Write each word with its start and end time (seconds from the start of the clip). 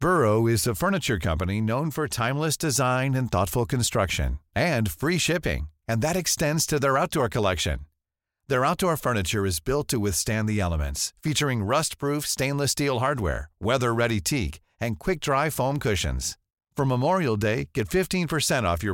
Burrow 0.00 0.48
is 0.52 0.68
a 0.68 0.72
furniture 0.74 1.18
company 1.18 1.60
note 1.62 1.92
for 1.94 2.06
timeless 2.44 2.58
design 2.60 3.14
construction 3.70 4.34
collection 4.94 6.68
the 8.48 8.52
rut 8.54 8.82
your 8.82 8.94
furniture 9.02 9.40
featuring 11.24 11.68
rust 11.70 11.98
proof 12.00 12.22
stainless 12.28 12.64
steel 12.70 12.98
hardware 13.20 13.40
weather 13.68 13.90
very 14.00 14.18
teak 14.30 14.50
and 14.80 14.94
کئی 15.04 15.48
foam 15.50 15.78
cushions 15.84 16.24
from 16.76 16.92
memorial 16.92 17.36
day 17.42 17.54
get 17.76 17.88
fifteen 17.92 18.36
five 18.36 18.92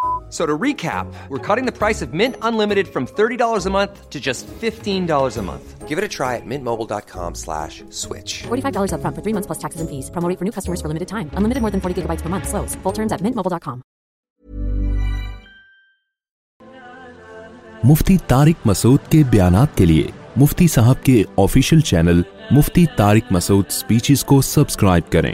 Mufti 17.83 18.17
Tariq 18.27 18.55
Masood 18.65 19.09
کے 19.11 19.21
بیانات 19.29 19.75
کے 19.77 19.85
لیے 19.85 20.07
مفتی 20.37 20.67
صاحب 20.73 21.03
کے 21.03 21.23
official 21.41 21.79
channel 21.89 22.21
Mufti 22.51 22.85
Tariq 22.97 23.31
Masood 23.31 23.65
speeches 23.69 24.23
کو 24.31 24.41
subscribe 24.49 25.11
کریں 25.11 25.33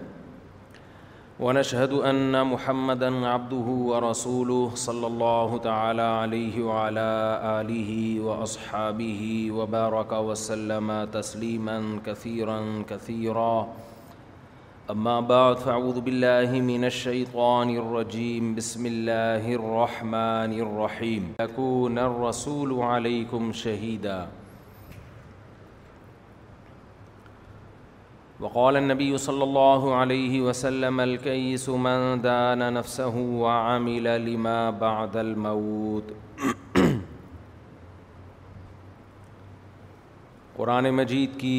ونشهد 1.41 1.93
أن 1.93 2.47
محمدًا 2.47 3.07
عبده 3.25 3.67
ورسوله 3.91 4.71
صلى 4.75 5.07
الله 5.07 5.57
تعالى 5.57 6.01
عليه 6.01 6.63
وعلى 6.63 7.01
آله 7.59 8.19
وأصحابه 8.19 9.23
وبارك 9.51 10.11
وسلم 10.11 11.07
تسليمًا 11.15 11.99
كثيرًا 12.05 12.83
كثيرًا 12.89 13.67
أما 14.91 15.15
بعد 15.31 15.57
فأعوذ 15.65 15.99
بالله 16.09 16.61
من 16.71 16.85
الشيطان 16.91 17.73
الرجيم 17.77 18.53
بسم 18.61 18.85
الله 18.93 19.49
الرحمن 19.61 20.53
الرحيم 20.67 21.33
يكون 21.41 21.99
الرسول 22.05 22.73
عليكم 22.93 23.51
شهيدًا 23.53 24.19
وقال 28.41 28.77
النبي 28.77 29.17
صلى 29.23 29.43
الله 29.43 29.95
عليه 29.95 30.41
وسلم 30.43 30.99
الكيس 31.01 31.65
من 31.87 32.21
دان 32.21 32.61
نفسه 32.77 33.23
وعمل 33.41 34.07
لما 34.27 34.53
بعد 34.83 35.17
الموت 35.23 36.07
قرآن 40.57 40.89
مجید 41.01 41.39
کی 41.43 41.57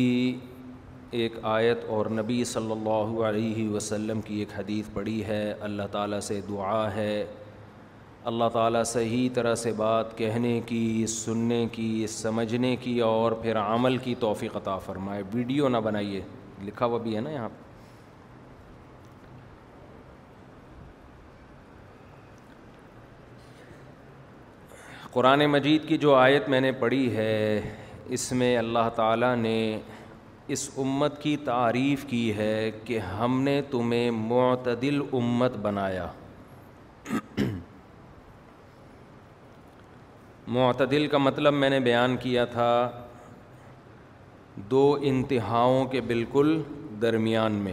ایک 1.21 1.38
آیت 1.53 1.84
اور 1.98 2.06
نبی 2.21 2.42
صلی 2.54 2.72
اللہ 2.78 3.15
علیہ 3.28 3.69
وسلم 3.69 4.21
کی 4.31 4.38
ایک 4.44 4.59
حدیث 4.59 4.92
پڑھی 4.94 5.19
ہے 5.31 5.42
اللہ 5.71 5.88
تعالیٰ 5.92 6.21
سے 6.32 6.41
دعا 6.48 6.84
ہے 6.94 7.15
اللہ 8.32 8.48
تعالیٰ 8.53 8.82
صحیح 8.97 9.28
طرح 9.34 9.54
سے 9.66 9.72
بات 9.84 10.16
کہنے 10.19 10.60
کی 10.66 10.84
سننے 11.16 11.65
کی 11.72 11.91
سمجھنے 12.21 12.75
کی 12.87 12.98
اور 13.15 13.32
پھر 13.42 13.56
عمل 13.66 13.97
کی 14.04 14.15
توفیق 14.26 14.56
عطا 14.66 14.78
فرمائے 14.91 15.22
ویڈیو 15.34 15.69
نہ 15.69 15.78
بنائیے 15.91 16.21
لکھا 16.65 16.87
ہوا 16.87 16.99
بھی 17.03 17.15
ہے 17.17 17.21
نا 17.21 17.31
یہاں 17.31 17.49
پہ 17.49 17.61
قرآن 25.12 25.45
مجید 25.53 25.89
کی 25.89 25.97
جو 26.05 26.15
آیت 26.15 26.49
میں 26.49 26.61
نے 26.61 26.71
پڑھی 26.83 27.15
ہے 27.17 27.28
اس 28.17 28.31
میں 28.41 28.56
اللہ 28.59 28.89
تعالیٰ 28.97 29.34
نے 29.37 29.56
اس 30.55 30.69
امت 30.83 31.21
کی 31.22 31.37
تعریف 31.45 32.05
کی 32.09 32.22
ہے 32.37 32.71
کہ 32.84 32.99
ہم 32.99 33.41
نے 33.43 33.61
تمہیں 33.71 34.11
معتدل 34.28 35.01
امت 35.19 35.56
بنایا 35.67 36.06
معتدل 40.56 41.06
کا 41.06 41.19
مطلب 41.19 41.55
میں 41.55 41.71
نے 41.71 41.78
بیان 41.81 42.17
کیا 42.22 42.45
تھا 42.55 42.71
دو 44.71 44.97
انتہاؤں 45.11 45.87
کے 45.89 46.01
بالکل 46.07 46.61
درمیان 47.03 47.53
میں 47.65 47.73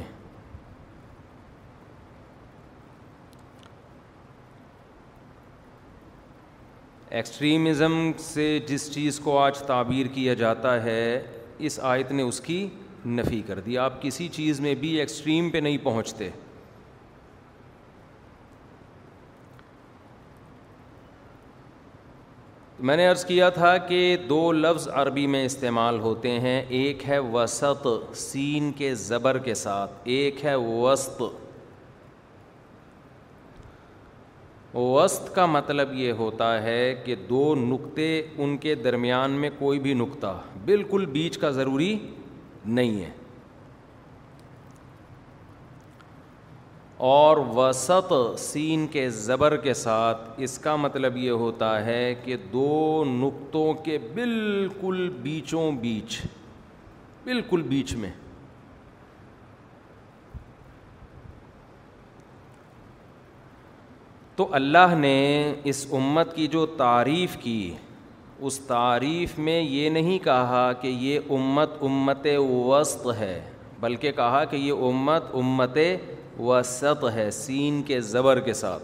ایکسٹریمزم 7.09 7.95
سے 8.19 8.45
جس 8.67 8.91
چیز 8.93 9.19
کو 9.23 9.37
آج 9.39 9.59
تعبیر 9.67 10.07
کیا 10.13 10.33
جاتا 10.41 10.81
ہے 10.83 11.21
اس 11.67 11.79
آیت 11.83 12.11
نے 12.11 12.21
اس 12.23 12.39
کی 12.41 12.67
نفی 13.05 13.41
کر 13.47 13.59
دی 13.65 13.77
آپ 13.77 14.01
کسی 14.01 14.27
چیز 14.31 14.59
میں 14.61 14.73
بھی 14.79 14.95
ایکسٹریم 14.99 15.49
پہ 15.49 15.57
نہیں 15.57 15.77
پہنچتے 15.83 16.29
میں 22.87 22.95
نے 22.97 23.05
عرض 23.07 23.23
کیا 23.25 23.49
تھا 23.49 23.75
کہ 23.87 24.15
دو 24.27 24.51
لفظ 24.51 24.87
عربی 24.99 25.25
میں 25.27 25.43
استعمال 25.45 25.99
ہوتے 25.99 26.31
ہیں 26.39 26.61
ایک 26.77 27.03
ہے 27.07 27.17
وسط 27.33 27.87
سین 28.17 28.71
کے 28.77 28.93
زبر 29.07 29.37
کے 29.47 29.53
ساتھ 29.63 29.91
ایک 30.15 30.43
ہے 30.45 30.53
وسط 30.55 31.21
وسط 34.75 35.33
کا 35.35 35.45
مطلب 35.45 35.93
یہ 35.97 36.11
ہوتا 36.21 36.51
ہے 36.63 36.93
کہ 37.05 37.15
دو 37.29 37.53
نقطے 37.67 38.07
ان 38.37 38.55
کے 38.67 38.75
درمیان 38.83 39.31
میں 39.41 39.49
کوئی 39.59 39.79
بھی 39.79 39.93
نقطہ 40.05 40.37
بالکل 40.65 41.05
بیچ 41.19 41.37
کا 41.37 41.49
ضروری 41.59 41.97
نہیں 42.65 43.01
ہے 43.03 43.09
اور 47.07 47.37
وسط 47.55 48.11
سین 48.39 48.85
کے 48.91 49.07
زبر 49.17 49.55
کے 49.65 49.73
ساتھ 49.81 50.21
اس 50.43 50.57
کا 50.59 50.75
مطلب 50.85 51.17
یہ 51.17 51.29
ہوتا 51.41 51.67
ہے 51.85 52.13
کہ 52.23 52.35
دو 52.53 53.03
نقطوں 53.07 53.73
کے 53.83 53.97
بالکل 54.13 55.07
بیچوں 55.21 55.71
بیچ 55.81 56.17
بالکل 57.25 57.61
بیچ 57.67 57.93
میں 58.01 58.09
تو 64.35 64.47
اللہ 64.59 64.95
نے 64.97 65.17
اس 65.73 65.85
امت 65.93 66.35
کی 66.35 66.47
جو 66.51 66.65
تعریف 66.85 67.37
کی 67.43 67.59
اس 68.47 68.59
تعریف 68.67 69.37
میں 69.47 69.59
یہ 69.61 69.89
نہیں 69.89 70.23
کہا 70.25 70.71
کہ 70.81 70.87
یہ 71.07 71.31
امت 71.39 71.81
امت 71.83 72.27
وسط 72.49 73.07
ہے 73.19 73.39
بلکہ 73.79 74.11
کہا 74.15 74.43
کہ 74.51 74.55
یہ 74.55 74.85
امت 74.89 75.35
امت 75.41 75.77
وسط 76.47 77.03
ہے 77.13 77.29
سین 77.37 77.81
کے 77.87 77.99
زبر 78.11 78.39
کے 78.41 78.53
ساتھ 78.53 78.83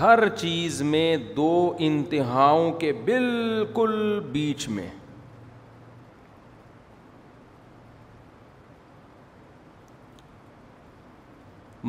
ہر 0.00 0.28
چیز 0.36 0.80
میں 0.94 1.16
دو 1.36 1.50
انتہاؤں 1.88 2.72
کے 2.80 2.92
بالکل 3.04 4.20
بیچ 4.32 4.68
میں 4.68 4.88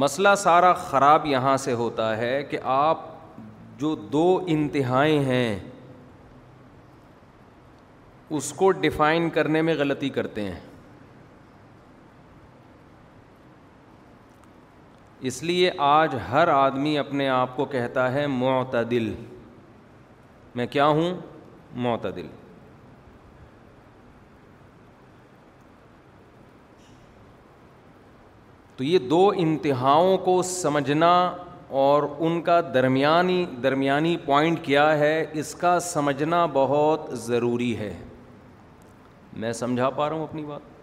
مسئلہ 0.03 0.29
سارا 0.37 0.71
خراب 0.89 1.25
یہاں 1.25 1.55
سے 1.57 1.73
ہوتا 1.73 2.15
ہے 2.17 2.41
کہ 2.49 2.57
آپ 2.73 2.99
جو 3.79 3.93
دو 4.11 4.27
انتہائیں 4.55 5.19
ہیں 5.25 5.57
اس 8.37 8.51
کو 8.55 8.69
ڈیفائن 8.83 9.29
کرنے 9.37 9.61
میں 9.61 9.75
غلطی 9.77 10.09
کرتے 10.19 10.43
ہیں 10.45 10.59
اس 15.29 15.41
لیے 15.43 15.69
آج 15.81 16.15
ہر 16.31 16.47
آدمی 16.53 16.97
اپنے 16.97 17.27
آپ 17.29 17.55
کو 17.55 17.65
کہتا 17.65 18.11
ہے 18.13 18.25
معتدل 18.27 19.13
میں 20.55 20.65
کیا 20.71 20.85
ہوں 20.85 21.13
معتدل 21.85 22.27
تو 28.75 28.83
یہ 28.83 28.97
دو 29.09 29.27
انتہاؤں 29.37 30.17
کو 30.25 30.41
سمجھنا 30.45 31.11
اور 31.83 32.03
ان 32.25 32.41
کا 32.41 32.59
درمیانی 32.73 33.45
درمیانی 33.63 34.15
پوائنٹ 34.25 34.63
کیا 34.65 34.87
ہے 34.99 35.25
اس 35.39 35.53
کا 35.61 35.79
سمجھنا 35.87 36.45
بہت 36.53 37.09
ضروری 37.25 37.75
ہے 37.77 37.91
میں 39.41 39.53
سمجھا 39.53 39.89
پا 39.89 40.09
رہا 40.09 40.15
ہوں 40.15 40.23
اپنی 40.23 40.43
بات 40.45 40.75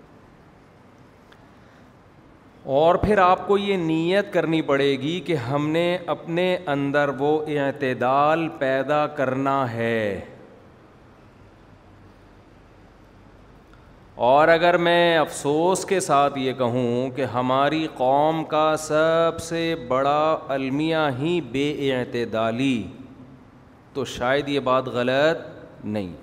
اور 2.72 2.94
پھر 2.96 3.18
آپ 3.18 3.46
کو 3.46 3.56
یہ 3.58 3.76
نیت 3.76 4.32
کرنی 4.32 4.60
پڑے 4.68 4.90
گی 5.00 5.18
کہ 5.24 5.34
ہم 5.50 5.66
نے 5.70 5.88
اپنے 6.12 6.46
اندر 6.74 7.08
وہ 7.18 7.32
اعتدال 7.56 8.46
پیدا 8.58 9.06
کرنا 9.16 9.64
ہے 9.72 10.18
اور 14.30 14.48
اگر 14.48 14.76
میں 14.86 15.16
افسوس 15.18 15.84
کے 15.88 15.98
ساتھ 16.00 16.38
یہ 16.38 16.52
کہوں 16.58 17.08
کہ 17.16 17.24
ہماری 17.34 17.86
قوم 17.96 18.42
کا 18.50 18.74
سب 18.78 19.40
سے 19.48 19.74
بڑا 19.88 20.36
المیہ 20.56 21.06
ہی 21.18 21.40
بے 21.52 21.70
اعتدالی 21.96 22.82
تو 23.94 24.04
شاید 24.18 24.48
یہ 24.48 24.60
بات 24.72 24.86
غلط 24.94 25.84
نہیں 25.84 26.22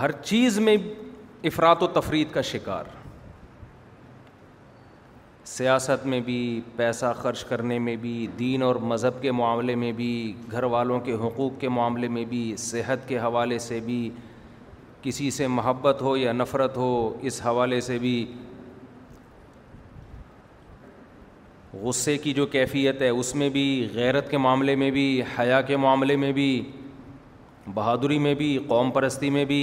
ہر 0.00 0.10
چیز 0.24 0.58
میں 0.58 0.76
افراد 1.48 1.82
و 1.82 1.86
تفرید 2.00 2.30
کا 2.32 2.40
شکار 2.50 2.84
سیاست 5.46 6.06
میں 6.12 6.20
بھی 6.24 6.36
پیسہ 6.76 7.12
خرچ 7.20 7.42
کرنے 7.44 7.78
میں 7.86 7.96
بھی 8.04 8.26
دین 8.38 8.62
اور 8.62 8.76
مذہب 8.92 9.20
کے 9.22 9.32
معاملے 9.32 9.74
میں 9.82 9.90
بھی 9.98 10.10
گھر 10.50 10.62
والوں 10.74 11.00
کے 11.08 11.14
حقوق 11.24 11.60
کے 11.60 11.68
معاملے 11.78 12.08
میں 12.16 12.24
بھی 12.32 12.42
صحت 12.58 13.06
کے 13.08 13.18
حوالے 13.18 13.58
سے 13.68 13.80
بھی 13.86 13.98
کسی 15.02 15.30
سے 15.40 15.46
محبت 15.58 16.02
ہو 16.02 16.16
یا 16.16 16.32
نفرت 16.32 16.76
ہو 16.76 16.88
اس 17.30 17.40
حوالے 17.46 17.80
سے 17.90 17.98
بھی 18.06 18.14
غصے 21.82 22.16
کی 22.24 22.32
جو 22.40 22.46
کیفیت 22.58 23.02
ہے 23.02 23.08
اس 23.22 23.34
میں 23.40 23.48
بھی 23.58 23.68
غیرت 23.94 24.30
کے 24.30 24.38
معاملے 24.46 24.74
میں 24.84 24.90
بھی 24.98 25.08
حیا 25.38 25.60
کے 25.72 25.76
معاملے 25.86 26.16
میں 26.24 26.32
بھی 26.40 26.50
بہادری 27.74 28.18
میں 28.18 28.34
بھی 28.34 28.56
قوم 28.68 28.90
پرستی 28.90 29.30
میں 29.30 29.44
بھی 29.44 29.60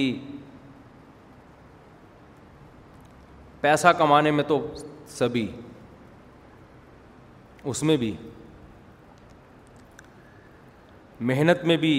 پیسہ 3.61 3.87
کمانے 3.97 4.31
میں 4.31 4.43
تو 4.47 4.59
سبھی 5.17 5.47
اس 7.69 7.81
میں 7.83 7.97
بھی 7.97 8.15
محنت 11.29 11.63
میں 11.65 11.77
بھی 11.77 11.93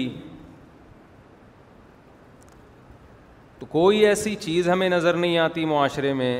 تو 3.59 3.65
کوئی 3.69 4.05
ایسی 4.05 4.35
چیز 4.39 4.69
ہمیں 4.69 4.89
نظر 4.89 5.13
نہیں 5.13 5.37
آتی 5.37 5.65
معاشرے 5.65 6.13
میں 6.13 6.33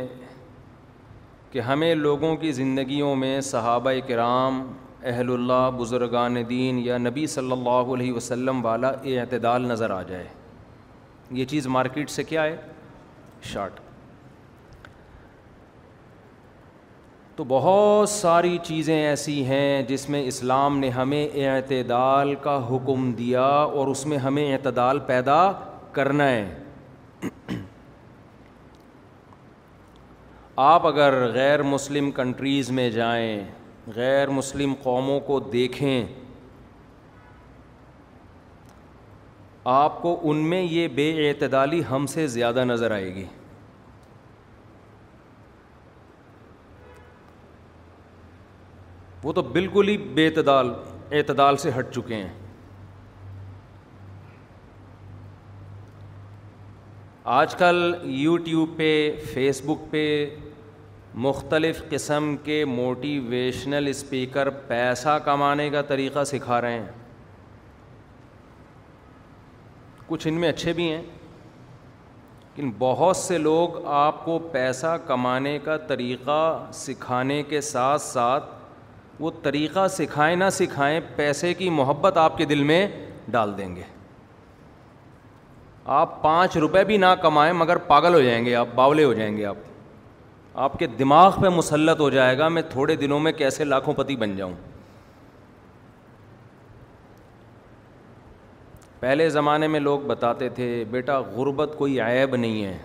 کہ 1.52 1.60
ہمیں 1.62 1.94
لوگوں 1.96 2.36
کی 2.38 2.52
زندگیوں 2.52 3.16
میں 3.16 3.40
صحابہ 3.42 3.92
کرام 4.08 4.62
اہل 5.12 5.32
اللہ 5.34 5.70
بزرگان 5.78 6.36
دین 6.50 6.80
یا 6.84 6.98
نبی 6.98 7.26
صلی 7.34 7.52
اللہ 7.52 7.94
علیہ 7.96 8.14
وسلم 8.14 8.64
والا 8.66 8.88
اعتدال 9.18 9.66
نظر 9.68 9.90
آ 9.98 10.02
جائے 10.08 10.28
یہ 11.38 11.46
چیز 11.46 11.68
مارکیٹ 11.76 12.10
سے 12.10 12.24
کیا 12.24 12.44
ہے 12.44 12.56
شارٹ 13.52 13.80
تو 17.36 17.44
بہت 17.48 18.10
ساری 18.10 18.58
چیزیں 18.64 18.96
ایسی 18.96 19.44
ہیں 19.46 19.82
جس 19.88 20.08
میں 20.10 20.24
اسلام 20.28 20.78
نے 20.80 20.90
ہمیں 20.96 21.24
اعتدال 21.46 22.34
کا 22.42 22.58
حکم 22.70 23.12
دیا 23.18 23.44
اور 23.48 23.88
اس 23.88 24.06
میں 24.06 24.18
ہمیں 24.26 24.52
اعتدال 24.52 25.00
پیدا 25.08 25.40
کرنا 25.92 26.28
ہے 26.30 26.48
آپ 30.66 30.88
اگر 30.88 31.14
غیر 31.34 31.64
مسلم 31.64 32.12
کنٹریز 32.12 32.72
میں 32.80 32.90
جائیں 32.92 33.44
غیر 33.96 34.28
مسلم 34.30 34.74
قوموں 34.84 35.20
کو 35.28 35.40
دیکھیں 35.54 36.06
آپ 39.72 40.02
کو 40.02 40.20
ان 40.30 40.38
میں 40.50 40.62
یہ 40.62 40.88
بے 40.96 41.10
اعتدالی 41.28 41.82
ہم 41.90 42.06
سے 42.08 42.26
زیادہ 42.36 42.64
نظر 42.66 42.92
آئے 42.92 43.14
گی 43.16 43.24
وہ 49.24 49.34
تو 49.34 49.42
بالکل 49.58 49.88
ہی 49.90 49.98
بے 50.16 50.26
اعتدال 50.28 50.72
اعتدال 51.18 51.58
سے 51.66 51.72
ہٹ 51.78 51.94
چکے 51.96 52.16
ہیں 52.16 52.30
آج 57.40 57.56
کل 57.56 57.94
یوٹیوب 58.04 58.78
پہ 58.78 58.92
فیس 59.34 59.62
بک 59.66 59.90
پہ 59.92 60.06
مختلف 61.24 61.82
قسم 61.92 62.36
کے 62.44 62.64
موٹیویشنل 62.66 63.88
اسپیکر 63.88 64.50
پیسہ 64.68 65.18
کمانے 65.24 65.70
کا 65.70 65.82
طریقہ 65.90 66.24
سکھا 66.26 66.60
رہے 66.62 66.78
ہیں 66.80 66.86
کچھ 70.08 70.28
ان 70.28 70.34
میں 70.42 70.50
اچھے 70.50 70.74
بھی 70.74 70.90
ہیں 70.92 71.02
لیکن 71.02 72.72
بہت 72.80 73.18
سے 73.18 73.38
لوگ 73.38 73.76
آپ 73.96 74.24
کو 74.26 74.38
پیسہ 74.52 74.96
کمانے 75.08 75.58
کا 75.64 75.78
طریقہ 75.92 76.42
سکھانے 76.86 77.42
کے 77.50 77.62
ساتھ 77.72 78.02
ساتھ 78.02 78.46
وہ 79.20 79.32
طریقہ 79.44 79.88
سکھائیں 79.98 80.36
نہ 80.36 80.50
سکھائیں 80.52 81.00
پیسے 81.16 81.54
کی 81.54 81.70
محبت 81.80 82.18
آپ 82.18 82.38
کے 82.38 82.46
دل 82.54 82.64
میں 82.72 82.86
ڈال 83.32 83.58
دیں 83.58 83.76
گے 83.76 83.84
آپ 86.02 86.22
پانچ 86.22 86.58
روپے 86.66 86.84
بھی 86.92 86.98
نہ 87.06 87.14
کمائیں 87.22 87.52
مگر 87.64 87.78
پاگل 87.92 88.14
ہو 88.14 88.22
جائیں 88.22 88.44
گے 88.46 88.56
آپ 88.64 88.68
باولے 88.76 89.04
ہو 89.04 89.14
جائیں 89.14 89.36
گے 89.38 89.46
آپ 89.46 89.58
آپ 90.66 90.74
کے 90.80 90.88
دماغ 91.00 91.40
پہ 91.42 91.48
مسلط 91.56 92.00
ہو 92.02 92.10
جائے 92.10 92.38
گا 92.38 92.48
میں 92.54 92.62
تھوڑے 92.70 92.96
دنوں 93.02 93.20
میں 93.26 93.32
کیسے 93.34 93.64
لاکھوں 93.64 93.94
پتی 93.98 94.16
بن 94.24 94.36
جاؤں 94.36 94.54
پہلے 99.00 99.30
زمانے 99.36 99.68
میں 99.76 99.80
لوگ 99.80 100.00
بتاتے 100.08 100.50
تھے 100.58 100.66
بیٹا 100.92 101.18
غربت 101.36 101.76
کوئی 101.78 102.00
عیب 102.02 102.36
نہیں 102.36 102.64
ہے 102.66 102.78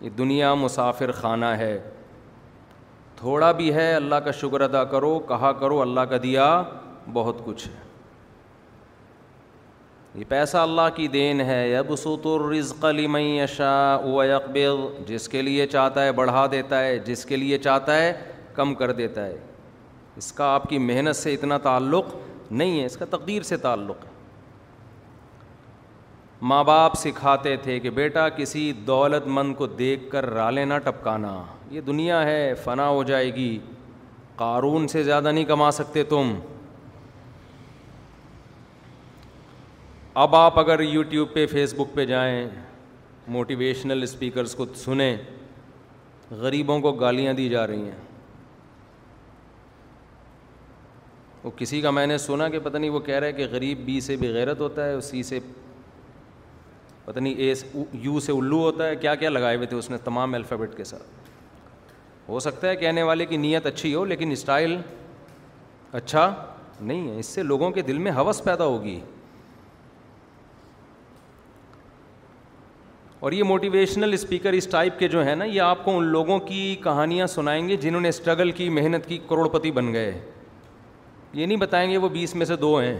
یہ 0.00 0.10
دنیا 0.18 0.52
مسافر 0.64 1.12
خانہ 1.20 1.54
ہے 1.60 1.76
تھوڑا 3.18 3.50
بھی 3.62 3.72
ہے 3.74 3.92
اللہ 3.94 4.24
کا 4.24 4.30
شکر 4.42 4.60
ادا 4.68 4.84
کرو 4.92 5.18
کہا 5.28 5.52
کرو 5.60 5.80
اللہ 5.82 6.08
کا 6.10 6.16
دیا 6.22 6.44
بہت 7.12 7.40
کچھ 7.44 7.68
ہے 7.68 7.81
یہ 10.14 10.24
پیسہ 10.28 10.56
اللہ 10.58 10.88
کی 10.94 11.06
دین 11.08 11.40
ہے 11.40 11.68
یا 11.68 11.78
الرزق 11.80 12.84
لمن 12.94 13.20
یشاء 13.20 13.96
اشاء 14.04 14.74
جس 15.06 15.28
کے 15.28 15.42
لیے 15.42 15.66
چاہتا 15.66 16.04
ہے 16.04 16.12
بڑھا 16.18 16.46
دیتا 16.52 16.80
ہے 16.84 16.98
جس 17.04 17.24
کے 17.26 17.36
لیے 17.36 17.58
چاہتا 17.58 17.96
ہے 18.02 18.12
کم 18.54 18.74
کر 18.80 18.92
دیتا 18.98 19.24
ہے 19.26 19.36
اس 20.20 20.30
کا 20.40 20.52
آپ 20.54 20.68
کی 20.68 20.78
محنت 20.78 21.16
سے 21.16 21.32
اتنا 21.34 21.58
تعلق 21.68 22.14
نہیں 22.50 22.80
ہے 22.80 22.84
اس 22.86 22.96
کا 22.96 23.04
تقدیر 23.10 23.42
سے 23.52 23.56
تعلق 23.56 24.04
ہے 24.04 24.10
ماں 26.50 26.62
باپ 26.64 26.96
سکھاتے 26.98 27.56
تھے 27.62 27.78
کہ 27.80 27.90
بیٹا 28.02 28.28
کسی 28.38 28.70
دولت 28.86 29.26
مند 29.38 29.54
کو 29.56 29.66
دیکھ 29.66 30.10
کر 30.10 30.30
را 30.30 30.50
لینا 30.50 30.78
ٹپکانا 30.84 31.34
یہ 31.70 31.80
دنیا 31.86 32.22
ہے 32.26 32.52
فنا 32.64 32.88
ہو 32.88 33.02
جائے 33.12 33.34
گی 33.34 33.58
قارون 34.36 34.88
سے 34.88 35.02
زیادہ 35.02 35.32
نہیں 35.32 35.44
کما 35.44 35.70
سکتے 35.78 36.02
تم 36.14 36.32
اب 40.20 40.34
آپ 40.36 40.58
اگر 40.58 40.80
یوٹیوب 40.80 41.32
پہ 41.32 41.44
فیس 41.50 41.72
بک 41.76 41.94
پہ 41.94 42.04
جائیں 42.06 42.48
موٹیویشنل 43.32 44.02
اسپیکرس 44.02 44.54
کو 44.54 44.64
سنیں 44.76 45.16
غریبوں 46.40 46.78
کو 46.80 46.92
گالیاں 47.02 47.32
دی 47.34 47.48
جا 47.48 47.66
رہی 47.66 47.84
ہیں 47.84 47.96
وہ 51.42 51.50
کسی 51.56 51.80
کا 51.80 51.90
میں 51.90 52.06
نے 52.06 52.18
سنا 52.18 52.48
کہ 52.48 52.58
پتہ 52.64 52.78
نہیں 52.78 52.90
وہ 52.90 53.00
کہہ 53.06 53.14
رہا 53.14 53.26
ہے 53.26 53.32
کہ 53.32 53.46
غریب 53.50 53.80
بی 53.84 53.98
سے 54.00 54.16
بغیرت 54.16 54.34
غیرت 54.34 54.60
ہوتا 54.60 54.86
ہے 54.88 55.00
سی 55.08 55.22
سے 55.22 55.40
پتہ 57.04 57.18
نہیں 57.18 57.34
اے 57.42 57.52
یو 58.02 58.20
سے 58.24 58.32
الو 58.32 58.58
ہوتا 58.62 58.88
ہے 58.88 58.96
کیا 58.96 59.14
کیا 59.24 59.30
لگائے 59.30 59.56
ہوئے 59.56 59.66
تھے 59.66 59.76
اس 59.76 59.90
نے 59.90 59.98
تمام 60.04 60.34
الفابیٹ 60.34 60.76
کے 60.76 60.84
ساتھ 60.84 61.30
ہو 62.28 62.40
سکتا 62.40 62.68
ہے 62.68 62.74
کہنے 62.76 63.02
والے 63.02 63.26
کی 63.26 63.36
نیت 63.36 63.66
اچھی 63.66 63.94
ہو 63.94 64.04
لیکن 64.04 64.30
اسٹائل 64.32 64.76
اچھا 65.92 66.28
نہیں 66.80 67.10
ہے 67.10 67.18
اس 67.20 67.26
سے 67.26 67.42
لوگوں 67.42 67.70
کے 67.70 67.82
دل 67.88 67.98
میں 67.98 68.12
حوث 68.16 68.42
پیدا 68.44 68.64
ہوگی 68.64 68.98
اور 73.26 73.32
یہ 73.32 73.42
موٹیویشنل 73.44 74.12
اسپیکر 74.12 74.52
اس 74.52 74.66
ٹائپ 74.70 74.98
کے 74.98 75.08
جو 75.08 75.24
ہیں 75.26 75.34
نا 75.36 75.44
یہ 75.44 75.60
آپ 75.62 75.84
کو 75.84 75.96
ان 75.98 76.04
لوگوں 76.12 76.38
کی 76.46 76.64
کہانیاں 76.84 77.26
سنائیں 77.34 77.68
گے 77.68 77.76
جنہوں 77.84 78.00
نے 78.00 78.08
اسٹرگل 78.14 78.50
کی 78.52 78.68
محنت 78.78 79.06
کی 79.08 79.18
کروڑ 79.28 79.46
پتی 79.48 79.70
بن 79.76 79.92
گئے 79.92 80.10
یہ 80.10 81.44
نہیں 81.46 81.56
بتائیں 81.58 81.90
گے 81.90 81.96
وہ 82.04 82.08
بیس 82.16 82.34
میں 82.34 82.46
سے 82.46 82.56
دو 82.64 82.74
ہیں 82.78 82.96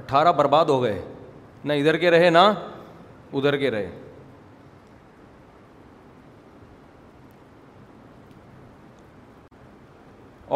اٹھارہ 0.00 0.32
برباد 0.32 0.64
ہو 0.70 0.82
گئے 0.82 1.00
نہ 1.64 1.72
ادھر 1.82 1.96
کے 2.04 2.10
رہے 2.10 2.30
نہ 2.30 2.42
ادھر 3.32 3.56
کے 3.64 3.70
رہے 3.70 3.88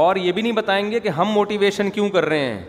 اور 0.06 0.16
یہ 0.16 0.32
بھی 0.32 0.42
نہیں 0.42 0.52
بتائیں 0.62 0.90
گے 0.90 1.00
کہ 1.00 1.08
ہم 1.18 1.30
موٹیویشن 1.34 1.90
کیوں 1.90 2.08
کر 2.10 2.24
رہے 2.28 2.44
ہیں 2.48 2.60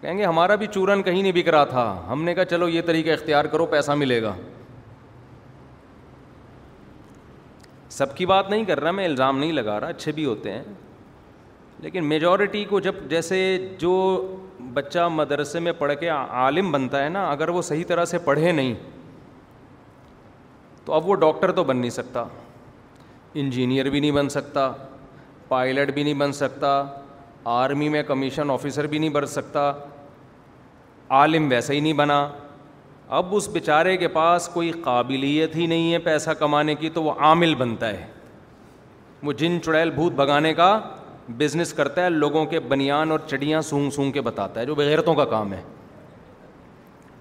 کہیں 0.00 0.18
گے 0.18 0.24
ہمارا 0.24 0.54
بھی 0.62 0.66
چورن 0.74 1.02
کہیں 1.02 1.22
نہیں 1.22 1.32
بک 1.42 1.48
رہا 1.48 1.64
تھا 1.70 2.04
ہم 2.10 2.24
نے 2.24 2.34
کہا 2.34 2.44
چلو 2.54 2.68
یہ 2.68 2.82
طریقہ 2.86 3.10
اختیار 3.10 3.44
کرو 3.54 3.66
پیسہ 3.76 3.92
ملے 4.04 4.22
گا 4.22 4.34
سب 7.96 8.16
کی 8.16 8.24
بات 8.26 8.48
نہیں 8.50 8.64
کر 8.68 8.80
رہا 8.80 8.90
میں 8.98 9.04
الزام 9.04 9.38
نہیں 9.38 9.52
لگا 9.56 9.78
رہا 9.80 9.88
اچھے 9.94 10.12
بھی 10.12 10.24
ہوتے 10.24 10.52
ہیں 10.52 10.62
لیکن 11.84 12.04
میجورٹی 12.08 12.64
کو 12.70 12.78
جب 12.86 12.94
جیسے 13.08 13.36
جو 13.78 13.92
بچہ 14.74 15.06
مدرسے 15.18 15.58
میں 15.66 15.72
پڑھ 15.78 15.92
کے 16.00 16.08
عالم 16.14 16.72
بنتا 16.72 17.02
ہے 17.04 17.08
نا 17.16 17.24
اگر 17.30 17.48
وہ 17.56 17.62
صحیح 17.70 17.84
طرح 17.88 18.04
سے 18.14 18.18
پڑھے 18.24 18.52
نہیں 18.60 18.74
تو 20.84 20.92
اب 20.92 21.08
وہ 21.08 21.14
ڈاکٹر 21.26 21.52
تو 21.58 21.64
بن 21.68 21.76
نہیں 21.76 21.90
سکتا 22.00 22.24
انجینئر 23.42 23.90
بھی 23.90 24.00
نہیں 24.00 24.16
بن 24.20 24.28
سکتا 24.38 24.70
پائلٹ 25.48 25.90
بھی 25.94 26.02
نہیں 26.02 26.20
بن 26.24 26.32
سکتا 26.42 26.72
آرمی 27.60 27.88
میں 27.96 28.02
کمیشن 28.12 28.50
آفیسر 28.50 28.86
بھی 28.92 28.98
نہیں 28.98 29.14
بن 29.18 29.26
سکتا 29.36 29.70
عالم 31.20 31.46
ویسے 31.50 31.74
ہی 31.74 31.80
نہیں 31.80 31.92
بنا 32.02 32.20
اب 33.08 33.34
اس 33.36 33.48
بیچارے 33.52 33.96
کے 33.96 34.08
پاس 34.08 34.48
کوئی 34.52 34.70
قابلیت 34.84 35.56
ہی 35.56 35.66
نہیں 35.66 35.92
ہے 35.92 35.98
پیسہ 36.04 36.30
کمانے 36.38 36.74
کی 36.74 36.90
تو 36.90 37.02
وہ 37.02 37.12
عامل 37.20 37.54
بنتا 37.54 37.88
ہے 37.96 38.06
وہ 39.22 39.32
جن 39.32 39.58
چڑیل 39.64 39.90
بھوت 39.90 40.12
بھگانے 40.12 40.52
کا 40.54 40.78
بزنس 41.38 41.72
کرتا 41.72 42.04
ہے 42.04 42.10
لوگوں 42.10 42.44
کے 42.46 42.60
بنیان 42.68 43.10
اور 43.10 43.20
چڑیاں 43.26 43.60
سونگ 43.62 43.90
سونگ 43.90 44.12
کے 44.12 44.20
بتاتا 44.20 44.60
ہے 44.60 44.66
جو 44.66 44.74
بغیرتوں 44.74 45.14
کا 45.14 45.24
کام 45.24 45.52
ہے 45.52 45.62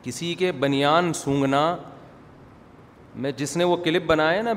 کسی 0.04 0.34
کے 0.40 0.52
بنیان 0.60 1.12
سونگنا 1.16 1.76
میں 3.24 3.32
جس 3.38 3.56
نے 3.58 3.64
وہ 3.64 3.76
کلپ 3.84 4.04
بنایا 4.08 4.42
نا 4.42 4.54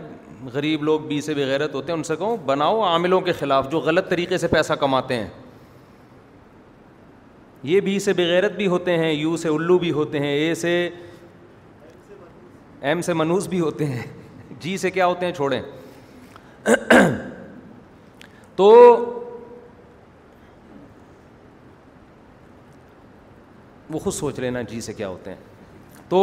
غریب 0.52 0.83
لوگ 0.85 1.00
بی 1.09 1.21
سے 1.21 1.35
بغیرت 1.35 1.75
ہوتے 1.75 1.92
ہیں 1.92 1.97
ان 1.99 2.02
سے 2.04 2.16
کہوں 2.16 2.37
بناؤ 2.47 2.80
عاملوں 2.85 3.21
کے 3.21 3.33
خلاف 3.38 3.71
جو 3.71 3.80
غلط 3.80 4.09
طریقے 4.11 4.38
سے 4.38 4.49
پیسہ 4.49 4.73
کماتے 4.80 5.14
ہیں 5.16 5.28
یہ 7.71 7.80
بی 7.80 7.99
سے 7.99 8.12
بغیرت 8.16 8.52
بھی 8.56 8.66
ہوتے 8.66 8.97
ہیں 8.99 9.12
یو 9.12 9.37
سے 9.37 9.49
الو 9.49 9.78
بھی 9.78 9.90
ہوتے 9.92 10.18
ہیں 10.21 10.35
اے 10.37 10.54
سے 10.54 10.75
ایم 12.88 13.00
سے 13.02 13.12
منوس 13.14 13.46
بھی 13.48 13.60
ہوتے 13.60 13.86
ہیں 13.86 14.02
جی 14.60 14.76
سے 14.78 14.90
کیا 14.90 15.06
ہوتے 15.06 15.26
ہیں 15.26 15.32
چھوڑیں 15.34 15.60
تو 18.56 18.68
وہ 23.94 23.98
خود 24.04 24.12
سوچ 24.12 24.38
لینا 24.40 24.62
جی 24.70 24.80
سے 24.88 24.92
کیا 24.94 25.08
ہوتے 25.08 25.30
ہیں 25.30 26.04
تو 26.08 26.20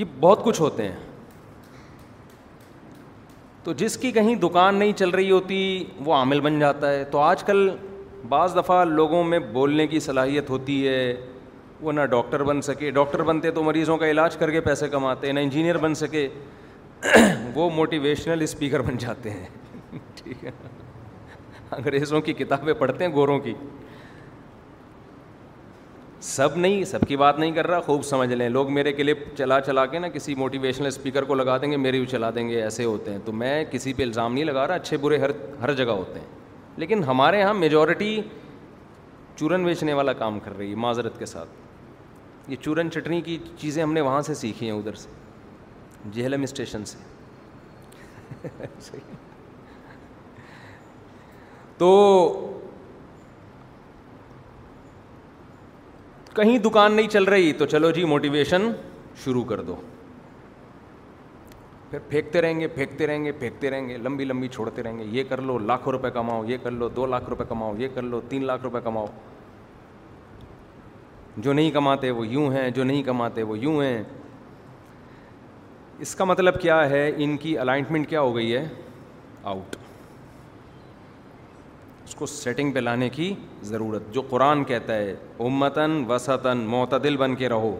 یہ 0.00 0.04
بہت 0.20 0.44
کچھ 0.44 0.60
ہوتے 0.60 0.88
ہیں 0.88 0.96
تو 3.64 3.72
جس 3.82 3.96
کی 4.02 4.10
کہیں 4.12 4.34
دکان 4.42 4.74
نہیں 4.78 4.92
چل 5.02 5.10
رہی 5.18 5.30
ہوتی 5.30 5.60
وہ 6.04 6.14
عامل 6.14 6.40
بن 6.48 6.58
جاتا 6.60 6.90
ہے 6.92 7.04
تو 7.10 7.18
آج 7.20 7.44
کل 7.50 7.68
بعض 8.28 8.56
دفعہ 8.56 8.84
لوگوں 8.84 9.22
میں 9.24 9.38
بولنے 9.52 9.86
کی 9.86 10.00
صلاحیت 10.00 10.50
ہوتی 10.50 10.86
ہے 10.88 11.02
وہ 11.82 11.92
نہ 11.92 12.00
ڈاکٹر 12.10 12.42
بن 12.44 12.60
سکے 12.62 12.90
ڈاکٹر 12.96 13.22
بنتے 13.28 13.50
تو 13.50 13.62
مریضوں 13.64 13.96
کا 13.98 14.10
علاج 14.10 14.36
کر 14.36 14.50
کے 14.50 14.60
پیسے 14.66 14.88
کماتے 14.88 15.30
نہ 15.32 15.40
انجینئر 15.40 15.78
بن 15.84 15.94
سکے 16.00 16.28
وہ 17.54 17.68
موٹیویشنل 17.74 18.42
اسپیکر 18.42 18.82
بن 18.88 18.96
جاتے 19.04 19.30
ہیں 19.30 19.46
ٹھیک 20.22 20.44
ہے 20.44 20.50
انگریزوں 21.76 22.20
کی 22.20 22.32
کتابیں 22.42 22.72
پڑھتے 22.82 23.04
ہیں 23.04 23.12
گوروں 23.12 23.38
کی 23.46 23.54
سب 26.24 26.56
نہیں 26.56 26.84
سب 26.90 27.06
کی 27.08 27.16
بات 27.16 27.38
نہیں 27.38 27.52
کر 27.52 27.66
رہا 27.66 27.80
خوب 27.86 28.02
سمجھ 28.04 28.28
لیں 28.32 28.48
لوگ 28.48 28.70
میرے 28.72 28.92
کلپ 28.92 29.18
چلا 29.38 29.60
چلا 29.60 29.84
کے 29.94 29.98
نا 29.98 30.08
کسی 30.16 30.34
موٹیویشنل 30.44 30.86
اسپیکر 30.86 31.24
کو 31.30 31.34
لگا 31.34 31.56
دیں 31.62 31.70
گے 31.70 31.76
میرے 31.76 31.98
بھی 32.00 32.06
چلا 32.10 32.30
دیں 32.34 32.48
گے 32.48 32.62
ایسے 32.62 32.84
ہوتے 32.84 33.10
ہیں 33.12 33.18
تو 33.24 33.32
میں 33.42 33.64
کسی 33.70 33.92
پہ 33.96 34.02
الزام 34.02 34.34
نہیں 34.34 34.44
لگا 34.44 34.66
رہا 34.68 34.74
اچھے 34.74 34.96
برے 35.06 35.18
ہر 35.24 35.30
ہر 35.62 35.72
جگہ 35.82 35.90
ہوتے 36.02 36.20
ہیں 36.20 36.26
لیکن 36.80 37.04
ہمارے 37.04 37.38
یہاں 37.40 37.54
میجورٹی 37.54 38.20
چورن 39.36 39.64
بیچنے 39.64 39.92
والا 39.92 40.12
کام 40.22 40.38
کر 40.44 40.56
رہی 40.56 40.70
ہے 40.70 40.74
معذرت 40.86 41.18
کے 41.18 41.26
ساتھ 41.26 41.61
یہ 42.48 42.56
چورن 42.62 42.90
چٹنی 42.90 43.20
کی 43.22 43.36
چیزیں 43.58 43.82
ہم 43.82 43.92
نے 43.92 44.00
وہاں 44.00 44.22
سے 44.26 44.34
سیکھی 44.34 44.70
ہیں 44.70 44.76
ادھر 44.78 44.94
سے 45.00 45.08
جہلم 46.12 46.42
اسٹیشن 46.42 46.84
سے 46.84 46.98
تو 51.78 51.90
کہیں 56.36 56.56
دکان 56.64 56.92
نہیں 56.96 57.08
چل 57.08 57.24
رہی 57.24 57.52
تو 57.58 57.66
چلو 57.74 57.90
جی 57.96 58.04
موٹیویشن 58.04 58.70
شروع 59.24 59.44
کر 59.44 59.62
دو 59.62 59.76
پھر 61.90 61.98
پھینکتے 62.08 62.40
رہیں 62.42 62.60
گے 62.60 62.66
پھینکتے 62.74 63.06
رہیں 63.06 63.24
گے 63.24 63.32
پھینکتے 63.38 63.70
رہیں 63.70 63.88
گے 63.88 63.96
لمبی 64.02 64.24
لمبی 64.24 64.48
چھوڑتے 64.52 64.82
رہیں 64.82 64.98
گے 64.98 65.04
یہ 65.10 65.22
کر 65.28 65.40
لو 65.42 65.58
لاکھوں 65.58 65.92
روپے 65.92 66.10
کماؤ 66.14 66.44
یہ 66.48 66.56
کر 66.62 66.70
لو 66.70 66.88
دو 66.96 67.06
لاکھ 67.06 67.24
روپے 67.30 67.44
کماؤ 67.48 67.74
یہ 67.78 67.88
کر 67.94 68.02
لو 68.02 68.20
تین 68.28 68.42
لاکھ 68.46 68.62
روپے 68.64 68.80
کماؤ 68.84 69.06
جو 71.36 71.52
نہیں 71.52 71.70
کماتے 71.70 72.10
وہ 72.10 72.26
یوں 72.28 72.52
ہیں 72.52 72.68
جو 72.74 72.84
نہیں 72.84 73.02
کماتے 73.02 73.42
وہ 73.42 73.58
یوں 73.58 73.82
ہیں 73.82 74.02
اس 76.02 76.14
کا 76.14 76.24
مطلب 76.24 76.60
کیا 76.60 76.88
ہے 76.90 77.10
ان 77.24 77.36
کی 77.36 77.56
الائنٹمنٹ 77.58 78.08
کیا 78.08 78.20
ہو 78.20 78.34
گئی 78.36 78.54
ہے 78.54 78.66
آؤٹ 79.42 79.76
اس 82.04 82.14
کو 82.14 82.26
سیٹنگ 82.26 82.72
پہ 82.72 82.78
لانے 82.78 83.08
کی 83.10 83.32
ضرورت 83.64 84.12
جو 84.14 84.22
قرآن 84.30 84.64
کہتا 84.64 84.94
ہے 84.96 85.14
امتن 85.48 86.02
وسطن 86.08 86.58
معتدل 86.70 87.16
بن 87.16 87.34
کے 87.36 87.48
رہو 87.48 87.74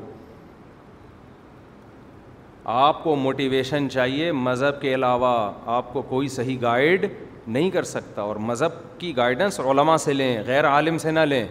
آپ 2.77 3.03
کو 3.05 3.15
موٹیویشن 3.17 3.89
چاہیے 3.91 4.31
مذہب 4.47 4.81
کے 4.81 4.95
علاوہ 4.95 5.35
آپ 5.77 5.93
کو 5.93 6.03
کوئی 6.09 6.29
صحیح 6.35 6.57
گائیڈ 6.63 7.07
نہیں 7.47 7.71
کر 7.71 7.83
سکتا 7.93 8.23
اور 8.23 8.37
مذہب 8.51 8.73
کی 8.99 9.17
گائیڈنس 9.17 9.61
علماء 9.61 9.97
سے 10.05 10.13
لیں 10.13 10.37
غیر 10.47 10.69
عالم 10.69 10.99
سے 10.99 11.11
نہ 11.11 11.21
لیں 11.21 11.47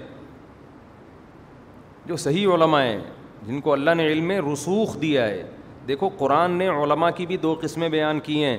جو 2.08 2.16
صحیح 2.18 2.48
علماء 2.54 2.82
ہیں 2.84 3.00
جن 3.48 3.60
کو 3.62 3.74
اللہ 3.74 3.94
نے 3.98 4.06
علم 4.12 4.32
رسوخ 4.52 4.98
دیا 5.02 5.28
ہے 5.30 5.44
دیکھو 5.88 6.10
قرآن 6.18 6.52
نے 6.58 6.68
علماء 6.70 7.10
کی 7.16 7.26
بھی 7.26 7.38
دو 7.46 7.56
قسمیں 7.62 7.88
بیان 7.90 8.20
کی 8.28 8.44
ہیں 8.44 8.58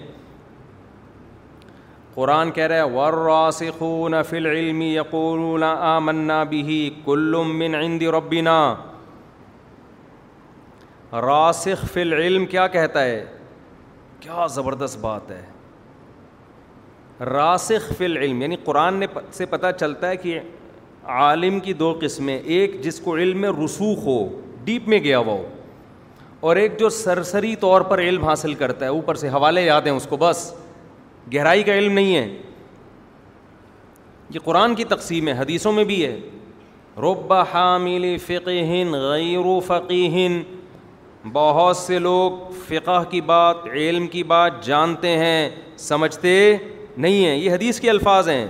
قرآن 2.15 2.51
کہہ 2.53 2.67
رہا 2.71 2.77
ہے 2.85 2.89
وراسخون 2.97 4.15
فی 4.29 4.37
العلم 4.37 4.81
یقولون 4.83 5.63
آمنا 5.65 6.43
بحی 6.51 6.79
کل 7.05 7.35
عند 7.79 8.03
ربنا 8.17 8.57
راسخ 11.27 11.85
فی 11.93 12.01
العلم 12.01 12.47
کیا 12.55 12.67
کہتا 12.77 13.05
ہے 13.05 13.25
کیا 14.21 14.47
زبردست 14.51 14.99
بات 15.01 15.31
ہے 15.31 15.45
راسخ 17.33 17.93
فی 17.99 18.05
العلم 18.05 18.43
یعنی 18.43 18.57
قرآن 18.65 18.95
نے 19.01 19.07
سے 19.33 19.47
پتہ 19.47 19.67
چلتا 19.81 20.09
ہے 20.09 20.17
کہ 20.17 20.39
عالم 21.05 21.59
کی 21.61 21.73
دو 21.73 21.93
قسمیں 22.01 22.37
ایک 22.39 22.81
جس 22.83 23.01
کو 23.05 23.17
علم 23.17 23.41
میں 23.41 23.51
رسوخ 23.65 23.99
ہو 24.07 24.25
ڈیپ 24.65 24.89
میں 24.89 24.99
گیا 25.05 25.19
ہوا 25.19 25.33
ہو 25.33 25.47
اور 26.49 26.57
ایک 26.57 26.79
جو 26.79 26.89
سرسری 26.91 27.55
طور 27.61 27.81
پر 27.91 27.99
علم 28.03 28.25
حاصل 28.25 28.55
کرتا 28.63 28.85
ہے 28.85 28.91
اوپر 28.91 29.15
سے 29.17 29.29
حوالے 29.29 29.63
یاد 29.65 29.83
ہیں 29.87 29.93
اس 29.93 30.07
کو 30.11 30.17
بس 30.21 30.53
گہرائی 31.35 31.63
کا 31.63 31.75
علم 31.79 31.93
نہیں 31.93 32.15
ہے 32.17 32.27
یہ 34.35 34.39
قرآن 34.45 34.75
کی 34.75 34.85
تقسیم 34.95 35.29
ہے 35.29 35.33
حدیثوں 35.39 35.73
میں 35.73 35.85
بھی 35.85 36.05
ہے 36.05 36.17
رب 37.03 37.33
حامل 37.53 38.17
فقہ 38.27 38.51
غیر 39.01 39.43
فقیہ 39.67 40.29
بہت 41.33 41.77
سے 41.77 41.99
لوگ 41.99 42.31
فقہ 42.69 43.03
کی 43.11 43.21
بات 43.27 43.67
علم 43.73 44.07
کی 44.15 44.23
بات 44.35 44.65
جانتے 44.67 45.17
ہیں 45.19 45.49
سمجھتے 45.79 46.57
نہیں 46.97 47.25
ہیں 47.25 47.37
یہ 47.37 47.51
حدیث 47.55 47.81
کے 47.81 47.91
الفاظ 47.91 48.29
ہیں 48.29 48.47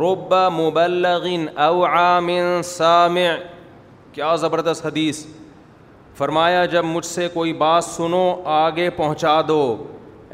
رب 0.00 0.32
مبلغ 0.54 1.24
او 1.66 1.84
عام 1.86 2.28
سامع 2.64 3.28
کیا 4.12 4.34
زبردست 4.40 4.86
حدیث 4.86 5.24
فرمایا 6.16 6.64
جب 6.74 6.84
مجھ 6.84 7.04
سے 7.06 7.26
کوئی 7.32 7.52
بات 7.62 7.84
سنو 7.84 8.24
آگے 8.54 8.88
پہنچا 8.96 9.40
دو 9.48 9.60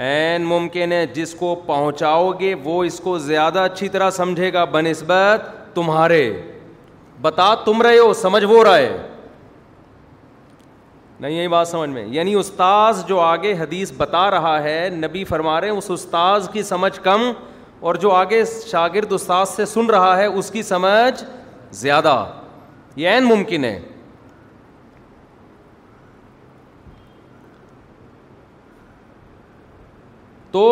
این 0.06 0.44
ممکن 0.46 0.92
ہے 0.92 1.04
جس 1.14 1.34
کو 1.38 1.54
پہنچاؤ 1.66 2.30
گے 2.40 2.54
وہ 2.64 2.82
اس 2.84 3.00
کو 3.04 3.16
زیادہ 3.18 3.58
اچھی 3.60 3.88
طرح 3.94 4.10
سمجھے 4.20 4.52
گا 4.52 4.64
بہ 4.74 4.80
نسبت 4.88 5.50
تمہارے 5.74 6.22
بتا 7.22 7.54
تم 7.64 7.82
رہے 7.82 7.98
ہو 7.98 8.12
سمجھ 8.14 8.44
وہ 8.48 8.62
رہا 8.64 8.76
ہے 8.78 8.96
نہیں 11.20 11.32
یہی 11.32 11.48
بات 11.48 11.68
سمجھ 11.68 11.90
میں 11.90 12.06
یعنی 12.06 12.34
استاذ 12.34 13.04
جو 13.06 13.20
آگے 13.20 13.52
حدیث 13.60 13.92
بتا 13.98 14.30
رہا 14.30 14.62
ہے 14.62 14.88
نبی 14.96 15.24
فرما 15.32 15.60
رہے 15.60 15.70
ہیں 15.70 15.76
اس 15.76 15.90
استاذ 15.90 16.48
کی 16.52 16.62
سمجھ 16.62 16.98
کم 17.02 17.30
اور 17.80 17.94
جو 18.02 18.10
آگے 18.10 18.42
شاگرد 18.70 19.12
استاذ 19.12 19.48
سے 19.48 19.64
سن 19.66 19.90
رہا 19.90 20.16
ہے 20.18 20.24
اس 20.26 20.50
کی 20.50 20.62
سمجھ 20.70 21.24
زیادہ 21.80 22.24
یہ 22.96 23.08
عین 23.08 23.24
ممکن 23.24 23.64
ہے 23.64 23.78
تو 30.52 30.62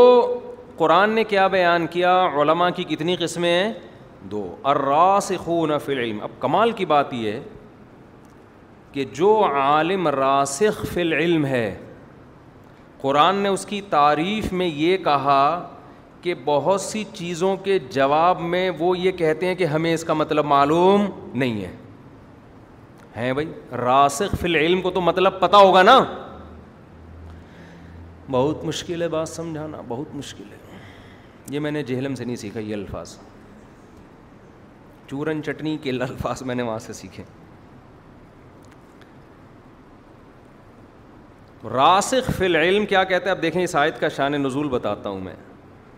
قرآن 0.76 1.10
نے 1.14 1.24
کیا 1.24 1.46
بیان 1.48 1.86
کیا 1.90 2.12
علماء 2.40 2.68
کی 2.76 2.84
کتنی 2.84 3.16
قسمیں 3.20 3.50
ہیں 3.52 3.72
دو 4.30 4.44
اراس 4.70 5.30
خون 5.44 5.78
فی 5.84 5.92
العلم 5.92 6.20
اب 6.22 6.30
کمال 6.40 6.70
کی 6.80 6.84
بات 6.86 7.12
یہ 7.14 7.38
کہ 8.92 9.04
جو 9.14 9.32
عالم 9.62 10.08
راسخ 10.16 10.84
فی 10.92 11.00
العلم 11.00 11.44
ہے 11.46 11.68
قرآن 13.00 13.36
نے 13.44 13.48
اس 13.48 13.66
کی 13.66 13.80
تعریف 13.90 14.52
میں 14.52 14.66
یہ 14.66 14.96
کہا 15.04 15.40
کہ 16.26 16.34
بہت 16.44 16.80
سی 16.80 17.02
چیزوں 17.14 17.56
کے 17.64 17.78
جواب 17.96 18.40
میں 18.54 18.68
وہ 18.78 18.86
یہ 18.98 19.12
کہتے 19.18 19.46
ہیں 19.46 19.54
کہ 19.54 19.64
ہمیں 19.72 19.92
اس 19.92 20.04
کا 20.04 20.14
مطلب 20.20 20.44
معلوم 20.52 21.04
نہیں 21.42 21.60
ہے 21.64 21.68
ہیں 23.16 23.32
بھائی 23.32 23.52
راسخ 23.82 24.34
فی 24.40 24.48
العلم 24.48 24.80
کو 24.82 24.90
تو 24.96 25.00
مطلب 25.10 25.38
پتا 25.40 25.56
ہوگا 25.66 25.82
نا 25.82 25.94
بہت 28.30 28.64
مشکل 28.70 29.02
ہے 29.02 29.08
بات 29.14 29.28
سمجھانا 29.28 29.82
بہت 29.88 30.14
مشکل 30.14 30.50
ہے 30.52 30.58
یہ 31.54 31.58
میں 31.66 31.70
نے 31.70 31.82
جہلم 31.94 32.14
سے 32.14 32.24
نہیں 32.24 32.36
سیکھا 32.44 32.60
یہ 32.60 32.74
الفاظ 32.74 33.16
چورن 35.10 35.42
چٹنی 35.46 35.76
کے 35.82 35.90
الفاظ 35.90 36.42
میں 36.50 36.54
نے 36.54 36.62
وہاں 36.70 36.78
سے 36.90 36.92
سیکھے 37.02 37.24
راسخ 41.74 42.30
فی 42.38 42.44
العلم 42.44 42.86
کیا 42.86 43.04
کہتے 43.04 43.28
ہیں 43.30 43.36
اب 43.36 43.42
دیکھیں 43.42 43.62
اس 43.64 43.76
آیت 43.84 44.00
کا 44.00 44.08
شان 44.16 44.40
نزول 44.42 44.68
بتاتا 44.78 45.08
ہوں 45.08 45.20
میں 45.30 45.34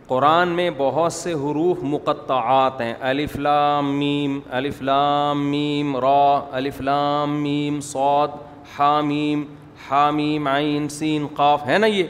قرآن 0.09 0.49
میں 0.59 0.69
بہت 0.77 1.13
سے 1.13 1.33
حروف 1.43 1.79
مقطعات 1.95 2.81
ہیں 2.81 2.93
الف 3.09 3.35
لام 3.47 3.93
میم 3.99 4.39
الف 4.59 4.81
لام 4.89 5.45
میم 5.51 5.97
را 6.05 6.31
الف 6.61 6.81
لام 6.81 7.35
میم 7.43 7.81
سعود 7.89 8.37
حامیم 8.79 9.45
حامیم 9.89 10.49
عین 10.49 10.89
سین 10.99 11.27
قاف 11.37 11.67
ہے 11.67 11.79
نا 11.79 11.87
یہ 11.87 12.05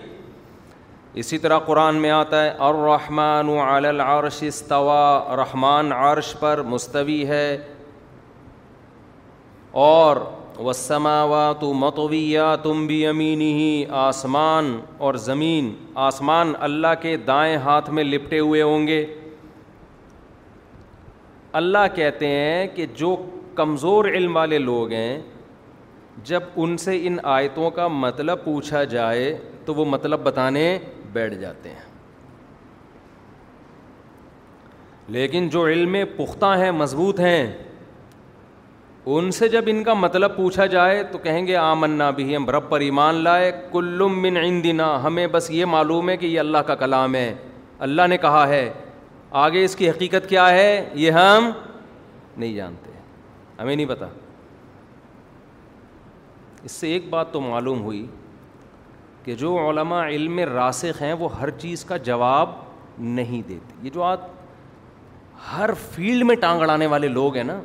اسی 1.22 1.38
طرح 1.38 1.58
قرآن 1.66 1.96
میں 2.02 2.10
آتا 2.10 2.44
ہے 2.44 2.52
الرحمن 2.68 3.48
علی 3.66 3.88
العرش 3.88 4.42
استوا 4.46 5.36
رحمان 5.42 5.92
عرش 5.92 6.34
پر 6.40 6.62
مستوی 6.74 7.24
ہے 7.28 7.46
اور 9.90 10.16
وسماوا 10.64 11.52
تو 11.60 11.72
متویٰ 11.80 12.54
تم 12.62 12.86
بھی 12.86 13.06
امین 13.06 13.40
ہی 13.40 13.74
آسمان 14.02 14.72
اور 15.06 15.14
زمین 15.28 15.72
آسمان 16.08 16.52
اللہ 16.68 16.94
کے 17.02 17.16
دائیں 17.26 17.56
ہاتھ 17.64 17.90
میں 17.96 18.04
لپٹے 18.04 18.38
ہوئے 18.38 18.62
ہوں 18.62 18.86
گے 18.86 19.04
اللہ 21.60 21.86
کہتے 21.94 22.26
ہیں 22.28 22.66
کہ 22.74 22.86
جو 22.96 23.14
کمزور 23.56 24.04
علم 24.14 24.36
والے 24.36 24.58
لوگ 24.58 24.92
ہیں 24.92 25.18
جب 26.24 26.42
ان 26.56 26.76
سے 26.84 26.98
ان 27.06 27.16
آیتوں 27.38 27.70
کا 27.70 27.86
مطلب 27.88 28.44
پوچھا 28.44 28.82
جائے 28.94 29.36
تو 29.64 29.74
وہ 29.74 29.84
مطلب 29.90 30.20
بتانے 30.24 30.66
بیٹھ 31.12 31.34
جاتے 31.40 31.68
ہیں 31.68 31.86
لیکن 35.16 35.48
جو 35.48 35.66
علم 35.66 35.96
پختہ 36.16 36.56
ہیں 36.60 36.70
مضبوط 36.70 37.20
ہیں 37.20 37.46
ان 39.16 39.30
سے 39.32 39.48
جب 39.48 39.64
ان 39.70 39.82
کا 39.84 39.92
مطلب 39.94 40.34
پوچھا 40.36 40.64
جائے 40.72 41.02
تو 41.10 41.18
کہیں 41.18 41.46
گے 41.46 41.54
آمنا 41.56 42.08
بھی 42.16 42.24
ہم 42.34 42.48
رب 42.50 42.68
پر 42.70 42.80
ایمان 42.86 43.22
لائے 43.24 43.50
کلم 43.72 44.18
من 44.22 44.36
عندنا 44.36 44.88
ہمیں 45.04 45.26
بس 45.36 45.50
یہ 45.50 45.64
معلوم 45.74 46.08
ہے 46.10 46.16
کہ 46.16 46.26
یہ 46.26 46.40
اللہ 46.40 46.66
کا 46.68 46.74
کلام 46.82 47.14
ہے 47.14 47.32
اللہ 47.86 48.06
نے 48.10 48.16
کہا 48.24 48.46
ہے 48.48 48.64
آگے 49.44 49.62
اس 49.64 49.76
کی 49.76 49.88
حقیقت 49.90 50.28
کیا 50.28 50.48
ہے 50.52 50.68
یہ 51.04 51.10
ہم 51.20 51.50
نہیں 52.36 52.52
جانتے 52.54 52.90
ہمیں 53.60 53.74
نہیں 53.74 53.86
پتا 53.86 54.06
اس 56.64 56.72
سے 56.72 56.92
ایک 56.92 57.08
بات 57.10 57.32
تو 57.32 57.40
معلوم 57.40 57.80
ہوئی 57.84 58.04
کہ 59.24 59.34
جو 59.44 59.56
علماء 59.70 60.06
علم 60.08 60.38
راسخ 60.52 61.02
ہیں 61.02 61.12
وہ 61.20 61.28
ہر 61.38 61.50
چیز 61.64 61.84
کا 61.84 61.96
جواب 62.12 62.48
نہیں 63.20 63.48
دیتے 63.48 63.74
یہ 63.86 63.90
جو 63.94 64.02
آپ 64.12 64.20
ہر 65.52 65.70
فیلڈ 65.90 66.24
میں 66.26 66.36
ٹانگڑانے 66.46 66.86
والے 66.94 67.08
لوگ 67.20 67.36
ہیں 67.36 67.44
نا 67.54 67.60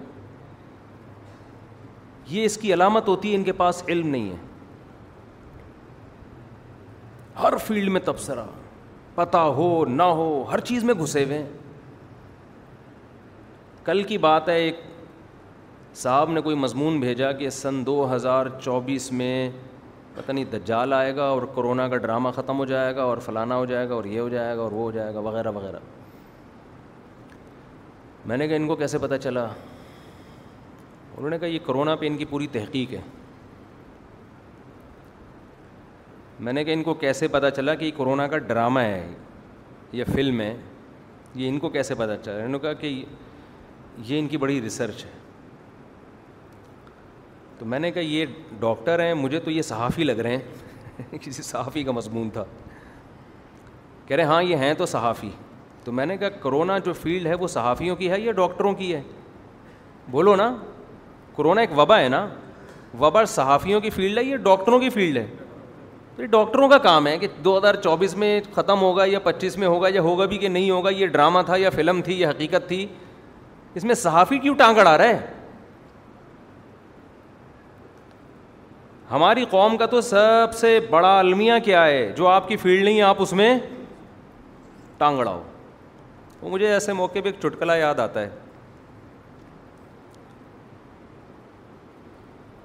یہ 2.30 2.46
اس 2.46 2.58
کی 2.58 2.74
علامت 2.74 3.08
ہوتی 3.08 3.32
ہے 3.32 3.36
ان 3.36 3.44
کے 3.44 3.52
پاس 3.54 3.84
علم 3.88 4.08
نہیں 4.10 4.30
ہے 4.30 4.36
ہر 7.44 7.56
فیلڈ 7.66 7.90
میں 7.92 8.02
تبصرہ 8.06 8.46
پتہ 9.16 9.38
ہو 9.58 9.68
نہ 9.90 10.04
ہو 10.20 10.44
ہر 10.52 10.60
چیز 10.70 10.84
میں 10.84 10.94
گھسے 11.02 11.24
ہوئے 11.24 11.38
ہیں 11.38 11.48
کل 13.84 14.02
کی 14.08 14.18
بات 14.18 14.50
ہے 14.50 14.56
ایک 14.60 14.76
صاحب 15.96 16.30
نے 16.32 16.42
کوئی 16.42 16.56
مضمون 16.58 17.00
بھیجا 17.00 17.32
کہ 17.40 17.50
سن 17.56 17.86
دو 17.86 18.06
ہزار 18.16 18.46
چوبیس 18.62 19.12
میں 19.12 19.50
پتہ 20.16 20.32
نہیں 20.32 20.46
دجال 20.52 20.94
آئے 20.94 21.16
گا 21.16 21.24
اور 21.30 21.42
کرونا 21.56 21.88
کا 21.90 21.98
ڈرامہ 21.98 22.30
ختم 22.36 22.60
ہو 22.60 22.66
جائے 22.66 22.96
گا 22.96 23.04
اور 23.04 23.18
فلانا 23.26 23.56
ہو 23.56 23.66
جائے 23.66 23.90
گا 23.90 23.94
اور 23.96 24.06
یہ 24.14 24.20
ہو 24.20 24.30
جائے 24.30 24.56
گا 24.58 24.62
اور 24.62 24.72
وہ 24.72 24.82
ہو 24.84 24.92
جائے 24.92 25.14
گا 25.14 25.20
وغیرہ 25.30 25.52
وغیرہ 25.56 25.80
میں 28.26 28.38
نے 28.38 28.48
کہا 28.48 28.56
ان 28.56 28.68
کو 28.68 28.76
کیسے 28.76 28.98
پتہ 29.02 29.16
چلا 29.24 29.48
انہوں 31.18 31.30
نے 31.30 31.38
کہا 31.40 31.48
یہ 31.48 31.60
کرونا 31.66 31.96
پہ 31.96 32.06
ان 32.08 32.18
کی 32.18 32.26
پوری 32.26 32.48
تحقیق 32.52 32.94
ہے 32.94 33.02
میں 36.44 36.54
نے 36.54 36.64
کہا 36.64 36.74
ان 36.74 36.84
کو 36.84 36.94
کیسے 37.04 37.28
پتا 37.32 37.52
چلا 37.52 37.76
کہ 37.76 37.86
یہ 37.86 37.92
کرونا 37.98 38.28
کا 38.28 38.38
ڈرامہ 38.48 38.80
ہے 38.80 39.08
یا 39.98 40.06
فلم 40.14 40.42
ہے 40.42 40.56
یہ 41.36 41.50
ان 41.50 41.60
کو 41.60 41.70
کیسے 41.70 41.96
پتا 41.96 42.16
چلا 42.24 42.36
انہوں 42.36 42.50
نے 42.50 42.60
کہا 42.60 42.74
کہ 42.74 43.04
یہ 44.08 44.20
ان 44.20 44.28
کی 44.28 44.38
بڑی 44.38 44.62
ریسرچ 44.62 45.06
ہے 45.06 45.12
تو 47.60 47.66
میں 47.70 47.80
نے 47.80 47.92
کہا 47.92 48.02
یہ 48.04 48.26
ڈاکٹر 48.60 49.00
ہیں 49.04 49.14
مجھے 49.14 49.40
تو 49.40 49.52
یہ 49.52 49.62
صحافی 49.62 50.04
لگ 50.04 50.20
رہے 50.26 50.38
ہیں 50.38 51.18
کسی 51.22 51.42
صحافی 51.44 51.84
کا 51.84 51.92
مضمون 51.92 52.30
تھا 52.34 52.44
کہہ 54.06 54.16
رہے 54.16 54.24
ہاں 54.32 54.42
یہ 54.44 54.56
ہیں 54.56 54.74
تو 54.78 54.86
صحافی 54.86 55.30
تو 55.84 55.92
میں 55.92 56.06
نے 56.06 56.18
کہا 56.18 56.30
کرونا 56.44 56.78
جو 56.86 56.94
فیلڈ 56.94 57.28
ہے 57.28 57.34
وہ 57.40 57.48
صحافیوں 57.54 57.96
کی 57.96 58.10
ہے 58.12 58.20
یا 58.22 58.32
ڈاکٹروں 58.32 58.74
کی 58.82 58.94
ہے 58.96 59.02
بولو 60.12 60.36
نا 60.36 60.54
کرونا 61.38 61.62
ایک 61.62 61.78
وبا 61.78 62.00
ہے 62.00 62.08
نا 62.10 62.26
وبا 63.00 63.24
صحافیوں 63.28 63.80
کی 63.82 63.90
فیلڈ 63.90 64.18
ہے 64.18 64.24
یا 64.24 64.38
ڈاکٹروں 64.44 64.80
کی 64.80 64.90
فیلڈ 64.90 65.18
ہے 65.18 65.26
تو 66.16 66.22
یہ 66.22 66.28
ڈاکٹروں 66.32 66.68
کا 66.70 66.78
کام 66.78 67.08
ہے 67.08 67.18
کہ 67.18 67.28
دو 67.44 67.58
ہزار 67.58 67.76
چوبیس 67.84 68.16
میں 68.24 68.40
ختم 68.56 68.82
ہوگا 68.82 69.06
یا 69.08 69.20
پچیس 69.24 69.58
میں 69.58 69.68
ہوگا 69.68 69.88
یا 69.94 70.02
ہوگا 70.02 70.26
بھی 70.34 70.38
کہ 70.38 70.48
نہیں 70.50 70.70
ہوگا 70.72 70.90
یہ 70.90 71.08
ڈرامہ 71.16 71.40
تھا 71.46 71.56
یا 71.58 71.70
فلم 71.76 72.02
تھی 72.06 72.20
یا 72.20 72.30
حقیقت 72.30 72.68
تھی 72.68 72.86
اس 73.76 73.84
میں 73.84 73.96
صحافی 74.04 74.38
کیوں 74.40 74.56
ٹانگڑ 74.58 74.86
آ 74.88 74.98
رہا 74.98 75.06
ہے 75.08 75.26
ہماری 79.12 79.46
قوم 79.50 79.78
کا 79.78 79.86
تو 79.86 80.02
سب 80.02 80.54
سے 80.60 80.80
بڑا 80.90 81.18
المیہ 81.20 81.54
کیا 81.66 81.86
ہے 81.86 82.08
جو 82.18 82.28
آپ 82.28 82.48
کی 82.48 82.56
فیلڈ 82.58 82.84
نہیں 82.84 82.98
ہے 82.98 83.02
آپ 83.04 83.22
اس 83.22 83.34
میں 83.42 83.58
ٹانگڑا 84.98 85.32
ہو 85.32 85.42
وہ 86.42 86.50
مجھے 86.50 86.72
ایسے 86.74 86.94
موقع 86.94 87.20
پہ 87.24 87.30
ایک 87.30 87.42
چٹکلا 87.42 87.76
یاد 87.76 88.00
آتا 88.00 88.22
ہے 88.22 88.30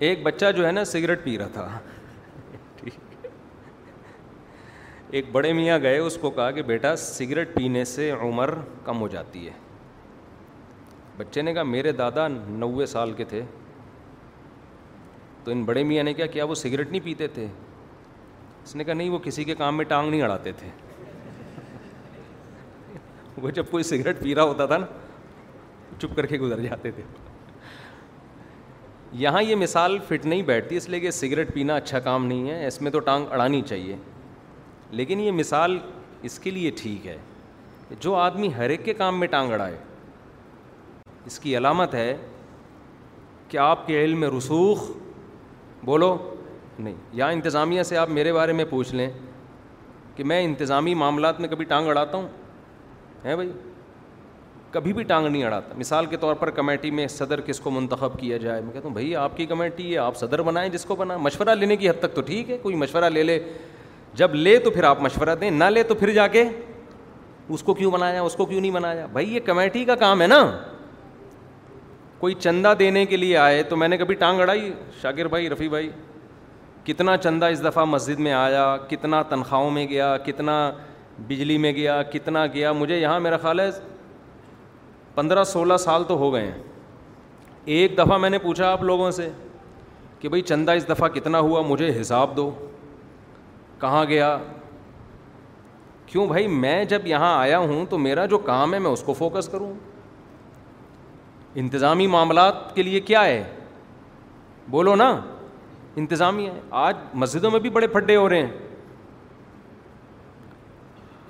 ایک 0.07 0.23
بچہ 0.23 0.51
جو 0.57 0.67
ہے 0.67 0.73
نا 0.73 0.85
سگریٹ 0.85 1.23
پی 1.23 1.37
رہا 1.39 1.47
تھا 1.53 1.79
ٹھیک 2.81 3.25
ایک 5.19 5.31
بڑے 5.33 5.53
میاں 5.53 5.79
گئے 5.83 5.99
اس 5.99 6.19
کو 6.21 6.31
کہا 6.31 6.51
کہ 6.59 6.63
بیٹا 6.63 6.95
سگریٹ 7.05 7.55
پینے 7.55 7.85
سے 7.95 8.11
عمر 8.11 8.51
کم 8.85 9.01
ہو 9.01 9.09
جاتی 9.15 9.47
ہے 9.47 9.53
بچے 11.17 11.43
نے 11.43 11.55
کہا 11.55 11.63
میرے 11.63 11.93
دادا 12.03 12.29
نوے 12.29 12.87
سال 12.87 13.13
کے 13.17 13.25
تھے 13.33 13.43
تو 15.45 15.51
ان 15.53 15.63
بڑے 15.65 15.83
میاں 15.85 16.05
نے 16.05 16.13
کہا 16.15 16.27
کیا 16.37 16.45
وہ 16.45 16.55
سگریٹ 16.63 16.91
نہیں 16.91 17.05
پیتے 17.05 17.27
تھے 17.35 17.47
اس 18.65 18.77
نے 18.77 18.85
کہا 18.85 18.95
نہیں 18.95 19.11
وہ 19.11 19.19
کسی 19.25 19.45
کے 19.45 19.55
کام 19.55 19.77
میں 19.77 19.85
ٹانگ 19.89 20.11
نہیں 20.11 20.23
اڑاتے 20.23 20.53
تھے 20.59 20.69
وہ 23.43 23.51
جب 23.57 23.65
کوئی 23.71 23.85
سگریٹ 23.85 24.21
پی 24.23 24.35
رہا 24.35 24.43
ہوتا 24.43 24.67
تھا 24.67 24.77
نا 24.79 24.87
چپ 25.99 26.17
کر 26.17 26.27
کے 26.27 26.39
گزر 26.39 26.61
جاتے 26.61 26.91
تھے 26.95 27.03
یہاں 29.17 29.43
یہ 29.43 29.55
مثال 29.57 29.97
فٹ 30.09 30.25
نہیں 30.27 30.43
بیٹھتی 30.47 30.77
اس 30.77 30.89
لیے 30.89 31.01
کہ 31.01 31.11
سگریٹ 31.11 31.53
پینا 31.55 31.75
اچھا 31.77 31.99
کام 32.01 32.27
نہیں 32.27 32.49
ہے 32.51 32.67
اس 32.67 32.81
میں 32.83 32.91
تو 32.91 32.99
ٹانگ 33.01 33.27
اڑانی 33.33 33.61
چاہیے 33.69 33.97
لیکن 34.91 35.21
یہ 35.21 35.31
مثال 35.33 35.79
اس 36.29 36.39
کے 36.39 36.51
لیے 36.51 36.71
ٹھیک 36.81 37.07
ہے 37.07 37.17
جو 38.01 38.15
آدمی 38.15 38.49
ہر 38.57 38.71
ایک 38.71 38.85
کے 38.85 38.95
کام 38.95 39.19
میں 39.21 39.29
ٹانگ 39.31 39.53
اڑائے 39.53 39.77
اس 41.27 41.39
کی 41.41 41.57
علامت 41.57 41.95
ہے 41.95 42.17
کہ 43.49 43.59
آپ 43.59 43.87
کے 43.87 44.05
علم 44.05 44.21
میں 44.21 44.29
رسوخ 44.37 44.91
بولو 45.85 46.17
نہیں 46.79 46.95
یا 47.19 47.27
انتظامیہ 47.29 47.83
سے 47.83 47.97
آپ 47.97 48.11
میرے 48.11 48.33
بارے 48.33 48.53
میں 48.53 48.65
پوچھ 48.71 48.95
لیں 48.95 49.11
کہ 50.17 50.25
میں 50.25 50.43
انتظامی 50.45 50.95
معاملات 50.95 51.41
میں 51.41 51.49
کبھی 51.49 51.65
ٹانگ 51.65 51.89
اڑاتا 51.89 52.17
ہوں 52.19 52.29
ہیں 53.25 53.35
بھائی 53.37 53.51
کبھی 54.71 54.93
بھی 54.93 55.03
ٹانگ 55.03 55.27
نہیں 55.27 55.45
اڑاتا 55.45 55.75
مثال 55.79 56.07
کے 56.07 56.17
طور 56.21 56.35
پر 56.41 56.51
کمیٹی 56.57 56.91
میں 56.91 57.07
صدر 57.09 57.41
کس 57.41 57.61
کو 57.61 57.71
منتخب 57.71 58.19
کیا 58.21 58.37
جائے 58.39 58.61
میں 58.61 58.73
کہتا 58.73 58.87
ہوں 58.87 58.95
بھائی 58.95 59.15
آپ 59.17 59.37
کی 59.37 59.47
کمیٹی 59.47 59.93
ہے 59.93 59.99
آپ 59.99 60.17
صدر 60.19 60.43
بنائیں 60.43 60.69
جس 60.73 60.85
کو 60.85 60.97
بنا 60.97 61.17
مشورہ 61.17 61.55
لینے 61.59 61.77
کی 61.77 61.89
حد 61.91 61.99
تک 62.01 62.15
تو 62.15 62.21
ٹھیک 62.27 62.51
ہے 62.51 62.59
کوئی 62.63 62.75
مشورہ 62.77 63.09
لے 63.11 63.23
لے 63.23 63.39
جب 64.17 64.35
لے 64.35 64.59
تو 64.65 64.71
پھر 64.71 64.85
آپ 64.85 65.01
مشورہ 65.03 65.35
دیں 65.41 65.51
نہ 65.51 65.65
لے 65.65 65.83
تو 65.83 65.95
پھر 65.95 66.11
جا 66.13 66.27
کے 66.37 66.45
اس 67.57 67.63
کو 67.63 67.75
کیوں 67.75 67.91
بنایا 67.91 68.23
اس 68.23 68.35
کو 68.37 68.47
کیوں 68.47 68.61
نہیں 68.61 68.71
بنایا 68.71 69.07
بھائی 69.13 69.35
یہ 69.35 69.41
کمیٹی 69.45 69.85
کا 69.85 69.95
کام 70.05 70.23
ہے 70.23 70.27
نا 70.27 70.43
کوئی 72.19 72.35
چندہ 72.35 72.73
دینے 72.79 73.05
کے 73.07 73.17
لیے 73.17 73.37
آئے 73.37 73.63
تو 73.69 73.77
میں 73.77 73.89
نے 73.89 73.97
کبھی 73.97 74.15
ٹانگ 74.23 74.41
اڑائی 74.41 74.73
شاکر 75.03 75.27
بھائی 75.35 75.51
رفیع 75.51 75.69
بھائی 75.71 75.89
کتنا 76.85 77.17
چندہ 77.17 77.47
اس 77.53 77.65
دفعہ 77.65 77.85
مسجد 77.85 78.19
میں 78.27 78.33
آیا 78.33 78.75
کتنا 78.89 79.23
تنخواہوں 79.29 79.71
میں 79.71 79.87
گیا 79.89 80.17
کتنا 80.27 80.59
بجلی 81.29 81.57
میں 81.59 81.73
گیا 81.77 82.03
کتنا 82.13 82.45
گیا 82.55 82.73
مجھے 82.73 82.99
یہاں 82.99 83.19
میرا 83.21 83.37
خیال 83.43 83.61
ہے 83.61 83.69
پندرہ 85.19 85.43
سولہ 85.53 85.77
سال 85.85 86.03
تو 86.09 86.15
ہو 86.17 86.33
گئے 86.33 86.45
ہیں 86.47 86.59
ایک 87.77 87.97
دفعہ 87.99 88.17
میں 88.19 88.29
نے 88.31 88.39
پوچھا 88.39 88.67
آپ 88.73 88.83
لوگوں 88.83 89.11
سے 89.11 89.29
کہ 90.21 90.29
بھائی 90.29 90.43
چندہ 90.51 90.73
اس 90.79 90.89
دفعہ 90.89 91.09
کتنا 91.15 91.39
ہوا 91.47 91.63
مجھے 91.69 91.89
حساب 92.01 92.37
دو 92.37 92.51
کہاں 93.81 94.05
گیا 94.09 94.29
کیوں 96.07 96.27
بھائی 96.27 96.47
میں 96.65 96.85
جب 96.93 97.07
یہاں 97.07 97.35
آیا 97.39 97.59
ہوں 97.59 97.85
تو 97.91 97.99
میرا 97.99 98.27
جو 98.35 98.39
کام 98.51 98.75
ہے 98.75 98.79
میں 98.85 98.91
اس 98.91 99.03
کو 99.07 99.13
فوکس 99.19 99.49
کروں 99.53 99.73
انتظامی 101.65 102.07
معاملات 102.15 102.75
کے 102.75 102.83
لیے 102.83 103.01
کیا 103.11 103.25
ہے 103.25 103.43
بولو 104.71 104.95
نا 105.03 105.11
انتظامی 105.97 106.47
ہے 106.47 106.61
آج 106.87 106.97
مسجدوں 107.25 107.51
میں 107.51 107.61
بھی 107.61 107.71
بڑے 107.81 107.87
پھڈے 107.97 108.17
ہو 108.17 108.29
رہے 108.29 108.41
ہیں 108.43 108.68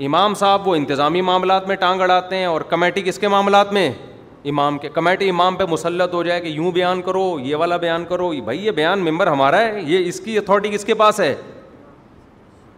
امام 0.06 0.34
صاحب 0.40 0.66
وہ 0.68 0.74
انتظامی 0.76 1.20
معاملات 1.28 1.66
میں 1.68 1.76
ٹانگ 1.76 2.00
اڑاتے 2.00 2.36
ہیں 2.36 2.44
اور 2.46 2.60
کمیٹی 2.68 3.02
کس 3.02 3.18
کے 3.18 3.28
معاملات 3.28 3.72
میں 3.72 3.90
امام 4.50 4.76
کے 4.78 4.88
کمیٹی 4.94 5.28
امام 5.28 5.56
پہ 5.56 5.64
مسلط 5.70 6.12
ہو 6.14 6.22
جائے 6.22 6.40
کہ 6.40 6.48
یوں 6.48 6.70
بیان 6.72 7.00
کرو 7.02 7.24
یہ 7.44 7.56
والا 7.56 7.76
بیان 7.76 8.04
کرو 8.08 8.30
بھائی 8.44 8.64
یہ 8.66 8.70
بیان 8.72 9.00
ممبر 9.04 9.26
ہمارا 9.26 9.60
ہے 9.60 9.80
یہ 9.86 10.06
اس 10.08 10.20
کی 10.24 10.36
اتھارٹی 10.38 10.68
کس 10.74 10.84
کے 10.84 10.94
پاس 11.00 11.20
ہے 11.20 11.34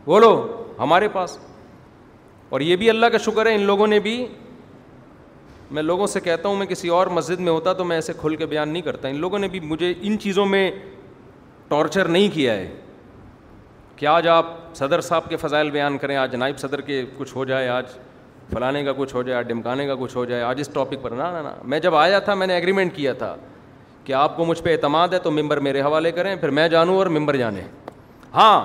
بولو 0.06 0.30
ہمارے 0.78 1.09
پاس 1.12 1.37
اور 2.50 2.61
یہ 2.61 2.76
بھی 2.76 2.88
اللہ 2.90 3.06
کا 3.12 3.18
شکر 3.24 3.46
ہے 3.46 3.54
ان 3.54 3.62
لوگوں 3.66 3.87
نے 3.87 3.98
بھی 4.06 4.24
میں 5.70 5.83
لوگوں 5.83 6.06
سے 6.12 6.20
کہتا 6.20 6.48
ہوں 6.48 6.56
میں 6.56 6.66
کسی 6.66 6.88
اور 6.98 7.06
مسجد 7.18 7.40
میں 7.40 7.52
ہوتا 7.52 7.72
تو 7.72 7.85
میں 7.85 7.96
ایسے 7.96 8.12
کھل 8.20 8.37
کے 8.37 8.46
بیان 8.46 8.68
نہیں 8.68 8.83
کرتا 8.83 9.09
ان 9.09 9.20
لوگوں 9.20 9.38
نے 9.38 9.48
بھی 9.48 9.61
مجھے 9.61 9.92
ان 10.00 10.18
چیزوں 10.20 10.46
میں 10.46 10.70
ٹارچر 11.68 12.09
نہیں 12.09 12.28
کیا 12.35 12.54
ہے 12.54 12.70
کہ 13.96 14.06
آج 14.06 14.28
آپ 14.28 14.46
صدر 14.78 15.00
صاحب 15.00 15.28
کے 15.28 15.37
فضائل 15.37 15.70
بیان 15.70 15.98
کریں 15.98 16.16
آج 16.16 16.35
نائب 16.37 16.59
صدر 16.59 16.80
کے 16.80 17.04
کچھ 17.16 17.35
ہو 17.37 17.44
جائے 17.44 17.68
آج 17.68 17.85
فلانے 18.52 18.83
کا 18.85 18.92
کچھ 18.96 19.14
ہو 19.14 19.22
جائے 19.22 19.42
ڈمکانے 19.44 19.87
کا 19.87 19.94
کچھ 20.00 20.16
ہو 20.16 20.24
جائے 20.24 20.42
آج 20.42 20.61
اس 20.61 20.68
ٹاپک 20.74 21.02
پر 21.02 21.11
نا 21.16 21.33
میں 21.64 21.78
جب 21.80 21.94
آیا 21.96 22.18
تھا 22.28 22.35
میں 22.35 22.46
نے 22.46 22.54
ایگریمنٹ 22.54 22.94
کیا 22.96 23.12
تھا 23.18 23.35
کہ 24.04 24.12
آپ 24.14 24.37
کو 24.37 24.44
مجھ 24.44 24.62
پہ 24.62 24.72
اعتماد 24.72 25.09
ہے 25.12 25.18
تو 25.22 25.30
ممبر 25.30 25.61
میرے 25.66 25.80
حوالے 25.83 26.12
کریں 26.12 26.35
پھر 26.40 26.50
میں 26.59 26.66
جانوں 26.68 26.96
اور 26.96 27.06
ممبر 27.16 27.37
جانے 27.37 27.62
ہاں 28.35 28.61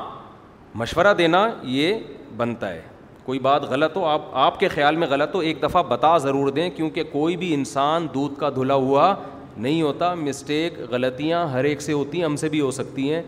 مشورہ 0.80 1.13
دینا 1.18 1.48
یہ 1.78 1.98
بنتا 2.38 2.70
ہے 2.72 2.82
کوئی 3.26 3.39
بات 3.39 3.63
غلط 3.70 3.96
ہو 3.98 4.06
آپ 4.06 4.22
آپ 4.38 4.60
کے 4.60 4.68
خیال 4.68 4.96
میں 4.96 5.08
غلط 5.12 5.36
ہو 5.36 5.39
ایک 5.50 5.62
دفعہ 5.63 5.82
بتا 5.89 6.18
ضرور 6.24 6.50
دیں 6.54 6.70
کیونکہ 6.76 7.04
کوئی 7.12 7.38
بھی 7.38 7.54
انسان 7.54 8.08
دودھ 8.13 8.39
کا 8.39 8.50
دھلا 8.56 8.74
ہوا 8.74 9.13
نہیں 9.58 9.82
ہوتا 9.82 10.13
مسٹیک 10.18 10.80
غلطیاں 10.89 11.46
ہر 11.52 11.63
ایک 11.63 11.82
سے 11.82 11.94
ہوتی 11.94 12.18
ہیں 12.18 12.26
ہم 12.26 12.36
سے 12.38 12.50
بھی 12.50 12.62
ہو 12.62 12.72
سکتی 12.72 13.12
ہیں 13.13 13.22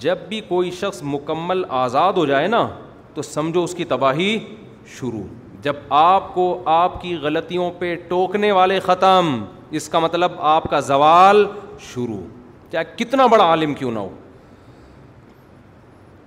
جب 0.00 0.18
بھی 0.28 0.40
کوئی 0.48 0.70
شخص 0.80 1.00
مکمل 1.02 1.62
آزاد 1.78 2.12
ہو 2.16 2.24
جائے 2.26 2.46
نا 2.48 2.66
تو 3.14 3.22
سمجھو 3.22 3.62
اس 3.64 3.74
کی 3.74 3.84
تباہی 3.88 4.38
شروع 4.98 5.22
جب 5.62 5.74
آپ 5.98 6.32
کو 6.34 6.52
آپ 6.68 7.00
کی 7.02 7.14
غلطیوں 7.22 7.70
پہ 7.78 7.94
ٹوکنے 8.08 8.50
والے 8.52 8.78
ختم 8.80 9.34
اس 9.78 9.88
کا 9.88 9.98
مطلب 9.98 10.32
آپ 10.54 10.64
کا 10.70 10.80
زوال 10.88 11.46
شروع 11.92 12.20
کیا 12.70 12.82
کتنا 12.96 13.26
بڑا 13.26 13.44
عالم 13.44 13.74
کیوں 13.74 13.90
نہ 13.92 13.98
ہو 13.98 14.08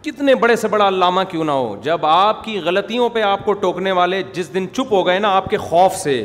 کتنے 0.04 0.36
بڑے 0.42 0.56
سے 0.56 0.68
بڑا 0.68 0.88
علامہ 0.88 1.22
کیوں 1.30 1.44
نہ 1.44 1.52
ہو 1.52 1.76
جب 1.84 2.06
آپ 2.06 2.44
کی 2.44 2.60
غلطیوں 2.66 3.08
پہ 3.14 3.22
آپ 3.22 3.46
کو 3.46 3.54
ٹوکنے 3.62 3.92
والے 3.92 4.22
جس 4.34 4.54
دن 4.54 4.66
چپ 4.74 4.94
ہو 4.94 5.06
گئے 5.08 5.20
نا 5.20 5.36
آپ 5.38 5.50
کے 5.50 5.58
خوف 5.58 5.96
سے 5.96 6.24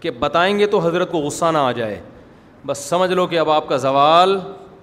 کہ 0.00 0.10
بتائیں 0.20 0.58
گے 0.58 0.66
تو 0.66 0.78
حضرت 0.86 1.10
کو 1.12 1.18
غصہ 1.22 1.50
نہ 1.52 1.58
آ 1.58 1.72
جائے 1.72 2.00
بس 2.66 2.78
سمجھ 2.88 3.10
لو 3.12 3.26
کہ 3.26 3.38
اب 3.38 3.50
آپ 3.50 3.68
کا 3.68 3.76
زوال 3.76 4.38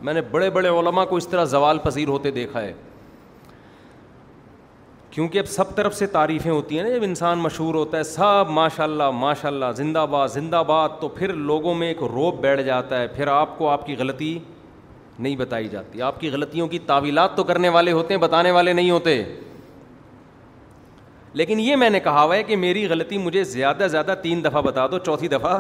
میں 0.06 0.14
نے 0.14 0.22
بڑے 0.32 0.50
بڑے 0.58 0.70
علماء 0.80 1.06
کو 1.10 1.16
اس 1.16 1.28
طرح 1.28 1.44
زوال 1.54 1.78
پذیر 1.84 2.08
ہوتے 2.08 2.32
دیکھا 2.32 2.62
ہے 2.62 2.74
کیونکہ 5.12 5.40
اب 5.40 5.48
سب 5.50 5.76
طرف 5.76 5.96
سے 5.96 6.06
تعریفیں 6.08 6.52
ہوتی 6.52 6.78
ہیں 6.78 6.84
نا 6.84 6.90
جب 6.96 7.04
انسان 7.04 7.38
مشہور 7.40 7.76
ہوتا 7.76 7.98
ہے 7.98 8.04
سب 8.04 8.46
ماشاء 8.54 8.84
اللہ 8.84 9.10
ماشاء 9.20 9.48
اللہ 9.50 9.72
زندہ 9.76 10.06
باد 10.10 10.28
زندہ 10.34 10.62
باد 10.68 10.90
تو 11.00 11.08
پھر 11.18 11.34
لوگوں 11.34 11.74
میں 11.76 11.88
ایک 11.88 12.04
روب 12.14 12.40
بیٹھ 12.42 12.62
جاتا 12.62 13.00
ہے 13.02 13.08
پھر 13.16 13.28
آپ 13.28 13.58
کو 13.58 13.70
آپ 13.70 13.86
کی 13.86 13.96
غلطی 14.00 14.38
نہیں 15.20 15.36
بتائی 15.36 15.68
جاتی 15.68 16.02
آپ 16.02 16.20
کی 16.22 16.30
غلطیوں 16.32 16.68
کی 16.68 16.80
تعویلات 16.88 17.36
تو 17.38 17.44
کرنے 17.44 17.70
والے 17.78 17.92
ہوتے 17.92 18.14
ہیں 18.14 18.22
بتانے 18.22 18.52
والے 18.52 18.74
نہیں 18.74 18.90
ہوتے 18.92 19.22
لیکن 21.38 21.60
یہ 21.60 21.76
میں 21.76 21.90
نے 21.90 22.00
کہا 22.00 22.24
ہوا 22.24 22.36
ہے 22.36 22.44
کہ 22.44 22.56
میری 22.56 22.88
غلطی 22.90 23.18
مجھے 23.18 23.44
زیادہ 23.44 23.88
زیادہ 23.92 24.14
تین 24.22 24.44
دفعہ 24.44 24.62
بتا 24.66 24.86
دو 24.92 24.98
چوتھی 25.06 25.28
دفعہ 25.28 25.58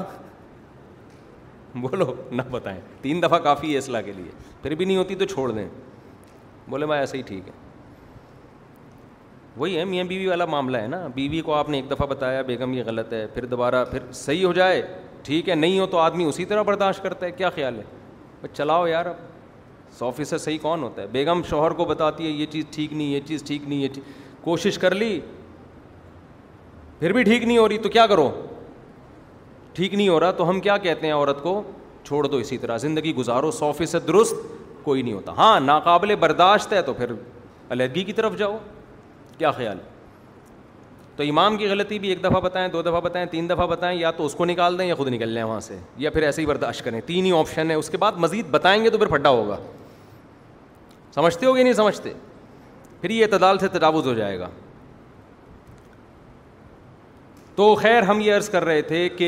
بولو 1.81 2.05
نہ 2.31 2.41
بتائیں 2.51 2.79
تین 3.01 3.21
دفعہ 3.23 3.39
کافی 3.43 3.71
ہے 3.73 3.77
اصلاح 3.77 4.01
کے 4.01 4.11
لیے 4.17 4.31
پھر 4.61 4.75
بھی 4.75 4.85
نہیں 4.85 4.97
ہوتی 4.97 5.15
تو 5.15 5.25
چھوڑ 5.33 5.51
دیں 5.51 5.67
بولے 6.69 6.85
میں 6.85 6.97
ایسے 6.99 7.17
ہی 7.17 7.21
ٹھیک 7.27 7.47
ہے 7.47 7.51
وہی 9.57 9.77
ہے 9.77 9.85
میاں 9.91 10.03
بیوی 10.05 10.27
والا 10.27 10.45
معاملہ 10.45 10.77
ہے 10.77 10.87
نا 10.87 11.05
بیوی 11.13 11.41
کو 11.45 11.53
آپ 11.55 11.69
نے 11.69 11.77
ایک 11.77 11.89
دفعہ 11.91 12.07
بتایا 12.07 12.41
بیگم 12.49 12.73
یہ 12.73 12.83
غلط 12.85 13.13
ہے 13.13 13.25
پھر 13.33 13.45
دوبارہ 13.53 13.83
پھر 13.91 14.11
صحیح 14.23 14.45
ہو 14.45 14.51
جائے 14.53 14.81
ٹھیک 15.23 15.49
ہے 15.49 15.55
نہیں 15.55 15.79
ہو 15.79 15.85
تو 15.91 15.97
آدمی 15.99 16.23
اسی 16.25 16.45
طرح 16.51 16.61
برداشت 16.63 17.03
کرتا 17.03 17.25
ہے 17.25 17.31
کیا 17.37 17.49
خیال 17.55 17.77
ہے 17.79 17.83
بس 18.41 18.55
چلاؤ 18.57 18.85
یار 18.87 19.05
اب 19.05 19.15
سو 19.97 20.11
فیصد 20.15 20.41
صحیح 20.41 20.57
کون 20.61 20.83
ہوتا 20.83 21.01
ہے 21.01 21.07
بیگم 21.11 21.41
شوہر 21.49 21.71
کو 21.73 21.85
بتاتی 21.85 22.25
ہے 22.25 22.29
یہ 22.29 22.45
چیز 22.51 22.65
ٹھیک 22.71 22.93
نہیں 22.93 23.07
یہ 23.07 23.19
چیز 23.27 23.43
ٹھیک 23.47 23.67
نہیں 23.67 23.79
یہ 23.79 23.99
کوشش 24.43 24.77
کر 24.79 24.95
لی 24.95 25.19
پھر 26.99 27.11
بھی 27.13 27.23
ٹھیک 27.23 27.43
نہیں 27.43 27.57
ہو 27.57 27.67
رہی 27.69 27.77
تو 27.77 27.89
کیا 27.89 28.05
کرو 28.07 28.29
ٹھیک 29.77 29.93
نہیں 29.93 30.07
ہو 30.09 30.19
رہا 30.19 30.31
تو 30.37 30.49
ہم 30.49 30.59
کیا 30.59 30.75
کہتے 30.83 31.07
ہیں 31.07 31.13
عورت 31.13 31.41
کو 31.41 31.61
چھوڑ 32.03 32.25
دو 32.27 32.37
اسی 32.37 32.57
طرح 32.57 32.77
زندگی 32.77 33.13
گزارو 33.15 33.51
سو 33.51 33.71
فیصد 33.77 34.07
درست 34.07 34.35
کوئی 34.83 35.01
نہیں 35.01 35.13
ہوتا 35.13 35.31
ہاں 35.37 35.59
ناقابل 35.59 36.13
برداشت 36.19 36.73
ہے 36.73 36.81
تو 36.85 36.93
پھر 36.93 37.11
علیحدگی 37.71 38.03
کی 38.03 38.13
طرف 38.19 38.37
جاؤ 38.37 38.57
کیا 39.37 39.51
خیال 39.57 39.77
تو 41.15 41.23
امام 41.29 41.57
کی 41.57 41.67
غلطی 41.69 41.99
بھی 41.99 42.09
ایک 42.09 42.23
دفعہ 42.23 42.39
بتائیں 42.41 42.67
دو 42.73 42.81
دفعہ 42.81 42.99
بتائیں 43.01 43.25
تین 43.31 43.49
دفعہ 43.49 43.67
بتائیں 43.67 43.97
یا 43.99 44.11
تو 44.17 44.25
اس 44.25 44.35
کو 44.35 44.45
نکال 44.45 44.77
دیں 44.79 44.85
یا 44.87 44.95
خود 44.95 45.07
نکل 45.13 45.29
لیں 45.29 45.43
وہاں 45.43 45.59
سے 45.67 45.77
یا 45.97 46.09
پھر 46.11 46.23
ایسے 46.23 46.41
ہی 46.41 46.45
برداشت 46.47 46.83
کریں 46.85 46.99
تین 47.05 47.25
ہی 47.25 47.37
آپشن 47.39 47.69
ہے 47.71 47.75
اس 47.75 47.89
کے 47.89 47.97
بعد 47.97 48.17
مزید 48.25 48.47
بتائیں 48.51 48.83
گے 48.83 48.89
تو 48.89 48.97
پھر 48.97 49.07
پھڈا 49.17 49.29
ہوگا 49.29 49.57
سمجھتے 51.15 51.45
ہو 51.45 51.55
گے 51.55 51.63
نہیں 51.63 51.73
سمجھتے 51.73 52.13
پھر 53.01 53.09
یہ 53.09 53.25
اعتدال 53.25 53.57
سے 53.59 53.67
تجاوز 53.77 54.07
ہو 54.07 54.13
جائے 54.13 54.39
گا 54.39 54.49
تو 57.57 57.73
خیر 57.75 58.01
ہم 58.07 58.19
یہ 58.21 58.33
عرض 58.33 58.47
کر 58.49 58.63
رہے 58.65 58.81
تھے 58.87 58.97
کہ 59.09 59.27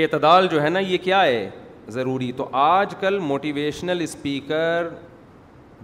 اعتدال 0.00 0.46
جو 0.50 0.60
ہے 0.62 0.68
نا 0.68 0.78
یہ 0.80 0.98
کیا 1.02 1.22
ہے 1.22 1.48
ضروری 1.94 2.30
تو 2.36 2.46
آج 2.62 2.94
کل 3.00 3.18
موٹیویشنل 3.18 4.00
اسپیکر 4.00 4.88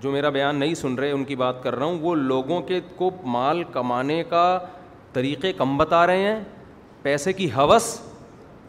جو 0.03 0.11
میرا 0.13 0.29
بیان 0.37 0.57
نہیں 0.57 0.75
سن 0.83 0.95
رہے 0.99 1.11
ان 1.13 1.25
کی 1.33 1.37
بات 1.37 1.63
کر 1.63 1.75
رہا 1.77 1.87
ہوں 1.87 1.99
وہ 2.01 2.15
لوگوں 2.15 2.61
کے 2.69 2.81
کو 2.97 3.11
مال 3.35 3.63
کمانے 3.73 4.23
کا 4.29 4.45
طریقے 5.13 5.53
کم 5.63 5.77
بتا 5.79 6.07
رہے 6.07 6.19
ہیں 6.31 6.39
پیسے 7.03 7.33
کی 7.39 7.49
حوث 7.57 7.87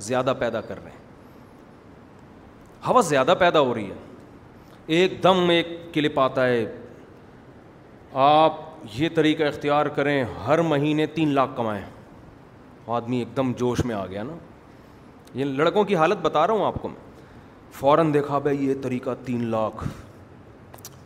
زیادہ 0.08 0.34
پیدا 0.40 0.62
کر 0.72 0.84
رہے 0.84 0.92
ہیں 0.92 2.88
حوث 2.88 3.08
زیادہ 3.10 3.36
پیدا 3.40 3.60
ہو 3.70 3.74
رہی 3.74 3.86
ہے 3.90 4.98
ایک 5.00 5.22
دم 5.24 5.50
ایک 5.58 5.68
کلپ 5.94 6.20
آتا 6.20 6.46
ہے 6.48 6.66
آپ 8.32 8.68
یہ 8.98 9.10
طریقہ 9.16 9.44
اختیار 9.44 9.86
کریں 9.96 10.24
ہر 10.46 10.62
مہینے 10.68 11.06
تین 11.16 11.30
لاکھ 11.36 11.52
کمائیں 11.56 11.84
آدمی 12.98 13.18
ایک 13.20 13.36
دم 13.38 13.52
جوش 13.58 13.84
میں 13.86 13.96
آ 13.96 14.06
گیا 14.10 14.24
نا 14.24 14.34
یہ 15.40 15.46
لڑکوں 15.46 15.84
کی 15.86 15.96
حالت 15.96 16.18
بتا 16.22 16.46
رہا 16.48 16.54
ہوں 16.54 16.66
آپ 16.66 16.82
کو 16.82 16.90
میں 16.90 17.08
فوراً 17.80 18.14
دیکھا 18.14 18.38
بھائی 18.46 18.66
یہ 18.68 18.74
طریقہ 18.84 19.10
تین 19.26 19.46
لاکھ 19.52 19.84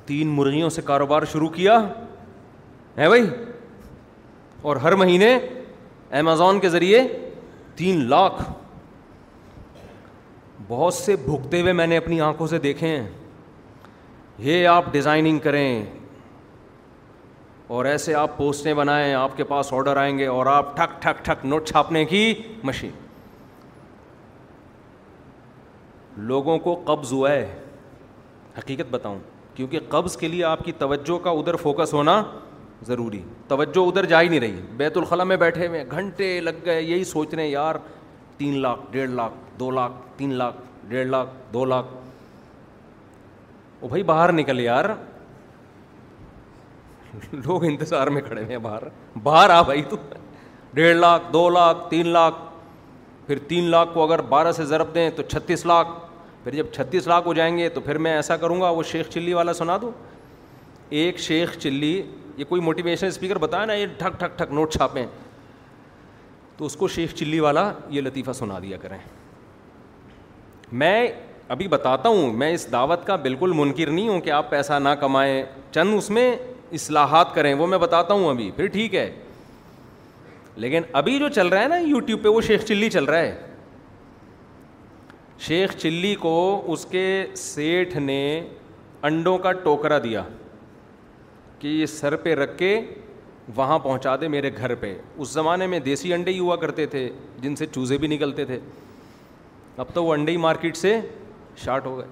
تین 0.08 0.28
مرغیوں 0.36 0.70
سے 0.70 0.82
کاروبار 0.86 1.24
شروع 1.32 1.50
کیا 1.56 1.80
ہے 2.98 3.08
بھائی 3.08 3.26
اور 4.62 4.76
ہر 4.86 4.96
مہینے 4.96 5.36
امیزون 6.20 6.60
کے 6.60 6.70
ذریعے 6.70 7.02
تین 7.76 8.06
لاکھ 8.10 8.42
بہت 10.68 10.94
سے 10.94 11.16
بھگتے 11.26 11.62
ہوئے 11.62 11.74
میں 11.74 11.88
نے 11.88 11.98
اپنی 11.98 12.22
آنکھوں 12.22 12.48
سے 12.48 12.60
دیکھے 12.60 12.88
ہیں 12.88 13.08
یہ 14.48 14.68
آپ 14.68 14.92
ڈیزائننگ 14.92 15.40
کریں 15.40 15.86
اور 17.74 17.86
ایسے 17.90 18.14
آپ 18.16 18.36
پوسٹیں 18.38 18.74
بنائیں 18.78 19.14
آپ 19.16 19.36
کے 19.38 19.44
پاس 19.52 19.72
آڈر 19.74 19.98
آئیں 19.98 20.18
گے 20.18 20.26
اور 20.32 20.46
آپ 20.48 20.76
ٹھک 20.76 20.92
ٹھک 21.02 21.24
ٹھک 21.26 21.46
نوٹ 21.46 21.68
چھاپنے 21.68 22.04
کی 22.06 22.20
مشین 22.64 22.92
لوگوں 26.32 26.58
کو 26.66 26.76
قبض 26.86 27.14
ہوا 27.14 27.32
ہے 27.32 27.48
حقیقت 28.58 28.92
بتاؤں 28.92 29.18
کیونکہ 29.56 29.80
قبض 29.96 30.18
کے 30.18 30.28
لیے 30.28 30.44
آپ 30.50 30.64
کی 30.66 30.72
توجہ 30.84 31.18
کا 31.24 31.30
ادھر 31.40 31.56
فوکس 31.62 31.94
ہونا 31.94 32.22
ضروری 32.88 33.22
توجہ 33.48 33.88
ادھر 33.90 34.06
جا 34.14 34.22
ہی 34.22 34.28
نہیں 34.28 34.40
رہی 34.40 34.62
بیت 34.84 34.98
الخلاء 34.98 35.24
میں 35.34 35.38
بیٹھے 35.46 35.68
ہوئے 35.68 35.84
گھنٹے 35.92 36.30
لگ 36.42 36.60
گئے 36.66 36.82
یہی 36.82 37.04
سوچ 37.14 37.34
رہے 37.34 37.44
ہیں 37.44 37.50
یار 37.50 37.76
تین 38.38 38.60
لاکھ 38.62 38.80
ڈیڑھ 38.92 39.10
لاکھ 39.12 39.34
دو 39.60 39.72
لاکھ 39.80 39.94
تین 40.18 40.34
لاکھ 40.44 40.58
ڈیڑھ 40.90 41.08
لاکھ 41.10 41.30
دو 41.54 41.66
لاکھ 41.74 41.88
وہ 43.82 43.90
بھائی 43.90 44.04
باہر 44.14 44.32
نکل 44.42 44.60
یار 44.60 44.90
لوگ 47.32 47.64
انتظار 47.66 48.08
میں 48.16 48.22
کھڑے 48.22 48.44
ہیں 48.50 48.58
باہر 48.58 48.84
باہر 49.24 49.50
آ 49.50 49.62
بھائی 49.62 49.82
تو 49.90 49.96
ڈیڑھ 50.74 50.96
لاکھ 50.98 51.24
دو 51.34 51.48
لاکھ 51.50 51.90
تین 51.90 52.08
لاکھ 52.08 52.36
پھر 53.28 53.40
تین 53.48 53.64
لاکھ 53.72 53.90
کو 53.94 54.04
اگر 54.04 54.22
بارہ 54.30 54.52
سے 54.52 54.66
ضرب 54.66 54.94
دیں 54.96 55.10
تو 55.16 55.24
چھتیس 55.24 55.66
لاکھ 55.66 55.88
پھر 56.44 56.56
جب 56.56 56.72
چھتیس 56.76 57.08
لاکھ 57.08 57.28
ہو 57.28 57.34
جائیں 57.34 57.58
گے 57.58 57.68
تو 57.74 57.82
پھر 57.82 57.98
میں 58.06 58.12
ایسا 58.14 58.38
کروں 58.38 58.60
گا 58.62 58.70
وہ 58.70 58.84
شیخ 58.92 59.10
چلی 59.10 59.34
والا 59.34 59.54
سنا 59.54 59.78
دوں 59.82 59.92
ایک 61.00 61.20
شیخ 61.20 61.58
چلی 61.60 62.02
یہ 62.38 62.44
کوئی 62.50 62.62
موٹیویشن 62.62 63.08
اسپیکر 63.08 63.38
بتایا 63.40 63.66
نا 63.66 63.74
یہ 63.74 63.86
ٹھک 63.98 64.20
ٹھک 64.20 64.38
ٹھک 64.38 64.52
نوٹ 64.54 64.74
چھاپیں 64.74 65.06
تو 66.58 66.66
اس 66.66 66.76
کو 66.76 66.88
شیخ 66.88 67.14
چلی 67.16 67.40
والا 67.40 67.72
یہ 67.90 68.02
لطیفہ 68.02 68.32
سنا 68.32 68.60
دیا 68.64 68.78
کریں 68.82 68.98
میں 70.82 71.08
ابھی 71.54 71.68
بتاتا 71.68 72.10
ہوں 72.10 72.34
میں 72.38 72.52
اس 72.54 72.72
دعوت 72.72 73.06
کا 73.06 73.16
بالکل 73.24 73.52
منکر 73.56 73.90
نہیں 73.92 74.08
ہوں 74.10 74.20
کہ 74.22 74.30
آپ 74.32 74.50
پیسہ 74.50 74.74
نہ 74.84 74.90
کمائیں 75.00 75.44
چند 75.72 75.94
اس 75.98 76.10
میں 76.10 76.36
اصلاحات 76.76 77.34
کریں 77.34 77.54
وہ 77.54 77.68
میں 77.68 77.78
بتاتا 77.78 78.14
ہوں 78.14 78.30
ابھی 78.30 78.50
پھر 78.56 78.68
ٹھیک 78.74 78.96
ہے 78.96 79.10
لیکن 80.64 80.82
ابھی 81.02 81.18
جو 81.20 81.30
چل 81.36 81.48
رہا 81.48 81.62
ہے 81.62 81.68
نا 81.68 81.78
یوٹیوب 81.86 82.24
پہ 82.24 82.30
وہ 82.30 82.42
شیخ 82.48 82.66
چلی 82.66 82.90
چل 82.90 83.04
رہا 83.06 83.20
ہے 83.20 83.36
شیخ 85.48 85.76
چلی 85.78 86.14
کو 86.22 86.32
اس 86.74 86.86
کے 86.92 87.06
سیٹھ 87.38 87.96
نے 87.98 88.20
انڈوں 89.10 89.38
کا 89.46 89.52
ٹوکرا 89.64 89.98
دیا 90.04 90.24
کہ 91.60 91.68
یہ 91.68 91.86
سر 91.86 92.16
پہ 92.26 92.36
رکھ 92.36 92.58
کے 92.58 92.80
وہاں 93.56 93.78
پہنچا 93.80 94.16
دے 94.22 94.28
میرے 94.34 94.50
گھر 94.58 94.74
پہ 94.80 94.94
اس 95.16 95.30
زمانے 95.30 95.68
میں 95.68 95.80
دیسی 95.88 96.14
انڈے 96.14 96.32
ہی 96.32 96.40
ہوا 96.40 96.56
کرتے 96.56 96.86
تھے 96.94 97.10
جن 97.42 97.56
سے 97.56 97.66
چوزے 97.72 97.98
بھی 98.04 98.08
نکلتے 98.08 98.46
تھے 98.52 98.60
اب 99.78 99.86
تو 99.94 100.04
وہ 100.06 100.14
انڈے 100.14 100.32
ہی 100.32 100.38
مارکیٹ 100.38 100.78
سے 100.78 101.00
شارٹ 101.64 101.86
ہو 101.86 101.98
گئے 101.98 102.06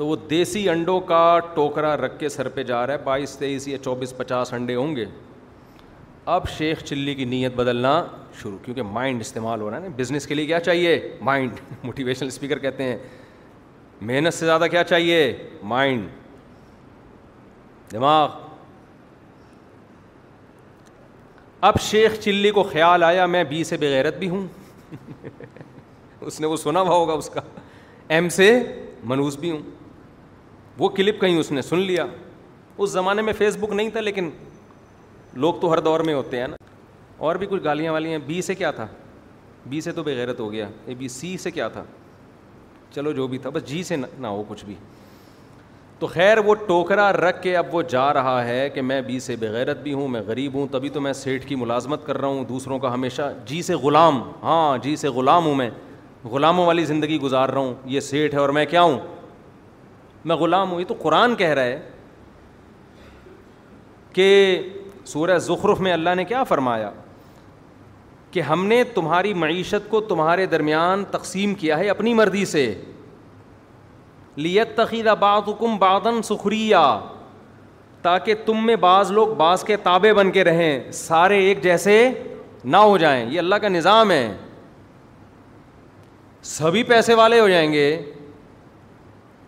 تو 0.00 0.06
وہ 0.06 0.14
دیسی 0.28 0.68
انڈوں 0.70 1.00
کا 1.08 1.16
ٹوکرا 1.54 1.96
رکھ 1.96 2.12
کے 2.18 2.28
سر 2.28 2.48
پہ 2.52 2.62
جا 2.64 2.86
رہا 2.86 2.94
ہے 2.94 2.98
بائیس 3.04 3.36
تیئیس 3.38 3.66
یا 3.68 3.78
چوبیس 3.84 4.16
پچاس 4.16 4.52
انڈے 4.54 4.74
ہوں 4.74 4.94
گے 4.96 5.04
اب 6.36 6.46
شیخ 6.48 6.82
چلی 6.84 7.14
کی 7.14 7.24
نیت 7.32 7.54
بدلنا 7.56 7.90
شروع 8.42 8.56
کیونکہ 8.64 8.82
مائنڈ 8.92 9.20
استعمال 9.20 9.60
ہو 9.60 9.68
رہا 9.70 9.76
ہے 9.76 9.82
نا 9.82 9.88
بزنس 9.96 10.26
کے 10.26 10.34
لیے 10.34 10.46
کیا 10.46 10.60
چاہیے 10.60 10.94
مائنڈ 11.28 11.60
موٹیویشنل 11.84 12.28
اسپیکر 12.28 12.58
کہتے 12.58 12.82
ہیں 12.84 12.96
محنت 14.10 14.34
سے 14.34 14.46
زیادہ 14.46 14.66
کیا 14.70 14.84
چاہیے 14.84 15.18
مائنڈ 15.72 16.06
دماغ 17.92 18.28
اب 21.70 21.80
شیخ 21.90 22.18
چلی 22.20 22.50
کو 22.50 22.62
خیال 22.72 23.02
آیا 23.02 23.26
میں 23.34 23.42
بی 23.48 23.62
سے 23.72 23.76
بغیرت 23.80 24.16
بھی 24.18 24.28
ہوں 24.28 24.46
اس 26.20 26.40
نے 26.40 26.46
وہ 26.46 26.56
سنا 26.64 26.80
ہوا 26.80 26.96
ہوگا 26.96 27.12
اس 27.22 27.28
کا 27.34 27.40
ایم 28.14 28.28
سے 28.40 28.50
منوس 29.12 29.36
بھی 29.38 29.50
ہوں 29.50 29.78
وہ 30.80 30.88
کلپ 30.96 31.20
کہیں 31.20 31.36
اس 31.38 31.50
نے 31.52 31.62
سن 31.62 31.78
لیا 31.78 32.04
اس 32.82 32.90
زمانے 32.90 33.22
میں 33.22 33.32
فیس 33.38 33.56
بک 33.60 33.72
نہیں 33.72 33.88
تھا 33.92 34.00
لیکن 34.00 34.28
لوگ 35.44 35.54
تو 35.60 35.72
ہر 35.72 35.80
دور 35.86 36.00
میں 36.08 36.14
ہوتے 36.14 36.40
ہیں 36.40 36.46
نا 36.48 36.56
اور 37.28 37.36
بھی 37.40 37.46
کچھ 37.50 37.62
گالیاں 37.64 37.92
والیاں 37.92 38.18
بی 38.26 38.40
سے 38.42 38.54
کیا 38.60 38.70
تھا 38.78 38.86
بی 39.72 39.80
سے 39.86 39.92
تو 39.92 40.02
بغیرت 40.02 40.40
ہو 40.40 40.50
گیا 40.52 40.68
اے 40.84 40.94
بی 40.98 41.08
سی 41.16 41.36
سے 41.42 41.50
کیا 41.56 41.66
تھا 41.74 41.82
چلو 42.94 43.12
جو 43.18 43.26
بھی 43.32 43.38
تھا 43.38 43.50
بس 43.54 43.64
جی 43.68 43.82
سے 43.90 43.96
نہ 43.96 44.26
ہو 44.26 44.42
کچھ 44.48 44.64
بھی 44.64 44.74
تو 45.98 46.06
خیر 46.14 46.38
وہ 46.46 46.54
ٹوکرا 46.68 47.10
رکھ 47.12 47.42
کے 47.42 47.56
اب 47.56 47.74
وہ 47.74 47.82
جا 47.88 48.12
رہا 48.14 48.44
ہے 48.46 48.68
کہ 48.74 48.82
میں 48.82 49.00
بی 49.06 49.18
سے 49.20 49.36
بغیرت 49.40 49.82
بھی 49.82 49.92
ہوں 49.92 50.08
میں 50.14 50.20
غریب 50.26 50.54
ہوں 50.54 50.66
تبھی 50.72 50.88
تو 50.90 51.00
میں 51.06 51.12
سیٹھ 51.12 51.46
کی 51.46 51.54
ملازمت 51.64 52.06
کر 52.06 52.18
رہا 52.20 52.28
ہوں 52.28 52.44
دوسروں 52.48 52.78
کا 52.86 52.94
ہمیشہ 52.94 53.30
جی 53.46 53.60
سے 53.62 53.74
غلام 53.82 54.22
ہاں 54.42 54.76
جی 54.82 54.96
سے 55.02 55.08
غلام 55.20 55.46
ہوں 55.46 55.54
میں 55.54 55.70
غلاموں 56.32 56.66
والی 56.66 56.84
زندگی 56.84 57.20
گزار 57.20 57.48
رہا 57.48 57.60
ہوں 57.60 57.74
یہ 57.96 58.00
سیٹھ 58.10 58.34
ہے 58.34 58.40
اور 58.40 58.48
میں 58.60 58.64
کیا 58.70 58.82
ہوں 58.82 58.98
میں 60.26 60.36
غلام 60.36 60.72
ہوں 60.72 60.80
یہ 60.80 60.84
تو 60.88 60.94
قرآن 61.02 61.34
کہہ 61.34 61.48
رہا 61.54 61.62
ہے 61.62 61.80
کہ 64.12 64.62
سورہ 65.06 65.38
زخرف 65.46 65.80
میں 65.80 65.92
اللہ 65.92 66.14
نے 66.16 66.24
کیا 66.24 66.42
فرمایا 66.44 66.90
کہ 68.30 68.40
ہم 68.48 68.66
نے 68.66 68.82
تمہاری 68.94 69.32
معیشت 69.34 69.88
کو 69.90 70.00
تمہارے 70.08 70.46
درمیان 70.46 71.04
تقسیم 71.10 71.54
کیا 71.62 71.78
ہے 71.78 71.88
اپنی 71.90 72.14
مرضی 72.14 72.44
سے 72.46 72.64
لیت 74.36 74.76
تقیدہ 74.76 75.14
بات 75.20 75.48
حکم 75.48 75.76
بادن 75.78 76.20
سخریہ 76.24 76.76
تاکہ 78.02 78.34
تم 78.44 78.64
میں 78.66 78.76
بعض 78.82 79.10
لوگ 79.12 79.28
بعض 79.36 79.64
کے 79.64 79.76
تابع 79.82 80.12
بن 80.16 80.30
کے 80.32 80.44
رہیں 80.44 80.90
سارے 80.92 81.38
ایک 81.46 81.62
جیسے 81.62 81.96
نہ 82.64 82.76
ہو 82.76 82.96
جائیں 82.98 83.24
یہ 83.30 83.38
اللہ 83.38 83.54
کا 83.62 83.68
نظام 83.68 84.10
ہے 84.10 84.32
سبھی 86.52 86.82
پیسے 86.82 87.14
والے 87.14 87.40
ہو 87.40 87.48
جائیں 87.48 87.72
گے 87.72 87.86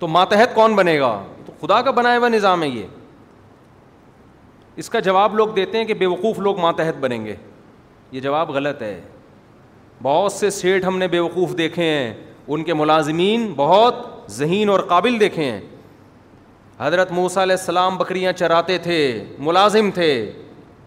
تو 0.02 0.06
ماتحت 0.08 0.54
کون 0.54 0.74
بنے 0.76 0.98
گا 1.00 1.10
تو 1.46 1.52
خدا 1.60 1.80
کا 1.82 1.90
بنایا 1.96 2.18
ہوا 2.18 2.28
نظام 2.28 2.62
ہے 2.62 2.68
یہ 2.68 2.84
اس 4.82 4.88
کا 4.90 5.00
جواب 5.08 5.34
لوگ 5.36 5.48
دیتے 5.56 5.78
ہیں 5.78 5.84
کہ 5.84 5.94
بے 6.00 6.06
وقوف 6.06 6.38
لوگ 6.46 6.60
ماتحت 6.60 6.96
بنیں 7.00 7.24
گے 7.26 7.34
یہ 8.12 8.20
جواب 8.20 8.50
غلط 8.56 8.82
ہے 8.82 9.00
بہت 10.02 10.32
سے 10.32 10.50
سیٹھ 10.58 10.86
ہم 10.86 10.98
نے 10.98 11.08
بے 11.08 11.18
وقوف 11.20 11.56
دیکھے 11.58 11.84
ہیں 11.90 12.12
ان 12.54 12.64
کے 12.64 12.74
ملازمین 12.80 13.52
بہت 13.56 14.04
ذہین 14.40 14.68
اور 14.68 14.80
قابل 14.88 15.20
دیکھے 15.20 15.50
ہیں 15.50 15.60
حضرت 16.80 17.12
موسیٰ 17.20 17.42
علیہ 17.42 17.56
السلام 17.60 17.96
بکریاں 17.96 18.32
چراتے 18.42 18.78
تھے 18.88 18.98
ملازم 19.38 19.90
تھے 19.94 20.08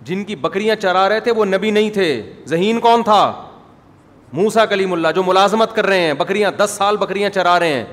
جن 0.06 0.24
کی 0.24 0.36
بکریاں 0.46 0.76
چرا 0.82 1.08
رہے 1.10 1.20
تھے 1.28 1.32
وہ 1.40 1.46
نبی 1.58 1.72
نہیں 1.82 1.90
تھے 1.94 2.08
ذہین 2.48 2.80
کون 2.80 3.04
تھا 3.04 3.24
موسا 4.34 4.66
کلیم 4.66 4.94
اللہ 4.94 5.08
جو 5.16 5.24
ملازمت 5.24 5.76
کر 5.76 5.86
رہے 5.86 6.02
ہیں 6.02 6.14
بکریاں 6.20 6.52
دس 6.66 6.76
سال 6.78 6.98
بکریاں 6.98 7.30
چرا 7.34 7.60
رہے 7.60 7.74
ہیں 7.74 7.86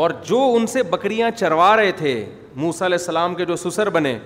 اور 0.00 0.10
جو 0.26 0.38
ان 0.56 0.66
سے 0.66 0.82
بکریاں 0.90 1.30
چروا 1.36 1.74
رہے 1.76 1.90
تھے 1.96 2.12
موسا 2.66 2.84
علیہ 2.86 2.98
السلام 2.98 3.34
کے 3.34 3.44
جو 3.44 3.56
سسر 3.56 3.90
بنے 3.90 4.18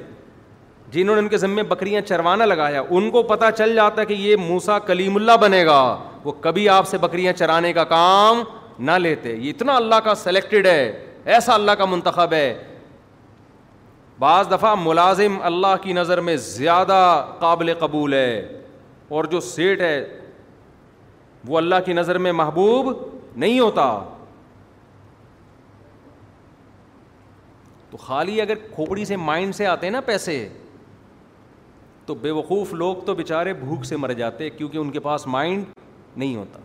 جنہوں 0.93 1.15
نے 1.17 1.23
ان 1.23 1.29
کے 1.29 1.37
ذمے 1.39 1.63
بکریاں 1.71 2.01
چروانا 2.09 2.45
لگایا 2.45 2.83
ان 2.91 3.11
کو 3.11 3.23
پتہ 3.31 3.45
چل 3.57 3.75
جاتا 3.75 4.01
ہے 4.01 4.07
کہ 4.07 4.15
یہ 4.15 4.37
موسا 4.49 4.79
کلیم 4.79 5.17
اللہ 5.17 5.37
بنے 5.41 5.65
گا 5.67 5.79
وہ 6.25 6.33
کبھی 6.41 6.69
آپ 6.69 6.89
سے 6.89 6.99
بکریاں 6.99 7.33
چرانے 7.39 7.73
کا 7.73 7.85
کام 7.95 8.43
نہ 8.91 8.99
لیتے 9.03 9.35
یہ 9.35 9.51
اتنا 9.51 9.77
اللہ 9.77 9.95
کا 10.05 10.15
سلیکٹڈ 10.23 10.67
ہے 10.67 11.11
ایسا 11.35 11.55
اللہ 11.55 11.73
کا 11.79 11.85
منتخب 11.85 12.33
ہے 12.33 12.47
بعض 14.19 14.51
دفعہ 14.51 14.75
ملازم 14.83 15.37
اللہ 15.45 15.75
کی 15.83 15.93
نظر 15.93 16.21
میں 16.29 16.37
زیادہ 16.45 17.03
قابل 17.39 17.73
قبول 17.79 18.15
ہے 18.15 18.39
اور 19.17 19.25
جو 19.31 19.41
سیٹ 19.49 19.81
ہے 19.81 20.05
وہ 21.49 21.57
اللہ 21.59 21.83
کی 21.87 21.93
نظر 21.93 22.19
میں 22.19 22.33
محبوب 22.33 22.93
نہیں 23.37 23.59
ہوتا 23.61 23.89
تو 27.97 28.03
خالی 28.05 28.41
اگر 28.41 28.55
کھوپڑی 28.75 29.05
سے 29.05 29.17
مائنڈ 29.17 29.55
سے 29.55 29.67
آتے 29.67 29.87
ہیں 29.87 29.91
نا 29.93 30.01
پیسے 30.07 30.33
تو 32.07 32.15
بے 32.23 32.31
وقوف 32.31 32.73
لوگ 32.73 32.97
تو 33.05 33.13
بےچارے 33.15 33.53
بھوک 33.61 33.85
سے 33.85 33.97
مر 33.97 34.13
جاتے 34.19 34.49
کیونکہ 34.51 34.79
ان 34.79 34.91
کے 34.93 35.01
پاس 35.01 35.27
مائنڈ 35.35 35.65
نہیں 36.17 36.35
ہوتا 36.37 36.59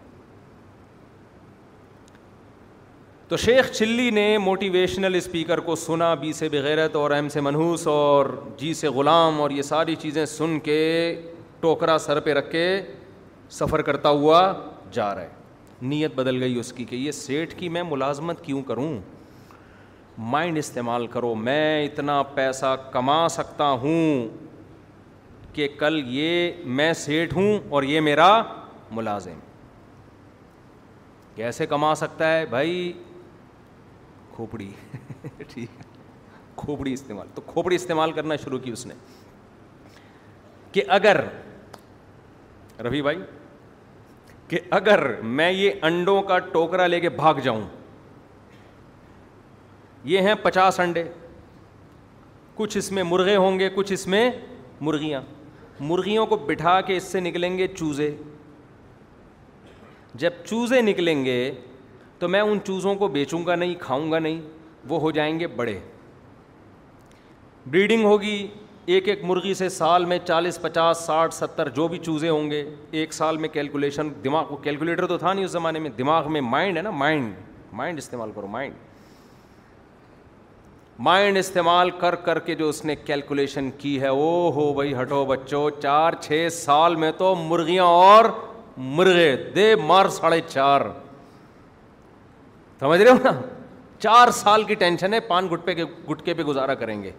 تو 3.27 3.37
شیخ 3.43 3.71
چلی 3.71 4.09
نے 4.13 4.25
موٹیویشنل 4.41 5.15
اسپیکر 5.15 5.59
کو 5.69 5.75
سنا 5.85 6.13
بی 6.21 6.33
سے 6.39 6.49
بغیرت 6.51 6.95
اور 6.95 7.11
ایم 7.19 7.29
سے 7.33 7.41
منہوس 7.41 7.87
اور 7.87 8.25
جی 8.57 8.73
سے 8.79 8.87
غلام 8.97 9.39
اور 9.41 9.51
یہ 9.51 9.61
ساری 9.69 9.95
چیزیں 10.01 10.25
سن 10.35 10.59
کے 10.63 10.77
ٹوکرا 11.59 11.97
سر 12.05 12.19
پہ 12.25 12.33
رکھ 12.33 12.51
کے 12.51 12.65
سفر 13.59 13.81
کرتا 13.91 14.09
ہوا 14.09 14.41
جا 14.93 15.13
رہا 15.15 15.21
ہے 15.21 15.29
نیت 15.81 16.15
بدل 16.15 16.41
گئی 16.43 16.59
اس 16.59 16.73
کی 16.73 16.85
کہ 16.85 16.95
یہ 16.95 17.11
سیٹھ 17.23 17.55
کی 17.59 17.69
میں 17.77 17.83
ملازمت 17.89 18.43
کیوں 18.45 18.61
کروں 18.67 18.91
مائنڈ 20.29 20.57
استعمال 20.57 21.05
کرو 21.13 21.33
میں 21.35 21.85
اتنا 21.85 22.21
پیسہ 22.33 22.75
کما 22.91 23.27
سکتا 23.31 23.69
ہوں 23.83 24.27
کہ 25.53 25.67
کل 25.77 26.01
یہ 26.15 26.61
میں 26.79 26.91
سیٹ 26.93 27.33
ہوں 27.33 27.57
اور 27.73 27.83
یہ 27.83 28.01
میرا 28.01 28.27
ملازم 28.91 29.39
کیسے 31.35 31.65
کما 31.65 31.93
سکتا 31.95 32.31
ہے 32.37 32.45
بھائی 32.49 32.91
کھوپڑی 34.35 34.69
ٹھیک 35.53 35.57
ہے 35.79 35.89
کھوپڑی 36.55 36.93
استعمال 36.93 37.27
تو 37.35 37.41
کھوپڑی 37.47 37.75
استعمال 37.75 38.11
کرنا 38.11 38.35
شروع 38.43 38.59
کی 38.59 38.71
اس 38.71 38.85
نے 38.85 38.93
کہ 40.71 40.81
اگر 40.99 41.21
روی 42.83 43.01
بھائی 43.01 43.19
کہ 44.47 44.59
اگر 44.81 45.05
میں 45.21 45.51
یہ 45.51 45.71
انڈوں 45.89 46.21
کا 46.29 46.39
ٹوکرا 46.53 46.87
لے 46.87 46.99
کے 46.99 47.09
بھاگ 47.17 47.35
جاؤں 47.43 47.63
یہ 50.03 50.21
ہیں 50.27 50.33
پچاس 50.43 50.79
انڈے 50.79 51.03
کچھ 52.55 52.77
اس 52.77 52.91
میں 52.91 53.03
مرغے 53.03 53.35
ہوں 53.35 53.59
گے 53.59 53.69
کچھ 53.75 53.91
اس 53.93 54.05
میں 54.07 54.29
مرغیاں 54.81 55.21
مرغیوں 55.89 56.25
کو 56.27 56.35
بٹھا 56.45 56.79
کے 56.87 56.95
اس 56.97 57.03
سے 57.11 57.19
نکلیں 57.19 57.57
گے 57.57 57.67
چوزے 57.77 58.15
جب 60.21 60.31
چوزے 60.45 60.81
نکلیں 60.81 61.23
گے 61.25 61.39
تو 62.19 62.27
میں 62.29 62.41
ان 62.41 62.59
چوزوں 62.65 62.95
کو 62.95 63.07
بیچوں 63.07 63.45
گا 63.45 63.55
نہیں 63.55 63.75
کھاؤں 63.79 64.11
گا 64.11 64.19
نہیں 64.19 64.41
وہ 64.89 64.99
ہو 65.01 65.11
جائیں 65.11 65.39
گے 65.39 65.47
بڑے 65.55 65.79
بریڈنگ 67.69 68.05
ہوگی 68.05 68.45
ایک 68.93 69.07
ایک 69.09 69.23
مرغی 69.25 69.53
سے 69.53 69.69
سال 69.69 70.05
میں 70.05 70.17
چالیس 70.27 70.61
پچاس 70.61 71.03
ساٹھ 71.05 71.33
ستر 71.33 71.69
جو 71.75 71.87
بھی 71.87 71.97
چوزے 72.05 72.29
ہوں 72.29 72.49
گے 72.51 72.63
ایک 72.99 73.13
سال 73.13 73.37
میں 73.37 73.49
کیلکولیشن 73.49 74.09
دماغ 74.23 74.45
کو 74.49 74.55
کیلکولیٹر 74.63 75.07
تو 75.07 75.17
تھا 75.17 75.33
نہیں 75.33 75.45
اس 75.45 75.51
زمانے 75.51 75.79
میں 75.79 75.89
دماغ 75.97 76.31
میں 76.31 76.41
مائنڈ 76.41 76.77
ہے 76.77 76.81
نا 76.81 76.91
مائنڈ 77.03 77.33
مائنڈ 77.73 77.97
استعمال 77.99 78.31
کرو 78.35 78.47
مائنڈ 78.57 78.75
مائنڈ 81.05 81.37
استعمال 81.37 81.89
کر 81.99 82.15
کر 82.25 82.39
کے 82.47 82.55
جو 82.55 82.67
اس 82.69 82.83
نے 82.85 82.95
کیلکولیشن 82.95 83.69
کی 83.77 83.99
ہے 84.01 84.07
او 84.07 84.49
ہو 84.55 84.73
بھائی 84.73 84.93
ہٹو 84.99 85.23
بچوں 85.25 85.69
چار 85.81 86.13
چھ 86.21 86.47
سال 86.53 86.95
میں 87.03 87.11
تو 87.17 87.33
مرغیاں 87.35 87.83
اور 88.03 88.25
مرغے 88.97 89.35
دے 89.55 89.73
مار 89.85 90.07
ساڑھے 90.19 90.39
چار 90.49 90.81
سمجھ 92.79 93.01
رہے 93.01 93.09
ہو 93.11 93.15
نا 93.23 93.31
چار 93.99 94.31
سال 94.43 94.63
کی 94.63 94.75
ٹینشن 94.83 95.13
ہے 95.13 95.19
پان 95.29 95.47
گٹپے 95.51 95.73
کے 95.75 95.83
گٹکے 96.11 96.33
پہ 96.33 96.43
گزارا 96.43 96.73
کریں 96.83 97.01
گے 97.03 97.11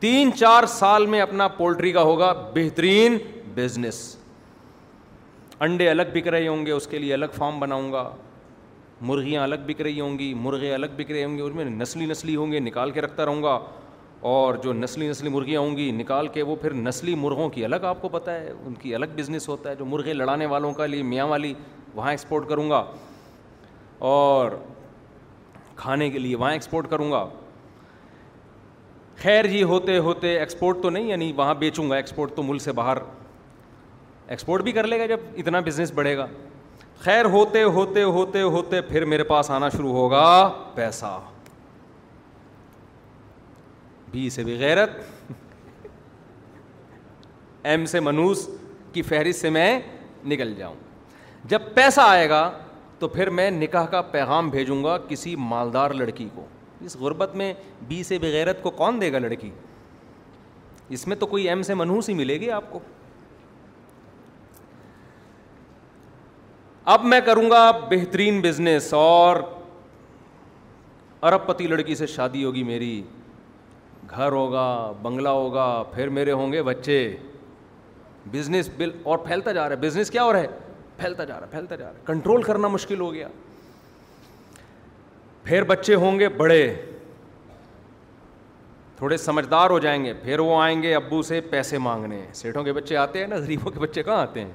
تین 0.00 0.32
چار 0.38 0.64
سال 0.78 1.06
میں 1.14 1.20
اپنا 1.20 1.48
پولٹری 1.62 1.92
کا 1.92 2.02
ہوگا 2.10 2.32
بہترین 2.54 3.16
بزنس 3.54 4.00
انڈے 5.68 5.88
الگ 5.90 6.14
بک 6.14 6.28
رہے 6.28 6.48
ہوں 6.48 6.66
گے 6.66 6.72
اس 6.72 6.86
کے 6.86 6.98
لیے 6.98 7.14
الگ 7.14 7.36
فارم 7.38 7.58
بناؤں 7.60 7.92
گا 7.92 8.08
مرغیاں 9.00 9.42
الگ 9.42 9.54
بک 9.66 9.80
رہی 9.82 10.00
ہوں 10.00 10.18
گی 10.18 10.32
مرغے 10.42 10.72
الگ 10.74 10.86
بک 10.96 11.10
رہے 11.10 11.24
ہوں 11.24 11.36
گے 11.36 11.42
ان 11.42 11.56
میں 11.56 11.64
نسلی 11.64 12.06
نسلی 12.06 12.34
ہوں 12.36 12.52
گے 12.52 12.60
نکال 12.60 12.90
کے 12.90 13.00
رکھتا 13.00 13.24
رہوں 13.26 13.42
گا 13.42 13.58
اور 14.30 14.54
جو 14.62 14.72
نسلی 14.72 15.08
نسلی 15.08 15.28
مرغیاں 15.30 15.60
ہوں 15.60 15.76
گی 15.76 15.90
نکال 15.96 16.28
کے 16.34 16.42
وہ 16.42 16.56
پھر 16.62 16.72
نسلی 16.74 17.14
مرغوں 17.14 17.48
کی 17.50 17.64
الگ 17.64 17.84
آپ 17.90 18.00
کو 18.02 18.08
پتہ 18.08 18.30
ہے 18.30 18.52
ان 18.66 18.74
کی 18.80 18.94
الگ 18.94 19.06
بزنس 19.16 19.48
ہوتا 19.48 19.70
ہے 19.70 19.74
جو 19.76 19.84
مرغے 19.84 20.12
لڑانے 20.12 20.46
والوں 20.46 20.72
کا 20.74 20.86
لیے 20.86 21.02
میاں 21.10 21.26
والی 21.26 21.52
وہاں 21.94 22.10
ایکسپورٹ 22.10 22.48
کروں 22.48 22.68
گا 22.70 22.84
اور 24.14 24.50
کھانے 25.76 26.10
کے 26.10 26.18
لیے 26.18 26.36
وہاں 26.36 26.52
ایکسپورٹ 26.52 26.90
کروں 26.90 27.10
گا 27.12 27.24
خیر 29.22 29.46
جی 29.48 29.62
ہوتے 29.62 29.96
ہوتے 30.06 30.38
ایکسپورٹ 30.38 30.82
تو 30.82 30.90
نہیں 30.90 31.06
یعنی 31.08 31.32
وہاں 31.36 31.54
بیچوں 31.58 31.88
گا 31.90 31.96
ایکسپورٹ 31.96 32.34
تو 32.36 32.42
ملک 32.42 32.62
سے 32.62 32.72
باہر 32.80 32.96
ایکسپورٹ 34.26 34.62
بھی 34.62 34.72
کر 34.72 34.86
لے 34.86 34.98
گا 35.00 35.06
جب 35.06 35.20
اتنا 35.36 35.60
بزنس 35.66 35.92
بڑھے 35.94 36.16
گا 36.16 36.26
خیر 37.00 37.24
ہوتے 37.32 37.62
ہوتے 37.62 38.02
ہوتے 38.02 38.40
ہوتے 38.42 38.80
پھر 38.88 39.04
میرے 39.10 39.24
پاس 39.24 39.50
آنا 39.50 39.68
شروع 39.68 39.92
ہوگا 39.92 40.22
پیسہ 40.74 41.18
بی 44.12 44.28
سے 44.30 44.44
بھی 44.44 44.58
غیرت 44.60 44.90
ایم 47.72 47.84
سے 47.86 48.00
منوس 48.00 48.46
کی 48.92 49.02
فہرست 49.02 49.40
سے 49.40 49.50
میں 49.50 49.78
نکل 50.30 50.54
جاؤں 50.58 50.74
جب 51.48 51.62
پیسہ 51.74 52.00
آئے 52.04 52.28
گا 52.28 52.50
تو 52.98 53.08
پھر 53.08 53.30
میں 53.30 53.50
نکاح 53.50 53.86
کا 53.90 54.00
پیغام 54.12 54.48
بھیجوں 54.50 54.82
گا 54.84 54.96
کسی 55.08 55.34
مالدار 55.38 55.90
لڑکی 55.94 56.28
کو 56.34 56.44
اس 56.84 56.96
غربت 56.96 57.34
میں 57.36 57.52
بی 57.88 58.02
سے 58.04 58.18
بغیرت 58.18 58.62
کو 58.62 58.70
کون 58.80 59.00
دے 59.00 59.12
گا 59.12 59.18
لڑکی 59.18 59.50
اس 60.96 61.06
میں 61.06 61.16
تو 61.16 61.26
کوئی 61.26 61.48
ایم 61.48 61.62
سے 61.62 61.74
منحوس 61.74 62.08
ہی 62.08 62.14
ملے 62.14 62.40
گی 62.40 62.50
آپ 62.50 62.70
کو 62.72 62.80
اب 66.92 67.02
میں 67.04 67.20
کروں 67.20 67.50
گا 67.50 67.70
بہترین 67.88 68.40
بزنس 68.42 68.92
اور 68.94 69.36
ارب 71.28 71.46
پتی 71.46 71.66
لڑکی 71.68 71.94
سے 71.94 72.06
شادی 72.06 72.44
ہوگی 72.44 72.62
میری 72.64 73.02
گھر 74.10 74.32
ہوگا 74.32 74.62
بنگلہ 75.02 75.28
ہوگا 75.40 75.64
پھر 75.94 76.08
میرے 76.18 76.32
ہوں 76.32 76.52
گے 76.52 76.62
بچے 76.68 76.96
بزنس 78.32 78.68
بل 78.76 78.90
اور 79.02 79.18
پھیلتا 79.26 79.52
جا 79.52 79.62
رہا 79.68 79.76
ہے 79.76 79.80
بزنس 79.80 80.10
کیا 80.10 80.22
اور 80.28 80.34
ہے 80.34 80.46
پھیلتا 80.98 81.24
جا 81.24 81.34
رہا 81.38 81.46
ہے 81.46 81.50
پھیلتا 81.50 81.76
جا 81.76 81.84
رہا 81.84 81.94
ہے 81.96 82.02
کنٹرول 82.06 82.42
کرنا 82.42 82.68
مشکل 82.68 83.00
ہو 83.00 83.12
گیا 83.14 83.28
پھر 85.44 85.64
بچے 85.74 85.94
ہوں 86.04 86.18
گے 86.20 86.28
بڑے 86.38 86.62
تھوڑے 88.98 89.16
سمجھدار 89.26 89.70
ہو 89.70 89.78
جائیں 89.86 90.04
گے 90.04 90.14
پھر 90.22 90.38
وہ 90.38 90.60
آئیں 90.62 90.82
گے 90.82 90.94
ابو 90.94 91.20
سے 91.32 91.40
پیسے 91.50 91.78
مانگنے 91.88 92.24
سیٹھوں 92.42 92.64
کے 92.64 92.72
بچے 92.80 92.96
آتے 93.04 93.20
ہیں 93.20 93.26
نا 93.26 93.36
غریبوں 93.44 93.70
کے 93.72 93.80
بچے 93.80 94.02
کہاں 94.02 94.20
آتے 94.22 94.44
ہیں 94.44 94.50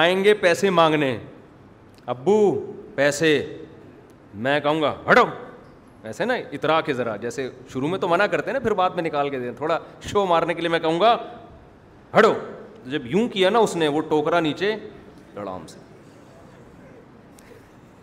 آئیں 0.00 0.22
گے 0.24 0.32
پیسے 0.42 0.68
مانگنے 0.80 1.16
ابو 2.12 2.34
پیسے 2.94 3.30
میں 4.44 4.58
کہوں 4.66 4.80
گا 4.82 4.94
ہٹو 5.10 5.24
ایسے 6.10 6.24
نا 6.24 6.34
اترا 6.58 6.80
کے 6.86 6.92
ذرا 7.00 7.16
جیسے 7.24 7.48
شروع 7.72 7.88
میں 7.88 7.98
تو 8.04 8.08
منع 8.08 8.26
کرتے 8.34 8.50
ہیں 8.50 8.52
نا 8.58 8.62
پھر 8.64 8.74
بعد 8.78 8.90
میں 8.96 9.02
نکال 9.02 9.28
کے 9.30 9.38
دیں 9.38 9.50
تھوڑا 9.56 9.78
شو 10.12 10.24
مارنے 10.26 10.54
کے 10.54 10.60
لیے 10.60 10.68
میں 10.74 10.78
کہوں 10.86 11.00
گا 11.00 11.14
ہٹو 12.18 12.32
جب 12.92 13.06
یوں 13.16 13.26
کیا 13.34 13.50
نا 13.50 13.58
اس 13.66 13.76
نے 13.82 13.88
وہ 13.96 14.00
ٹوکرا 14.14 14.40
نیچے 14.48 14.72
لڑام 15.34 15.66
سے 15.74 15.78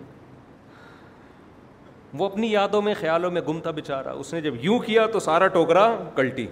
وہ 2.19 2.25
اپنی 2.25 2.51
یادوں 2.51 2.82
میں 2.82 2.93
خیالوں 2.99 3.32
میں 3.38 3.41
گم 3.47 3.60
تھا 3.63 3.71
بےچارا 3.80 4.12
اس 4.23 4.34
نے 4.34 4.41
جب 4.49 4.56
یوں 4.65 4.78
کیا 4.89 5.06
تو 5.13 5.19
سارا 5.32 5.47
ٹوکرا 5.56 5.88
کلٹی 6.15 6.47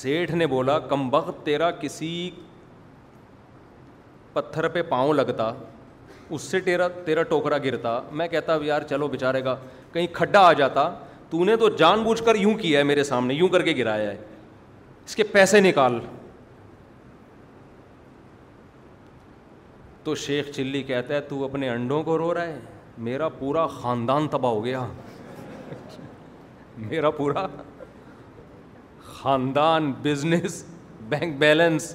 سیٹھ 0.00 0.32
نے 0.40 0.46
بولا 0.56 0.78
کم 0.92 1.08
وقت 1.14 1.44
تیرا 1.46 1.70
کسی 1.84 2.10
پتھر 4.36 4.66
پہ 4.68 4.80
پاؤں 4.88 5.12
لگتا 5.14 5.50
اس 6.30 6.42
سے 6.50 6.58
تیرا 6.60 6.88
تیرا 7.04 7.22
ٹوکرا 7.28 7.58
گرتا 7.64 8.00
میں 8.20 8.26
کہتا 8.28 8.54
اب 8.54 8.62
یار 8.64 8.82
چلو 8.90 9.08
بےچارے 9.08 9.42
گا 9.44 9.56
کہیں 9.92 10.06
کھڈا 10.12 10.40
آ 10.46 10.52
جاتا 10.60 10.88
تو 11.30 11.44
نے 11.44 11.56
تو 11.60 11.68
جان 11.82 12.02
بوجھ 12.02 12.22
کر 12.24 12.34
یوں 12.40 12.52
کیا 12.58 12.78
ہے 12.78 12.84
میرے 12.90 13.04
سامنے 13.10 13.34
یوں 13.34 13.48
کر 13.54 13.62
کے 13.64 13.74
گرایا 13.78 14.10
ہے 14.10 14.16
اس 15.04 15.16
کے 15.16 15.22
پیسے 15.32 15.60
نکال 15.60 15.98
تو 20.04 20.14
شیخ 20.24 20.50
چلی 20.54 20.82
کہتا 20.92 21.14
ہے 21.14 21.20
تو 21.28 21.42
اپنے 21.44 21.68
انڈوں 21.70 22.02
کو 22.08 22.18
رو 22.18 22.32
رہا 22.34 22.46
ہے 22.46 22.58
میرا 23.08 23.28
پورا 23.38 23.66
خاندان 23.80 24.28
تباہ 24.32 24.50
ہو 24.52 24.64
گیا 24.64 24.86
میرا 26.92 27.10
پورا 27.22 27.46
خاندان 29.12 29.92
business 30.02 30.64
bank 31.08 31.38
balance 31.38 31.94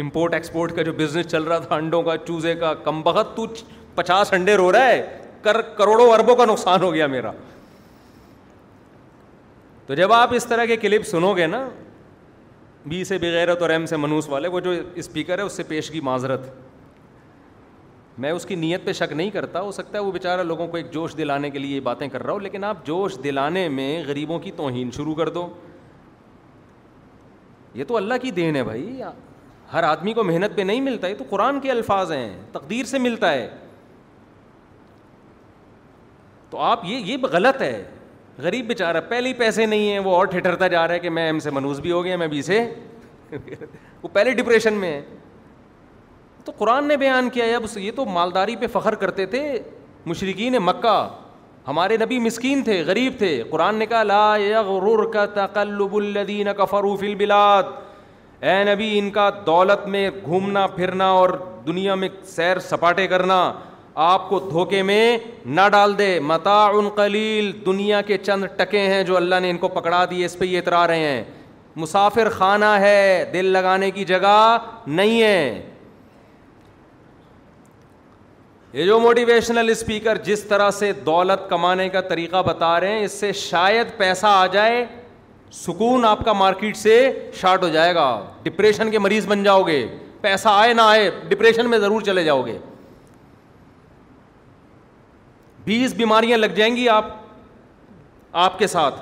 import 0.00 0.34
export 0.34 0.74
کا 0.76 0.82
جو 0.82 0.92
بزنس 0.96 1.26
چل 1.30 1.42
رہا 1.44 1.58
تھا 1.58 1.74
انڈوں 1.76 2.02
کا 2.02 2.16
چوزے 2.26 2.54
کا 2.60 2.72
کم 2.84 3.02
بہت 3.02 3.34
تو 3.36 3.46
پچاس 3.94 4.32
انڈے 4.32 4.54
رو 4.56 4.70
رہا 4.72 4.86
ہے 4.86 5.02
کر 5.42 5.60
کروڑوں 5.76 6.10
اربوں 6.12 6.34
کا 6.36 6.44
نقصان 6.44 6.82
ہو 6.82 6.92
گیا 6.94 7.06
میرا 7.06 7.30
تو 9.86 9.94
جب 9.94 10.12
آپ 10.12 10.32
اس 10.34 10.46
طرح 10.46 10.64
کے 10.64 10.76
کلپ 10.76 11.06
سنو 11.06 11.32
گے 11.36 11.46
نا 11.46 11.68
بی 12.88 13.02
سے 13.04 13.18
بغیرت 13.18 13.62
اور 13.62 13.70
ایم 13.70 13.84
سے 13.86 13.96
منوس 13.96 14.28
والے 14.28 14.48
وہ 14.48 14.60
جو 14.60 14.72
اسپیکر 15.02 15.38
ہے 15.38 15.42
اس 15.44 15.52
سے 15.56 15.62
پیش 15.68 15.90
کی 15.90 16.00
معذرت 16.04 16.40
میں 18.20 18.30
اس 18.30 18.44
کی 18.46 18.54
نیت 18.54 18.84
پہ 18.84 18.92
شک 18.92 19.12
نہیں 19.12 19.30
کرتا 19.30 19.60
ہو 19.60 19.70
سکتا 19.72 19.98
ہے 19.98 20.02
وہ 20.04 20.10
بیچارہ 20.12 20.42
لوگوں 20.42 20.66
کو 20.68 20.76
ایک 20.76 20.90
جوش 20.92 21.16
دلانے 21.18 21.50
کے 21.50 21.58
لیے 21.58 21.74
یہ 21.74 21.80
باتیں 21.84 22.06
کر 22.08 22.22
رہا 22.22 22.32
ہوں 22.32 22.40
لیکن 22.40 22.64
آپ 22.64 22.84
جوش 22.86 23.16
دلانے 23.24 23.68
میں 23.68 23.88
غریبوں 24.06 24.38
کی 24.40 24.50
توہین 24.56 24.90
شروع 24.96 25.14
کر 25.14 25.28
دو 25.38 25.48
یہ 27.74 27.84
تو 27.84 27.96
اللہ 27.96 28.14
کی 28.22 28.30
دین 28.30 28.56
ہے 28.56 28.62
بھائی 28.64 29.00
ہر 29.74 29.82
آدمی 29.82 30.12
کو 30.14 30.22
محنت 30.24 30.54
پہ 30.56 30.62
نہیں 30.62 30.80
ملتا 30.80 31.06
یہ 31.08 31.14
تو 31.18 31.24
قرآن 31.30 31.58
کے 31.60 31.70
الفاظ 31.70 32.10
ہیں 32.12 32.28
تقدیر 32.52 32.84
سے 32.86 32.98
ملتا 32.98 33.30
ہے 33.32 33.46
تو 36.50 36.58
آپ 36.62 36.84
یہ 36.84 37.12
یہ 37.12 37.16
غلط 37.32 37.62
ہے 37.62 37.82
غریب 38.42 38.66
بے 38.68 38.74
چارہ 38.74 39.00
پہلے 39.08 39.32
پیسے 39.38 39.64
نہیں 39.66 39.88
ہیں 39.92 39.98
وہ 40.04 40.14
اور 40.16 40.26
ٹھٹرتا 40.34 40.66
جا 40.68 40.86
رہا 40.86 40.94
ہے 40.94 40.98
کہ 40.98 41.10
میں 41.16 41.24
ایم 41.26 41.38
سے 41.38 41.50
منوز 41.50 41.80
بھی 41.80 41.92
ہو 41.92 42.04
گیا 42.04 42.16
میں 42.16 42.26
بھی 42.28 42.38
اسے 42.38 42.62
وہ 44.02 44.08
پہلے 44.12 44.30
ڈپریشن 44.40 44.72
میں 44.82 44.92
ہے 44.92 45.00
تو 46.44 46.52
قرآن 46.58 46.88
نے 46.88 46.96
بیان 46.96 47.30
کیا 47.32 47.44
ہے 47.44 47.54
اب 47.54 47.64
یہ 47.76 47.90
تو 47.96 48.04
مالداری 48.06 48.56
پہ 48.60 48.66
فخر 48.72 48.94
کرتے 49.04 49.26
تھے 49.32 49.42
مشرقین 50.06 50.54
مکہ 50.62 50.96
ہمارے 51.68 51.96
نبی 52.04 52.18
مسکین 52.20 52.62
تھے 52.62 52.82
غریب 52.86 53.12
تھے 53.18 53.42
قرآن 53.50 53.74
نے 53.76 53.86
کہا 53.86 54.02
لا 54.02 54.36
کا 55.12 55.26
تقلب 55.34 55.82
رقل 55.96 56.48
کَفروف 56.58 57.02
البلاد 57.08 57.83
اے 58.50 58.54
نبی 58.64 58.88
ان 58.98 59.08
کا 59.10 59.28
دولت 59.46 59.86
میں 59.88 60.08
گھومنا 60.24 60.66
پھرنا 60.74 61.06
اور 61.18 61.28
دنیا 61.66 61.94
میں 62.00 62.08
سیر 62.28 62.58
سپاٹے 62.70 63.06
کرنا 63.08 63.36
آپ 64.06 64.28
کو 64.28 64.38
دھوکے 64.50 64.82
میں 64.88 65.16
نہ 65.58 65.68
ڈال 65.72 65.96
دے 65.98 66.08
متا 66.30 66.56
ان 66.78 66.88
قلیل 66.94 67.50
دنیا 67.66 68.00
کے 68.06 68.18
چند 68.18 68.44
ٹکے 68.56 68.80
ہیں 68.92 69.02
جو 69.10 69.16
اللہ 69.16 69.40
نے 69.42 69.50
ان 69.50 69.58
کو 69.58 69.68
پکڑا 69.78 70.04
دیے 70.10 70.24
اس 70.24 70.36
پہ 70.38 70.44
یہ 70.44 70.58
اترا 70.58 70.86
رہے 70.86 71.06
ہیں 71.08 71.22
مسافر 71.84 72.28
خانہ 72.34 72.72
ہے 72.80 73.24
دل 73.32 73.46
لگانے 73.52 73.90
کی 73.90 74.04
جگہ 74.12 74.36
نہیں 74.98 75.20
ہے 75.22 75.62
یہ 78.72 78.84
جو 78.86 78.98
موٹیویشنل 79.00 79.70
اسپیکر 79.70 80.18
جس 80.24 80.42
طرح 80.48 80.70
سے 80.80 80.92
دولت 81.06 81.48
کمانے 81.50 81.88
کا 81.96 82.00
طریقہ 82.12 82.42
بتا 82.46 82.78
رہے 82.80 82.92
ہیں 82.98 83.04
اس 83.04 83.12
سے 83.20 83.32
شاید 83.46 83.96
پیسہ 83.98 84.26
آ 84.30 84.46
جائے 84.52 84.84
سکون 85.54 86.04
آپ 86.04 86.24
کا 86.24 86.32
مارکیٹ 86.32 86.76
سے 86.76 86.92
شارٹ 87.40 87.62
ہو 87.62 87.68
جائے 87.68 87.94
گا 87.94 88.04
ڈپریشن 88.42 88.90
کے 88.90 88.98
مریض 88.98 89.26
بن 89.26 89.42
جاؤ 89.44 89.62
گے 89.66 89.86
پیسہ 90.20 90.48
آئے 90.52 90.72
نہ 90.74 90.82
آئے 90.82 91.10
ڈپریشن 91.28 91.68
میں 91.70 91.78
ضرور 91.78 92.00
چلے 92.06 92.22
جاؤ 92.24 92.42
گے 92.46 92.58
بیس 95.64 95.92
بیماریاں 95.96 96.38
لگ 96.38 96.54
جائیں 96.56 96.74
گی 96.76 96.88
آپ 96.88 97.08
آپ 98.46 98.58
کے 98.58 98.66
ساتھ 98.66 98.94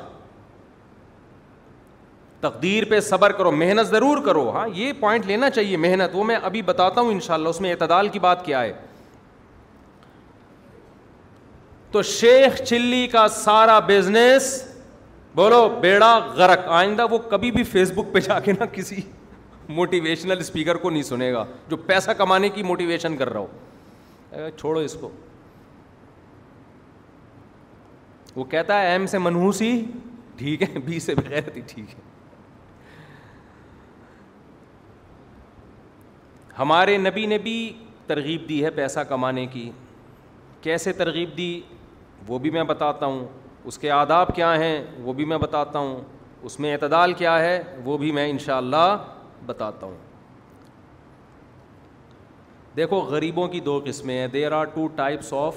تقدیر 2.41 2.85
پہ 2.91 2.99
صبر 3.09 3.33
کرو 3.33 3.51
محنت 3.53 3.87
ضرور 3.91 4.25
کرو 4.25 4.49
ہاں 4.57 4.67
یہ 4.75 4.93
پوائنٹ 5.01 5.27
لینا 5.27 5.51
چاہیے 5.51 5.77
محنت 5.77 6.11
وہ 6.15 6.25
میں 6.25 6.37
ابھی 6.51 6.63
بتاتا 6.73 7.01
ہوں 7.01 7.11
انشاءاللہ 7.13 7.49
اس 7.49 7.61
میں 7.61 7.71
اعتدال 7.73 8.09
کی 8.09 8.19
بات 8.19 8.45
کیا 8.45 8.63
ہے 8.63 8.73
تو 11.93 12.03
شیخ 12.11 12.61
چلی 12.65 13.07
کا 13.13 13.27
سارا 13.29 13.79
بزنس 13.87 14.51
بولو 15.35 15.69
بیڑا 15.81 16.19
غرق 16.37 16.67
آئندہ 16.79 17.07
وہ 17.11 17.19
کبھی 17.31 17.51
بھی 17.51 17.63
فیس 17.65 17.93
بک 17.95 18.13
پہ 18.15 18.21
جا 18.27 18.39
کے 18.47 18.53
نا 18.59 18.67
کسی 18.73 19.01
موٹیویشنل 19.69 20.39
اسپیکر 20.41 20.77
کو 20.77 20.91
نہیں 20.91 21.03
سنے 21.03 21.33
گا 21.33 21.45
جو 21.69 21.77
پیسہ 21.91 22.11
کمانے 22.19 22.49
کی 22.55 22.63
موٹیویشن 22.63 23.17
کر 23.17 23.33
رہا 23.33 23.41
ہو 23.41 24.49
چھوڑو 24.57 24.81
اس 24.81 24.95
کو 25.01 25.11
وہ 28.37 28.45
کہتا 28.51 28.81
ہے 28.83 28.91
ایم 28.91 29.07
سے 29.07 29.19
منہوسی 29.19 29.71
ٹھیک 30.37 30.63
ہے 30.63 30.79
بی 30.85 30.99
سے 31.01 31.15
بغیر 31.15 31.41
کہتی 31.41 31.61
ٹھیک 31.75 31.95
ہے 31.95 32.11
ہمارے 36.59 36.97
نبی 36.99 37.27
نے 37.27 37.37
بھی 37.49 37.57
ترغیب 38.07 38.49
دی 38.49 38.65
ہے 38.65 38.71
پیسہ 38.71 39.01
کمانے 39.09 39.47
کی 39.53 39.71
کیسے 40.63 40.93
ترغیب 41.03 41.37
دی 41.37 41.51
وہ 42.29 42.39
بھی 42.39 42.51
میں 42.51 42.63
بتاتا 42.65 43.07
ہوں 43.07 43.27
اس 43.69 43.79
کے 43.79 43.91
آداب 43.91 44.35
کیا 44.37 44.55
ہیں 44.59 44.83
وہ 45.03 45.13
بھی 45.13 45.25
میں 45.33 45.39
بتاتا 45.39 45.79
ہوں 45.79 45.97
اس 46.47 46.59
میں 46.61 46.73
اعتدال 46.73 47.13
کیا 47.19 47.39
ہے 47.41 47.61
وہ 47.85 47.97
بھی 47.99 48.11
میں 48.13 48.29
انشاءاللہ 48.31 48.77
اللہ 48.77 49.43
بتاتا 49.47 49.87
ہوں 49.87 49.97
دیکھو 52.77 52.99
غریبوں 53.11 53.47
کی 53.49 53.61
دو 53.61 53.81
قسمیں 53.85 54.17
ہیں 54.19 54.27
there 54.29 54.53
are 54.53 54.65
two 54.75 54.87
types 54.97 55.33
of 55.39 55.57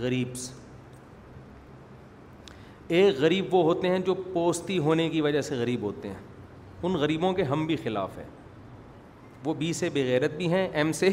غریبس 0.00 0.50
ایک 2.98 3.18
غریب 3.18 3.54
وہ 3.54 3.62
ہوتے 3.64 3.88
ہیں 3.88 3.98
جو 4.06 4.14
پوستی 4.32 4.78
ہونے 4.86 5.08
کی 5.10 5.20
وجہ 5.20 5.40
سے 5.48 5.56
غریب 5.56 5.82
ہوتے 5.82 6.08
ہیں 6.08 6.16
ان 6.82 6.94
غریبوں 7.00 7.32
کے 7.32 7.42
ہم 7.52 7.66
بھی 7.66 7.76
خلاف 7.82 8.18
ہیں 8.18 8.28
وہ 9.44 9.54
بی 9.58 9.72
سے 9.72 9.88
بغیرت 9.94 10.32
بھی 10.36 10.50
ہیں 10.52 10.66
ایم 10.72 10.92
سے 11.02 11.08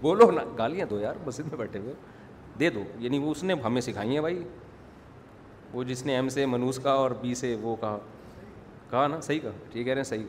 بولو 0.00 0.30
نا 0.30 0.42
گالیاں 0.58 0.86
دو 0.90 0.98
یار 1.00 1.16
بس 1.24 1.38
میں 1.40 1.56
بیٹھے 1.58 1.78
ہوئے 1.80 1.94
دے 2.60 2.70
دو 2.70 2.80
یعنی 3.00 3.18
وہ 3.18 3.30
اس 3.30 3.42
نے 3.44 3.54
ہمیں 3.64 3.80
سکھائی 3.80 4.14
ہیں 4.14 4.20
بھائی 4.20 4.42
وہ 5.74 5.82
جس 5.84 6.04
نے 6.06 6.14
ایم 6.14 6.28
سے 6.28 6.44
منوس 6.46 6.78
کہا 6.82 6.92
اور 7.04 7.10
بی 7.20 7.34
سے 7.34 7.54
وہ 7.60 7.74
کہا 7.80 7.98
کہا 8.90 9.06
نا 9.08 9.20
صحیح 9.22 9.40
کہا 9.42 9.50
ٹھیک 9.72 9.86
رہے 9.88 9.96
ہیں 9.96 10.02
صحیح 10.04 10.24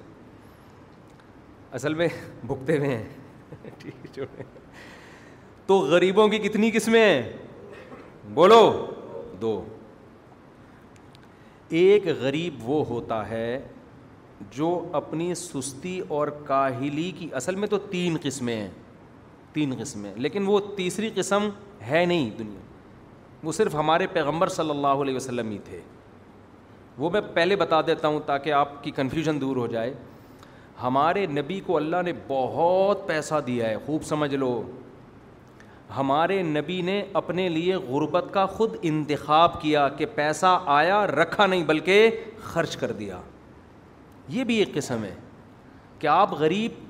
اصل 1.80 1.94
میں 1.94 2.08
بھگتے 2.48 2.78
ہوئے 2.78 2.96
ہیں 2.96 3.70
ٹھیک 3.82 4.18
ہے 4.20 4.44
تو 5.68 5.78
غریبوں 5.92 6.28
کی 6.28 6.38
کتنی 6.40 6.72
قسمیں 6.74 7.02
ہیں 7.04 7.22
بولو 8.34 8.60
دو 9.42 9.54
ایک 11.82 12.08
غریب 12.20 12.70
وہ 12.70 12.84
ہوتا 12.90 13.28
ہے 13.30 13.60
جو 14.58 14.70
اپنی 15.02 15.34
سستی 15.36 16.00
اور 16.16 16.28
کاہلی 16.46 17.10
کی 17.20 17.28
اصل 17.42 17.56
میں 17.62 17.68
تو 17.68 17.78
تین 17.94 18.18
قسمیں 18.24 18.56
ہیں 18.56 18.70
تین 19.54 19.76
قسمیں 19.82 20.12
لیکن 20.26 20.48
وہ 20.48 20.60
تیسری 20.78 21.10
قسم 21.16 21.48
ہے 21.90 22.06
نہیں 22.06 22.30
دنیا 22.40 22.65
وہ 23.46 23.52
صرف 23.52 23.74
ہمارے 23.76 24.06
پیغمبر 24.14 24.48
صلی 24.50 24.70
اللہ 24.70 25.02
علیہ 25.04 25.16
وسلم 25.16 25.50
ہی 25.52 25.58
تھے 25.64 25.80
وہ 26.98 27.10
میں 27.14 27.20
پہلے 27.34 27.56
بتا 27.56 27.80
دیتا 27.88 28.08
ہوں 28.08 28.20
تاکہ 28.26 28.54
آپ 28.60 28.84
کی 28.84 28.92
کنفیوژن 29.00 29.42
دور 29.42 29.56
ہو 29.58 29.66
جائے 29.74 29.94
ہمارے 30.82 31.26
نبی 31.34 31.60
کو 31.66 31.76
اللہ 31.78 32.02
نے 32.06 32.14
بہت 32.28 33.06
پیسہ 33.08 33.36
دیا 33.48 33.70
ہے 33.70 33.76
خوب 33.86 34.04
سمجھ 34.06 34.34
لو 34.36 34.52
ہمارے 35.98 36.42
نبی 36.44 36.80
نے 36.86 37.02
اپنے 37.22 37.48
لیے 37.50 37.76
غربت 37.88 38.34
کا 38.34 38.46
خود 38.56 38.76
انتخاب 38.92 39.62
کیا 39.62 39.88
کہ 39.98 40.06
پیسہ 40.16 40.58
آیا 40.80 41.06
رکھا 41.08 41.46
نہیں 41.46 41.64
بلکہ 41.66 42.20
خرچ 42.44 42.76
کر 42.78 42.92
دیا 43.04 43.20
یہ 44.38 44.44
بھی 44.44 44.56
ایک 44.60 44.74
قسم 44.74 45.04
ہے 45.04 45.14
کہ 46.00 46.08
آپ 46.18 46.34
غریب 46.40 46.84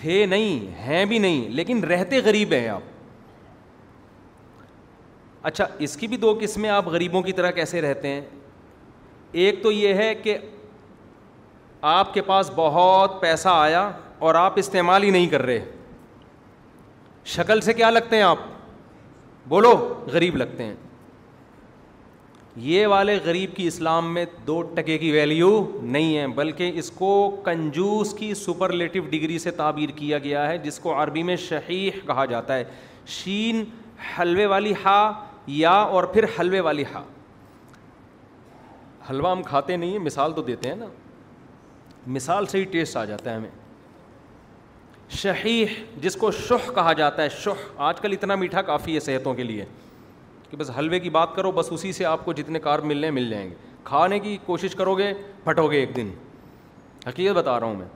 تھے 0.00 0.24
نہیں 0.26 0.66
ہیں 0.86 1.04
بھی 1.12 1.18
نہیں 1.18 1.48
لیکن 1.60 1.84
رہتے 1.90 2.20
غریب 2.24 2.52
ہیں 2.52 2.68
آپ 2.68 2.91
اچھا 5.42 5.66
اس 5.84 5.96
کی 5.96 6.06
بھی 6.06 6.16
دو 6.16 6.32
قسمیں 6.40 6.68
آپ 6.70 6.88
غریبوں 6.88 7.22
کی 7.22 7.32
طرح 7.32 7.50
کیسے 7.50 7.80
رہتے 7.80 8.08
ہیں 8.08 8.20
ایک 9.44 9.62
تو 9.62 9.70
یہ 9.72 9.94
ہے 9.94 10.14
کہ 10.14 10.36
آپ 11.92 12.12
کے 12.14 12.22
پاس 12.22 12.50
بہت 12.56 13.20
پیسہ 13.20 13.48
آیا 13.52 13.90
اور 14.26 14.34
آپ 14.40 14.58
استعمال 14.58 15.02
ہی 15.02 15.10
نہیں 15.10 15.26
کر 15.28 15.42
رہے 15.42 15.64
شکل 17.36 17.60
سے 17.60 17.72
کیا 17.74 17.90
لگتے 17.90 18.16
ہیں 18.16 18.22
آپ 18.22 18.38
بولو 19.48 19.72
غریب 20.12 20.36
لگتے 20.36 20.64
ہیں 20.64 20.74
یہ 22.70 22.86
والے 22.86 23.18
غریب 23.24 23.54
کی 23.56 23.66
اسلام 23.66 24.12
میں 24.14 24.24
دو 24.46 24.60
ٹکے 24.74 24.96
کی 24.98 25.10
ویلیو 25.12 25.48
نہیں 25.82 26.16
ہیں 26.18 26.26
بلکہ 26.36 26.72
اس 26.78 26.90
کو 26.94 27.10
کنجوس 27.44 28.12
کی 28.18 28.32
سپر 28.36 28.72
لیٹو 28.72 29.00
ڈگری 29.10 29.38
سے 29.38 29.50
تعبیر 29.60 29.88
کیا 29.98 30.18
گیا 30.24 30.48
ہے 30.48 30.58
جس 30.64 30.78
کو 30.80 31.02
عربی 31.02 31.22
میں 31.28 31.36
شحیح 31.48 32.06
کہا 32.06 32.24
جاتا 32.30 32.56
ہے 32.56 32.64
شین 33.22 33.64
حلوے 34.18 34.46
والی 34.46 34.72
ہا 34.84 34.98
یا 35.46 35.70
اور 35.92 36.04
پھر 36.14 36.24
حلوے 36.38 36.60
والی 36.60 36.84
ہا 36.94 37.02
حلوہ 39.10 39.30
ہم 39.30 39.42
کھاتے 39.42 39.76
نہیں 39.76 39.90
ہیں 39.90 39.98
مثال 39.98 40.32
تو 40.32 40.42
دیتے 40.42 40.68
ہیں 40.68 40.76
نا 40.76 40.86
مثال 42.06 42.46
سے 42.46 42.58
ہی 42.58 42.64
ٹیسٹ 42.70 42.96
آ 42.96 43.04
جاتا 43.04 43.30
ہے 43.30 43.36
ہمیں 43.36 43.48
شہیح 45.20 45.74
جس 46.00 46.16
کو 46.16 46.30
شح 46.32 46.70
کہا 46.74 46.92
جاتا 46.98 47.22
ہے 47.22 47.28
شح 47.44 47.72
آج 47.88 48.00
کل 48.00 48.12
اتنا 48.12 48.34
میٹھا 48.34 48.62
کافی 48.62 48.94
ہے 48.94 49.00
صحتوں 49.00 49.34
کے 49.34 49.42
لیے 49.42 49.64
کہ 50.50 50.56
بس 50.56 50.70
حلوے 50.78 51.00
کی 51.00 51.10
بات 51.10 51.34
کرو 51.36 51.50
بس 51.52 51.68
اسی 51.72 51.92
سے 51.92 52.04
آپ 52.04 52.24
کو 52.24 52.32
جتنے 52.32 52.58
کار 52.60 52.78
ملنے 52.78 53.06
ہیں 53.06 53.14
مل 53.14 53.28
جائیں 53.30 53.48
گے 53.50 53.54
کھانے 53.84 54.18
کی 54.20 54.36
کوشش 54.46 54.74
کرو 54.76 54.96
گے 54.98 55.12
پھٹو 55.44 55.70
گے 55.70 55.76
ایک 55.80 55.94
دن 55.96 56.10
حقیقت 57.08 57.36
بتا 57.36 57.58
رہا 57.60 57.66
ہوں 57.66 57.76
میں 57.76 57.86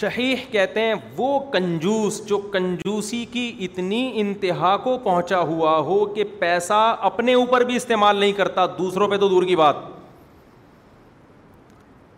شہیح 0.00 0.34
کہتے 0.52 0.80
ہیں 0.80 0.94
وہ 1.16 1.38
کنجوس 1.52 2.20
جو 2.26 2.36
کنجوسی 2.52 3.24
کی 3.32 3.52
اتنی 3.64 4.00
انتہا 4.20 4.76
کو 4.84 4.96
پہنچا 5.02 5.40
ہوا 5.48 5.76
ہو 5.88 6.04
کہ 6.14 6.24
پیسہ 6.38 6.78
اپنے 7.08 7.34
اوپر 7.34 7.64
بھی 7.64 7.76
استعمال 7.76 8.16
نہیں 8.16 8.32
کرتا 8.36 8.64
دوسروں 8.78 9.08
پہ 9.08 9.16
تو 9.20 9.28
دور 9.28 9.42
کی 9.46 9.56
بات 9.56 9.76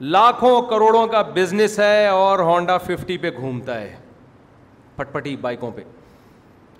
لاکھوں 0.00 0.60
کروڑوں 0.70 1.06
کا 1.06 1.22
بزنس 1.34 1.78
ہے 1.80 2.06
اور 2.06 2.38
ہونڈا 2.50 2.76
ففٹی 2.78 3.16
پہ 3.18 3.30
گھومتا 3.38 3.80
ہے 3.80 3.94
پھٹ 4.96 5.12
پٹی 5.12 5.34
بائکوں 5.40 5.70
پہ 5.76 5.82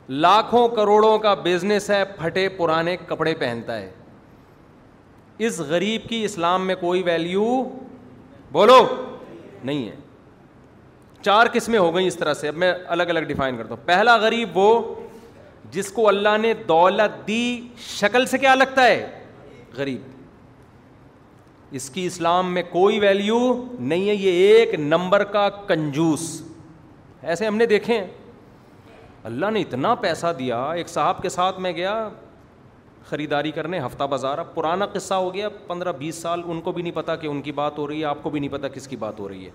لاکھوں 0.08 0.66
کروڑوں 0.76 1.18
کا 1.18 1.34
بزنس 1.44 1.90
ہے 1.90 2.02
پھٹے 2.18 2.48
پرانے 2.56 2.96
کپڑے 3.08 3.34
پہنتا 3.40 3.78
ہے 3.80 3.90
اس 5.46 5.58
غریب 5.68 6.08
کی 6.08 6.24
اسلام 6.24 6.66
میں 6.66 6.74
کوئی 6.80 7.02
ویلیو 7.02 7.46
بولو 8.52 8.82
نہیں 9.64 9.86
ہے 9.88 9.94
چار 11.24 11.46
قسمیں 11.54 11.78
ہو 11.78 11.94
گئیں 11.94 12.06
اس 12.06 12.16
طرح 12.16 12.34
سے 12.34 12.48
اب 12.48 12.56
میں 12.62 12.72
الگ 12.94 13.10
الگ 13.12 13.20
ڈیفائن 13.28 13.56
کرتا 13.56 13.74
ہوں 13.74 13.86
پہلا 13.86 14.16
غریب 14.24 14.56
وہ 14.58 14.68
جس 15.72 15.90
کو 15.92 16.08
اللہ 16.08 16.36
نے 16.40 16.52
دولت 16.68 17.26
دی 17.28 17.44
شکل 17.86 18.26
سے 18.32 18.38
کیا 18.38 18.54
لگتا 18.54 18.84
ہے 18.86 18.98
غریب 19.76 20.12
اس 21.78 21.88
کی 21.90 22.04
اسلام 22.06 22.52
میں 22.54 22.62
کوئی 22.70 22.98
ویلیو 23.00 23.38
نہیں 23.92 24.08
ہے 24.08 24.14
یہ 24.14 24.48
ایک 24.52 24.74
نمبر 24.78 25.24
کا 25.36 25.48
کنجوس 25.68 26.26
ایسے 27.32 27.46
ہم 27.46 27.56
نے 27.56 27.66
دیکھے 27.66 28.04
اللہ 29.30 29.50
نے 29.52 29.60
اتنا 29.60 29.94
پیسہ 30.04 30.32
دیا 30.38 30.62
ایک 30.80 30.88
صاحب 30.88 31.22
کے 31.22 31.28
ساتھ 31.38 31.60
میں 31.66 31.72
گیا 31.76 31.94
خریداری 33.08 33.50
کرنے 33.52 33.78
ہفتہ 33.86 34.04
بازار 34.10 34.38
اب 34.38 34.54
پرانا 34.54 34.86
قصہ 34.92 35.14
ہو 35.24 35.32
گیا 35.34 35.48
پندرہ 35.66 35.92
بیس 35.98 36.14
سال 36.22 36.42
ان 36.46 36.60
کو 36.66 36.72
بھی 36.72 36.82
نہیں 36.82 36.96
پتا 36.96 37.16
کہ 37.22 37.26
ان 37.26 37.40
کی 37.48 37.52
بات 37.62 37.78
ہو 37.78 37.88
رہی 37.88 38.00
ہے 38.00 38.04
آپ 38.12 38.22
کو 38.22 38.30
بھی 38.30 38.40
نہیں 38.40 38.52
پتا 38.52 38.68
کس 38.76 38.88
کی 38.88 38.96
بات 39.06 39.20
ہو 39.20 39.28
رہی 39.28 39.44
ہے 39.46 39.50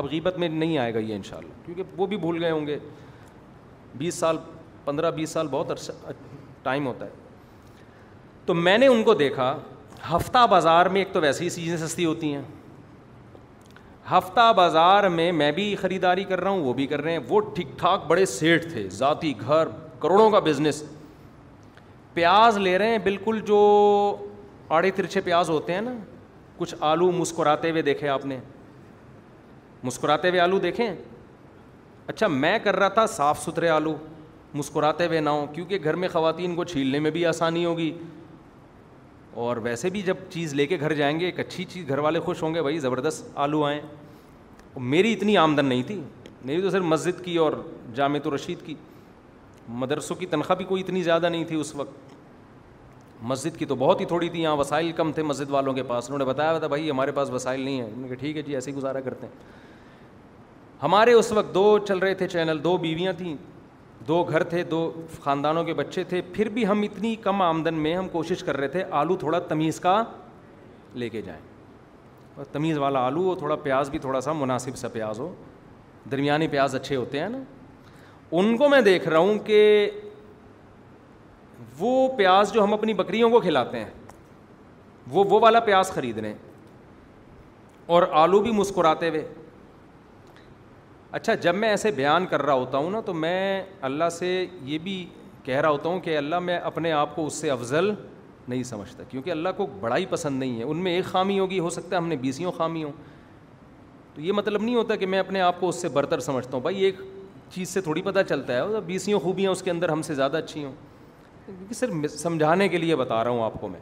اب 0.00 0.04
غیبت 0.10 0.36
میں 0.38 0.48
نہیں 0.48 0.76
آئے 0.78 0.92
گا 0.94 0.98
یہ 0.98 1.14
انشاءاللہ 1.14 1.52
کیونکہ 1.64 1.82
وہ 1.96 2.06
بھی 2.06 2.16
بھول 2.22 2.42
گئے 2.42 2.50
ہوں 2.50 2.66
گے 2.66 2.78
بیس 3.98 4.14
سال 4.14 4.36
پندرہ 4.84 5.10
بیس 5.18 5.30
سال 5.32 5.46
بہت 5.50 5.70
عرصہ 5.70 5.92
ٹائم 6.62 6.86
ہوتا 6.86 7.04
ہے 7.06 7.10
تو 8.46 8.54
میں 8.54 8.76
نے 8.78 8.86
ان 8.86 9.02
کو 9.02 9.14
دیکھا 9.22 9.46
ہفتہ 10.10 10.46
بازار 10.50 10.86
میں 10.94 11.00
ایک 11.00 11.12
تو 11.12 11.20
ویسے 11.20 11.42
ہی 11.44 11.48
چیزیں 11.50 11.76
سستی 11.86 12.04
ہوتی 12.04 12.32
ہیں 12.34 12.42
ہفتہ 14.10 14.52
بازار 14.56 15.08
میں 15.14 15.30
میں 15.38 15.50
بھی 15.52 15.74
خریداری 15.80 16.24
کر 16.24 16.40
رہا 16.40 16.50
ہوں 16.50 16.60
وہ 16.64 16.72
بھی 16.72 16.86
کر 16.86 17.02
رہے 17.02 17.12
ہیں 17.12 17.20
وہ 17.28 17.40
ٹھیک 17.54 17.68
ٹھاک 17.78 18.04
بڑے 18.08 18.26
سیٹ 18.32 18.66
تھے 18.72 18.88
ذاتی 18.98 19.32
گھر 19.46 19.68
کروڑوں 20.00 20.28
کا 20.30 20.38
بزنس 20.50 20.82
پیاز 22.14 22.58
لے 22.58 22.76
رہے 22.78 22.88
ہیں 22.90 22.98
بالکل 23.04 23.40
جو 23.46 23.62
آڑے 24.76 24.90
ترچھے 24.96 25.20
پیاز 25.30 25.50
ہوتے 25.50 25.74
ہیں 25.74 25.80
نا 25.80 25.92
کچھ 26.58 26.74
آلو 26.90 27.10
مسکراتے 27.12 27.70
ہوئے 27.70 27.82
دیکھے 27.90 28.08
آپ 28.08 28.24
نے 28.26 28.38
مسکراتے 29.84 30.28
ہوئے 30.28 30.40
آلو 30.40 30.58
دیکھیں 30.58 30.88
اچھا 32.08 32.26
میں 32.26 32.58
کر 32.64 32.76
رہا 32.76 32.88
تھا 32.88 33.06
صاف 33.16 33.40
ستھرے 33.42 33.68
آلو 33.68 33.94
مسکراتے 34.54 35.06
ہوئے 35.06 35.20
نہ 35.20 35.30
ہوں 35.30 35.46
کیونکہ 35.54 35.78
گھر 35.84 35.94
میں 36.02 36.08
خواتین 36.12 36.54
کو 36.56 36.64
چھیلنے 36.64 36.98
میں 36.98 37.10
بھی 37.10 37.24
آسانی 37.26 37.64
ہوگی 37.64 37.92
اور 39.44 39.56
ویسے 39.62 39.90
بھی 39.90 40.02
جب 40.02 40.16
چیز 40.30 40.54
لے 40.54 40.66
کے 40.66 40.76
گھر 40.80 40.92
جائیں 40.94 41.18
گے 41.20 41.24
ایک 41.24 41.40
اچھی 41.40 41.64
چیز 41.72 41.88
گھر 41.88 41.98
والے 41.98 42.20
خوش 42.20 42.42
ہوں 42.42 42.54
گے 42.54 42.62
بھائی 42.62 42.78
زبردست 42.80 43.26
آلو 43.46 43.64
آئیں 43.64 43.80
میری 44.94 45.12
اتنی 45.12 45.36
آمدن 45.38 45.66
نہیں 45.66 45.82
تھی 45.86 46.00
میری 46.44 46.62
تو 46.62 46.70
صرف 46.70 46.82
مسجد 46.84 47.24
کی 47.24 47.36
اور 47.38 47.52
جامع 47.94 48.18
و 48.26 48.34
رشید 48.34 48.64
کی 48.66 48.74
مدرسوں 49.82 50.16
کی 50.16 50.26
تنخواہ 50.26 50.56
بھی 50.56 50.64
کوئی 50.64 50.82
اتنی 50.82 51.02
زیادہ 51.02 51.28
نہیں 51.28 51.44
تھی 51.44 51.56
اس 51.60 51.74
وقت 51.74 52.14
مسجد 53.22 53.56
کی 53.58 53.64
تو 53.66 53.74
بہت 53.76 54.00
ہی 54.00 54.04
تھوڑی 54.06 54.28
تھی 54.28 54.42
یہاں 54.42 54.56
وسائل 54.56 54.90
کم 54.96 55.12
تھے 55.12 55.22
مسجد 55.22 55.50
والوں 55.50 55.74
کے 55.74 55.82
پاس 55.82 56.06
انہوں 56.08 56.18
نے 56.18 56.24
بتایا 56.24 56.58
تھا 56.58 56.66
بھائی 56.66 56.90
ہمارے 56.90 57.12
پاس 57.12 57.30
وسائل 57.30 57.60
نہیں 57.60 57.82
نے 57.96 58.08
کہ 58.08 58.14
ٹھیک 58.20 58.36
ہے 58.36 58.42
جی 58.42 58.54
ایسے 58.54 58.70
ہی 58.70 58.76
گزارا 58.76 59.00
کرتے 59.00 59.26
ہیں 59.26 59.54
ہمارے 60.82 61.12
اس 61.12 61.30
وقت 61.32 61.54
دو 61.54 61.78
چل 61.88 61.98
رہے 61.98 62.14
تھے 62.14 62.28
چینل 62.28 62.62
دو 62.64 62.76
بیویاں 62.78 63.12
تھیں 63.18 63.34
دو 64.08 64.22
گھر 64.28 64.42
تھے 64.44 64.62
دو 64.70 64.80
خاندانوں 65.22 65.64
کے 65.64 65.74
بچے 65.74 66.04
تھے 66.08 66.20
پھر 66.32 66.48
بھی 66.54 66.66
ہم 66.66 66.82
اتنی 66.90 67.14
کم 67.22 67.42
آمدن 67.42 67.74
میں 67.82 67.94
ہم 67.96 68.08
کوشش 68.08 68.42
کر 68.44 68.56
رہے 68.56 68.68
تھے 68.68 68.82
آلو 68.98 69.16
تھوڑا 69.18 69.38
تمیز 69.48 69.80
کا 69.80 70.02
لے 70.94 71.08
کے 71.08 71.22
جائیں 71.22 71.40
اور 72.36 72.44
تمیز 72.52 72.78
والا 72.78 73.06
آلو 73.06 73.22
ہو 73.28 73.34
تھوڑا 73.38 73.56
پیاز 73.62 73.90
بھی 73.90 73.98
تھوڑا 73.98 74.20
سا 74.20 74.32
مناسب 74.32 74.76
سا 74.76 74.88
پیاز 74.92 75.20
ہو 75.20 75.32
درمیانی 76.10 76.48
پیاز 76.48 76.74
اچھے 76.74 76.96
ہوتے 76.96 77.20
ہیں 77.20 77.28
نا 77.28 77.38
ان 78.38 78.56
کو 78.56 78.68
میں 78.68 78.80
دیکھ 78.80 79.08
رہا 79.08 79.18
ہوں 79.18 79.38
کہ 79.44 79.90
وہ 81.78 82.08
پیاز 82.16 82.52
جو 82.52 82.62
ہم 82.64 82.74
اپنی 82.74 82.94
بکریوں 82.94 83.30
کو 83.30 83.40
کھلاتے 83.40 83.78
ہیں 83.78 83.90
وہ 85.10 85.24
وہ 85.30 85.40
والا 85.40 85.60
پیاز 85.60 85.90
خرید 85.94 86.18
رہے 86.18 86.28
ہیں 86.28 86.34
اور 87.94 88.02
آلو 88.22 88.40
بھی 88.42 88.52
مسکراتے 88.52 89.08
ہوئے 89.08 89.26
اچھا 91.16 91.34
جب 91.40 91.54
میں 91.54 91.68
ایسے 91.68 91.90
بیان 91.96 92.26
کر 92.26 92.42
رہا 92.42 92.52
ہوتا 92.54 92.78
ہوں 92.78 92.90
نا 92.90 93.00
تو 93.06 93.14
میں 93.14 93.62
اللہ 93.88 94.08
سے 94.12 94.28
یہ 94.64 94.78
بھی 94.82 95.04
کہہ 95.44 95.60
رہا 95.60 95.68
ہوتا 95.68 95.88
ہوں 95.88 96.00
کہ 96.00 96.16
اللہ 96.18 96.38
میں 96.48 96.56
اپنے 96.70 96.92
آپ 96.92 97.14
کو 97.16 97.26
اس 97.26 97.34
سے 97.40 97.50
افضل 97.50 97.90
نہیں 98.48 98.62
سمجھتا 98.62 99.02
کیونکہ 99.08 99.30
اللہ 99.30 99.48
کو 99.56 99.66
بڑا 99.80 99.96
ہی 99.96 100.06
پسند 100.10 100.38
نہیں 100.38 100.58
ہے 100.58 100.64
ان 100.64 100.78
میں 100.82 100.94
ایک 100.94 101.04
خامی 101.04 101.38
ہوگی 101.38 101.58
ہو 101.58 101.70
سکتا 101.70 101.96
ہے 101.96 102.00
ہم 102.00 102.08
نے 102.08 102.16
بیسیوں 102.16 102.52
خامی 102.56 102.82
ہوں 102.84 102.92
تو 104.14 104.20
یہ 104.22 104.32
مطلب 104.32 104.62
نہیں 104.62 104.74
ہوتا 104.74 104.96
کہ 104.96 105.06
میں 105.06 105.18
اپنے 105.18 105.40
آپ 105.40 105.60
کو 105.60 105.68
اس 105.68 105.80
سے 105.82 105.88
برتر 105.94 106.20
سمجھتا 106.26 106.52
ہوں 106.52 106.60
بھائی 106.62 106.82
ایک 106.84 106.96
چیز 107.50 107.68
سے 107.68 107.80
تھوڑی 107.80 108.02
پتہ 108.02 108.18
چلتا 108.28 108.54
ہے 108.56 108.80
بیسیوں 108.86 109.20
خوبیاں 109.20 109.50
اس 109.50 109.62
کے 109.62 109.70
اندر 109.70 109.88
ہم 109.88 110.02
سے 110.02 110.14
زیادہ 110.14 110.36
اچھی 110.36 110.64
ہوں 110.64 110.72
صرف 111.74 112.06
سمجھانے 112.18 112.68
کے 112.68 112.78
لیے 112.78 112.96
بتا 112.96 113.22
رہا 113.24 113.30
ہوں 113.30 113.42
آپ 113.42 113.60
کو 113.60 113.68
میں 113.68 113.80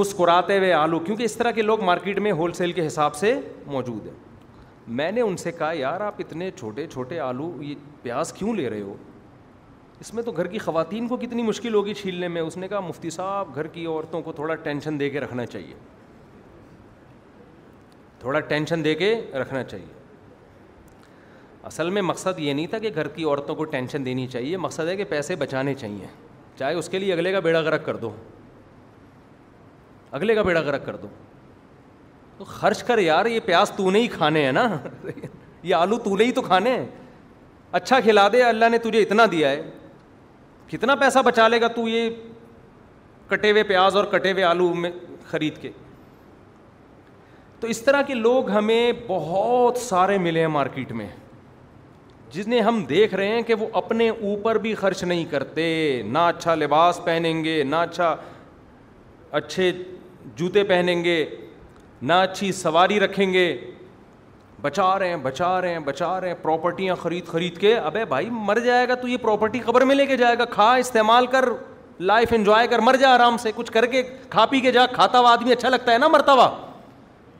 مسکراتے 0.00 0.58
ہوئے 0.58 0.72
آلو 0.72 0.98
کیونکہ 0.98 1.22
اس 1.22 1.36
طرح 1.36 1.50
کے 1.50 1.62
لوگ 1.62 1.82
مارکیٹ 1.84 2.18
میں 2.26 2.32
ہول 2.32 2.52
سیل 2.52 2.72
کے 2.72 2.86
حساب 2.86 3.14
سے 3.16 3.34
موجود 3.66 4.06
ہیں 4.06 4.14
میں 5.00 5.10
نے 5.12 5.20
ان 5.20 5.36
سے 5.36 5.52
کہا 5.52 5.72
یار 5.76 6.00
آپ 6.00 6.14
اتنے 6.18 6.50
چھوٹے 6.58 6.86
چھوٹے 6.92 7.18
آلو 7.20 7.50
یہ 7.62 7.74
پیاز 8.02 8.32
کیوں 8.32 8.54
لے 8.56 8.68
رہے 8.70 8.80
ہو 8.82 8.94
اس 10.00 10.12
میں 10.14 10.22
تو 10.22 10.32
گھر 10.32 10.46
کی 10.52 10.58
خواتین 10.58 11.08
کو 11.08 11.16
کتنی 11.16 11.42
مشکل 11.42 11.74
ہوگی 11.74 11.94
چھیلنے 11.94 12.28
میں 12.28 12.42
اس 12.42 12.56
نے 12.56 12.68
کہا 12.68 12.80
مفتی 12.88 13.10
صاحب 13.10 13.54
گھر 13.54 13.66
کی 13.76 13.84
عورتوں 13.86 14.20
کو 14.22 14.32
تھوڑا 14.32 14.54
ٹینشن 14.62 14.98
دے 15.00 15.10
کے 15.10 15.20
رکھنا 15.20 15.46
چاہیے 15.46 15.74
تھوڑا 18.20 18.40
ٹینشن 18.52 18.84
دے 18.84 18.94
کے 18.94 19.14
رکھنا 19.40 19.62
چاہیے 19.62 20.00
اصل 21.70 21.90
میں 21.96 22.02
مقصد 22.02 22.38
یہ 22.38 22.52
نہیں 22.52 22.66
تھا 22.66 22.78
کہ 22.78 22.90
گھر 22.94 23.08
کی 23.08 23.24
عورتوں 23.24 23.54
کو 23.54 23.64
ٹینشن 23.74 24.04
دینی 24.04 24.26
چاہیے 24.26 24.56
مقصد 24.56 24.88
ہے 24.88 24.96
کہ 24.96 25.04
پیسے 25.08 25.34
بچانے 25.36 25.74
چاہیے 25.74 26.06
چاہے 26.58 26.74
اس 26.78 26.88
کے 26.88 26.98
لیے 26.98 27.12
اگلے 27.12 27.32
کا 27.32 27.40
بیڑا 27.40 27.60
غرق 27.60 27.84
کر 27.86 27.96
دو 27.96 28.10
اگلے 30.18 30.34
کا 30.34 30.42
بیڑا 30.42 30.60
غرق 30.60 30.84
کر 30.86 30.96
دو 31.02 31.06
تو 32.38 32.44
خرچ 32.44 32.82
کر 32.84 32.98
یار 32.98 33.26
یہ 33.26 33.40
پیاز 33.44 33.70
تو 33.76 33.90
نہیں 33.90 34.08
کھانے 34.12 34.44
ہیں 34.44 34.52
نا 34.52 34.66
یہ 35.62 35.74
آلو 35.74 35.98
تو 36.04 36.16
نہیں 36.16 36.32
تو 36.34 36.42
کھانے 36.42 36.70
ہیں 36.76 36.86
اچھا 37.78 38.00
کھلا 38.00 38.26
دے 38.32 38.42
اللہ 38.42 38.68
نے 38.70 38.78
تجھے 38.78 38.98
اتنا 39.02 39.26
دیا 39.32 39.50
ہے 39.50 39.62
کتنا 40.70 40.94
پیسہ 41.02 41.18
بچا 41.24 41.46
لے 41.48 41.60
گا 41.60 41.68
تو 41.76 41.86
یہ 41.88 42.10
کٹے 43.28 43.50
ہوئے 43.50 43.62
پیاز 43.70 43.96
اور 43.96 44.04
کٹے 44.18 44.32
ہوئے 44.32 44.44
آلو 44.44 44.72
میں 44.74 44.90
خرید 45.30 45.58
کے 45.60 45.70
تو 47.60 47.66
اس 47.72 47.80
طرح 47.82 48.02
کے 48.06 48.14
لوگ 48.14 48.50
ہمیں 48.50 48.92
بہت 49.06 49.76
سارے 49.78 50.18
ملے 50.18 50.40
ہیں 50.40 50.46
مارکیٹ 50.58 50.92
میں 51.00 51.06
جس 52.32 52.46
نے 52.48 52.60
ہم 52.66 52.80
دیکھ 52.88 53.14
رہے 53.14 53.28
ہیں 53.28 53.40
کہ 53.46 53.54
وہ 53.60 53.66
اپنے 53.76 54.08
اوپر 54.08 54.58
بھی 54.58 54.74
خرچ 54.74 55.02
نہیں 55.04 55.24
کرتے 55.30 55.64
نہ 56.10 56.18
اچھا 56.28 56.54
لباس 56.54 57.00
پہنیں 57.04 57.44
گے 57.44 57.62
نہ 57.66 57.76
اچھا 57.76 58.14
اچھے 59.40 59.70
جوتے 60.36 60.62
پہنیں 60.64 61.02
گے 61.04 61.24
نہ 62.02 62.12
اچھی 62.28 62.50
سواری 62.52 63.00
رکھیں 63.00 63.32
گے 63.32 63.44
بچا 64.62 64.98
رہے 64.98 65.08
ہیں 65.08 65.16
بچا 65.22 65.60
رہے 65.60 65.72
ہیں 65.72 65.78
بچا 65.84 66.20
رہے 66.20 66.28
ہیں 66.28 66.34
پراپرٹیاں 66.42 66.96
خرید 67.02 67.26
خرید 67.26 67.58
کے 67.60 67.76
ابے 67.78 68.04
بھائی 68.08 68.28
مر 68.48 68.58
جائے 68.64 68.88
گا 68.88 68.94
تو 69.00 69.08
یہ 69.08 69.16
پراپرٹی 69.22 69.58
قبر 69.66 69.84
میں 69.84 69.94
لے 69.94 70.06
کے 70.06 70.16
جائے 70.16 70.38
گا 70.38 70.44
کھا 70.58 70.74
استعمال 70.74 71.26
کر 71.30 71.48
لائف 72.10 72.32
انجوائے 72.36 72.66
کر 72.68 72.78
مر 72.84 72.96
جا 73.00 73.14
آرام 73.14 73.36
سے 73.42 73.50
کچھ 73.56 73.72
کر 73.72 73.86
کے 73.86 74.02
کھا 74.30 74.46
پی 74.50 74.60
کے 74.60 74.70
جا 74.72 74.86
کھاتا 74.92 75.18
ہوا 75.20 75.32
آدمی 75.32 75.52
اچھا 75.52 75.68
لگتا 75.68 75.92
ہے 75.92 75.98
نا 75.98 76.08
مرتا 76.08 76.32
ہوا 76.32 76.48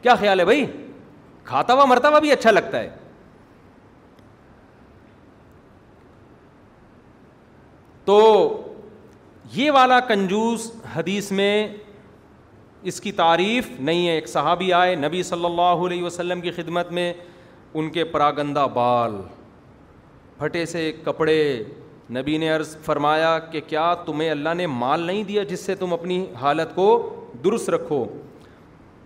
کیا 0.03 0.14
خیال 0.20 0.40
ہے 0.40 0.45
بھائی 0.45 0.64
کھاتا 1.45 1.74
ہوا 1.74 1.84
مرتا 1.84 2.09
ہوا 2.09 2.18
بھی 2.18 2.32
اچھا 2.32 2.51
لگتا 2.51 2.80
ہے 2.80 2.88
تو 8.05 8.20
یہ 9.55 9.70
والا 9.70 9.98
کنجوس 10.09 10.70
حدیث 10.96 11.30
میں 11.40 11.53
اس 12.90 13.00
کی 13.00 13.12
تعریف 13.18 13.68
نہیں 13.78 14.07
ہے 14.09 14.12
ایک 14.12 14.28
صحابی 14.28 14.72
آئے 14.72 14.94
نبی 14.94 15.22
صلی 15.22 15.44
اللہ 15.44 15.84
علیہ 15.86 16.03
وسلم 16.05 16.40
کی 16.40 16.50
خدمت 16.50 16.90
میں 16.98 17.12
ان 17.74 17.90
کے 17.92 18.05
پراگندہ 18.14 18.66
بال 18.74 19.16
پھٹے 20.38 20.64
سے 20.66 20.90
کپڑے 21.05 21.36
نبی 22.16 22.36
نے 22.38 22.48
عرض 22.50 22.76
فرمایا 22.84 23.38
کہ 23.50 23.61
کیا 23.66 23.92
تمہیں 24.07 24.30
اللہ 24.30 24.55
نے 24.57 24.66
مال 24.66 25.00
نہیں 25.00 25.22
دیا 25.24 25.42
جس 25.48 25.61
سے 25.66 25.74
تم 25.82 25.92
اپنی 25.92 26.24
حالت 26.40 26.74
کو 26.74 26.88
درست 27.44 27.70
رکھو 27.70 28.05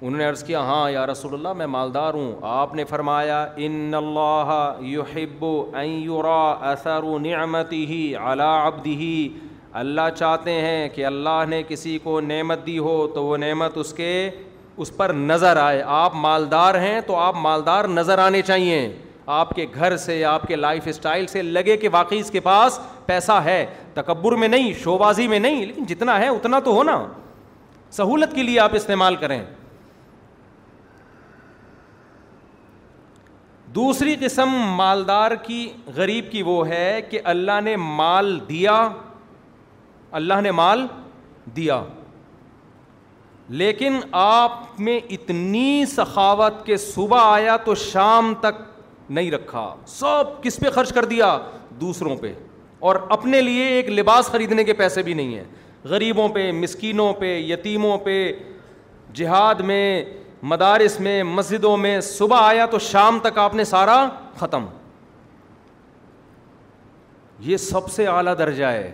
انہوں 0.06 0.18
نے 0.18 0.24
عرض 0.24 0.42
کیا 0.44 0.58
ہاں 0.64 0.90
یا 0.90 1.04
رسول 1.06 1.32
اللہ 1.34 1.52
میں 1.60 1.66
مالدار 1.66 2.14
ہوں 2.14 2.32
آپ 2.48 2.74
نے 2.74 2.82
فرمایا 2.88 3.38
ان 3.66 3.94
اللہ 3.96 4.70
یحب 4.88 5.44
ان 5.44 5.86
یرا 5.88 6.42
اثر 6.70 7.04
نعمتی 7.20 7.84
ہی 7.86 8.00
عبدی 8.24 8.94
ہی 8.96 9.10
اللہ 9.80 10.10
چاہتے 10.18 10.52
ہیں 10.66 10.88
کہ 10.94 11.06
اللہ 11.06 11.40
نے 11.48 11.62
کسی 11.68 11.96
کو 12.02 12.20
نعمت 12.28 12.64
دی 12.66 12.78
ہو 12.78 12.94
تو 13.14 13.24
وہ 13.24 13.36
نعمت 13.36 13.78
اس 13.78 13.92
کے 13.94 14.10
اس 14.84 14.96
پر 14.96 15.12
نظر 15.24 15.56
آئے 15.62 15.82
آپ 16.02 16.14
مالدار 16.28 16.74
ہیں 16.84 17.00
تو 17.06 17.16
آپ 17.24 17.36
مالدار 17.48 17.84
نظر 17.98 18.18
آنے 18.28 18.42
چاہیے 18.46 18.78
آپ 19.40 19.54
کے 19.56 19.66
گھر 19.74 19.96
سے 20.06 20.24
آپ 20.36 20.46
کے 20.48 20.56
لائف 20.56 20.86
اسٹائل 20.88 21.26
سے 21.34 21.42
لگے 21.42 21.76
کہ 21.76 21.88
واقعی 21.92 22.18
اس 22.20 22.30
کے 22.30 22.40
پاس 22.40 22.78
پیسہ 23.06 23.40
ہے 23.44 23.64
تکبر 23.94 24.36
میں 24.44 24.48
نہیں 24.48 24.72
شوبازی 24.84 25.26
میں 25.28 25.38
نہیں 25.38 25.64
لیکن 25.66 25.84
جتنا 25.94 26.18
ہے 26.20 26.28
اتنا 26.28 26.60
تو 26.64 26.74
ہو 26.76 26.82
نا 26.92 27.04
سہولت 28.02 28.34
کے 28.34 28.42
لیے 28.42 28.60
آپ 28.60 28.74
استعمال 28.74 29.16
کریں 29.16 29.40
دوسری 33.76 34.14
قسم 34.20 34.48
مالدار 34.76 35.30
کی 35.46 35.66
غریب 35.96 36.30
کی 36.30 36.42
وہ 36.42 36.56
ہے 36.68 37.00
کہ 37.10 37.18
اللہ 37.32 37.60
نے 37.64 37.74
مال 37.98 38.38
دیا 38.48 38.76
اللہ 40.20 40.40
نے 40.42 40.50
مال 40.60 40.86
دیا 41.56 41.82
لیکن 43.62 43.98
آپ 44.22 44.80
میں 44.86 44.98
اتنی 45.16 45.84
سخاوت 45.88 46.64
کہ 46.66 46.76
صبح 46.84 47.24
آیا 47.32 47.56
تو 47.64 47.74
شام 47.84 48.32
تک 48.40 48.62
نہیں 49.18 49.30
رکھا 49.30 49.66
سب 49.98 50.42
کس 50.42 50.58
پہ 50.60 50.70
خرچ 50.74 50.92
کر 50.92 51.04
دیا 51.12 51.36
دوسروں 51.80 52.16
پہ 52.20 52.32
اور 52.88 52.96
اپنے 53.18 53.40
لیے 53.40 53.66
ایک 53.74 53.90
لباس 53.98 54.26
خریدنے 54.32 54.64
کے 54.64 54.72
پیسے 54.80 55.02
بھی 55.02 55.14
نہیں 55.20 55.34
ہیں 55.34 55.44
غریبوں 55.92 56.28
پہ 56.34 56.50
مسکینوں 56.62 57.12
پہ 57.18 57.36
یتیموں 57.52 57.96
پہ 58.04 58.16
جہاد 59.14 59.60
میں 59.72 59.82
مدارس 60.42 60.98
میں 61.00 61.22
مسجدوں 61.24 61.76
میں 61.76 62.00
صبح 62.00 62.40
آیا 62.48 62.64
تو 62.70 62.78
شام 62.78 63.18
تک 63.22 63.38
آپ 63.38 63.54
نے 63.54 63.64
سارا 63.64 64.04
ختم 64.38 64.64
یہ 67.42 67.56
سب 67.56 67.88
سے 67.92 68.06
اعلیٰ 68.06 68.36
درجہ 68.38 68.64
ہے 68.66 68.90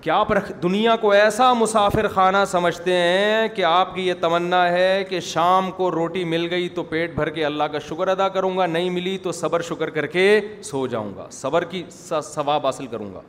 کیا 0.00 0.16
آپ 0.20 0.28
دنیا 0.62 0.94
کو 0.96 1.10
ایسا 1.12 1.52
مسافر 1.54 2.08
خانہ 2.14 2.44
سمجھتے 2.50 2.92
ہیں 2.96 3.48
کہ 3.54 3.64
آپ 3.64 3.94
کی 3.94 4.06
یہ 4.06 4.14
تمنا 4.20 4.62
ہے 4.72 5.04
کہ 5.08 5.20
شام 5.28 5.70
کو 5.76 5.90
روٹی 5.90 6.24
مل 6.24 6.46
گئی 6.50 6.68
تو 6.74 6.82
پیٹ 6.90 7.14
بھر 7.14 7.30
کے 7.30 7.44
اللہ 7.44 7.64
کا 7.72 7.78
شکر 7.88 8.08
ادا 8.08 8.28
کروں 8.28 8.56
گا 8.58 8.66
نہیں 8.66 8.90
ملی 8.90 9.16
تو 9.22 9.32
صبر 9.32 9.62
شکر 9.68 9.90
کر 9.90 10.06
کے 10.06 10.40
سو 10.64 10.86
جاؤں 10.86 11.10
گا 11.16 11.26
صبر 11.32 11.64
کی 11.70 11.82
ثواب 11.92 12.66
حاصل 12.66 12.86
کروں 12.90 13.12
گا 13.14 13.20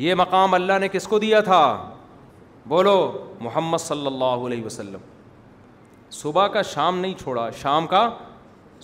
یہ 0.00 0.14
مقام 0.14 0.54
اللہ 0.54 0.78
نے 0.80 0.88
کس 0.88 1.06
کو 1.08 1.18
دیا 1.18 1.40
تھا 1.50 1.62
بولو 2.68 2.94
محمد 3.40 3.78
صلی 3.80 4.06
اللہ 4.06 4.44
علیہ 4.46 4.64
وسلم 4.64 5.04
صبح 6.12 6.46
کا 6.56 6.62
شام 6.72 6.98
نہیں 7.00 7.14
چھوڑا 7.20 7.48
شام 7.60 7.86
کا 7.86 8.08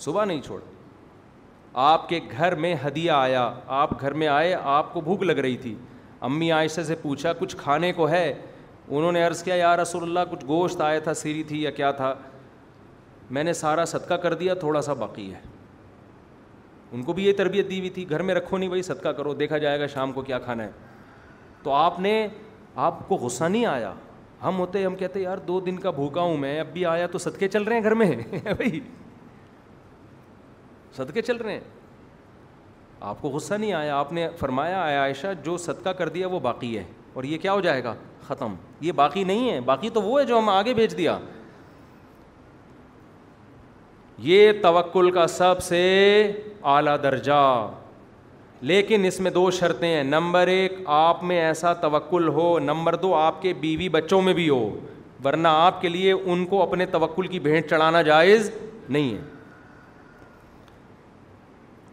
صبح 0.05 0.25
نہیں 0.25 0.41
چھوڑا 0.45 1.83
آپ 1.91 2.07
کے 2.09 2.19
گھر 2.37 2.55
میں 2.63 2.73
ہدیہ 2.85 3.11
آیا 3.11 3.51
آپ 3.81 3.99
گھر 4.01 4.13
میں 4.21 4.27
آئے 4.27 4.53
آپ 4.75 4.93
کو 4.93 5.01
بھوک 5.01 5.23
لگ 5.23 5.39
رہی 5.45 5.57
تھی 5.63 5.75
امی 6.29 6.51
عائشہ 6.51 6.81
سے 6.87 6.95
پوچھا 7.01 7.33
کچھ 7.39 7.55
کھانے 7.59 7.91
کو 7.93 8.07
ہے 8.09 8.27
انہوں 8.87 9.11
نے 9.11 9.23
عرض 9.23 9.43
کیا 9.43 9.55
یا 9.55 9.75
رسول 9.77 10.03
اللہ 10.03 10.31
کچھ 10.31 10.45
گوشت 10.47 10.81
آیا 10.81 10.99
تھا 11.03 11.13
سیری 11.21 11.43
تھی 11.51 11.61
یا 11.61 11.71
کیا 11.79 11.91
تھا 11.99 12.13
میں 13.35 13.43
نے 13.43 13.53
سارا 13.61 13.85
صدقہ 13.93 14.13
کر 14.23 14.33
دیا 14.39 14.53
تھوڑا 14.63 14.81
سا 14.81 14.93
باقی 15.05 15.29
ہے 15.33 15.39
ان 16.95 17.03
کو 17.03 17.13
بھی 17.13 17.25
یہ 17.25 17.33
تربیت 17.37 17.69
دی 17.69 17.77
ہوئی 17.79 17.89
تھی 17.89 18.09
گھر 18.09 18.21
میں 18.23 18.35
رکھو 18.35 18.57
نہیں 18.57 18.69
بھائی 18.69 18.81
صدقہ 18.91 19.09
کرو 19.17 19.33
دیکھا 19.33 19.57
جائے 19.65 19.79
گا 19.79 19.87
شام 19.93 20.11
کو 20.11 20.21
کیا 20.31 20.39
کھانا 20.39 20.63
ہے 20.63 20.71
تو 21.63 21.71
آپ 21.73 21.99
نے 21.99 22.15
آپ 22.83 23.07
کو 23.07 23.15
غصہ 23.15 23.43
نہیں 23.43 23.65
آیا 23.65 23.93
ہم 24.43 24.57
ہوتے 24.59 24.83
ہم 24.85 24.95
کہتے 24.95 25.19
یار 25.21 25.37
دو 25.47 25.59
دن 25.65 25.77
کا 25.79 25.91
بھوکا 25.91 26.21
ہوں 26.21 26.37
میں 26.37 26.59
اب 26.59 26.67
بھی 26.73 26.85
آیا 26.85 27.07
تو 27.11 27.17
صدقے 27.17 27.47
چل 27.47 27.63
رہے 27.63 27.75
ہیں 27.75 27.83
گھر 27.83 27.93
میں 27.95 28.07
بھائی 28.43 28.79
صدقے 30.97 31.21
چل 31.21 31.37
رہے 31.37 31.53
ہیں 31.53 31.59
آپ 33.09 33.21
کو 33.21 33.29
غصہ 33.29 33.53
نہیں 33.53 33.73
آیا 33.73 33.97
آپ 33.99 34.11
نے 34.13 34.27
فرمایا 34.39 34.81
آیا 34.83 35.01
عائشہ 35.01 35.27
جو 35.43 35.57
صدقہ 35.57 35.89
کر 35.97 36.09
دیا 36.09 36.27
وہ 36.27 36.39
باقی 36.39 36.77
ہے 36.77 36.83
اور 37.13 37.23
یہ 37.23 37.37
کیا 37.41 37.53
ہو 37.53 37.61
جائے 37.61 37.83
گا 37.83 37.95
ختم 38.27 38.53
یہ 38.81 38.91
باقی 38.95 39.23
نہیں 39.23 39.49
ہے 39.51 39.59
باقی 39.65 39.89
تو 39.97 40.01
وہ 40.01 40.19
ہے 40.19 40.25
جو 40.25 40.37
ہم 40.37 40.49
آگے 40.49 40.73
بھیج 40.73 40.97
دیا 40.97 41.17
یہ 44.29 44.51
توکل 44.61 45.09
کا 45.11 45.27
سب 45.27 45.61
سے 45.63 45.81
اعلیٰ 46.73 46.95
درجہ 47.03 47.33
لیکن 48.61 49.05
اس 49.05 49.19
میں 49.19 49.31
دو 49.31 49.49
شرطیں 49.51 49.87
ہیں 49.87 50.03
نمبر 50.03 50.47
ایک 50.47 50.73
آپ 50.85 51.23
میں 51.23 51.39
ایسا 51.45 51.73
توکل 51.81 52.27
ہو 52.33 52.57
نمبر 52.59 52.95
دو 52.95 53.13
آپ 53.15 53.41
کے 53.41 53.53
بیوی 53.59 53.89
بچوں 53.89 54.21
میں 54.21 54.33
بھی 54.33 54.47
ہو 54.49 54.69
ورنہ 55.25 55.47
آپ 55.47 55.81
کے 55.81 55.89
لیے 55.89 56.11
ان 56.11 56.45
کو 56.45 56.61
اپنے 56.61 56.85
توکل 56.91 57.27
کی 57.27 57.39
بھینٹ 57.39 57.69
چڑھانا 57.69 58.01
جائز 58.01 58.51
نہیں 58.89 59.13
ہے 59.13 59.21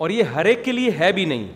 اور 0.02 0.10
یہ 0.10 0.22
ہر 0.34 0.44
ایک 0.44 0.64
کے 0.64 0.72
لیے 0.72 0.90
ہے 0.98 1.10
بھی 1.12 1.24
نہیں 1.24 1.46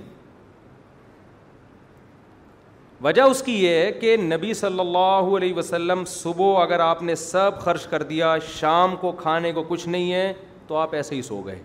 وجہ 3.05 3.23
اس 3.23 3.43
کی 3.47 3.53
یہ 3.65 3.75
ہے 3.81 3.91
کہ 4.01 4.17
نبی 4.23 4.53
صلی 4.55 4.81
اللہ 4.81 5.35
علیہ 5.37 5.55
وسلم 5.55 6.05
صبح 6.09 6.61
اگر 6.63 6.81
آپ 6.81 7.03
نے 7.03 7.15
سب 7.23 7.59
خرچ 7.65 7.87
کر 7.87 8.03
دیا 8.13 8.37
شام 8.55 8.95
کو 9.01 9.11
کھانے 9.23 9.53
کو 9.53 9.63
کچھ 9.69 9.89
نہیں 9.89 10.13
ہے 10.13 10.33
تو 10.69 10.77
آپ 10.77 10.95
ایسے 10.95 11.15
ہی 11.15 11.21
سو 11.23 11.41
گئے 11.47 11.59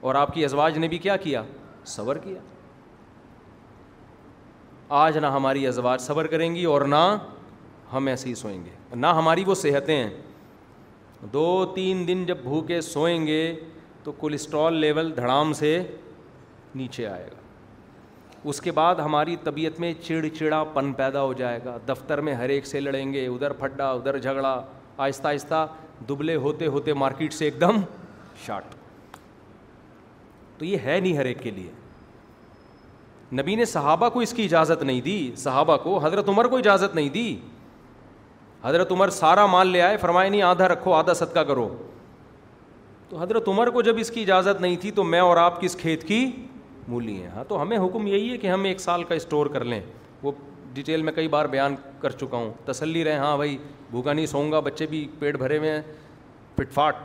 اور 0.00 0.14
آپ 0.14 0.34
کی 0.34 0.44
ازواج 0.44 0.78
نے 0.78 0.88
بھی 0.88 0.98
کیا 0.98 1.16
کیا 1.22 1.42
صبر 1.88 2.18
کیا 2.18 2.40
آج 5.02 5.18
نہ 5.18 5.26
ہماری 5.34 5.66
ازواج 5.66 6.00
صبر 6.02 6.26
کریں 6.26 6.54
گی 6.54 6.64
اور 6.64 6.80
نہ 6.88 7.04
ہم 7.92 8.06
ایسے 8.06 8.28
ہی 8.28 8.34
سوئیں 8.34 8.64
گے 8.64 8.94
نہ 8.94 9.06
ہماری 9.16 9.44
وہ 9.46 9.54
صحتیں 9.54 9.96
ہیں 9.96 10.20
دو 11.32 11.64
تین 11.74 12.06
دن 12.08 12.24
جب 12.26 12.38
بھوکے 12.42 12.80
سوئیں 12.80 13.26
گے 13.26 13.54
تو 14.04 14.12
کولیسٹرول 14.18 14.74
لیول 14.80 15.14
دھڑام 15.16 15.52
سے 15.52 15.78
نیچے 16.74 17.06
آئے 17.06 17.26
گا 17.30 17.38
اس 18.48 18.60
کے 18.60 18.72
بعد 18.72 18.94
ہماری 19.04 19.36
طبیعت 19.44 19.80
میں 19.80 19.92
چڑ 20.02 20.24
چڑا 20.38 20.62
پن 20.74 20.92
پیدا 20.98 21.22
ہو 21.22 21.32
جائے 21.38 21.60
گا 21.64 21.76
دفتر 21.88 22.20
میں 22.28 22.34
ہر 22.34 22.48
ایک 22.48 22.66
سے 22.66 22.80
لڑیں 22.80 23.12
گے 23.12 23.26
ادھر 23.26 23.52
پھڈا 23.60 23.90
ادھر 23.90 24.18
جھگڑا 24.18 24.60
آہستہ 24.96 25.28
آہستہ 25.28 25.66
دبلے 26.08 26.36
ہوتے 26.46 26.66
ہوتے 26.76 26.92
مارکیٹ 27.04 27.32
سے 27.34 27.44
ایک 27.44 27.60
دم 27.60 27.80
شارٹ 28.46 28.74
تو 30.60 30.64
یہ 30.66 30.78
ہے 30.84 30.98
نہیں 31.00 31.16
ہر 31.16 31.24
ایک 31.24 31.38
کے 31.42 31.50
لیے 31.56 31.70
نبی 33.40 33.54
نے 33.56 33.64
صحابہ 33.64 34.08
کو 34.12 34.20
اس 34.20 34.32
کی 34.34 34.44
اجازت 34.44 34.82
نہیں 34.82 35.00
دی 35.00 35.16
صحابہ 35.42 35.76
کو 35.82 35.96
حضرت 36.04 36.28
عمر 36.28 36.44
کو 36.48 36.56
اجازت 36.58 36.94
نہیں 36.94 37.08
دی 37.16 37.28
حضرت 38.64 38.90
عمر 38.92 39.08
سارا 39.20 39.46
مال 39.52 39.68
لے 39.68 39.80
آئے 39.82 39.96
فرمائے 39.96 40.28
نہیں 40.30 40.42
آدھا 40.48 40.66
رکھو 40.68 40.92
آدھا 40.92 41.14
صدقہ 41.20 41.40
کرو 41.48 41.66
تو 43.08 43.20
حضرت 43.20 43.48
عمر 43.48 43.70
کو 43.76 43.82
جب 43.82 43.98
اس 43.98 44.10
کی 44.14 44.22
اجازت 44.22 44.60
نہیں 44.60 44.76
تھی 44.80 44.90
تو 44.98 45.04
میں 45.12 45.20
اور 45.28 45.36
آپ 45.44 45.60
کس 45.60 45.76
کھیت 45.80 46.04
کی 46.08 46.24
مولی 46.88 47.14
ہیں 47.22 47.28
ہاں 47.36 47.44
تو 47.48 47.60
ہمیں 47.62 47.76
حکم 47.86 48.06
یہی 48.06 48.30
ہے 48.32 48.36
کہ 48.38 48.46
ہم 48.50 48.64
ایک 48.72 48.80
سال 48.80 49.04
کا 49.04 49.14
اسٹور 49.14 49.46
کر 49.56 49.64
لیں 49.72 49.80
وہ 50.22 50.32
ڈیٹیل 50.72 51.02
میں 51.02 51.12
کئی 51.12 51.28
بار 51.28 51.46
بیان 51.54 51.74
کر 52.00 52.10
چکا 52.24 52.36
ہوں 52.36 52.52
تسلی 52.66 53.04
رہے 53.04 53.16
ہاں 53.18 53.36
بھائی 53.36 53.56
بھوکا 53.90 54.12
نہیں 54.12 54.26
سوؤں 54.34 54.52
گا 54.52 54.60
بچے 54.70 54.86
بھی 54.92 55.06
پیٹ 55.18 55.36
بھرے 55.38 55.58
ہوئے 55.58 55.70
ہیں 55.72 55.80
پٹ 56.56 56.72
فاٹ 56.74 56.96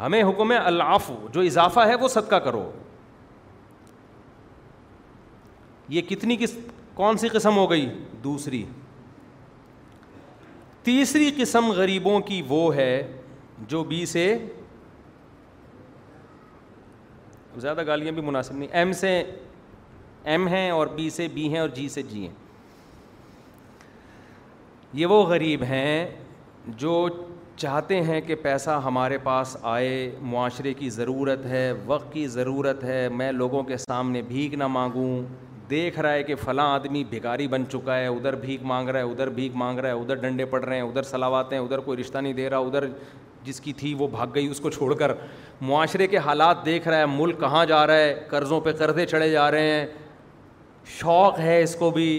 ہمیں 0.00 0.22
حکم 0.22 0.52
اللہف 0.64 1.10
جو 1.34 1.40
اضافہ 1.40 1.80
ہے 1.88 1.94
وہ 2.00 2.08
صدقہ 2.08 2.36
کرو 2.44 2.70
یہ 5.88 6.02
کتنی 6.08 6.36
کس 6.40 6.56
کون 6.94 7.16
سی 7.18 7.28
قسم 7.28 7.56
ہو 7.56 7.70
گئی 7.70 7.88
دوسری 8.24 8.64
تیسری 10.82 11.30
قسم 11.36 11.70
غریبوں 11.72 12.18
کی 12.28 12.40
وہ 12.48 12.74
ہے 12.74 13.02
جو 13.68 13.82
بی 13.90 14.04
سے 14.06 14.24
زیادہ 17.60 17.86
گالیاں 17.86 18.12
بھی 18.12 18.22
مناسب 18.22 18.54
نہیں 18.56 18.68
ایم 18.76 18.92
سے 19.00 19.22
ایم 20.32 20.46
ہیں 20.48 20.70
اور 20.70 20.86
بی 20.96 21.08
سے 21.10 21.26
بی 21.34 21.48
ہیں 21.52 21.60
اور 21.60 21.68
جی 21.74 21.88
سے 21.88 22.02
جی 22.02 22.20
ہیں 22.26 22.34
یہ 25.00 25.06
وہ 25.06 25.22
غریب 25.26 25.62
ہیں 25.64 26.06
جو 26.78 26.96
چاہتے 27.62 28.00
ہیں 28.02 28.20
کہ 28.26 28.34
پیسہ 28.42 28.70
ہمارے 28.84 29.16
پاس 29.24 29.56
آئے 29.72 29.90
معاشرے 30.30 30.72
کی 30.74 30.88
ضرورت 30.90 31.44
ہے 31.46 31.66
وقت 31.86 32.12
کی 32.12 32.26
ضرورت 32.28 32.82
ہے 32.84 33.06
میں 33.18 33.30
لوگوں 33.32 33.62
کے 33.64 33.76
سامنے 33.76 34.22
بھیک 34.28 34.54
نہ 34.62 34.66
مانگوں 34.76 35.04
دیکھ 35.70 35.98
رہا 35.98 36.12
ہے 36.12 36.22
کہ 36.30 36.34
فلاں 36.44 36.64
آدمی 36.70 37.02
بھکاری 37.10 37.46
بن 37.48 37.64
چکا 37.72 37.98
ہے 37.98 38.06
ادھر 38.06 38.34
بھیک 38.46 38.62
مانگ 38.70 38.88
رہا 38.88 38.98
ہے 39.00 39.10
ادھر 39.10 39.28
بھیک 39.36 39.54
مانگ 39.62 39.78
رہا 39.78 39.88
ہے 39.88 40.00
ادھر 40.00 40.14
ڈنڈے 40.24 40.44
پڑ 40.54 40.62
رہے 40.64 40.76
ہیں 40.76 40.82
ادھر 40.82 41.02
سلاواتے 41.10 41.56
ہیں 41.56 41.62
ادھر 41.62 41.80
کوئی 41.90 41.98
رشتہ 42.00 42.18
نہیں 42.18 42.32
دے 42.40 42.48
رہا 42.50 42.58
ادھر 42.66 42.86
جس 43.44 43.60
کی 43.60 43.72
تھی 43.82 43.94
وہ 43.98 44.06
بھاگ 44.16 44.34
گئی 44.34 44.46
اس 44.46 44.60
کو 44.60 44.70
چھوڑ 44.70 44.94
کر 45.04 45.12
معاشرے 45.70 46.06
کے 46.14 46.18
حالات 46.26 46.64
دیکھ 46.64 46.88
رہا 46.88 46.98
ہے 46.98 47.06
ملک 47.14 47.40
کہاں 47.40 47.64
جا 47.74 47.86
رہا 47.86 48.00
ہے 48.02 48.12
قرضوں 48.30 48.60
پہ 48.66 48.72
قرضے 48.78 49.06
چڑھے 49.14 49.30
جا 49.32 49.50
رہے 49.50 49.70
ہیں 49.70 49.86
شوق 50.98 51.38
ہے 51.38 51.60
اس 51.62 51.74
کو 51.84 51.90
بھی 52.00 52.10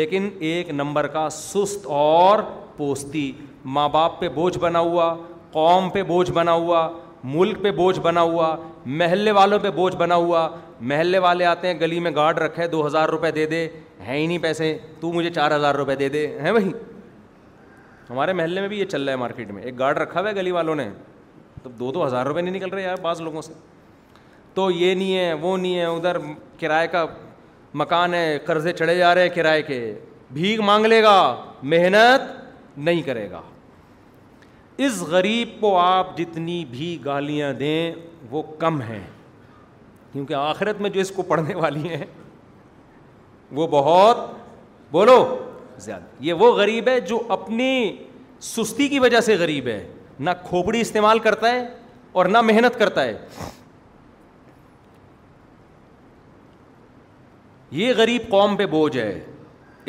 لیکن 0.00 0.28
ایک 0.50 0.70
نمبر 0.82 1.06
کا 1.18 1.28
سست 1.38 1.86
اور 2.02 2.42
پوستی 2.76 3.30
ماں 3.64 3.88
باپ 3.88 4.18
پہ 4.20 4.28
بوجھ 4.34 4.58
بنا 4.58 4.78
ہوا 4.80 5.14
قوم 5.52 5.88
پہ 5.90 6.02
بوجھ 6.06 6.30
بنا 6.32 6.52
ہوا 6.52 6.88
ملک 7.24 7.62
پہ 7.62 7.70
بوجھ 7.72 7.98
بنا 8.00 8.20
ہوا 8.20 8.54
محلے 8.86 9.30
والوں 9.32 9.58
پہ 9.62 9.70
بوجھ 9.74 9.94
بنا 9.96 10.14
ہوا 10.14 10.48
محلے 10.80 11.18
والے 11.24 11.44
آتے 11.44 11.66
ہیں 11.72 11.78
گلی 11.80 11.98
میں 12.00 12.10
گارڈ 12.14 12.38
رکھے 12.42 12.66
دو 12.68 12.86
ہزار 12.86 13.08
روپے 13.08 13.30
دے 13.30 13.46
دے 13.46 13.66
ہیں 14.06 14.16
ہی 14.18 14.26
نہیں 14.26 14.38
پیسے 14.42 14.76
تو 15.00 15.12
مجھے 15.12 15.30
چار 15.34 15.56
ہزار 15.56 15.74
روپے 15.74 15.94
دے 15.96 16.08
دے 16.08 16.26
ہیں 16.42 16.52
بھائی 16.52 16.70
ہمارے 18.10 18.32
محلے 18.32 18.60
میں 18.60 18.68
بھی 18.68 18.78
یہ 18.80 18.84
چل 18.84 19.02
رہا 19.02 19.12
ہے 19.12 19.16
مارکیٹ 19.18 19.50
میں 19.52 19.62
ایک 19.62 19.78
گارڈ 19.78 19.98
رکھا 19.98 20.20
ہوا 20.20 20.28
ہے 20.30 20.34
گلی 20.36 20.50
والوں 20.50 20.74
نے 20.76 20.88
تو 21.62 21.70
دو 21.78 21.92
دو 21.92 22.06
ہزار 22.06 22.26
روپے 22.26 22.40
نہیں 22.40 22.54
نکل 22.54 22.70
رہے 22.74 22.82
یار 22.82 22.96
بعض 23.02 23.20
لوگوں 23.20 23.42
سے 23.42 23.52
تو 24.54 24.70
یہ 24.70 24.94
نہیں 24.94 25.16
ہے 25.16 25.32
وہ 25.40 25.56
نہیں 25.56 25.78
ہے 25.78 25.84
ادھر 25.84 26.16
کرائے 26.60 26.88
کا 26.92 27.04
مکان 27.80 28.14
ہے 28.14 28.38
قرضے 28.46 28.72
چڑھے 28.72 28.96
جا 28.96 29.14
رہے 29.14 29.28
ہیں 29.28 29.34
کرائے 29.34 29.62
کے 29.62 29.80
بھیگ 30.30 30.60
مانگ 30.64 30.86
لے 30.86 31.02
گا 31.02 31.16
محنت 31.62 32.30
نہیں 32.78 33.02
کرے 33.06 33.30
گا 33.30 33.40
اس 34.86 35.00
غریب 35.10 35.48
کو 35.60 35.76
آپ 35.78 36.16
جتنی 36.18 36.64
بھی 36.70 36.96
گالیاں 37.04 37.52
دیں 37.58 37.92
وہ 38.30 38.42
کم 38.58 38.80
ہیں 38.82 39.02
کیونکہ 40.12 40.34
آخرت 40.34 40.80
میں 40.80 40.90
جو 40.90 41.00
اس 41.00 41.10
کو 41.16 41.22
پڑھنے 41.32 41.54
والی 41.54 41.88
ہیں 41.88 42.06
وہ 43.58 43.66
بہت 43.74 44.24
بولو 44.92 45.18
زیادہ 45.84 46.24
یہ 46.26 46.42
وہ 46.42 46.50
غریب 46.56 46.88
ہے 46.88 46.98
جو 47.12 47.20
اپنی 47.38 47.70
سستی 48.52 48.88
کی 48.88 48.98
وجہ 49.04 49.20
سے 49.28 49.36
غریب 49.42 49.66
ہے 49.68 49.80
نہ 50.26 50.30
کھوپڑی 50.48 50.80
استعمال 50.80 51.18
کرتا 51.28 51.50
ہے 51.52 51.66
اور 52.20 52.26
نہ 52.36 52.40
محنت 52.48 52.78
کرتا 52.78 53.04
ہے 53.04 53.16
یہ 57.82 57.92
غریب 57.96 58.22
قوم 58.30 58.56
پہ 58.56 58.66
بوجھ 58.76 58.96
ہے 58.96 59.12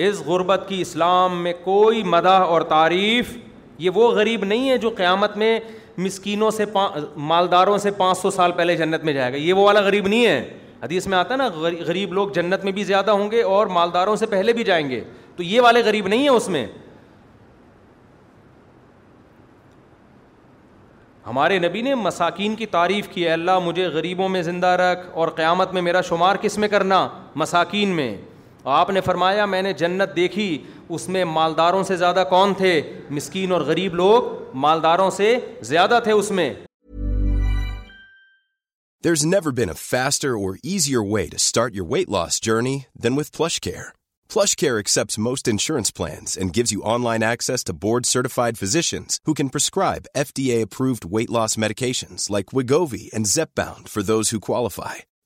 اس 0.07 0.19
غربت 0.25 0.63
کی 0.67 0.81
اسلام 0.81 1.41
میں 1.43 1.53
کوئی 1.63 2.03
مداح 2.15 2.43
اور 2.53 2.61
تعریف 2.75 3.33
یہ 3.78 3.89
وہ 3.95 4.09
غریب 4.15 4.43
نہیں 4.45 4.69
ہے 4.69 4.78
جو 4.78 4.89
قیامت 4.97 5.38
میں 5.38 5.59
مسکینوں 5.97 6.49
سے 6.51 6.65
مالداروں 7.15 7.78
سے 7.78 7.91
پانچ 7.97 8.17
سو 8.17 8.30
سال 8.32 8.51
پہلے 8.51 8.76
جنت 8.78 9.03
میں 9.03 9.13
جائے 9.13 9.32
گا 9.34 9.38
یہ 9.38 9.53
وہ 9.53 9.63
والا 9.65 9.82
غریب 9.86 10.07
نہیں 10.07 10.26
ہے 10.26 10.57
حدیث 10.84 11.07
میں 11.07 11.17
آتا 11.17 11.34
ہے 11.34 11.38
نا 11.38 11.47
غریب 11.88 12.13
لوگ 12.13 12.30
جنت 12.36 12.63
میں 12.63 12.71
بھی 12.71 12.84
زیادہ 12.84 13.11
ہوں 13.11 13.30
گے 13.32 13.41
اور 13.43 13.67
مالداروں 13.76 14.15
سے 14.15 14.26
پہلے 14.28 14.53
بھی 14.53 14.63
جائیں 14.63 14.89
گے 14.89 15.03
تو 15.36 15.43
یہ 15.43 15.61
والے 15.61 15.82
غریب 15.86 16.07
نہیں 16.07 16.21
ہیں 16.21 16.30
اس 16.30 16.47
میں 16.49 16.65
ہمارے 21.28 21.57
نبی 21.59 21.82
نے 21.82 21.93
مساکین 21.95 22.55
کی 22.55 22.65
تعریف 22.71 23.07
کی 23.09 23.26
ہے 23.26 23.32
اللہ 23.34 23.59
مجھے 23.63 23.86
غریبوں 23.89 24.28
میں 24.30 24.41
زندہ 24.43 24.67
رکھ 24.80 25.05
اور 25.13 25.28
قیامت 25.36 25.74
میں 25.74 25.82
میرا 25.82 26.01
شمار 26.09 26.36
کس 26.41 26.57
میں 26.57 26.67
کرنا 26.69 27.07
مساکین 27.36 27.89
میں 27.95 28.15
آپ 28.72 28.89
نے 28.89 29.01
فرمایا 29.05 29.45
میں 29.45 29.61
نے 29.61 29.72
جنت 29.78 30.11
دیکھی 30.16 30.45
اس 30.95 31.07
میں 31.09 31.24
مالداروں 31.26 31.82
مالداروں 31.84 31.84
سے 31.84 31.86
سے 31.88 31.97
زیادہ 32.01 32.03
زیادہ 32.05 32.24
کون 32.30 32.53
تھے 32.57 32.82
تھے 32.82 33.09
مسکین 33.16 33.49
اور 33.51 33.61
غریب 33.61 33.95
لوگ 33.95 34.22
اس 35.03 35.20
میں 36.30 36.53
board 47.82 48.05
certified 48.05 48.57
medications 51.57 52.30
like 52.32 52.45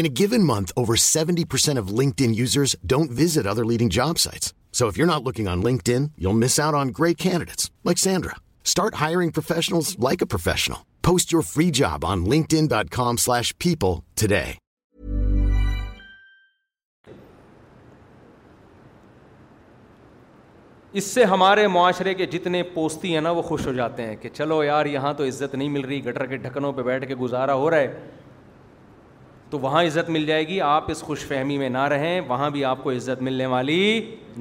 In 0.00 0.06
a 0.08 0.14
given 0.18 0.44
month, 0.48 0.72
over 0.82 0.94
70% 1.00 1.78
of 1.80 1.90
LinkedIn 2.00 2.34
users 2.34 2.74
don't 2.92 3.10
visit 3.18 3.46
other 3.46 3.64
leading 3.70 3.90
job 3.96 4.18
sites. 4.18 4.54
So 4.80 4.86
if 4.88 4.96
you're 4.96 5.08
not 5.10 5.22
looking 5.22 5.46
on 5.46 5.62
LinkedIn, 5.66 6.10
you'll 6.16 6.38
miss 6.44 6.58
out 6.58 6.72
on 6.82 6.94
great 7.00 7.18
candidates 7.18 7.70
like 7.84 7.98
Sandra. 7.98 8.36
Start 8.64 8.94
hiring 9.04 9.30
professionals 9.32 9.98
like 9.98 10.22
a 10.22 10.26
professional. 10.36 10.86
Post 11.02 11.30
your 11.34 11.42
free 11.52 11.70
job 11.82 12.06
on 12.14 12.26
linkedin.com/people 12.34 13.96
today. 14.24 14.50
اس 21.00 21.04
سے 21.06 21.22
ہمارے 21.24 21.66
معاشرے 21.74 22.12
کے 22.14 22.24
جتنے 22.32 22.62
پوستی 22.72 23.12
ہیں 23.14 23.20
نا 23.26 23.30
وہ 23.36 23.42
خوش 23.42 23.66
ہو 23.66 23.72
جاتے 23.72 24.06
ہیں 24.06 24.16
کہ 24.22 24.28
چلو 24.38 24.62
یار 24.64 24.86
یہاں 24.86 25.12
تو 25.20 25.24
عزت 25.28 25.54
نہیں 25.54 25.68
مل 25.76 25.84
رہی 25.84 26.04
گٹر 26.04 26.26
کے 26.32 26.36
ڈھکنوں 26.46 26.72
پہ 26.76 26.82
بیٹھ 26.88 27.06
کے 27.08 27.14
گزارا 27.20 27.54
ہو 27.60 27.70
رہا 27.70 27.78
ہے 27.78 28.20
تو 29.52 29.58
وہاں 29.62 29.82
عزت 29.84 30.08
مل 30.10 30.24
جائے 30.26 30.46
گی 30.48 30.60
آپ 30.66 30.84
اس 30.90 31.00
خوش 31.06 31.24
فہمی 31.28 31.56
میں 31.58 31.68
نہ 31.68 31.80
رہیں 31.92 32.20
وہاں 32.28 32.48
بھی 32.50 32.64
آپ 32.64 32.78
کو 32.82 32.90
عزت 32.90 33.22
ملنے 33.22 33.46
والی 33.54 33.78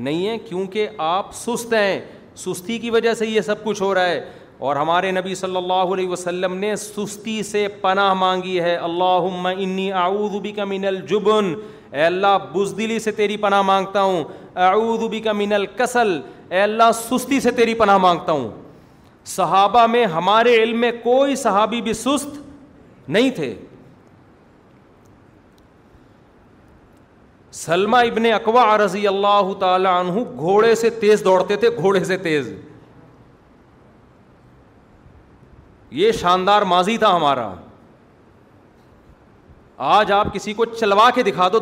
نہیں 0.05 0.27
ہے 0.27 0.37
کیونکہ 0.47 0.89
آپ 1.07 1.33
سست 1.35 1.73
ہیں 1.73 1.99
سستی 2.43 2.77
کی 2.79 2.89
وجہ 2.89 3.13
سے 3.21 3.25
یہ 3.27 3.41
سب 3.47 3.63
کچھ 3.63 3.81
ہو 3.81 3.93
رہا 3.95 4.05
ہے 4.07 4.21
اور 4.67 4.75
ہمارے 4.75 5.09
نبی 5.11 5.35
صلی 5.35 5.57
اللہ 5.57 5.89
علیہ 5.93 6.07
وسلم 6.09 6.55
نے 6.57 6.75
سستی 6.81 7.41
سے 7.43 7.67
پناہ 7.81 8.13
مانگی 8.21 8.59
ہے 8.61 8.75
اللہ 8.75 9.25
انی 9.55 9.91
اعوذ 10.03 10.35
کا 10.55 10.65
من 10.71 10.85
الجبن 10.87 11.53
اے 11.91 12.03
اللہ 12.03 12.37
بزدلی 12.53 12.99
سے 13.07 13.11
تیری 13.19 13.37
پناہ 13.37 13.61
مانگتا 13.71 14.01
ہوں 14.03 14.23
اعوذ 14.67 15.03
کا 15.23 15.31
من 15.43 15.53
الکسل 15.53 16.19
اے 16.49 16.61
اللہ 16.61 16.91
سستی 17.09 17.39
سے 17.47 17.51
تیری 17.59 17.73
پناہ 17.83 17.97
مانگتا 18.07 18.31
ہوں 18.31 18.47
صحابہ 19.35 19.85
میں 19.95 20.05
ہمارے 20.17 20.55
علم 20.63 20.79
میں 20.81 20.91
کوئی 21.03 21.35
صحابی 21.45 21.81
بھی 21.89 21.93
سست 22.05 22.39
نہیں 23.09 23.29
تھے 23.35 23.53
سلما 27.59 27.99
ابن 28.09 28.25
اکوا 28.33 28.77
رضی 28.85 29.07
اللہ 29.07 29.51
تعالی 29.59 29.87
عنہ 29.91 30.23
گھوڑے 30.39 30.75
سے 30.75 30.89
تیز 30.99 31.23
دوڑتے 31.23 31.55
تھے 31.63 31.69
گھوڑے 31.77 32.03
سے 32.03 32.17
تیز 32.17 32.51
یہ 35.99 36.11
شاندار 36.19 36.61
ماضی 36.71 36.97
تھا 36.97 37.15
ہمارا 37.15 37.53
آج 39.95 40.11
آپ 40.11 40.33
کسی 40.33 40.53
کو 40.53 40.65
چلوا 40.65 41.09
کے 41.15 41.23
دکھا 41.23 41.47
دو 41.53 41.59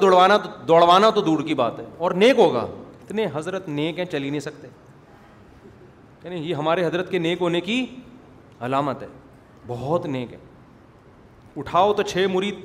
دوڑوانا 0.68 1.10
تو 1.16 1.22
دور 1.22 1.40
کی 1.48 1.54
بات 1.56 1.80
ہے 1.80 1.86
اور 1.98 2.12
نیک 2.24 2.40
ہوگا 2.40 2.66
اتنے 3.04 3.26
حضرت 3.34 3.70
نیک 3.70 4.00
ہیں 4.00 4.06
چل 4.06 4.24
ہی 4.24 4.30
نہیں 4.30 4.40
سکتے 4.40 4.68
یعنی 6.24 6.36
یہ 6.50 6.56
ہمارے 6.56 6.86
حضرت 6.86 7.10
کے 7.12 7.18
نیک 7.20 7.42
ہونے 7.42 7.62
کی 7.62 7.86
علامت 8.66 9.02
ہے 9.04 9.08
بہت 9.68 10.06
نیک 10.06 10.34
ہے 10.34 10.38
اٹھاؤ 11.60 11.94
تو 11.94 12.04
چھ 12.04 12.26
مرید 12.32 12.56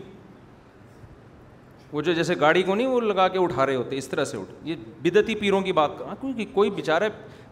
وہ 1.94 2.00
جو 2.02 2.12
جیسے 2.12 2.34
گاڑی 2.40 2.62
کو 2.62 2.74
نہیں 2.74 2.86
وہ 2.86 3.00
لگا 3.00 3.26
کے 3.32 3.38
اٹھا 3.38 3.64
رہے 3.66 3.74
ہوتے 3.74 3.96
اس 3.98 4.08
طرح 4.08 4.24
سے 4.24 4.36
اٹھ 4.36 4.52
یہ 4.68 4.76
بدتی 5.02 5.34
پیروں 5.40 5.60
کی 5.62 5.72
بات 5.78 5.90
کہاں 5.98 6.14
کیونکہ 6.20 6.44
کوئی 6.54 6.70
بیچارے 6.78 7.08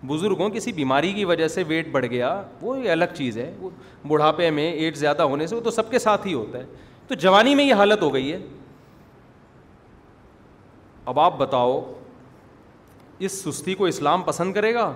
بزرگ 0.07 0.41
ہوں 0.41 0.49
کسی 0.51 0.73
بیماری 0.79 1.13
کی 1.19 1.25
وجہ 1.25 1.47
سے 1.49 1.63
ویٹ 1.69 1.91
بڑھ 1.93 2.07
گیا 2.11 2.31
وہ 2.61 2.75
الگ 2.93 3.15
چیز 3.17 3.39
ہے 3.39 3.53
وہ 3.59 3.71
بڑھاپے 4.09 4.49
میں 4.57 4.65
ایڈ 4.71 4.97
زیادہ 4.99 5.23
ہونے 5.33 5.47
سے 5.47 5.55
وہ 5.57 5.61
تو 5.65 5.71
سب 5.77 5.91
کے 5.91 5.99
ساتھ 6.07 6.27
ہی 6.27 6.35
ہوتا 6.35 6.59
ہے 6.59 6.65
تو 7.09 7.15
جوانی 7.27 7.55
میں 7.55 7.65
یہ 7.65 7.75
حالت 7.83 8.03
ہو 8.03 8.13
گئی 8.15 8.33
ہے 8.33 8.39
اب 11.13 11.21
آپ 11.21 11.39
بتاؤ 11.39 11.81
اس 13.29 13.41
سستی 13.45 13.75
کو 13.75 13.87
اسلام 13.87 14.23
پسند 14.33 14.55
کرے 14.55 14.75
گا 14.75 14.93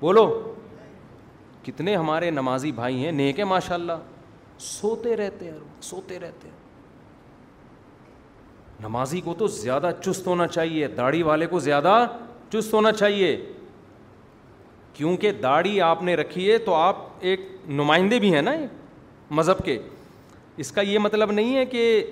بولو 0.00 0.26
کتنے 1.66 1.96
ہمارے 1.96 2.30
نمازی 2.30 2.72
بھائی 2.82 3.04
ہیں 3.04 3.12
نیک 3.22 3.38
ہے 3.38 3.44
ماشاء 3.54 3.74
اللہ 3.74 4.02
سوتے 4.72 5.16
رہتے 5.16 5.50
ہیں 5.50 5.58
سوتے 5.90 6.18
رہتے 6.20 6.48
ہیں 6.48 6.62
نمازی 8.82 9.20
کو 9.24 9.34
تو 9.38 9.46
زیادہ 9.46 9.90
چست 10.04 10.26
ہونا 10.26 10.46
چاہیے 10.46 10.86
داڑھی 10.96 11.22
والے 11.22 11.46
کو 11.46 11.58
زیادہ 11.60 12.04
چست 12.52 12.74
ہونا 12.74 12.92
چاہیے 12.92 13.36
کیونکہ 14.94 15.32
داڑھی 15.42 15.80
آپ 15.82 16.02
نے 16.02 16.14
رکھی 16.16 16.50
ہے 16.50 16.58
تو 16.64 16.74
آپ 16.74 16.96
ایک 17.20 17.40
نمائندے 17.66 18.18
بھی 18.20 18.34
ہیں 18.34 18.42
نا 18.42 18.52
مذہب 19.34 19.64
کے 19.64 19.78
اس 20.64 20.70
کا 20.72 20.80
یہ 20.80 20.98
مطلب 20.98 21.30
نہیں 21.32 21.56
ہے 21.56 21.64
کہ 21.66 22.04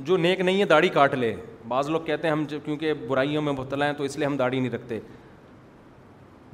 جو 0.00 0.16
نیک 0.16 0.40
نہیں 0.40 0.60
ہے 0.60 0.64
داڑھی 0.66 0.88
کاٹ 0.88 1.14
لے 1.14 1.34
بعض 1.68 1.88
لوگ 1.90 2.00
کہتے 2.06 2.26
ہیں 2.28 2.32
ہم 2.32 2.44
کیونکہ 2.64 2.92
برائیوں 3.08 3.42
میں 3.42 3.52
مبتلا 3.52 3.86
ہیں 3.86 3.92
تو 3.98 4.04
اس 4.04 4.16
لیے 4.16 4.26
ہم 4.26 4.36
داڑھی 4.36 4.60
نہیں 4.60 4.70
رکھتے 4.70 4.98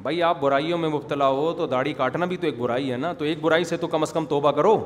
بھائی 0.02 0.22
آپ 0.22 0.40
برائیوں 0.40 0.78
میں 0.78 0.88
مبتلا 0.88 1.28
ہو 1.28 1.52
تو 1.56 1.66
داڑھی 1.66 1.92
کاٹنا 1.94 2.26
بھی 2.26 2.36
تو 2.40 2.46
ایک 2.46 2.58
برائی 2.58 2.92
ہے 2.92 2.96
نا 2.96 3.12
تو 3.18 3.24
ایک 3.24 3.40
برائی 3.40 3.64
سے 3.70 3.76
تو 3.76 3.86
کم 3.86 4.02
از 4.02 4.12
کم 4.12 4.24
توبہ 4.26 4.50
کرو 4.56 4.76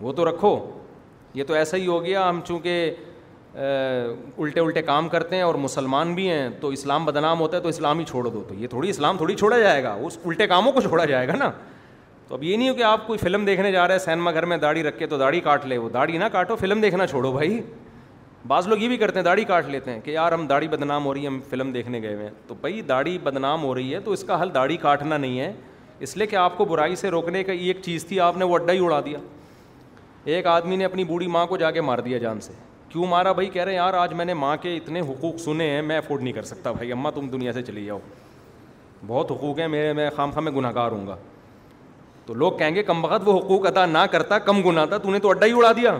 وہ 0.00 0.12
تو 0.16 0.28
رکھو 0.28 0.58
یہ 1.34 1.44
تو 1.46 1.54
ایسا 1.54 1.76
ہی 1.76 1.86
ہو 1.86 2.02
گیا 2.04 2.28
ہم 2.28 2.40
چونکہ 2.46 2.94
الٹے 3.54 4.60
الٹے 4.60 4.82
کام 4.82 5.08
کرتے 5.08 5.36
ہیں 5.36 5.42
اور 5.42 5.54
مسلمان 5.58 6.14
بھی 6.14 6.28
ہیں 6.30 6.48
تو 6.60 6.68
اسلام 6.68 7.04
بدنام 7.04 7.40
ہوتا 7.40 7.56
ہے 7.56 7.62
تو 7.62 7.68
اسلام 7.68 7.98
ہی 7.98 8.04
چھوڑ 8.08 8.24
دو 8.28 8.42
تو 8.48 8.54
یہ 8.58 8.66
تھوڑی 8.70 8.90
اسلام 8.90 9.16
تھوڑی 9.16 9.34
چھوڑا 9.36 9.58
جائے 9.58 9.82
گا 9.84 9.92
اس 10.06 10.18
الٹے 10.24 10.46
کاموں 10.46 10.72
کو 10.72 10.80
چھوڑا 10.80 11.04
جائے 11.04 11.28
گا 11.28 11.32
نا 11.38 11.50
تو 12.28 12.34
اب 12.34 12.42
یہ 12.44 12.56
نہیں 12.56 12.68
ہو 12.68 12.74
کہ 12.74 12.82
آپ 12.84 13.06
کوئی 13.06 13.18
فلم 13.18 13.44
دیکھنے 13.44 13.72
جا 13.72 13.86
رہے 13.88 13.94
ہیں 13.94 14.00
سینما 14.04 14.30
گھر 14.32 14.44
میں 14.46 14.56
داڑھی 14.56 14.82
رکھ 14.82 14.98
کے 14.98 15.06
تو 15.06 15.18
داڑھی 15.18 15.40
کاٹ 15.40 15.66
لے 15.66 15.78
وہ 15.78 15.88
داڑھی 15.94 16.18
نہ 16.18 16.24
کاٹو 16.32 16.56
فلم 16.56 16.80
دیکھنا 16.80 17.06
چھوڑو 17.06 17.32
بھائی 17.32 17.60
بعض 18.48 18.68
لوگ 18.68 18.78
یہ 18.82 18.88
بھی 18.88 18.96
کرتے 18.96 19.18
ہیں 19.18 19.24
داڑھی 19.24 19.44
کاٹ 19.44 19.64
لیتے 19.68 19.90
ہیں 19.92 20.00
کہ 20.04 20.10
یار 20.10 20.32
ہم 20.32 20.46
داڑھی 20.46 20.68
بدنام 20.68 21.04
ہو 21.06 21.14
رہی 21.14 21.22
ہے 21.22 21.26
ہم 21.28 21.40
فلم 21.50 21.72
دیکھنے 21.72 22.00
گئے 22.02 22.14
ہوئے 22.14 22.24
ہیں 22.26 22.32
تو 22.46 22.54
بھائی 22.60 22.80
داڑھی 22.88 23.18
بدنام 23.22 23.62
ہو 23.64 23.74
رہی 23.74 23.94
ہے 23.94 24.00
تو 24.04 24.12
اس 24.12 24.24
کا 24.26 24.40
حل 24.42 24.54
داڑھی 24.54 24.76
کاٹنا 24.82 25.16
نہیں 25.16 25.38
ہے 25.40 25.52
اس 26.00 26.16
لیے 26.16 26.26
کہ 26.26 26.36
آپ 26.36 26.56
کو 26.58 26.64
برائی 26.64 26.96
سے 26.96 27.10
روکنے 27.10 27.44
کا 27.44 27.52
یہ 27.52 27.66
ایک 27.66 27.78
چیز 27.82 28.06
تھی 28.08 28.20
آپ 28.20 28.36
نے 28.36 28.44
وہ 28.44 28.54
اڈا 28.54 28.72
ہی 28.72 28.84
اڑا 28.84 29.00
دیا 29.06 29.18
ایک 30.24 30.46
آدمی 30.46 30.76
نے 30.76 30.84
اپنی 30.84 31.04
بوڑھی 31.04 31.26
ماں 31.26 31.46
کو 31.46 31.56
جا 31.56 31.70
کے 31.70 31.80
مار 31.80 31.98
دیا 32.04 32.18
جان 32.18 32.40
سے 32.40 32.52
کیوں 32.90 33.06
مارا 33.06 33.32
بھائی 33.32 33.48
کہہ 33.48 33.62
رہے 33.64 33.72
ہیں 33.72 33.76
یار 33.78 33.94
آج 33.94 34.12
میں 34.16 34.24
نے 34.24 34.34
ماں 34.34 34.56
کے 34.62 34.74
اتنے 34.76 35.00
حقوق 35.08 35.36
سنے 35.40 35.68
ہیں 35.70 35.82
میں 35.88 35.96
افورڈ 35.98 36.22
نہیں 36.22 36.32
کر 36.34 36.42
سکتا 36.44 36.70
بھائی 36.72 36.92
اماں 36.92 37.10
تم 37.14 37.28
دنیا 37.32 37.52
سے 37.52 37.62
چلی 37.62 37.84
جاؤ 37.84 37.98
بہت 39.06 39.30
حقوق 39.32 39.58
ہیں 39.58 39.68
میرے 39.74 39.92
میں 39.98 40.08
خام 40.16 40.30
خام 40.34 40.44
میں 40.44 40.52
گناہ 40.52 40.72
گار 40.74 40.90
ہوں 40.92 41.06
گا 41.06 41.16
تو 42.26 42.34
لوگ 42.34 42.52
کہیں 42.58 42.74
گے 42.74 42.82
کم 42.82 43.02
بخت 43.02 43.28
وہ 43.28 43.38
حقوق 43.38 43.66
ادا 43.66 43.84
نہ 43.86 43.98
کرتا 44.10 44.38
کم 44.48 44.62
گناہ 44.68 44.86
تھا 44.86 44.98
تو 45.04 45.10
نے 45.10 45.18
تو 45.18 45.30
اڈا 45.30 45.46
ہی 45.46 45.52
اڑا 45.56 45.72
دیا 45.76 45.96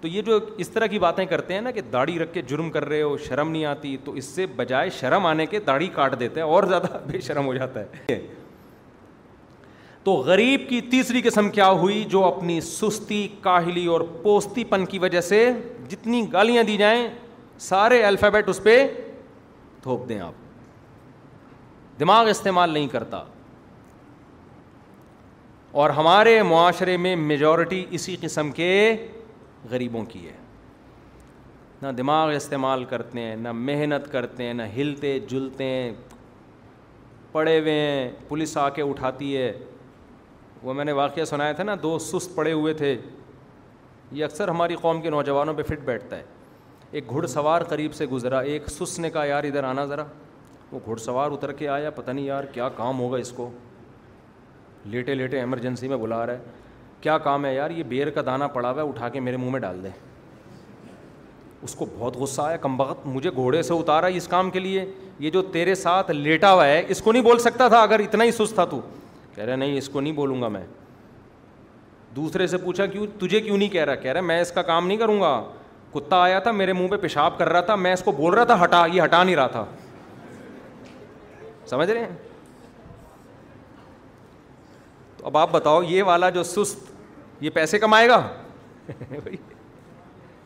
تو 0.00 0.08
یہ 0.08 0.22
جو 0.26 0.38
اس 0.58 0.68
طرح 0.70 0.86
کی 0.94 0.98
باتیں 0.98 1.24
کرتے 1.32 1.54
ہیں 1.54 1.60
نا 1.60 1.70
کہ 1.70 1.80
داڑھی 1.92 2.18
رکھ 2.18 2.32
کے 2.34 2.42
جرم 2.48 2.70
کر 2.70 2.84
رہے 2.88 3.02
ہو 3.02 3.16
شرم 3.28 3.50
نہیں 3.50 3.64
آتی 3.72 3.96
تو 4.04 4.12
اس 4.20 4.24
سے 4.34 4.46
بجائے 4.56 4.90
شرم 5.00 5.26
آنے 5.26 5.46
کے 5.46 5.60
داڑھی 5.66 5.88
کاٹ 5.94 6.18
دیتے 6.20 6.40
ہیں 6.40 6.46
اور 6.46 6.62
زیادہ 6.68 6.96
بے 7.10 7.20
شرم 7.26 7.46
ہو 7.46 7.54
جاتا 7.54 7.80
ہے 8.10 8.16
تو 10.04 10.12
غریب 10.26 10.60
کی 10.68 10.80
تیسری 10.90 11.20
قسم 11.22 11.48
کیا 11.50 11.70
ہوئی 11.80 12.04
جو 12.10 12.24
اپنی 12.24 12.60
سستی 12.60 13.26
کاہلی 13.42 13.84
اور 13.94 14.00
پوستی 14.22 14.64
پن 14.68 14.84
کی 14.90 14.98
وجہ 14.98 15.20
سے 15.20 15.48
جتنی 15.88 16.22
گالیاں 16.32 16.62
دی 16.64 16.76
جائیں 16.76 17.06
سارے 17.68 18.02
الفابیٹ 18.04 18.48
اس 18.48 18.62
پہ 18.62 18.76
تھوپ 19.82 20.08
دیں 20.08 20.18
آپ 20.20 20.48
دماغ 22.00 22.26
استعمال 22.28 22.70
نہیں 22.70 22.86
کرتا 22.88 23.22
اور 25.80 25.90
ہمارے 26.00 26.42
معاشرے 26.42 26.96
میں 26.96 27.14
میجورٹی 27.16 27.84
اسی 27.98 28.16
قسم 28.20 28.50
کے 28.52 28.70
غریبوں 29.70 30.04
کی 30.12 30.26
ہے 30.26 30.36
نہ 31.82 31.88
دماغ 31.98 32.30
استعمال 32.36 32.84
کرتے 32.84 33.20
ہیں 33.20 33.36
نہ 33.36 33.52
محنت 33.68 34.10
کرتے 34.12 34.44
ہیں 34.44 34.54
نہ 34.54 34.62
ہلتے 34.76 35.18
جلتے 35.28 35.64
ہیں 35.64 35.92
پڑے 37.32 37.58
ہوئے 37.58 37.80
ہیں 37.80 38.10
پولیس 38.28 38.56
آ 38.56 38.68
کے 38.78 38.82
اٹھاتی 38.82 39.36
ہے 39.36 39.52
وہ 40.62 40.72
میں 40.74 40.84
نے 40.84 40.92
واقعہ 40.92 41.24
سنایا 41.24 41.52
تھا 41.58 41.62
نا 41.64 41.74
دو 41.82 41.98
سست 41.98 42.34
پڑے 42.34 42.52
ہوئے 42.52 42.72
تھے 42.74 42.96
یہ 44.12 44.24
اکثر 44.24 44.48
ہماری 44.48 44.76
قوم 44.80 45.00
کے 45.02 45.10
نوجوانوں 45.10 45.54
پہ 45.54 45.62
فٹ 45.68 45.80
بیٹھتا 45.84 46.16
ہے 46.16 46.22
ایک 46.90 47.10
گھڑ 47.10 47.26
سوار 47.26 47.62
قریب 47.68 47.94
سے 47.94 48.06
گزرا 48.06 48.40
ایک 48.52 48.68
سس 48.70 48.98
نے 48.98 49.10
کہا 49.10 49.24
یار 49.24 49.44
ادھر 49.44 49.64
آنا 49.64 49.84
ذرا 49.86 50.04
وہ 50.72 50.78
گھڑ 50.86 50.96
سوار 51.00 51.30
اتر 51.32 51.52
کے 51.52 51.68
آیا 51.68 51.90
پتہ 51.94 52.10
نہیں 52.10 52.24
یار 52.24 52.44
کیا 52.52 52.68
کام 52.76 53.00
ہوگا 53.00 53.16
اس 53.18 53.30
کو 53.36 53.50
لیٹے 54.92 55.14
لیٹے 55.14 55.38
ایمرجنسی 55.38 55.88
میں 55.88 55.96
بلا 55.96 56.24
رہا 56.26 56.32
ہے 56.32 56.38
کیا 57.00 57.16
کام 57.18 57.44
ہے 57.46 57.54
یار 57.54 57.70
یہ 57.70 57.82
بیر 57.88 58.10
کا 58.10 58.22
دانہ 58.26 58.44
پڑا 58.52 58.70
ہوا 58.70 58.82
ہے 58.82 58.88
اٹھا 58.88 59.08
کے 59.08 59.20
میرے 59.20 59.36
منہ 59.36 59.50
میں 59.50 59.60
ڈال 59.60 59.82
دیں 59.84 59.90
اس 61.62 61.74
کو 61.74 61.86
بہت 61.98 62.16
غصہ 62.16 62.40
آیا 62.42 62.56
کم 62.56 62.76
بخت 62.76 63.06
مجھے 63.06 63.30
گھوڑے 63.34 63.62
سے 63.62 63.74
اتارا 63.74 64.06
اس 64.18 64.28
کام 64.28 64.50
کے 64.50 64.58
لیے 64.60 64.84
یہ 65.18 65.30
جو 65.30 65.42
تیرے 65.52 65.74
ساتھ 65.74 66.10
لیٹا 66.10 66.52
ہوا 66.52 66.66
ہے 66.66 66.82
اس 66.88 67.02
کو 67.02 67.12
نہیں 67.12 67.22
بول 67.22 67.38
سکتا 67.38 67.68
تھا 67.68 67.82
اگر 67.82 68.00
اتنا 68.00 68.24
ہی 68.24 68.30
سست 68.32 68.54
تھا 68.54 68.64
تو 68.70 68.80
کہہ 69.40 69.46
رہا 69.46 69.56
نہیں 69.56 69.76
اس 69.78 69.88
کو 69.88 70.00
نہیں 70.00 70.12
بولوں 70.12 70.40
گا 70.40 70.48
میں 70.54 70.60
دوسرے 72.16 72.46
سے 72.46 72.56
پوچھا 72.58 72.86
کیوں 72.86 73.06
تجھے 73.18 73.40
کیوں 73.40 73.56
نہیں 73.56 73.68
کہہ 73.68 73.84
رہا 73.84 73.94
کہہ 74.02 74.12
رہا 74.12 74.20
میں 74.20 74.40
اس 74.40 74.50
کا 74.52 74.62
کام 74.70 74.86
نہیں 74.86 74.98
کروں 74.98 75.20
گا 75.20 75.30
کتا 75.92 76.16
آیا 76.22 76.38
تھا 76.38 76.50
میرے 76.52 76.72
منہ 76.72 76.88
پہ 76.88 76.96
پیشاب 77.02 77.38
کر 77.38 77.48
رہا 77.48 77.60
تھا 77.68 77.74
میں 77.84 77.92
اس 77.92 78.02
کو 78.04 78.12
بول 78.16 78.34
رہا 78.34 78.44
تھا 78.44 78.62
ہٹا 78.62 78.84
یہ 78.92 79.02
ہٹا 79.02 79.22
نہیں 79.22 79.36
رہا 79.36 79.46
تھا 79.54 79.64
سمجھ 81.70 81.88
رہے 81.90 82.00
ہیں 82.00 82.16
تو 85.16 85.26
اب 85.26 85.36
آپ 85.36 85.50
بتاؤ 85.52 85.82
یہ 85.88 86.02
والا 86.10 86.30
جو 86.36 86.42
سست 86.42 86.90
یہ 87.42 87.50
پیسے 87.54 87.78
کمائے 87.78 88.08
گا 88.08 88.20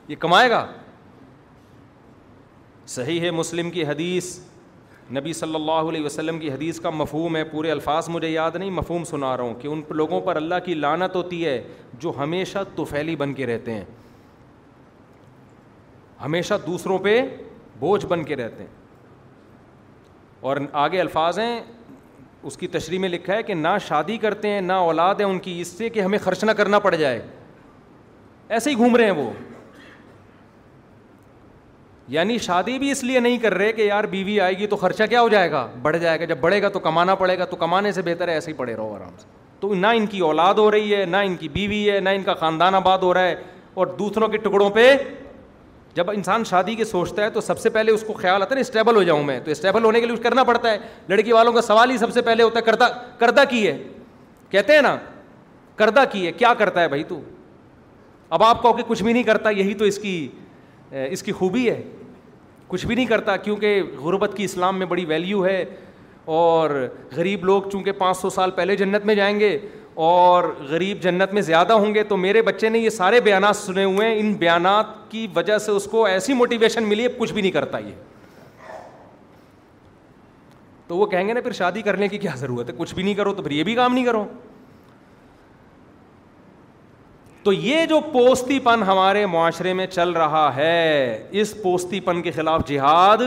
یہ 0.09 0.17
کمائے 0.19 0.51
گا 0.51 0.67
صحیح 2.97 3.21
ہے 3.21 3.31
مسلم 3.41 3.71
کی 3.71 3.87
حدیث 3.87 4.37
نبی 5.13 5.33
صلی 5.33 5.55
اللہ 5.55 5.89
علیہ 5.89 6.05
وسلم 6.05 6.39
کی 6.39 6.51
حدیث 6.51 6.79
کا 6.81 6.91
مفہوم 6.91 7.37
ہے 7.37 7.43
پورے 7.45 7.71
الفاظ 7.71 8.09
مجھے 8.09 8.29
یاد 8.29 8.57
نہیں 8.57 8.71
مفہوم 8.71 9.05
سنا 9.05 9.37
رہا 9.37 9.45
ہوں 9.45 9.55
کہ 9.61 9.69
ان 9.69 9.83
لوگوں 9.91 10.21
پر 10.27 10.37
اللہ 10.37 10.61
کی 10.65 10.75
لانت 10.75 11.17
ہوتی 11.17 11.45
ہے 11.45 11.61
جو 12.01 12.13
ہمیشہ 12.19 12.59
توفیلی 12.77 13.17
بن 13.17 13.33
کے 13.35 13.47
رہتے 13.47 13.73
ہیں 13.75 13.85
ہمیشہ 16.25 16.55
دوسروں 16.67 16.99
پہ 17.05 17.21
بوجھ 17.79 18.05
بن 18.07 18.25
کے 18.25 18.37
رہتے 18.37 18.63
ہیں 18.65 18.71
اور 20.51 20.57
آگے 20.85 21.01
الفاظ 21.01 21.39
ہیں 21.39 21.61
اس 22.47 22.57
کی 22.57 22.67
تشریح 22.69 22.99
میں 23.01 23.09
لکھا 23.09 23.35
ہے 23.37 23.43
کہ 23.43 23.55
نہ 23.55 23.69
شادی 23.87 24.17
کرتے 24.19 24.49
ہیں 24.51 24.61
نہ 24.61 24.73
اولاد 24.87 25.15
ہیں 25.21 25.27
ان 25.27 25.39
کی 25.39 25.61
اس 25.61 25.69
سے 25.79 25.89
کہ 25.91 26.01
ہمیں 26.01 26.19
خرچ 26.25 26.45
نہ 26.45 26.51
کرنا 26.57 26.79
پڑ 26.79 26.95
جائے 26.95 27.21
ایسے 28.49 28.71
ہی 28.71 28.77
گھوم 28.77 28.97
رہے 28.97 29.05
ہیں 29.11 29.25
وہ 29.25 29.31
یعنی 32.13 32.37
شادی 32.39 32.79
بھی 32.79 32.91
اس 32.91 33.03
لیے 33.05 33.21
نہیں 33.21 33.37
کر 33.43 33.55
رہے 33.55 33.73
کہ 33.73 33.83
یار 33.83 34.05
بیوی 34.11 34.41
آئے 34.41 34.57
گی 34.59 34.67
تو 34.67 34.77
خرچہ 34.77 35.03
کیا 35.11 35.21
ہو 35.23 35.29
جائے 35.29 35.51
گا 35.51 35.67
بڑھ 35.83 35.97
جائے 35.99 36.19
گا 36.21 36.25
جب 36.25 36.39
بڑھے 36.41 36.61
گا 36.63 36.69
تو 36.73 36.79
کمانا 36.79 37.15
پڑے 37.15 37.39
گا 37.39 37.45
تو 37.51 37.57
کمانے 37.57 37.93
سے 37.93 38.03
بہتر 38.05 38.29
ہے 38.29 38.33
ایسے 38.35 38.51
ہی 38.51 38.57
پڑے 38.57 38.75
رہو 38.77 38.95
آرام 38.95 39.15
سے 39.21 39.27
تو 39.61 39.73
نہ 39.75 39.87
ان 39.97 40.07
کی 40.07 40.19
اولاد 40.29 40.55
ہو 40.59 40.71
رہی 40.71 40.95
ہے 40.95 41.05
نہ 41.05 41.17
ان 41.25 41.37
کی 41.37 41.49
بیوی 41.49 41.91
ہے 41.91 42.01
نہ 42.01 42.09
ان 42.17 42.23
کا 42.23 42.35
خاندان 42.41 42.75
آباد 42.75 42.99
ہو 43.03 43.13
رہا 43.15 43.27
ہے 43.29 43.35
اور 43.75 43.87
دوسروں 43.99 44.29
کے 44.29 44.37
ٹکڑوں 44.39 44.69
پہ 44.71 44.91
جب 45.95 46.11
انسان 46.11 46.45
شادی 46.45 46.75
کے 46.75 46.85
سوچتا 46.85 47.25
ہے 47.25 47.31
تو 47.31 47.41
سب 47.41 47.59
سے 47.59 47.71
پہلے 47.71 47.93
اس 47.93 48.05
کو 48.07 48.13
خیال 48.15 48.43
آتا 48.43 48.51
ہے 48.55 48.55
نا 48.55 48.61
اسٹیبل 48.61 48.97
ہو 48.97 49.03
جاؤں 49.03 49.23
میں 49.25 49.39
تو 49.45 49.51
اسٹیبل 49.51 49.85
ہونے 49.85 50.01
کے 50.01 50.07
لیے 50.07 50.15
کچھ 50.17 50.23
کرنا 50.23 50.45
پڑتا 50.45 50.71
ہے 50.73 50.79
لڑکی 51.09 51.33
والوں 51.33 51.53
کا 51.53 51.63
سوال 51.63 51.91
ہی 51.91 51.99
سب 51.99 52.13
سے 52.13 52.23
پہلے 52.23 52.43
ہوتا 52.43 52.59
ہے 52.59 52.65
کردہ 52.65 52.89
کردہ 53.19 53.43
کی 53.51 53.67
ہے 53.67 53.77
کہتے 54.51 54.75
ہیں 54.75 54.83
نا 54.83 54.97
کردہ 55.77 56.05
کی 56.13 56.27
ہے 56.27 56.33
کیا 56.33 56.55
کرتا 56.59 56.81
ہے 56.83 56.89
بھائی 56.89 57.05
تو 57.09 57.21
اب 58.37 58.43
آپ 58.43 58.63
کہو 58.63 58.73
کہ 58.73 58.83
کچھ 58.87 59.03
بھی 59.03 59.13
نہیں 59.13 59.23
کرتا 59.23 59.51
یہی 59.51 59.75
تو 59.75 59.85
اس 59.85 59.99
کی 60.03 60.17
اس 60.91 61.23
کی 61.23 61.33
خوبی 61.33 61.69
ہے 61.69 61.83
کچھ 62.69 62.87
بھی 62.87 62.95
نہیں 62.95 63.07
کرتا 63.07 63.37
کیونکہ 63.37 63.83
غربت 64.03 64.33
کی 64.37 64.45
اسلام 64.45 64.79
میں 64.79 64.87
بڑی 64.87 65.05
ویلیو 65.05 65.45
ہے 65.47 65.65
اور 66.35 66.71
غریب 67.17 67.45
لوگ 67.45 67.63
چونکہ 67.73 67.93
پانچ 67.99 68.17
سو 68.19 68.31
سال 68.31 68.51
پہلے 68.51 68.77
جنت 68.77 69.05
میں 69.07 69.15
جائیں 69.15 69.39
گے 69.41 69.59
اور 70.05 70.45
غریب 70.69 71.03
جنت 71.03 71.35
میں 71.35 71.43
زیادہ 71.43 71.73
ہوں 71.73 71.95
گے 71.95 72.03
تو 72.05 72.17
میرے 72.17 72.43
بچے 72.43 72.69
نے 72.69 72.79
یہ 72.79 72.91
سارے 72.91 73.21
بیانات 73.25 73.57
سنے 73.57 73.85
ہوئے 73.85 74.09
ہیں 74.09 74.19
ان 74.21 74.33
بیانات 74.39 74.87
کی 75.11 75.27
وجہ 75.37 75.59
سے 75.67 75.73
اس 75.73 75.85
کو 75.91 76.05
ایسی 76.07 76.33
موٹیویشن 76.35 76.89
ملی 76.89 77.07
کچھ 77.19 77.33
بھی 77.33 77.43
نہیں 77.43 77.53
کرتا 77.53 77.79
یہ 77.79 77.93
تو 80.87 80.97
وہ 80.97 81.07
کہیں 81.07 81.29
گے 81.29 81.33
نا 81.33 81.41
پھر 81.41 81.53
شادی 81.53 81.83
کرنے 81.83 82.09
کی 82.09 82.19
کیا 82.19 82.31
ضرورت 82.37 82.71
ہے 82.71 82.75
کچھ 82.79 82.95
بھی 82.95 83.03
نہیں 83.03 83.15
کرو 83.15 83.33
تو 83.35 83.43
پھر 83.43 83.51
یہ 83.51 83.63
بھی 83.65 83.75
کام 83.75 83.95
نہیں 83.95 84.05
کرو 84.05 84.25
تو 87.45 87.53
یہ 87.53 87.85
جو 87.87 87.99
پوستی 88.13 88.59
پن 88.65 88.83
ہمارے 88.87 89.25
معاشرے 89.27 89.73
میں 89.79 89.87
چل 89.87 90.11
رہا 90.17 90.49
ہے 90.57 91.29
اس 91.41 91.53
پوستی 91.63 91.99
پن 92.05 92.21
کے 92.23 92.31
خلاف 92.33 92.67
جہاد 92.69 93.19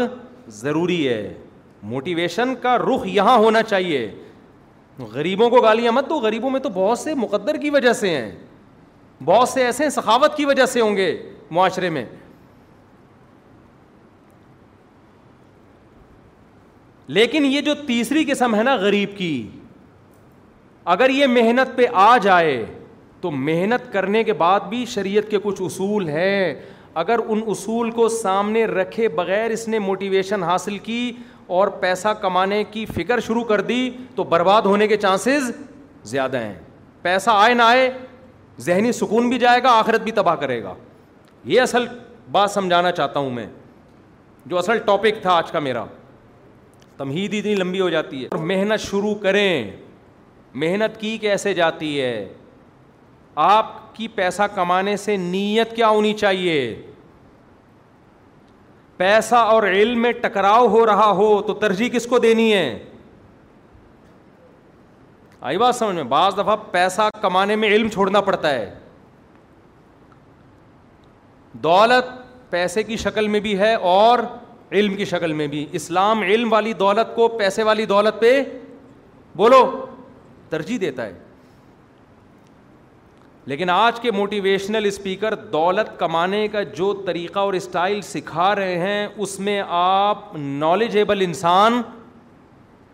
ضروری 0.61 1.07
ہے 1.07 1.33
موٹیویشن 1.89 2.55
کا 2.61 2.77
رخ 2.77 3.05
یہاں 3.07 3.35
ہونا 3.37 3.61
چاہیے 3.63 3.99
غریبوں 5.11 5.49
کو 5.49 5.59
گالیاں 5.61 5.91
مت 5.91 6.09
دو 6.09 6.15
غریبوں 6.19 6.49
میں 6.49 6.59
تو 6.59 6.69
بہت 6.73 6.99
سے 6.99 7.13
مقدر 7.15 7.57
کی 7.61 7.69
وجہ 7.69 7.93
سے 7.99 8.09
ہیں 8.15 8.31
بہت 9.25 9.49
سے 9.49 9.65
ایسے 9.65 9.89
سخاوت 9.89 10.37
کی 10.37 10.45
وجہ 10.45 10.65
سے 10.71 10.81
ہوں 10.81 10.97
گے 10.97 11.15
معاشرے 11.57 11.89
میں 11.89 12.05
لیکن 17.17 17.45
یہ 17.45 17.61
جو 17.69 17.73
تیسری 17.87 18.25
قسم 18.27 18.55
ہے 18.55 18.63
نا 18.63 18.75
غریب 18.81 19.15
کی 19.17 19.33
اگر 20.95 21.09
یہ 21.09 21.27
محنت 21.35 21.75
پہ 21.77 21.85
آ 22.07 22.15
جائے 22.23 22.63
تو 23.21 23.31
محنت 23.31 23.91
کرنے 23.93 24.23
کے 24.23 24.33
بعد 24.37 24.59
بھی 24.69 24.83
شریعت 24.89 25.29
کے 25.29 25.37
کچھ 25.43 25.61
اصول 25.65 26.07
ہیں 26.09 26.53
اگر 27.03 27.19
ان 27.27 27.41
اصول 27.47 27.91
کو 27.91 28.07
سامنے 28.09 28.65
رکھے 28.65 29.07
بغیر 29.15 29.49
اس 29.51 29.67
نے 29.67 29.79
موٹیویشن 29.79 30.43
حاصل 30.43 30.77
کی 30.83 31.11
اور 31.57 31.67
پیسہ 31.81 32.07
کمانے 32.21 32.63
کی 32.71 32.85
فکر 32.95 33.19
شروع 33.27 33.43
کر 33.49 33.61
دی 33.61 33.89
تو 34.15 34.23
برباد 34.31 34.61
ہونے 34.65 34.87
کے 34.87 34.97
چانسز 34.97 35.51
زیادہ 36.09 36.37
ہیں 36.37 36.53
پیسہ 37.01 37.29
آئے 37.33 37.53
نہ 37.53 37.61
آئے 37.63 37.89
ذہنی 38.65 38.91
سکون 38.91 39.29
بھی 39.29 39.39
جائے 39.39 39.63
گا 39.63 39.71
آخرت 39.79 40.01
بھی 40.01 40.11
تباہ 40.11 40.35
کرے 40.35 40.61
گا 40.63 40.73
یہ 41.45 41.61
اصل 41.61 41.85
بات 42.31 42.51
سمجھانا 42.51 42.91
چاہتا 42.91 43.19
ہوں 43.19 43.29
میں 43.31 43.45
جو 44.45 44.57
اصل 44.57 44.77
ٹاپک 44.85 45.21
تھا 45.21 45.31
آج 45.35 45.51
کا 45.51 45.59
میرا 45.59 45.85
تمہید 46.97 47.33
اتنی 47.35 47.53
لمبی 47.55 47.79
ہو 47.79 47.89
جاتی 47.89 48.23
ہے 48.23 48.27
اور 48.31 48.39
محنت 48.47 48.79
شروع 48.89 49.13
کریں 49.21 49.69
محنت 50.63 50.99
کی 51.01 51.17
کیسے 51.21 51.53
جاتی 51.53 51.99
ہے 52.01 52.27
آپ 53.45 53.65
کی 53.95 54.07
پیسہ 54.15 54.43
کمانے 54.55 54.95
سے 54.97 55.15
نیت 55.17 55.75
کیا 55.75 55.87
ہونی 55.89 56.13
چاہیے 56.17 56.53
پیسہ 58.97 59.35
اور 59.35 59.63
علم 59.71 60.01
میں 60.01 60.11
ٹکراؤ 60.21 60.67
ہو 60.75 60.85
رہا 60.85 61.09
ہو 61.15 61.27
تو 61.47 61.53
ترجیح 61.61 61.89
کس 61.93 62.05
کو 62.09 62.19
دینی 62.19 62.51
ہے 62.53 62.67
آئی 65.41 65.57
بات 65.57 65.75
سمجھ 65.75 65.95
میں 65.95 66.03
بعض 66.15 66.37
دفعہ 66.37 66.55
پیسہ 66.71 67.01
کمانے 67.21 67.55
میں 67.55 67.67
علم 67.75 67.89
چھوڑنا 67.93 68.21
پڑتا 68.31 68.53
ہے 68.53 68.73
دولت 71.63 72.09
پیسے 72.51 72.83
کی 72.83 72.97
شکل 72.97 73.27
میں 73.27 73.39
بھی 73.39 73.57
ہے 73.59 73.73
اور 73.91 74.19
علم 74.71 74.95
کی 74.95 75.05
شکل 75.05 75.33
میں 75.33 75.47
بھی 75.47 75.65
اسلام 75.79 76.21
علم 76.21 76.51
والی 76.53 76.73
دولت 76.81 77.15
کو 77.15 77.27
پیسے 77.37 77.63
والی 77.63 77.85
دولت 77.95 78.19
پہ 78.21 78.35
بولو 79.35 79.61
ترجیح 80.49 80.77
دیتا 80.81 81.05
ہے 81.05 81.13
لیکن 83.47 83.69
آج 83.69 83.99
کے 84.01 84.11
موٹیویشنل 84.11 84.85
اسپیکر 84.85 85.33
دولت 85.51 85.89
کمانے 85.99 86.47
کا 86.51 86.61
جو 86.77 86.91
طریقہ 87.05 87.39
اور 87.39 87.53
اسٹائل 87.53 87.99
سکھا 88.03 88.47
رہے 88.55 88.77
ہیں 88.77 89.07
اس 89.17 89.37
میں 89.47 89.61
آپ 89.77 90.23
نالجیبل 90.37 91.21
انسان 91.25 91.81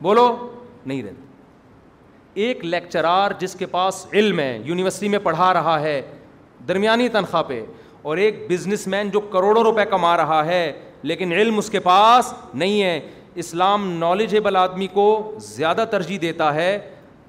بولو 0.03 0.25
نہیں 0.85 1.01
رہتے 1.03 1.21
ایک 2.45 2.63
لیکچرار 2.65 3.31
جس 3.39 3.55
کے 3.59 3.65
پاس 3.71 4.05
علم 4.13 4.39
ہے 4.39 4.57
یونیورسٹی 4.65 5.07
میں 5.09 5.19
پڑھا 5.23 5.51
رہا 5.53 5.79
ہے 5.81 5.99
درمیانی 6.67 7.09
تنخواہ 7.17 7.43
پہ 7.47 7.61
اور 8.03 8.17
ایک 8.25 8.45
بزنس 8.49 8.87
مین 8.93 9.09
جو 9.13 9.19
کروڑوں 9.33 9.63
روپے 9.63 9.85
کما 9.91 10.15
رہا 10.23 10.45
ہے 10.45 10.71
لیکن 11.11 11.31
علم 11.33 11.57
اس 11.57 11.69
کے 11.69 11.79
پاس 11.89 12.33
نہیں 12.53 12.81
ہے 12.83 12.99
اسلام 13.45 13.89
نالجیبل 13.97 14.55
آدمی 14.55 14.87
کو 14.93 15.09
زیادہ 15.49 15.85
ترجیح 15.91 16.17
دیتا 16.21 16.53
ہے 16.55 16.77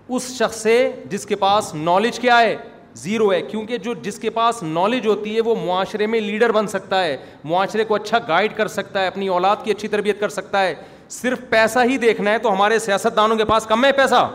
اس 0.08 0.32
شخص 0.38 0.62
سے 0.62 0.78
جس 1.10 1.26
کے 1.26 1.36
پاس 1.46 1.74
نالج 1.74 2.18
کیا 2.20 2.40
ہے 2.40 2.56
زیرو 3.02 3.32
ہے 3.32 3.40
کیونکہ 3.42 3.78
جو 3.84 3.92
جس 4.02 4.18
کے 4.20 4.30
پاس 4.30 4.62
نالج 4.62 5.06
ہوتی 5.06 5.34
ہے 5.36 5.40
وہ 5.44 5.54
معاشرے 5.64 6.06
میں 6.06 6.20
لیڈر 6.20 6.52
بن 6.52 6.66
سکتا 6.66 7.02
ہے 7.04 7.16
معاشرے 7.44 7.84
کو 7.84 7.94
اچھا 7.94 8.18
گائڈ 8.28 8.54
کر 8.56 8.68
سکتا 8.68 9.00
ہے 9.02 9.06
اپنی 9.06 9.28
اولاد 9.28 9.64
کی 9.64 9.70
اچھی 9.70 9.88
تربیت 9.88 10.20
کر 10.20 10.28
سکتا 10.28 10.60
ہے 10.62 10.74
صرف 11.10 11.38
پیسہ 11.50 11.78
ہی 11.90 11.96
دیکھنا 11.98 12.32
ہے 12.32 12.38
تو 12.42 12.52
ہمارے 12.52 12.78
سیاست 12.78 13.16
دانوں 13.16 13.36
کے 13.36 13.44
پاس 13.44 13.66
کم 13.68 13.84
ہے 13.84 13.90
پیسہ 13.92 14.28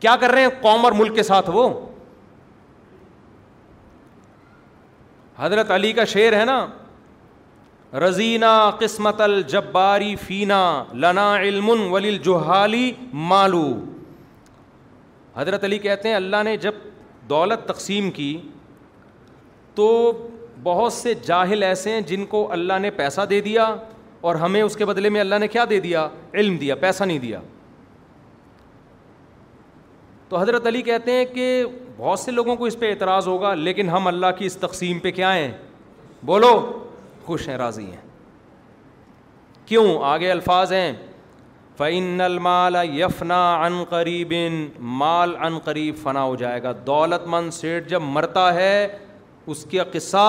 کیا 0.00 0.16
کر 0.20 0.30
رہے 0.30 0.40
ہیں 0.42 0.48
قوم 0.60 0.84
اور 0.84 0.92
ملک 0.98 1.14
کے 1.14 1.22
ساتھ 1.22 1.50
وہ 1.52 1.68
حضرت 5.38 5.70
علی 5.70 5.92
کا 5.92 6.04
شعر 6.14 6.38
ہے 6.38 6.44
نا 6.44 6.66
رزینہ 8.06 8.52
قسمت 8.80 9.20
الجباری 9.20 10.14
فینا 10.26 10.60
لنا 11.00 11.34
علم 11.40 11.68
ولی 11.92 12.16
جوہالی 12.24 12.90
مالو 13.32 13.66
حضرت 15.36 15.64
علی 15.64 15.78
کہتے 15.84 16.08
ہیں 16.08 16.14
اللہ 16.16 16.42
نے 16.44 16.56
جب 16.56 16.72
دولت 17.28 17.66
تقسیم 17.68 18.10
کی 18.10 18.36
تو 19.74 19.86
بہت 20.62 20.92
سے 20.92 21.12
جاہل 21.26 21.62
ایسے 21.62 21.90
ہیں 21.90 22.00
جن 22.06 22.24
کو 22.26 22.46
اللہ 22.52 22.78
نے 22.80 22.90
پیسہ 22.96 23.20
دے 23.30 23.40
دیا 23.40 23.74
اور 24.28 24.34
ہمیں 24.36 24.60
اس 24.62 24.76
کے 24.76 24.84
بدلے 24.86 25.08
میں 25.10 25.20
اللہ 25.20 25.34
نے 25.40 25.48
کیا 25.48 25.64
دے 25.70 25.78
دیا 25.80 26.06
علم 26.34 26.56
دیا 26.58 26.74
پیسہ 26.80 27.04
نہیں 27.04 27.18
دیا 27.18 27.40
تو 30.28 30.38
حضرت 30.40 30.66
علی 30.66 30.82
کہتے 30.82 31.12
ہیں 31.12 31.24
کہ 31.34 31.64
بہت 31.96 32.18
سے 32.18 32.30
لوگوں 32.32 32.56
کو 32.56 32.64
اس 32.66 32.78
پہ 32.78 32.90
اعتراض 32.90 33.26
ہوگا 33.28 33.54
لیکن 33.54 33.88
ہم 33.88 34.06
اللہ 34.06 34.26
کی 34.38 34.46
اس 34.46 34.56
تقسیم 34.60 34.98
پہ 34.98 35.10
کیا 35.18 35.34
ہیں 35.34 35.50
بولو 36.26 36.54
خوش 37.24 37.48
ہیں 37.48 37.56
راضی 37.58 37.84
ہیں 37.86 38.02
کیوں 39.66 39.86
آگے 40.04 40.30
الفاظ 40.30 40.72
ہیں 40.72 40.92
فعن 41.78 42.20
المال 42.20 42.76
یفنا 42.98 43.38
عن 43.64 43.78
قریب 43.92 44.32
مال 44.98 45.36
عن 45.46 45.56
قریب 45.68 45.94
فنا 46.02 46.22
ہو 46.22 46.34
جائے 46.42 46.62
گا 46.62 46.72
دولت 46.86 47.26
مند 47.34 47.50
سیٹ 47.52 47.88
جب 47.90 48.02
مرتا 48.18 48.52
ہے 48.54 48.76
اس 49.54 49.64
کا 49.70 49.84
قصہ 49.92 50.26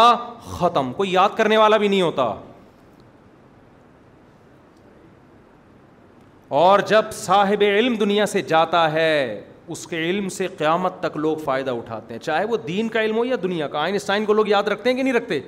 ختم 0.52 0.91
کوئی 0.93 1.12
یاد 1.14 1.36
کرنے 1.38 1.58
والا 1.58 1.78
بھی 1.84 1.88
نہیں 1.88 2.02
ہوتا 2.02 2.34
اور 6.62 6.80
جب 6.88 7.12
صاحب 7.14 7.64
علم 7.68 7.93
دنیا 8.00 8.26
سے 8.34 8.41
جاتا 8.50 8.91
ہے 8.91 9.12
اس 9.76 9.86
کے 9.88 9.98
علم 10.10 10.28
سے 10.30 10.48
قیامت 10.58 11.00
تک 11.04 11.16
لوگ 11.18 11.38
فائدہ 11.46 11.72
اٹھاتے 11.76 12.14
ہیں 12.14 12.22
چاہے 12.22 12.46
وہ 12.50 12.58
دین 12.68 12.89
کا 12.96 13.02
علم 13.04 13.18
ہو 13.18 13.26
یا 13.26 13.36
دنیا 13.43 13.68
کا 13.68 13.80
آئنسٹائن 13.82 14.26
کو 14.26 14.34
لوگ 14.34 14.48
یاد 14.48 14.68
رکھتے 14.74 14.89
ہیں 14.89 14.98
کہ 14.98 15.04
نہیں 15.04 15.14
رکھتے 15.14 15.39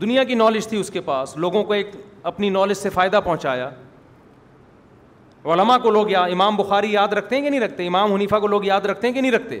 دنیا 0.00 0.24
کی 0.24 0.34
نالج 0.34 0.66
تھی 0.68 0.80
اس 0.80 0.90
کے 0.90 1.00
پاس 1.06 1.36
لوگوں 1.36 1.62
کو 1.64 1.72
ایک 1.72 1.90
اپنی 2.26 2.50
نالج 2.50 2.76
سے 2.76 2.90
فائدہ 2.90 3.20
پہنچایا 3.24 3.70
علماء 5.52 5.76
کو 5.82 5.90
لوگ 5.90 6.08
یا 6.10 6.22
امام 6.32 6.56
بخاری 6.56 6.92
یاد 6.92 7.12
رکھتے 7.14 7.36
ہیں 7.36 7.42
کہ 7.42 7.50
نہیں 7.50 7.60
رکھتے 7.60 7.86
امام 7.86 8.12
حنیفہ 8.12 8.36
کو 8.40 8.46
لوگ 8.46 8.64
یاد 8.64 8.86
رکھتے 8.86 9.06
ہیں 9.06 9.14
کہ 9.14 9.20
نہیں 9.20 9.32
رکھتے 9.32 9.60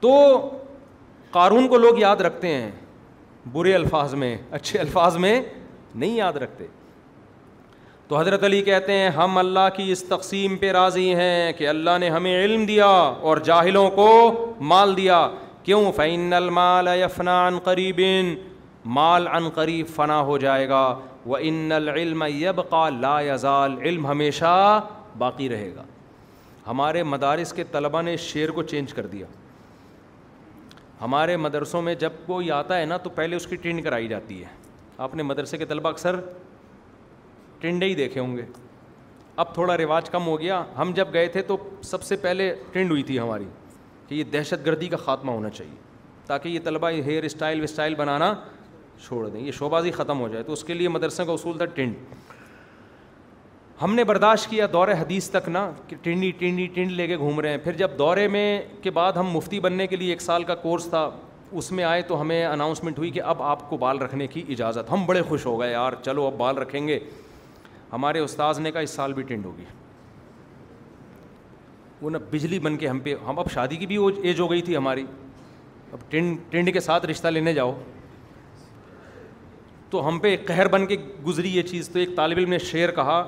تو 0.00 0.50
قارون 1.30 1.68
کو 1.68 1.78
لوگ 1.78 1.98
یاد 1.98 2.20
رکھتے 2.20 2.48
ہیں 2.54 2.70
برے 3.52 3.74
الفاظ 3.74 4.14
میں 4.14 4.36
اچھے 4.50 4.78
الفاظ 4.78 5.16
میں 5.26 5.40
نہیں 5.94 6.14
یاد 6.16 6.32
رکھتے 6.42 6.66
تو 8.08 8.18
حضرت 8.18 8.42
علی 8.44 8.60
کہتے 8.62 8.92
ہیں 8.98 9.08
ہم 9.16 9.38
اللہ 9.38 9.68
کی 9.76 9.90
اس 9.92 10.02
تقسیم 10.08 10.56
پہ 10.60 10.70
راضی 10.72 11.14
ہیں 11.14 11.52
کہ 11.58 11.68
اللہ 11.68 11.98
نے 12.00 12.08
ہمیں 12.10 12.34
علم 12.34 12.64
دیا 12.66 12.86
اور 12.86 13.36
جاہلوں 13.44 13.88
کو 13.90 14.08
مال 14.72 14.96
دیا 14.96 15.26
کیوں 15.64 15.90
فعین 15.96 16.32
المال 16.34 16.88
یفنا 17.00 17.34
عن 17.46 17.58
قریب 17.64 18.00
مال 18.98 19.26
عن 19.28 19.48
قریب 19.54 19.86
فنا 19.96 20.20
ہو 20.30 20.36
جائے 20.44 20.68
گا 20.68 20.80
وہ 21.30 21.36
ان 21.40 21.72
العلم 21.72 22.24
یب 22.28 22.60
کا 22.70 22.88
یزال 23.26 23.76
علم 23.82 24.06
ہمیشہ 24.06 24.48
باقی 25.18 25.48
رہے 25.48 25.70
گا 25.74 25.84
ہمارے 26.66 27.02
مدارس 27.02 27.52
کے 27.52 27.64
طلباء 27.72 28.00
نے 28.02 28.16
شعر 28.24 28.48
کو 28.54 28.62
چینج 28.72 28.92
کر 28.94 29.06
دیا 29.12 29.26
ہمارے 31.00 31.36
مدرسوں 31.36 31.82
میں 31.82 31.94
جب 32.02 32.10
کوئی 32.26 32.50
آتا 32.58 32.78
ہے 32.78 32.84
نا 32.86 32.96
تو 33.04 33.10
پہلے 33.14 33.36
اس 33.36 33.46
کی 33.46 33.56
ٹرینڈ 33.62 33.84
کرائی 33.84 34.08
جاتی 34.08 34.40
ہے 34.42 34.48
آپ 35.06 35.14
نے 35.14 35.22
مدرسے 35.22 35.56
کے 35.58 35.64
طلبہ 35.66 35.88
اکثر 35.88 36.16
ٹرنڈے 37.60 37.86
ہی 37.86 37.94
دیکھے 37.94 38.20
ہوں 38.20 38.36
گے 38.36 38.42
اب 39.44 39.54
تھوڑا 39.54 39.76
رواج 39.76 40.10
کم 40.10 40.26
ہو 40.26 40.38
گیا 40.40 40.62
ہم 40.78 40.92
جب 40.94 41.08
گئے 41.12 41.26
تھے 41.36 41.42
تو 41.52 41.56
سب 41.90 42.02
سے 42.02 42.16
پہلے 42.26 42.54
ٹرنڈ 42.72 42.90
ہوئی 42.90 43.02
تھی 43.10 43.18
ہماری 43.18 43.44
کہ 44.12 44.16
یہ 44.16 44.24
دہشت 44.32 44.64
گردی 44.66 44.88
کا 44.88 44.96
خاتمہ 45.04 45.32
ہونا 45.32 45.50
چاہیے 45.50 45.74
تاکہ 46.26 46.48
یہ 46.48 46.58
طلبہ 46.64 46.88
ہیئر 47.06 47.22
اسٹائل 47.24 47.62
وسٹائل 47.62 47.94
بنانا 47.94 48.32
چھوڑ 49.06 49.28
دیں 49.28 49.40
یہ 49.40 49.50
شوبازی 49.58 49.90
ختم 49.90 50.20
ہو 50.20 50.26
جائے 50.28 50.42
تو 50.44 50.52
اس 50.52 50.64
کے 50.64 50.74
لیے 50.74 50.88
مدرسے 50.88 51.24
کا 51.26 51.32
اصول 51.32 51.56
تھا 51.58 51.64
ٹنڈ 51.78 51.94
ہم 53.82 53.94
نے 53.94 54.04
برداشت 54.12 54.48
کیا 54.50 54.66
دور 54.72 54.88
حدیث 55.00 55.28
تک 55.30 55.48
نہ 55.48 55.58
کہ 55.88 55.96
ٹنڈی 56.02 56.30
ٹنڈی 56.38 56.66
ٹنڈ 56.74 56.90
لے 57.00 57.06
کے 57.06 57.16
گھوم 57.16 57.40
رہے 57.40 57.50
ہیں 57.50 57.58
پھر 57.64 57.76
جب 57.76 57.98
دورے 57.98 58.26
میں 58.36 58.46
کے 58.82 58.90
بعد 58.98 59.12
ہم 59.20 59.30
مفتی 59.32 59.60
بننے 59.60 59.86
کے 59.86 59.96
لیے 59.96 60.10
ایک 60.12 60.22
سال 60.22 60.44
کا 60.50 60.54
کورس 60.68 60.86
تھا 60.90 61.08
اس 61.60 61.72
میں 61.78 61.84
آئے 61.84 62.02
تو 62.08 62.20
ہمیں 62.20 62.44
اناؤنسمنٹ 62.46 62.98
ہوئی 62.98 63.10
کہ 63.16 63.22
اب 63.32 63.42
آپ 63.42 63.68
کو 63.70 63.76
بال 63.86 63.98
رکھنے 64.02 64.26
کی 64.34 64.42
اجازت 64.50 64.92
ہم 64.92 65.06
بڑے 65.06 65.22
خوش 65.28 65.46
ہو 65.46 65.58
گئے 65.60 65.72
یار 65.72 65.92
چلو 66.02 66.26
اب 66.26 66.36
بال 66.38 66.58
رکھیں 66.58 66.86
گے 66.88 66.98
ہمارے 67.92 68.18
استاذ 68.20 68.60
نے 68.60 68.70
کہا 68.72 68.80
اس 68.80 68.90
سال 69.00 69.12
بھی 69.12 69.22
ٹنڈ 69.28 69.46
ہوگی 69.46 69.64
وہ 72.02 72.10
نہ 72.10 72.18
بجلی 72.30 72.58
بن 72.58 72.76
کے 72.76 72.88
ہم 72.88 72.98
پہ 73.00 73.14
ہم 73.26 73.38
اب 73.38 73.50
شادی 73.52 73.76
کی 73.76 73.86
بھی 73.86 73.96
وہ 73.98 74.10
ایج 74.22 74.40
ہو 74.40 74.50
گئی 74.50 74.62
تھی 74.68 74.76
ہماری 74.76 75.04
اب 75.96 76.10
ٹنڈ 76.10 76.72
کے 76.74 76.80
ساتھ 76.80 77.06
رشتہ 77.06 77.28
لینے 77.28 77.52
جاؤ 77.54 77.72
تو 79.90 80.06
ہم 80.08 80.18
پہ 80.18 80.36
قہر 80.46 80.68
بن 80.72 80.86
کے 80.86 80.96
گزری 81.26 81.54
یہ 81.56 81.62
چیز 81.70 81.88
تو 81.92 81.98
ایک 81.98 82.16
طالب 82.16 82.38
علم 82.38 82.50
نے 82.50 82.58
شعر 82.70 82.90
کہا 82.96 83.22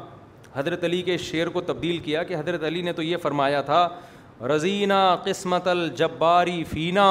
حضرت 0.55 0.85
علی 0.85 1.01
کے 1.03 1.16
شعر 1.27 1.47
کو 1.57 1.61
تبدیل 1.70 1.99
کیا 2.05 2.22
کہ 2.22 2.35
حضرت 2.37 2.64
علی 2.64 2.83
نے 2.83 2.93
تو 2.93 3.03
یہ 3.03 3.16
فرمایا 3.22 3.61
تھا 3.70 3.89
رضینہ 4.55 5.01
قسمت 5.25 5.68
الجباری 5.68 6.62
فینا 6.70 7.07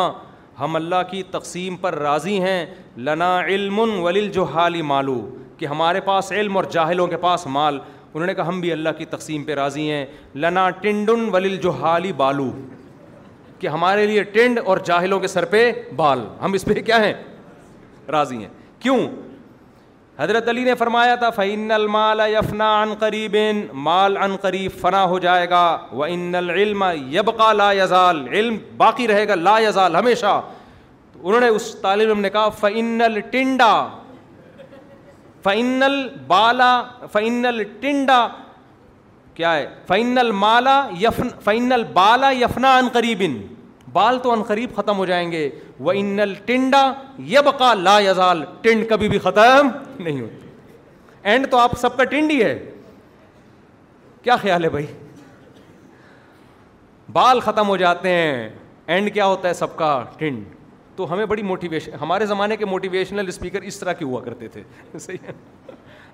ہم 0.60 0.76
اللہ 0.76 1.02
کی 1.12 1.22
تقسیم 1.32 1.76
پر 1.84 1.96
راضی 2.00 2.40
ہیں 2.42 2.66
لنا 3.08 3.38
علم 3.46 3.80
حالی 4.54 4.82
مالو 4.94 5.20
کہ 5.58 5.66
ہمارے 5.66 6.02
پاس 6.10 6.32
علم 6.32 6.58
اور 6.58 6.64
جاہلوں 6.72 7.08
کے 7.08 7.18
پاس 7.28 7.48
مال 7.58 7.80
انہوں 8.14 8.28
نے 8.28 8.34
کہا 8.34 8.48
ہم 8.48 8.60
بھی 8.62 8.72
اللہ 8.72 8.90
کی 8.98 9.06
تقسیم 9.16 9.44
پہ 9.44 9.54
راضی 9.56 9.90
ہیں 9.90 10.06
لنا 10.42 10.70
ٹنڈن 10.82 11.28
ولیل 11.34 11.56
جو 11.62 11.70
حالی 11.82 12.12
بالو 12.24 12.50
کہ 13.60 13.68
ہمارے 13.68 14.06
لیے 14.08 14.24
ٹنڈ 14.34 14.60
اور 14.66 14.78
جاہلوں 14.86 15.20
کے 15.20 15.28
سر 15.28 15.46
پہ 15.52 15.72
بال 15.96 16.24
ہم 16.42 16.54
اس 16.54 16.66
پہ 16.66 16.74
کیا 16.82 17.00
ہیں 17.06 17.14
راضی 18.12 18.38
ہیں 18.38 18.48
کیوں 18.80 18.98
حضرت 20.18 20.48
علی 20.50 20.64
نے 20.64 20.74
فرمایا 20.80 21.14
تھا 21.24 21.30
فعین 21.36 21.72
یفنا 22.32 22.68
عن 22.82 22.94
قریب 23.00 23.36
مال 23.88 24.18
عن 24.24 24.36
قریب 24.42 24.72
فنا 24.82 25.04
ہو 25.14 25.18
جائے 25.20 25.50
گا 25.50 25.64
و 25.92 26.04
ان 26.04 26.36
العلم 26.36 26.84
یبقا 27.12 27.52
لا 27.54 27.72
یزال 27.84 28.28
علم 28.32 28.58
باقی 28.78 29.08
رہے 29.08 29.28
گا 29.28 29.36
لا 29.36 29.58
یزال 29.68 29.96
ہمیشہ 29.96 30.40
انہوں 31.24 31.40
نے 31.40 31.48
اس 31.48 31.76
طالب 31.82 32.10
علم 32.10 32.20
نے 32.22 32.30
کہا 32.30 32.50
فعن 32.60 33.02
الٹنڈا 33.06 33.72
فائنڈا 35.44 36.66
فائنل 37.12 37.64
فائنل 41.44 41.84
بالا 41.96 42.32
یفنا 42.44 42.76
ان 42.78 42.88
قریب 42.94 43.24
بال 43.96 44.20
تو 44.24 44.34
قریب 44.48 44.76
ختم 44.76 44.98
ہو 44.98 45.06
جائیں 45.06 45.32
گے 45.32 45.50
ان 45.96 46.18
ٹنڈا 46.46 46.82
یب 47.30 47.48
کا 47.60 47.74
لا 47.74 48.00
یزال 48.04 48.44
ٹنڈ 48.62 48.90
کبھی 48.90 49.10
بھی 49.10 49.20
ختم 49.24 49.68
نہیں 50.00 50.22
ہوتی 50.22 50.50
اینڈ 51.30 51.48
تو 51.52 51.58
آپ 51.58 51.72
سب 51.80 51.98
کا 51.98 52.04
ٹنڈ 52.14 52.32
ہی 52.32 52.42
ہے 52.44 52.54
کیا 54.24 54.36
خیال 54.42 54.64
ہے 54.64 54.70
بھائی 54.76 54.86
بال 57.14 57.40
ختم 57.48 57.68
ہو 57.70 57.78
جاتے 57.78 58.10
ہیں 58.10 58.50
اینڈ 58.94 59.14
کیا 59.14 59.26
ہوتا 59.26 59.48
ہے 59.50 59.54
سب 59.54 59.76
کا 59.78 59.92
ٹنڈ 60.18 60.44
تو 60.96 61.12
ہمیں 61.14 61.26
بڑی 61.26 61.44
موٹیویشن 61.44 61.92
ہمارے 62.02 62.26
زمانے 62.26 62.56
کے 62.58 62.66
موٹیویشنل 62.66 63.28
اسپیکر 63.28 63.62
اس 63.68 63.80
طرح 63.80 63.94
کے 64.00 64.06
ہوا 64.06 64.22
کرتے 64.24 64.48
تھے 64.54 64.62
صحیح 64.98 65.28
ہے 65.28 65.32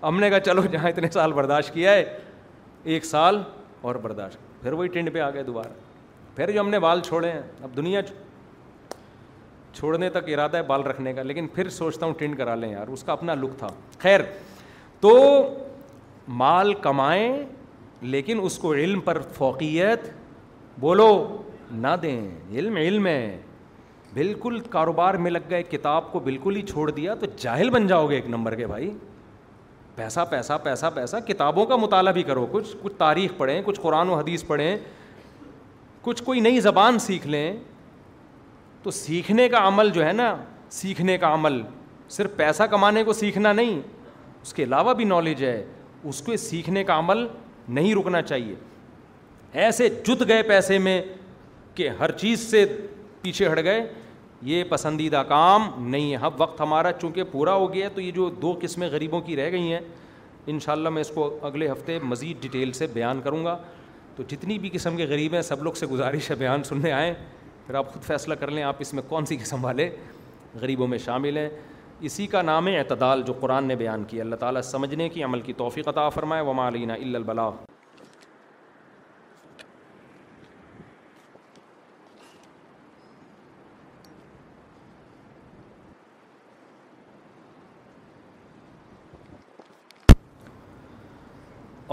ہم 0.04 0.20
نے 0.20 0.30
کہا 0.30 0.40
چلو 0.40 0.62
جہاں 0.72 0.90
اتنے 0.90 1.10
سال 1.14 1.34
برداشت 1.34 1.74
کیا 1.74 1.92
ہے 1.94 2.04
ایک 2.94 3.06
سال 3.06 3.42
اور 3.90 3.96
برداشت 4.02 4.62
پھر 4.62 4.74
وہی 4.74 4.88
ٹینڈ 4.94 5.14
پہ 5.14 5.20
آ 5.22 5.30
گئے 5.32 5.44
دوبارہ 5.44 5.74
پھر 6.36 6.52
جو 6.52 6.60
ہم 6.60 6.70
نے 6.70 6.80
بال 6.80 7.02
چھوڑے 7.06 7.32
ہیں 7.32 7.42
اب 7.64 7.76
دنیا 7.78 8.02
چھوڑنے 9.74 10.10
تک 10.10 10.30
ارادہ 10.34 10.58
ہے 10.58 10.64
بال 10.68 10.84
رکھنے 10.88 11.14
کا 11.14 11.24
لیکن 11.24 11.48
پھر 11.56 11.70
سوچتا 11.70 12.06
ہوں 12.06 12.14
ٹینڈ 12.18 12.38
کرا 12.38 12.56
لیں 12.56 12.72
یار 12.72 12.88
اس 12.94 13.04
کا 13.04 13.12
اپنا 13.14 13.34
لک 13.42 13.58
تھا 13.60 13.68
خیر 14.00 14.22
تو 15.00 15.14
مال 16.42 16.74
کمائیں 16.82 17.44
لیکن 18.14 18.40
اس 18.44 18.58
کو 18.60 18.74
علم 18.74 19.00
پر 19.06 19.18
فوقیت 19.38 20.10
بولو 20.80 21.10
نہ 21.72 21.88
دیں 22.02 22.20
علم 22.58 22.76
علم 22.78 23.08
ہے 23.08 23.38
بالکل 24.14 24.60
کاروبار 24.72 25.14
میں 25.22 25.32
لگ 25.32 25.50
گئے 25.50 25.64
کتاب 25.72 26.12
کو 26.12 26.20
بالکل 26.20 26.56
ہی 26.56 26.62
چھوڑ 26.72 26.90
دیا 26.92 27.14
تو 27.20 27.26
جاہل 27.40 27.70
بن 27.70 27.88
جاؤ 27.88 28.08
گے 28.10 28.16
ایک 28.16 28.28
نمبر 28.30 28.56
کے 28.56 28.68
بھائی 28.68 28.90
پیسہ 29.96 30.20
پیسہ 30.30 30.54
پیسہ 30.64 30.86
پیسہ 30.94 31.16
کتابوں 31.28 31.66
کا 31.66 31.76
مطالعہ 31.76 32.14
بھی 32.14 32.24
کرو 32.24 32.46
کچھ 32.52 32.76
کچھ 32.82 32.94
تاریخ 32.98 33.32
پڑھیں 33.38 33.62
کچھ 33.66 33.80
قرآن 33.82 34.10
و 34.10 34.16
حدیث 34.18 34.46
پڑھیں 34.48 34.76
کچھ 36.02 36.24
کوئی 36.24 36.40
نئی 36.40 36.60
زبان 36.62 37.00
سیکھ 37.00 37.28
لیں 37.28 37.52
تو 38.84 38.92
سیکھنے 38.92 39.48
کا 39.50 39.68
عمل 39.68 39.90
جو 39.94 40.06
ہے 40.06 40.12
نا 40.14 40.36
سیکھنے 40.72 41.18
کا 41.18 41.34
عمل 41.34 41.62
صرف 42.10 42.36
پیسہ 42.36 42.64
کمانے 42.72 43.04
کو 43.04 43.14
سیکھنا 43.14 43.54
نہیں 43.54 43.80
اس 44.42 44.54
کے 44.54 44.64
علاوہ 44.64 44.94
بھی 44.98 45.06
نالج 45.06 45.44
ہے 45.44 45.64
اس 46.10 46.22
کو 46.26 46.36
سیکھنے 46.38 46.84
کا 46.84 46.98
عمل 47.00 47.26
نہیں 47.68 47.94
رکنا 47.96 48.22
چاہیے 48.22 48.56
ایسے 49.64 49.90
جت 49.90 50.28
گئے 50.28 50.44
پیسے 50.48 50.78
میں 50.86 51.02
کہ 51.76 51.90
ہر 52.00 52.12
چیز 52.18 52.40
سے 52.52 52.66
پیچھے 53.22 53.52
ہٹ 53.52 53.64
گئے 53.64 53.82
یہ 54.52 54.64
پسندیدہ 54.70 55.22
کام 55.28 55.62
نہیں 55.90 56.12
ہے 56.12 56.18
اب 56.26 56.42
وقت 56.42 56.62
ہمارا 56.62 56.92
چونکہ 57.02 57.24
پورا 57.32 57.54
ہو 57.54 57.74
گیا 57.74 57.88
تو 57.96 58.02
یہ 58.02 58.12
جو 58.16 58.30
دو 58.42 58.54
قسمیں 58.62 58.88
غریبوں 58.92 59.20
کی 59.22 59.36
رہ 59.36 59.52
گئی 59.52 59.72
ہیں 59.72 59.80
ان 60.52 60.60
شاء 60.64 60.72
اللہ 60.74 60.90
میں 60.90 61.02
اس 61.02 61.10
کو 61.16 61.30
اگلے 61.46 61.72
ہفتے 61.72 61.98
مزید 62.04 62.42
ڈیٹیل 62.42 62.72
سے 62.74 62.88
بیان 62.94 63.22
کروں 63.24 63.44
گا 63.46 63.58
تو 64.16 64.24
جتنی 64.28 64.58
بھی 64.60 64.70
قسم 64.74 64.98
کے 64.98 65.06
غریب 65.10 65.34
ہیں 65.34 65.42
سب 65.52 65.64
لوگ 65.64 65.74
سے 65.82 65.86
گزارش 65.88 66.30
ہے 66.32 66.36
بیان 66.36 66.64
سننے 66.70 66.92
آئیں 66.92 67.14
پھر 67.66 67.76
آپ 67.82 67.94
خود 67.94 68.04
فیصلہ 68.04 68.34
کر 68.40 68.52
لیں 68.52 68.64
آپ 68.64 68.76
اس 68.80 68.94
میں 68.94 69.04
کون 69.10 69.26
سی 69.26 69.38
قسم 69.38 69.66
والے 69.66 69.90
غریبوں 70.62 70.88
میں 70.94 70.98
شامل 71.06 71.38
ہیں 71.38 71.50
اسی 72.10 72.28
کا 72.34 72.42
نام 72.42 72.68
ہے 72.68 72.78
اعتدال 72.78 73.22
جو 73.26 73.34
قرآن 73.40 73.66
نے 73.68 73.76
بیان 73.76 74.04
کیا 74.08 74.24
اللہ 74.24 74.36
تعالیٰ 74.46 74.62
سمجھنے 74.72 75.10
کی 75.16 75.24
عمل 75.24 75.42
کی 75.50 75.54
عطا 75.86 76.08
فرمائے 76.20 76.44
وما 76.44 76.70
ملینہ 76.70 76.94
الا 76.94 77.18
البلاغ 77.18 77.52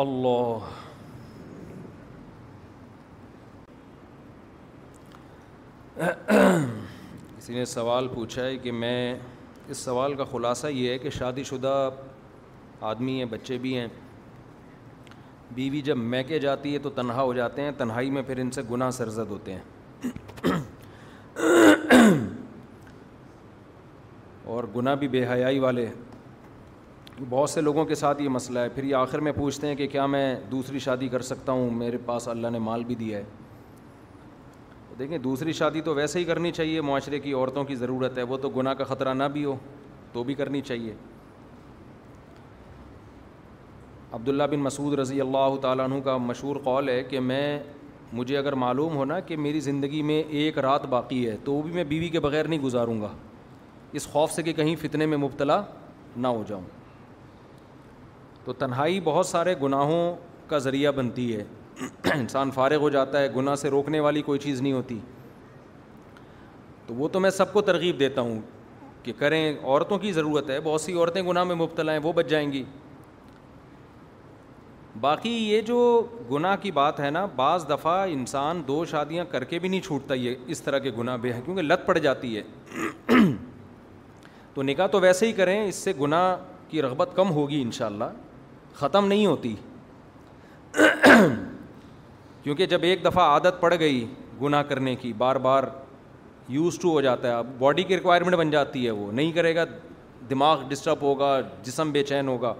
اللہ 0.02 0.56
کسی 7.38 7.54
نے 7.54 7.64
سوال 7.64 8.08
پوچھا 8.14 8.44
ہے 8.44 8.56
کہ 8.62 8.72
میں 8.72 9.14
اس 9.70 9.76
سوال 9.78 10.14
کا 10.14 10.24
خلاصہ 10.32 10.66
یہ 10.66 10.90
ہے 10.92 10.98
کہ 10.98 11.10
شادی 11.18 11.42
شدہ 11.50 11.74
آدمی 12.90 13.16
ہیں 13.18 13.24
بچے 13.30 13.58
بھی 13.58 13.76
ہیں 13.78 13.86
بیوی 15.54 15.80
جب 15.84 15.96
میکے 16.14 16.38
جاتی 16.38 16.72
ہے 16.74 16.78
تو 16.86 16.90
تنہا 16.98 17.22
ہو 17.22 17.32
جاتے 17.34 17.62
ہیں 17.62 17.70
تنہائی 17.78 18.10
میں 18.10 18.22
پھر 18.26 18.38
ان 18.40 18.50
سے 18.58 18.62
گناہ 18.70 18.90
سرزد 18.98 19.30
ہوتے 19.30 19.54
ہیں 19.54 20.54
اور 24.54 24.64
گناہ 24.76 24.94
بھی 24.94 25.08
بے 25.08 25.26
حیائی 25.28 25.58
والے 25.58 25.88
بہت 27.30 27.50
سے 27.50 27.60
لوگوں 27.60 27.84
کے 27.86 27.94
ساتھ 27.94 28.20
یہ 28.22 28.28
مسئلہ 28.28 28.58
ہے 28.58 28.68
پھر 28.74 28.84
یہ 28.84 28.94
آخر 28.94 29.20
میں 29.20 29.32
پوچھتے 29.36 29.66
ہیں 29.66 29.74
کہ 29.74 29.86
کیا 29.88 30.04
میں 30.06 30.34
دوسری 30.50 30.78
شادی 30.78 31.08
کر 31.08 31.20
سکتا 31.22 31.52
ہوں 31.52 31.70
میرے 31.74 31.98
پاس 32.06 32.26
اللہ 32.28 32.46
نے 32.52 32.58
مال 32.58 32.84
بھی 32.84 32.94
دیا 32.94 33.18
ہے 33.18 33.24
دیکھیں 34.98 35.16
دوسری 35.18 35.52
شادی 35.52 35.80
تو 35.84 35.94
ویسے 35.94 36.18
ہی 36.18 36.24
کرنی 36.24 36.50
چاہیے 36.52 36.80
معاشرے 36.80 37.18
کی 37.20 37.32
عورتوں 37.32 37.64
کی 37.64 37.74
ضرورت 37.76 38.18
ہے 38.18 38.22
وہ 38.32 38.36
تو 38.42 38.48
گناہ 38.56 38.74
کا 38.74 38.84
خطرہ 38.88 39.14
نہ 39.14 39.24
بھی 39.32 39.44
ہو 39.44 39.56
تو 40.12 40.24
بھی 40.24 40.34
کرنی 40.34 40.60
چاہیے 40.66 40.94
عبداللہ 44.12 44.44
بن 44.50 44.60
مسعود 44.62 44.98
رضی 44.98 45.20
اللہ 45.20 45.56
تعالیٰ 45.62 45.88
عنہ 45.90 46.00
کا 46.04 46.16
مشہور 46.16 46.56
قول 46.64 46.88
ہے 46.88 47.02
کہ 47.08 47.20
میں 47.20 47.58
مجھے 48.12 48.36
اگر 48.38 48.52
معلوم 48.64 48.96
ہونا 48.96 49.20
کہ 49.20 49.36
میری 49.36 49.60
زندگی 49.60 50.02
میں 50.10 50.22
ایک 50.28 50.58
رات 50.66 50.86
باقی 50.90 51.28
ہے 51.28 51.36
تو 51.44 51.54
وہ 51.54 51.62
بھی 51.62 51.72
میں 51.72 51.84
بیوی 51.84 52.08
کے 52.08 52.20
بغیر 52.20 52.48
نہیں 52.48 52.60
گزاروں 52.62 53.00
گا 53.00 53.12
اس 53.92 54.06
خوف 54.12 54.32
سے 54.32 54.42
کہ 54.42 54.52
کہیں 54.52 54.74
فتنے 54.82 55.06
میں 55.06 55.16
مبتلا 55.18 55.60
نہ 56.16 56.26
ہو 56.26 56.42
جاؤں 56.48 56.62
تو 58.46 58.52
تنہائی 58.58 58.98
بہت 59.04 59.26
سارے 59.26 59.54
گناہوں 59.62 60.02
کا 60.48 60.58
ذریعہ 60.66 60.90
بنتی 60.96 61.34
ہے 61.36 61.44
انسان 62.14 62.50
فارغ 62.54 62.80
ہو 62.80 62.88
جاتا 62.90 63.20
ہے 63.22 63.28
گناہ 63.36 63.54
سے 63.62 63.68
روکنے 63.70 64.00
والی 64.00 64.20
کوئی 64.22 64.38
چیز 64.40 64.60
نہیں 64.62 64.72
ہوتی 64.72 64.98
تو 66.86 66.94
وہ 66.94 67.08
تو 67.12 67.20
میں 67.20 67.30
سب 67.38 67.52
کو 67.52 67.60
ترغیب 67.70 67.98
دیتا 68.00 68.20
ہوں 68.20 68.40
کہ 69.02 69.12
کریں 69.18 69.40
عورتوں 69.62 69.98
کی 69.98 70.12
ضرورت 70.12 70.50
ہے 70.50 70.58
بہت 70.64 70.80
سی 70.80 70.92
عورتیں 70.98 71.20
گناہ 71.28 71.44
میں 71.44 71.54
مبتلا 71.54 71.92
ہیں 71.92 71.98
وہ 72.02 72.12
بچ 72.16 72.26
جائیں 72.30 72.50
گی 72.52 72.62
باقی 75.00 75.30
یہ 75.50 75.60
جو 75.70 75.76
گناہ 76.30 76.54
کی 76.60 76.70
بات 76.72 77.00
ہے 77.00 77.10
نا 77.16 77.24
بعض 77.36 77.68
دفعہ 77.68 77.96
انسان 78.10 78.60
دو 78.68 78.84
شادیاں 78.90 79.24
کر 79.30 79.44
کے 79.44 79.58
بھی 79.58 79.68
نہیں 79.68 79.80
چھوٹتا 79.86 80.14
یہ 80.14 80.36
اس 80.54 80.62
طرح 80.62 80.78
کے 80.86 80.90
گناہ 80.98 81.16
بے 81.22 81.32
ہیں 81.32 81.40
کیونکہ 81.44 81.62
لت 81.62 81.86
پڑ 81.86 81.96
جاتی 81.98 82.36
ہے 82.36 83.12
تو 84.54 84.62
نکاح 84.62 84.86
تو 84.92 85.00
ویسے 85.00 85.26
ہی 85.26 85.32
کریں 85.42 85.58
اس 85.66 85.74
سے 85.84 85.92
گناہ 86.00 86.34
کی 86.68 86.82
رغبت 86.82 87.10
کم 87.16 87.30
ہوگی 87.30 87.60
انشاءاللہ 87.62 88.04
ختم 88.78 89.06
نہیں 89.06 89.26
ہوتی 89.26 89.54
کیونکہ 92.42 92.66
جب 92.70 92.82
ایک 92.90 93.04
دفعہ 93.04 93.24
عادت 93.34 93.60
پڑ 93.60 93.72
گئی 93.78 94.06
گناہ 94.42 94.62
کرنے 94.70 94.94
کی 95.00 95.12
بار 95.22 95.36
بار 95.46 95.64
یوز 96.56 96.78
ٹو 96.80 96.90
ہو 96.92 97.00
جاتا 97.00 97.28
ہے 97.28 97.32
اب 97.34 97.46
باڈی 97.58 97.82
کی 97.84 97.96
ریکوائرمنٹ 97.96 98.34
بن 98.36 98.50
جاتی 98.50 98.84
ہے 98.86 98.90
وہ 98.98 99.10
نہیں 99.12 99.32
کرے 99.32 99.54
گا 99.56 99.64
دماغ 100.30 100.62
ڈسٹرب 100.68 101.02
ہوگا 101.02 101.30
جسم 101.62 101.90
بے 101.92 102.02
چین 102.04 102.28
ہوگا 102.28 102.52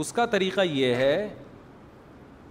اس 0.00 0.12
کا 0.12 0.26
طریقہ 0.36 0.60
یہ 0.70 0.94
ہے 1.04 1.14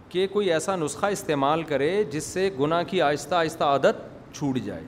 کہ 0.09 0.27
کوئی 0.33 0.51
ایسا 0.53 0.75
نسخہ 0.75 1.05
استعمال 1.15 1.63
کرے 1.71 1.89
جس 2.11 2.23
سے 2.33 2.49
گناہ 2.59 2.83
کی 2.87 3.01
آہستہ 3.01 3.35
آہستہ 3.35 3.63
عادت 3.63 4.05
چھوٹ 4.37 4.57
جائے 4.65 4.83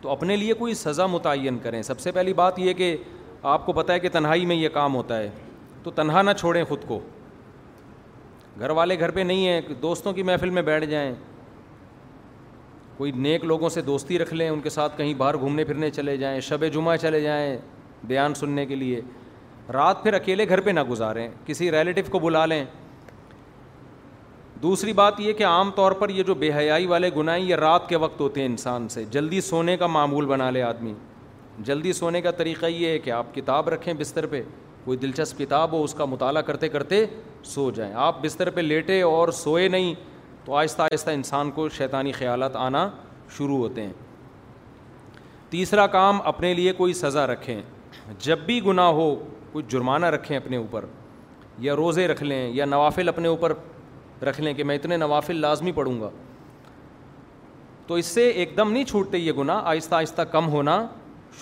تو 0.00 0.10
اپنے 0.10 0.36
لیے 0.36 0.52
کوئی 0.62 0.74
سزا 0.74 1.06
متعین 1.16 1.58
کریں 1.62 1.80
سب 1.90 2.00
سے 2.00 2.12
پہلی 2.12 2.32
بات 2.42 2.58
یہ 2.58 2.72
کہ 2.80 2.96
آپ 3.54 3.64
کو 3.66 3.72
پتہ 3.72 3.92
ہے 3.92 4.00
کہ 4.00 4.08
تنہائی 4.12 4.46
میں 4.46 4.56
یہ 4.56 4.68
کام 4.74 4.94
ہوتا 4.94 5.18
ہے 5.18 5.28
تو 5.84 5.90
تنہا 5.90 6.22
نہ 6.22 6.30
چھوڑیں 6.38 6.62
خود 6.68 6.84
کو 6.88 6.98
گھر 8.60 8.70
والے 8.78 8.98
گھر 9.00 9.10
پہ 9.10 9.20
نہیں 9.20 9.46
ہیں 9.48 9.60
دوستوں 9.82 10.12
کی 10.12 10.22
محفل 10.22 10.50
میں 10.50 10.62
بیٹھ 10.62 10.84
جائیں 10.90 11.12
کوئی 12.96 13.12
نیک 13.12 13.44
لوگوں 13.44 13.68
سے 13.68 13.80
دوستی 13.82 14.18
رکھ 14.18 14.34
لیں 14.34 14.48
ان 14.50 14.60
کے 14.60 14.70
ساتھ 14.70 14.96
کہیں 14.98 15.14
باہر 15.18 15.36
گھومنے 15.38 15.64
پھرنے 15.64 15.90
چلے 15.90 16.16
جائیں 16.16 16.38
شب 16.48 16.64
جمعہ 16.72 16.96
چلے 16.96 17.20
جائیں 17.20 17.56
بیان 18.06 18.34
سننے 18.34 18.66
کے 18.66 18.74
لیے 18.74 19.00
رات 19.72 20.02
پھر 20.02 20.14
اکیلے 20.14 20.48
گھر 20.48 20.60
پہ 20.60 20.70
نہ 20.70 20.80
گزاریں 20.90 21.28
کسی 21.46 21.70
ریلیٹو 21.72 22.10
کو 22.10 22.18
بلا 22.18 22.44
لیں 22.46 22.64
دوسری 24.62 24.92
بات 24.92 25.20
یہ 25.20 25.32
کہ 25.32 25.44
عام 25.44 25.70
طور 25.76 25.92
پر 26.00 26.08
یہ 26.08 26.22
جو 26.22 26.34
بے 26.38 26.52
حیائی 26.54 26.86
والے 26.86 27.10
گناہ 27.16 27.38
یہ 27.38 27.56
رات 27.56 27.88
کے 27.88 27.96
وقت 28.04 28.20
ہوتے 28.20 28.40
ہیں 28.40 28.48
انسان 28.48 28.88
سے 28.88 29.04
جلدی 29.10 29.40
سونے 29.40 29.76
کا 29.76 29.86
معمول 29.86 30.26
بنا 30.26 30.50
لے 30.50 30.62
آدمی 30.62 30.92
جلدی 31.64 31.92
سونے 31.92 32.20
کا 32.22 32.30
طریقہ 32.36 32.66
یہ 32.66 32.88
ہے 32.88 32.98
کہ 32.98 33.10
آپ 33.10 33.34
کتاب 33.34 33.68
رکھیں 33.68 33.92
بستر 33.98 34.26
پہ 34.26 34.42
کوئی 34.84 34.98
دلچسپ 34.98 35.38
کتاب 35.38 35.72
ہو 35.72 35.82
اس 35.84 35.94
کا 35.94 36.04
مطالعہ 36.04 36.40
کرتے 36.42 36.68
کرتے 36.68 37.04
سو 37.46 37.70
جائیں 37.74 37.92
آپ 38.04 38.20
بستر 38.22 38.50
پہ 38.50 38.60
لیٹے 38.60 39.00
اور 39.02 39.28
سوئے 39.42 39.66
نہیں 39.68 39.92
تو 40.44 40.54
آہستہ 40.56 40.82
آہستہ 40.82 41.10
انسان 41.10 41.50
کو 41.54 41.68
شیطانی 41.76 42.12
خیالات 42.12 42.56
آنا 42.56 42.88
شروع 43.36 43.56
ہوتے 43.58 43.82
ہیں 43.86 43.92
تیسرا 45.50 45.86
کام 45.92 46.18
اپنے 46.24 46.52
لیے 46.54 46.72
کوئی 46.76 46.92
سزا 47.02 47.26
رکھیں 47.26 47.60
جب 48.24 48.38
بھی 48.46 48.60
گناہ 48.64 48.88
ہو 48.98 49.14
کوئی 49.52 49.64
جرمانہ 49.68 50.06
رکھیں 50.14 50.36
اپنے 50.36 50.56
اوپر 50.56 50.84
یا 51.68 51.76
روزے 51.76 52.06
رکھ 52.08 52.22
لیں 52.22 52.48
یا 52.54 52.64
نوافل 52.64 53.08
اپنے 53.08 53.28
اوپر 53.28 53.52
رکھ 54.28 54.40
لیں 54.40 54.54
کہ 54.54 54.64
میں 54.64 54.76
اتنے 54.76 54.96
نوافل 54.96 55.40
لازمی 55.40 55.72
پڑھوں 55.74 56.00
گا 56.00 56.10
تو 57.86 57.94
اس 57.94 58.06
سے 58.06 58.28
ایک 58.30 58.56
دم 58.56 58.72
نہیں 58.72 58.84
چھوٹتے 58.84 59.18
یہ 59.18 59.32
گناہ 59.38 59.62
آہستہ 59.70 59.94
آہستہ 59.94 60.22
کم 60.32 60.48
ہونا 60.48 60.84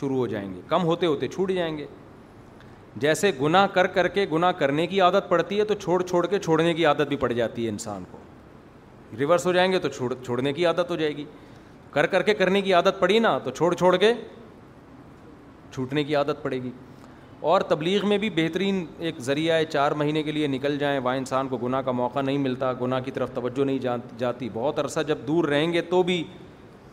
شروع 0.00 0.16
ہو 0.16 0.26
جائیں 0.26 0.52
گے 0.54 0.60
کم 0.68 0.84
ہوتے 0.84 1.06
ہوتے 1.06 1.28
چھوٹ 1.28 1.50
جائیں 1.52 1.76
گے 1.78 1.86
جیسے 3.02 3.30
گناہ 3.40 3.66
کر 3.74 3.86
کر 3.86 4.08
کے 4.14 4.26
گناہ 4.32 4.52
کرنے 4.58 4.86
کی 4.86 5.00
عادت 5.00 5.28
پڑتی 5.28 5.58
ہے 5.58 5.64
تو 5.64 5.74
چھوڑ 5.74 6.02
چھوڑ 6.02 6.26
کے 6.26 6.38
چھوڑنے 6.38 6.72
کی 6.74 6.86
عادت 6.86 7.08
بھی 7.08 7.16
پڑ 7.16 7.32
جاتی 7.32 7.64
ہے 7.64 7.70
انسان 7.70 8.04
کو 8.10 8.18
ریورس 9.18 9.46
ہو 9.46 9.52
جائیں 9.52 9.70
گے 9.72 9.78
تو 9.78 9.88
چھوڑ 9.88 10.12
چھوڑنے 10.24 10.52
کی 10.52 10.66
عادت 10.66 10.90
ہو 10.90 10.96
جائے 10.96 11.16
گی 11.16 11.24
کر 11.90 12.06
کر 12.06 12.22
کے 12.22 12.34
کرنے 12.34 12.60
کی 12.62 12.74
عادت 12.74 12.98
پڑی 13.00 13.18
نا 13.18 13.36
تو 13.44 13.50
چھوڑ 13.50 13.74
چھوڑ 13.74 13.96
کے 13.96 14.12
چھوٹنے 15.74 16.04
کی 16.04 16.16
عادت 16.16 16.42
پڑے 16.42 16.62
گی 16.62 16.70
اور 17.50 17.60
تبلیغ 17.68 18.06
میں 18.08 18.16
بھی 18.18 18.28
بہترین 18.34 18.84
ایک 18.98 19.18
ذریعہ 19.24 19.56
ہے 19.56 19.64
چار 19.64 19.92
مہینے 20.00 20.22
کے 20.22 20.32
لیے 20.32 20.46
نکل 20.46 20.76
جائیں 20.78 20.98
وہاں 20.98 21.16
انسان 21.16 21.48
کو 21.48 21.56
گناہ 21.58 21.82
کا 21.82 21.90
موقع 21.92 22.20
نہیں 22.22 22.38
ملتا 22.38 22.72
گناہ 22.80 23.00
کی 23.04 23.10
طرف 23.10 23.30
توجہ 23.34 23.64
نہیں 23.64 23.96
جاتی 24.18 24.48
بہت 24.54 24.78
عرصہ 24.78 25.00
جب 25.06 25.18
دور 25.26 25.44
رہیں 25.48 25.72
گے 25.72 25.80
تو 25.90 26.02
بھی 26.10 26.22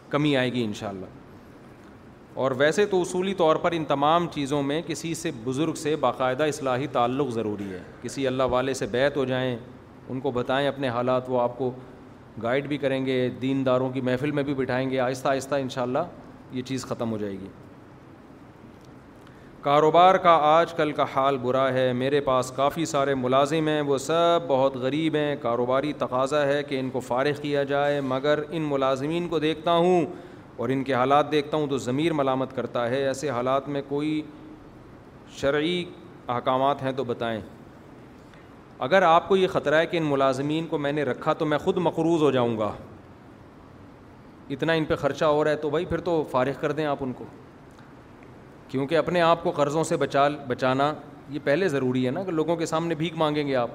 کمی 0.09 0.35
آئے 0.37 0.53
گی 0.53 0.63
انشاءاللہ 0.63 1.05
اور 2.43 2.51
ویسے 2.57 2.85
تو 2.85 2.99
اصولی 3.01 3.33
طور 3.33 3.55
پر 3.61 3.71
ان 3.75 3.85
تمام 3.87 4.25
چیزوں 4.31 4.61
میں 4.63 4.81
کسی 4.87 5.13
سے 5.21 5.29
بزرگ 5.43 5.73
سے 5.83 5.95
باقاعدہ 5.99 6.43
اصلاحی 6.47 6.87
تعلق 6.97 7.29
ضروری 7.33 7.69
ہے 7.71 7.79
کسی 8.01 8.25
اللہ 8.27 8.43
والے 8.49 8.73
سے 8.79 8.85
بیت 8.91 9.15
ہو 9.17 9.23
جائیں 9.31 9.55
ان 10.09 10.19
کو 10.25 10.31
بتائیں 10.31 10.67
اپنے 10.67 10.89
حالات 10.97 11.29
وہ 11.29 11.39
آپ 11.41 11.57
کو 11.57 11.71
گائیڈ 12.43 12.67
بھی 12.67 12.77
کریں 12.83 13.05
گے 13.05 13.15
دین 13.41 13.65
داروں 13.65 13.89
کی 13.93 14.01
محفل 14.09 14.31
میں 14.39 14.43
بھی 14.49 14.53
بٹھائیں 14.57 14.89
گے 14.89 14.99
آہستہ 15.07 15.27
آہستہ 15.27 15.55
ان 15.63 15.69
شاء 15.75 15.81
اللہ 15.81 16.13
یہ 16.57 16.61
چیز 16.67 16.85
ختم 16.89 17.11
ہو 17.11 17.17
جائے 17.17 17.33
گی 17.39 17.47
کاروبار 19.61 20.15
کا 20.27 20.37
آج 20.57 20.73
کل 20.73 20.91
کا 21.01 21.05
حال 21.15 21.37
برا 21.47 21.67
ہے 21.73 21.91
میرے 22.03 22.21
پاس 22.29 22.51
کافی 22.55 22.85
سارے 22.93 23.15
ملازم 23.23 23.67
ہیں 23.67 23.81
وہ 23.89 23.97
سب 24.07 24.47
بہت 24.47 24.75
غریب 24.85 25.15
ہیں 25.15 25.35
کاروباری 25.41 25.93
تقاضا 26.05 26.45
ہے 26.47 26.61
کہ 26.69 26.79
ان 26.79 26.89
کو 26.89 26.99
فارغ 27.09 27.41
کیا 27.41 27.63
جائے 27.73 27.99
مگر 28.13 28.43
ان 28.49 28.69
ملازمین 28.69 29.27
کو 29.27 29.39
دیکھتا 29.49 29.75
ہوں 29.75 30.05
اور 30.57 30.69
ان 30.73 30.83
کے 30.83 30.93
حالات 30.93 31.31
دیکھتا 31.31 31.57
ہوں 31.57 31.67
تو 31.69 31.77
ضمیر 31.77 32.13
ملامت 32.13 32.55
کرتا 32.55 32.89
ہے 32.89 33.03
ایسے 33.07 33.29
حالات 33.29 33.67
میں 33.69 33.81
کوئی 33.87 34.21
شرعی 35.39 35.83
احکامات 36.35 36.81
ہیں 36.83 36.91
تو 36.97 37.03
بتائیں 37.03 37.39
اگر 38.87 39.01
آپ 39.01 39.27
کو 39.27 39.35
یہ 39.37 39.47
خطرہ 39.51 39.75
ہے 39.79 39.85
کہ 39.87 39.97
ان 39.97 40.03
ملازمین 40.09 40.65
کو 40.67 40.77
میں 40.77 40.91
نے 40.91 41.03
رکھا 41.03 41.33
تو 41.37 41.45
میں 41.45 41.57
خود 41.57 41.77
مقروض 41.89 42.21
ہو 42.21 42.31
جاؤں 42.31 42.57
گا 42.57 42.71
اتنا 44.55 44.73
ان 44.73 44.85
پہ 44.85 44.95
خرچہ 44.95 45.25
ہو 45.25 45.43
رہا 45.43 45.51
ہے 45.51 45.55
تو 45.61 45.69
بھائی 45.69 45.85
پھر 45.85 45.99
تو 46.01 46.21
فارغ 46.31 46.59
کر 46.61 46.71
دیں 46.71 46.85
آپ 46.85 46.97
ان 47.03 47.13
کو 47.17 47.25
کیونکہ 48.67 48.97
اپنے 48.97 49.21
آپ 49.21 49.43
کو 49.43 49.51
قرضوں 49.55 49.83
سے 49.83 49.97
بچا 49.97 50.27
بچانا 50.47 50.93
یہ 51.29 51.39
پہلے 51.43 51.67
ضروری 51.69 52.05
ہے 52.05 52.11
نا 52.11 52.23
کہ 52.23 52.31
لوگوں 52.31 52.55
کے 52.55 52.65
سامنے 52.65 52.95
بھیک 52.95 53.13
مانگیں 53.17 53.45
گے 53.47 53.55
آپ 53.55 53.69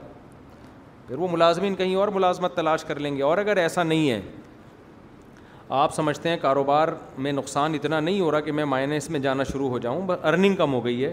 پھر 1.06 1.18
وہ 1.18 1.28
ملازمین 1.32 1.74
کہیں 1.74 1.94
اور 1.94 2.08
ملازمت 2.14 2.54
تلاش 2.56 2.84
کر 2.84 2.98
لیں 3.00 3.16
گے 3.16 3.22
اور 3.22 3.38
اگر 3.38 3.56
ایسا 3.56 3.82
نہیں 3.82 4.10
ہے 4.10 4.20
آپ 5.80 5.92
سمجھتے 5.94 6.28
ہیں 6.28 6.36
کاروبار 6.40 6.88
میں 7.24 7.30
نقصان 7.32 7.74
اتنا 7.74 7.98
نہیں 8.00 8.20
ہو 8.20 8.30
رہا 8.32 8.40
کہ 8.46 8.52
میں 8.52 8.64
مائنس 8.64 9.08
میں 9.10 9.20
جانا 9.26 9.44
شروع 9.50 9.68
ہو 9.70 9.78
جاؤں 9.84 10.02
بس 10.06 10.24
ارننگ 10.26 10.54
کم 10.56 10.72
ہو 10.74 10.84
گئی 10.84 11.04
ہے 11.04 11.12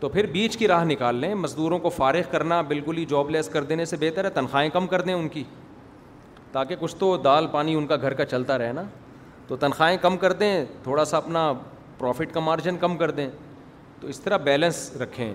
تو 0.00 0.08
پھر 0.08 0.26
بیچ 0.32 0.56
کی 0.58 0.68
راہ 0.68 0.84
نکال 0.84 1.16
لیں 1.16 1.34
مزدوروں 1.42 1.78
کو 1.84 1.88
فارغ 1.90 2.30
کرنا 2.30 2.60
بالکل 2.72 2.96
ہی 2.98 3.04
جاب 3.10 3.30
لیس 3.30 3.48
کر 3.52 3.64
دینے 3.70 3.84
سے 3.84 3.96
بہتر 4.00 4.24
ہے 4.24 4.30
تنخواہیں 4.30 4.68
کم 4.72 4.86
کر 4.86 5.02
دیں 5.02 5.14
ان 5.14 5.28
کی 5.28 5.44
تاکہ 6.52 6.76
کچھ 6.80 6.96
تو 6.96 7.16
دال 7.24 7.46
پانی 7.52 7.74
ان 7.74 7.86
کا 7.86 7.96
گھر 8.02 8.14
کا 8.14 8.24
چلتا 8.34 8.58
رہے 8.58 8.72
نا 8.72 8.82
تو 9.48 9.56
تنخواہیں 9.66 9.96
کم 10.02 10.16
کر 10.16 10.32
دیں 10.42 10.52
تھوڑا 10.82 11.04
سا 11.04 11.16
اپنا 11.16 11.52
پروفٹ 11.98 12.32
کا 12.34 12.40
مارجن 12.50 12.76
کم 12.80 12.96
کر 12.96 13.10
دیں 13.10 13.28
تو 14.00 14.08
اس 14.08 14.20
طرح 14.20 14.36
بیلنس 14.50 14.90
رکھیں 15.02 15.32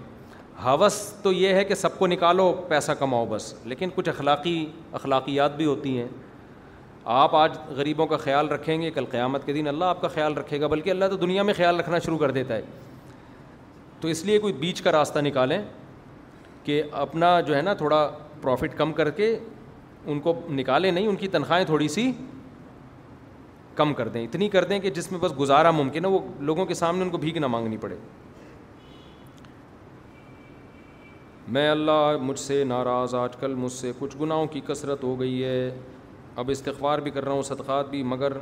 حوث 0.66 1.02
تو 1.24 1.32
یہ 1.32 1.54
ہے 1.54 1.64
کہ 1.66 1.76
سب 1.76 2.00
کو 2.00 2.08
نکالو 2.08 2.52
پیسہ 2.68 2.92
کماؤ 3.00 3.26
بس 3.30 3.54
لیکن 3.66 3.90
کچھ 3.96 4.10
اخلاقی 4.10 4.66
اخلاقیات 4.92 5.56
بھی 5.58 5.66
ہوتی 5.66 5.98
ہیں 6.00 6.08
آپ 7.04 7.36
آج 7.36 7.52
غریبوں 7.76 8.06
کا 8.08 8.18
خیال 8.18 8.48
رکھیں 8.50 8.82
گے 8.82 8.90
کل 8.92 9.06
قیامت 9.12 9.46
کے 9.46 9.54
دن 9.54 9.68
اللہ 9.68 9.86
آپ 9.86 10.02
کا 10.02 10.08
خیال 10.08 10.34
رکھے 10.38 10.60
گا 10.62 10.68
بلکہ 10.68 10.90
اللہ 10.90 11.06
تو 11.10 11.16
دنیا 11.18 11.44
میں 11.44 11.54
خیال 11.58 11.80
رکھنا 11.80 12.00
شروع 12.06 12.18
کر 12.18 12.32
دیتا 12.32 12.56
ہے 12.56 12.62
تو 14.02 14.08
اس 14.08 14.24
لیے 14.26 14.40
کوئی 14.40 14.54
بیچ 14.60 14.82
کا 14.82 14.92
راستہ 14.92 15.20
نکالیں 15.20 15.62
کہ 16.64 16.82
اپنا 16.92 17.40
جو 17.48 17.56
ہے 17.56 17.62
نا 17.62 17.74
تھوڑا 17.74 18.08
پروفٹ 18.42 18.78
کم 18.78 18.94
کر 18.94 19.10
کے 19.12 19.38
ان 20.06 20.20
کو 20.20 20.34
نکالیں 20.50 20.92
نہیں 20.92 21.08
ان 21.08 21.16
کی 21.16 21.28
تنخواہیں 21.28 21.66
تھوڑی 21.66 21.88
سی 21.88 22.12
کم 23.76 23.94
کر 23.94 24.08
دیں 24.08 24.24
اتنی 24.24 24.50
کر 24.50 24.64
دیں 24.70 24.80
کہ 24.80 24.90
جس 24.92 25.12
میں 25.12 25.20
بس 25.20 25.34
گزارا 25.40 25.72
ممکن 25.72 26.06
ہے 26.06 26.10
وہ 26.10 26.20
لوگوں 26.40 26.66
کے 26.66 26.74
سامنے 26.74 27.04
ان 27.04 27.10
کو 27.10 27.18
بھیگ 27.18 27.38
نہ 27.38 27.48
مانگنی 27.48 27.78
پڑے 27.82 27.96
میں 31.54 31.70
اللہ 31.70 32.16
مجھ 32.22 32.40
سے 32.40 32.64
ناراض 32.64 33.16
آج 33.16 33.36
کل 33.40 33.54
مجھ 33.58 33.72
سے 33.72 33.92
کچھ 34.00 34.16
گناہوں 34.22 34.46
کی 34.48 34.62
کثرت 34.68 35.04
ہو 35.04 35.20
گئی 35.20 35.44
ہے 35.44 35.70
اب 36.40 36.50
استغفار 36.52 37.00
بھی 37.06 37.12
کر 37.12 37.24
رہا 37.26 37.32
ہوں 37.34 37.42
صدقات 37.44 37.90
بھی 37.90 38.02
مگر 38.12 38.34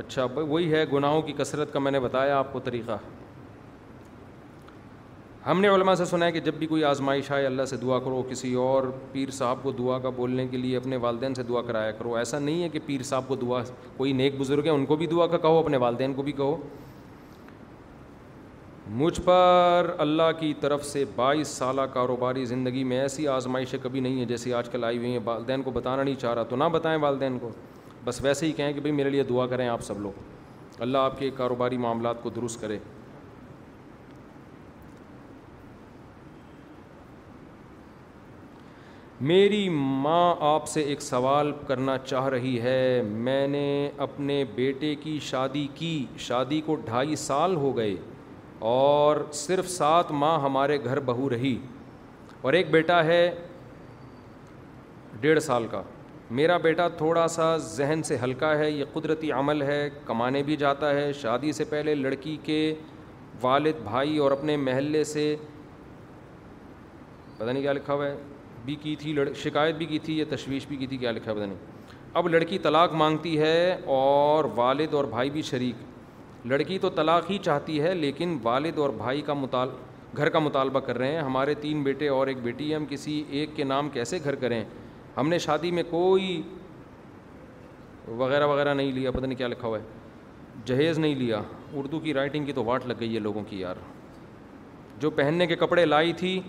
اچھا 0.00 0.24
وہی 0.36 0.72
ہے 0.72 0.84
گناہوں 0.92 1.20
کی 1.26 1.32
کثرت 1.36 1.72
کا 1.72 1.78
میں 1.78 1.92
نے 1.92 2.00
بتایا 2.00 2.38
آپ 2.38 2.52
کو 2.52 2.60
طریقہ 2.64 2.96
ہم 5.46 5.60
نے 5.60 5.68
علماء 5.68 5.94
سے 5.94 6.04
سنا 6.04 6.26
ہے 6.26 6.32
کہ 6.32 6.40
جب 6.48 6.54
بھی 6.58 6.66
کوئی 6.66 6.82
آزمائش 6.84 7.30
آئے 7.32 7.44
اللہ 7.46 7.64
سے 7.70 7.76
دعا 7.82 7.98
کرو 8.04 8.22
کسی 8.30 8.52
اور 8.62 8.84
پیر 9.12 9.30
صاحب 9.32 9.62
کو 9.62 9.70
دعا 9.72 9.98
کا 9.98 10.08
بولنے 10.16 10.46
کے 10.48 10.56
لیے 10.56 10.76
اپنے 10.76 10.96
والدین 11.04 11.34
سے 11.34 11.42
دعا 11.48 11.62
کرایا 11.66 11.90
کرو 11.98 12.14
ایسا 12.16 12.38
نہیں 12.38 12.62
ہے 12.62 12.68
کہ 12.68 12.78
پیر 12.86 13.02
صاحب 13.10 13.28
کو 13.28 13.36
دعا 13.42 13.62
کوئی 13.96 14.12
نیک 14.22 14.38
بزرگ 14.40 14.64
ہے 14.64 14.70
ان 14.70 14.86
کو 14.86 14.96
بھی 15.02 15.06
دعا 15.12 15.26
کا 15.26 15.38
کہو 15.46 15.58
اپنے 15.58 15.76
والدین 15.84 16.14
کو 16.14 16.22
بھی 16.22 16.32
کہو 16.42 16.56
مجھ 18.88 19.20
پر 19.24 19.90
اللہ 19.98 20.30
کی 20.38 20.52
طرف 20.60 20.84
سے 20.86 21.04
بائیس 21.14 21.48
سالہ 21.48 21.82
کاروباری 21.92 22.44
زندگی 22.46 22.82
میں 22.90 22.98
ایسی 23.00 23.26
آزمائشیں 23.28 23.78
کبھی 23.82 24.00
نہیں 24.00 24.18
ہیں 24.18 24.24
جیسے 24.26 24.52
آج 24.54 24.68
کل 24.72 24.84
آئی 24.84 24.98
ہوئی 24.98 25.10
ہیں 25.12 25.18
والدین 25.24 25.62
کو 25.62 25.70
بتانا 25.74 26.02
نہیں 26.02 26.14
چاہ 26.20 26.34
رہا 26.34 26.42
تو 26.50 26.56
نہ 26.56 26.64
بتائیں 26.72 26.98
والدین 27.02 27.38
کو 27.38 27.50
بس 28.04 28.22
ویسے 28.22 28.46
ہی 28.46 28.52
کہیں 28.56 28.72
کہ 28.72 28.80
بھائی 28.80 28.92
میرے 28.96 29.10
لیے 29.10 29.22
دعا 29.28 29.46
کریں 29.46 29.66
آپ 29.68 29.82
سب 29.84 30.00
لوگ 30.02 30.78
اللہ 30.82 30.98
آپ 30.98 31.18
کے 31.18 31.30
کاروباری 31.36 31.76
معاملات 31.86 32.22
کو 32.22 32.30
درست 32.36 32.60
کرے 32.60 32.78
میری 39.32 39.68
ماں 39.74 40.34
آپ 40.54 40.66
سے 40.68 40.80
ایک 40.82 41.00
سوال 41.02 41.52
کرنا 41.66 41.98
چاہ 42.04 42.26
رہی 42.28 42.60
ہے 42.62 43.02
میں 43.12 43.46
نے 43.48 43.90
اپنے 44.06 44.44
بیٹے 44.54 44.94
کی 45.02 45.18
شادی 45.30 45.66
کی 45.74 45.96
شادی 46.26 46.60
کو 46.66 46.74
ڈھائی 46.84 47.16
سال 47.16 47.56
ہو 47.56 47.76
گئے 47.76 47.94
اور 48.58 49.16
صرف 49.34 49.68
سات 49.70 50.10
ماں 50.12 50.38
ہمارے 50.40 50.78
گھر 50.84 51.00
بہو 51.06 51.28
رہی 51.30 51.56
اور 52.42 52.52
ایک 52.52 52.70
بیٹا 52.70 53.04
ہے 53.04 53.30
ڈیڑھ 55.20 55.40
سال 55.42 55.66
کا 55.70 55.82
میرا 56.36 56.56
بیٹا 56.58 56.86
تھوڑا 56.98 57.26
سا 57.28 57.56
ذہن 57.76 58.02
سے 58.04 58.16
ہلکا 58.22 58.56
ہے 58.58 58.70
یہ 58.70 58.84
قدرتی 58.92 59.30
عمل 59.32 59.62
ہے 59.62 59.88
کمانے 60.06 60.42
بھی 60.42 60.56
جاتا 60.56 60.90
ہے 60.94 61.12
شادی 61.20 61.52
سے 61.52 61.64
پہلے 61.70 61.94
لڑکی 61.94 62.36
کے 62.44 62.74
والد 63.42 63.80
بھائی 63.84 64.16
اور 64.18 64.30
اپنے 64.32 64.56
محلے 64.56 65.04
سے 65.04 65.34
پتہ 67.36 67.48
نہیں 67.50 67.62
کیا 67.62 67.72
لکھا 67.72 67.94
ہوا 67.94 68.06
ہے 68.06 68.16
بھی 68.64 68.74
کی 68.82 68.94
تھی 68.98 69.12
لڑ 69.12 69.28
شکایت 69.42 69.74
بھی 69.76 69.86
کی 69.86 69.98
تھی 70.04 70.18
یا 70.18 70.24
تشویش 70.30 70.66
بھی 70.68 70.76
کی 70.76 70.86
تھی 70.86 70.96
کیا 70.96 71.10
لکھا 71.10 71.30
ہے 71.30 71.36
پتہ 71.36 71.44
نہیں 71.44 71.94
اب 72.18 72.28
لڑکی 72.28 72.58
طلاق 72.62 72.92
مانگتی 73.04 73.38
ہے 73.40 73.76
اور 74.00 74.44
والد 74.56 74.94
اور 74.94 75.04
بھائی 75.10 75.30
بھی 75.30 75.42
شریک 75.50 75.84
لڑکی 76.48 76.78
تو 76.78 76.88
طلاق 76.96 77.30
ہی 77.30 77.36
چاہتی 77.44 77.80
ہے 77.82 77.92
لیکن 77.94 78.36
والد 78.42 78.78
اور 78.78 78.90
بھائی 78.96 79.20
کا 79.26 79.34
مطال 79.34 79.68
گھر 80.16 80.28
کا 80.30 80.38
مطالبہ 80.38 80.80
کر 80.86 80.98
رہے 80.98 81.12
ہیں 81.12 81.20
ہمارے 81.22 81.54
تین 81.60 81.82
بیٹے 81.82 82.08
اور 82.08 82.26
ایک 82.26 82.38
بیٹی 82.42 82.74
ہم 82.74 82.84
کسی 82.90 83.22
ایک 83.38 83.56
کے 83.56 83.64
نام 83.64 83.88
کیسے 83.92 84.18
گھر 84.24 84.34
کریں 84.42 84.62
ہم 85.16 85.28
نے 85.28 85.38
شادی 85.46 85.70
میں 85.78 85.82
کوئی 85.90 86.40
وغیرہ 88.18 88.46
وغیرہ 88.46 88.74
نہیں 88.74 88.92
لیا 88.92 89.10
پتہ 89.10 89.24
نہیں 89.26 89.38
کیا 89.38 89.48
لکھا 89.48 89.68
ہوا 89.68 89.78
ہے 89.78 90.62
جہیز 90.66 90.98
نہیں 90.98 91.14
لیا 91.14 91.40
اردو 91.80 92.00
کی 92.00 92.14
رائٹنگ 92.14 92.44
کی 92.46 92.52
تو 92.52 92.64
واٹ 92.64 92.86
لگ 92.86 92.94
گئی 93.00 93.14
ہے 93.14 93.20
لوگوں 93.20 93.42
کی 93.48 93.60
یار 93.60 93.76
جو 95.00 95.10
پہننے 95.20 95.46
کے 95.46 95.56
کپڑے 95.66 95.84
لائی 95.84 96.12
تھی 96.22 96.40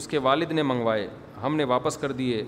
اس 0.00 0.08
کے 0.08 0.18
والد 0.28 0.50
نے 0.52 0.62
منگوائے 0.62 1.06
ہم 1.42 1.56
نے 1.56 1.64
واپس 1.74 1.96
کر 1.98 2.12
دیے 2.12 2.44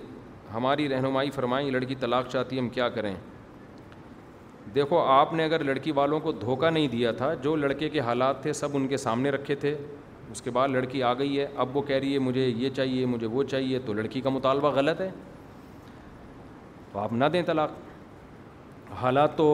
ہماری 0.55 0.89
رہنمائی 0.89 1.31
فرمائی 1.31 1.71
لڑکی 1.71 1.95
طلاق 2.01 2.29
چاہتی 2.31 2.59
ہم 2.59 2.69
کیا 2.73 2.89
کریں 2.89 3.15
دیکھو 4.75 4.99
آپ 5.09 5.33
نے 5.35 5.45
اگر 5.45 5.63
لڑکی 5.65 5.93
والوں 5.95 6.21
کو 6.21 6.33
دھوکہ 6.41 6.71
نہیں 6.71 6.89
دیا 6.93 7.13
تھا 7.17 7.33
جو 7.43 7.55
لڑکے 7.57 7.89
کے 7.89 8.01
حالات 8.01 8.43
تھے 8.43 8.53
سب 8.53 8.77
ان 8.77 8.87
کے 8.89 8.97
سامنے 8.97 9.31
رکھے 9.31 9.55
تھے 9.61 9.75
اس 10.31 10.43
کے 10.43 10.51
بعد 10.51 10.69
لڑکی 10.69 11.03
آ 11.03 11.13
گئی 11.19 11.39
ہے 11.39 11.47
اب 11.63 11.77
وہ 11.77 11.83
کہہ 11.83 11.97
رہی 11.97 12.13
ہے 12.15 12.19
مجھے 12.19 12.47
یہ 12.47 12.71
چاہیے 12.77 13.07
مجھے 13.07 13.27
وہ 13.27 13.43
چاہیے 13.51 13.79
تو 13.87 13.93
لڑکی 13.93 14.21
کا 14.21 14.31
مطالبہ 14.31 14.71
غلط 14.75 15.01
ہے 15.01 15.11
تو 16.93 16.99
آپ 16.99 17.13
نہ 17.13 17.25
دیں 17.33 17.43
طلاق 17.47 17.71
حالات 19.03 19.37
تو 19.37 19.47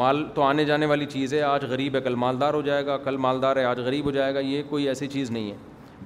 مال 0.00 0.24
تو 0.34 0.42
آنے 0.42 0.64
جانے 0.64 0.86
والی 0.86 1.06
چیز 1.12 1.34
ہے 1.34 1.40
آج 1.42 1.64
غریب 1.68 1.94
ہے 1.96 2.00
کل 2.00 2.14
مالدار 2.24 2.54
ہو 2.54 2.60
جائے 2.62 2.86
گا 2.86 2.96
کل 3.04 3.16
مالدار 3.26 3.56
ہے 3.56 3.64
آج 3.64 3.78
غریب 3.80 4.04
ہو 4.04 4.10
جائے 4.10 4.34
گا 4.34 4.40
یہ 4.40 4.62
کوئی 4.68 4.88
ایسی 4.88 5.06
چیز 5.12 5.30
نہیں 5.30 5.50
ہے 5.50 5.56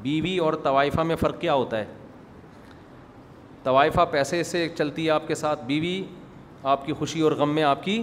بیوی 0.02 0.36
اور 0.44 0.52
طوائفہ 0.62 1.00
میں 1.10 1.16
فرق 1.20 1.40
کیا 1.40 1.54
ہوتا 1.54 1.78
ہے 1.78 1.84
طوائفہ 3.62 4.04
پیسے 4.10 4.42
سے 4.42 4.68
چلتی 4.78 5.04
ہے 5.06 5.10
آپ 5.10 5.26
کے 5.28 5.34
ساتھ 5.34 5.64
بیوی 5.64 6.02
آپ 6.72 6.84
کی 6.86 6.92
خوشی 6.98 7.20
اور 7.20 7.32
غم 7.38 7.54
میں 7.54 7.62
آپ 7.62 7.82
کی 7.84 8.02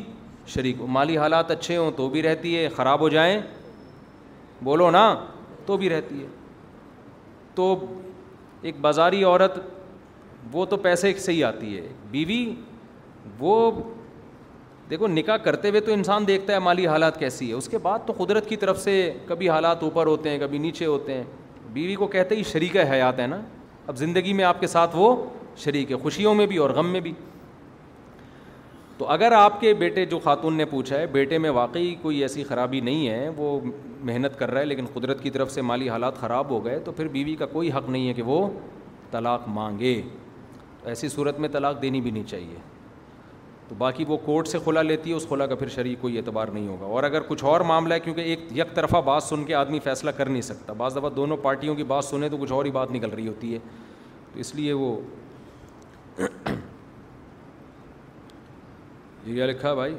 شریک 0.53 0.81
مالی 0.95 1.15
حالات 1.17 1.51
اچھے 1.51 1.77
ہوں 1.77 1.91
تو 1.95 2.09
بھی 2.09 2.21
رہتی 2.23 2.55
ہے 2.57 2.67
خراب 2.75 2.99
ہو 3.01 3.09
جائیں 3.09 3.39
بولو 4.63 4.89
نا 4.91 5.03
تو 5.65 5.77
بھی 5.77 5.89
رہتی 5.89 6.21
ہے 6.21 6.27
تو 7.55 7.75
ایک 8.67 8.79
بازاری 8.81 9.23
عورت 9.23 9.59
وہ 10.51 10.65
تو 10.65 10.77
پیسے 10.87 11.13
سے 11.25 11.31
ہی 11.31 11.43
آتی 11.43 11.77
ہے 11.77 11.87
بیوی 12.11 12.43
وہ 13.39 13.55
دیکھو 14.89 15.07
نکاح 15.07 15.37
کرتے 15.43 15.69
ہوئے 15.69 15.81
تو 15.87 15.91
انسان 15.93 16.27
دیکھتا 16.27 16.53
ہے 16.53 16.59
مالی 16.67 16.87
حالات 16.87 17.19
کیسی 17.19 17.47
ہے 17.49 17.53
اس 17.53 17.67
کے 17.69 17.77
بعد 17.87 17.99
تو 18.05 18.13
قدرت 18.17 18.47
کی 18.49 18.55
طرف 18.63 18.79
سے 18.81 18.93
کبھی 19.27 19.49
حالات 19.49 19.83
اوپر 19.83 20.05
ہوتے 20.07 20.29
ہیں 20.29 20.39
کبھی 20.39 20.57
نیچے 20.67 20.85
ہوتے 20.85 21.13
ہیں 21.13 21.23
بیوی 21.73 21.95
کو 21.95 22.07
کہتے 22.15 22.35
ہی 22.35 22.43
شریک 22.51 22.77
حیات 22.91 23.19
ہے 23.19 23.27
نا 23.35 23.39
اب 23.87 23.97
زندگی 23.97 24.33
میں 24.39 24.43
آپ 24.45 24.59
کے 24.59 24.67
ساتھ 24.67 24.95
وہ 24.95 25.15
شریک 25.63 25.91
ہے 25.91 25.97
خوشیوں 26.01 26.33
میں 26.35 26.45
بھی 26.47 26.57
اور 26.63 26.69
غم 26.77 26.89
میں 26.91 26.99
بھی 27.05 27.13
تو 28.99 29.05
اگر 29.09 29.31
آپ 29.31 29.59
کے 29.59 29.73
بیٹے 29.79 30.03
جو 30.11 30.17
خاتون 30.23 30.53
نے 30.57 30.63
پوچھا 30.69 30.97
ہے 30.99 31.05
بیٹے 31.11 31.37
میں 31.43 31.49
واقعی 31.57 31.93
کوئی 32.01 32.17
ایسی 32.21 32.43
خرابی 32.43 32.79
نہیں 32.87 33.07
ہے 33.07 33.27
وہ 33.35 33.59
محنت 34.09 34.37
کر 34.39 34.51
رہا 34.51 34.59
ہے 34.61 34.65
لیکن 34.65 34.85
قدرت 34.93 35.21
کی 35.23 35.29
طرف 35.35 35.51
سے 35.51 35.61
مالی 35.69 35.87
حالات 35.89 36.17
خراب 36.21 36.49
ہو 36.51 36.63
گئے 36.65 36.79
تو 36.85 36.91
پھر 36.97 37.07
بیوی 37.13 37.35
کا 37.39 37.45
کوئی 37.53 37.71
حق 37.71 37.89
نہیں 37.89 38.07
ہے 38.07 38.13
کہ 38.13 38.21
وہ 38.31 38.39
طلاق 39.11 39.47
مانگے 39.57 40.01
ایسی 40.93 41.09
صورت 41.15 41.39
میں 41.39 41.49
طلاق 41.51 41.81
دینی 41.81 42.01
بھی 42.01 42.11
نہیں 42.11 42.23
چاہیے 42.29 42.55
تو 43.67 43.75
باقی 43.77 44.05
وہ 44.07 44.17
کورٹ 44.25 44.47
سے 44.47 44.59
کھلا 44.63 44.81
لیتی 44.81 45.09
ہے 45.09 45.15
اس 45.15 45.25
کھلا 45.27 45.45
کا 45.47 45.55
پھر 45.55 45.69
شرعی 45.75 45.95
کوئی 46.01 46.17
اعتبار 46.17 46.47
نہیں 46.53 46.67
ہوگا 46.67 46.85
اور 46.85 47.03
اگر 47.03 47.21
کچھ 47.27 47.43
اور 47.53 47.61
معاملہ 47.71 47.93
ہے 47.93 47.99
کیونکہ 47.99 48.21
ایک 48.33 48.45
یک 48.57 48.75
طرفہ 48.75 49.01
بات 49.05 49.23
سن 49.23 49.43
کے 49.45 49.55
آدمی 49.55 49.79
فیصلہ 49.83 50.11
کر 50.17 50.29
نہیں 50.29 50.41
سکتا 50.51 50.73
بعض 50.83 50.95
دفعہ 50.97 51.09
دونوں 51.15 51.37
پارٹیوں 51.43 51.75
کی 51.75 51.83
بات 51.95 52.05
سنیں 52.05 52.29
تو 52.29 52.37
کچھ 52.41 52.51
اور 52.51 52.65
ہی 52.65 52.71
بات 52.79 52.91
نکل 52.91 53.09
رہی 53.15 53.27
ہوتی 53.27 53.53
ہے 53.53 53.59
تو 54.33 54.39
اس 54.39 54.55
لیے 54.55 54.73
وہ 54.83 54.95
یہ 59.37 59.45
لکھا 59.45 59.73
بھائی 59.73 59.95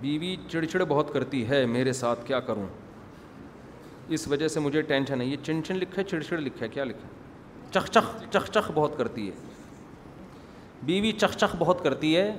بیوی 0.00 0.34
چڑ 0.48 0.64
چڑ 0.64 0.82
بہت 0.88 1.12
کرتی 1.12 1.48
ہے 1.48 1.64
میرے 1.66 1.92
ساتھ 2.02 2.24
کیا 2.26 2.40
کروں 2.48 2.66
اس 4.16 4.26
وجہ 4.28 4.48
سے 4.48 4.60
مجھے 4.60 4.80
ٹینشن 4.90 5.20
ہے 5.20 5.26
ہے 5.26 5.36
چن 5.44 5.62
چن 5.64 5.76
لکھا 5.76 6.02
چڑ 6.02 6.20
چڑ 6.22 6.38
لکھا 6.38 6.64
ہے 6.64 6.68
کیا 6.72 6.84
لکھا 6.84 7.08
ہے 7.08 7.20
چخ 7.74 7.88
چخ 7.90 8.10
چخ 8.32 8.50
چخ 8.54 8.70
بہت 8.74 8.96
کرتی 8.98 9.26
ہے 9.28 9.32
بیوی 10.86 11.12
چخ 11.20 11.36
چخ 11.40 11.54
بہت 11.58 11.82
کرتی 11.84 12.16
ہے 12.16 12.30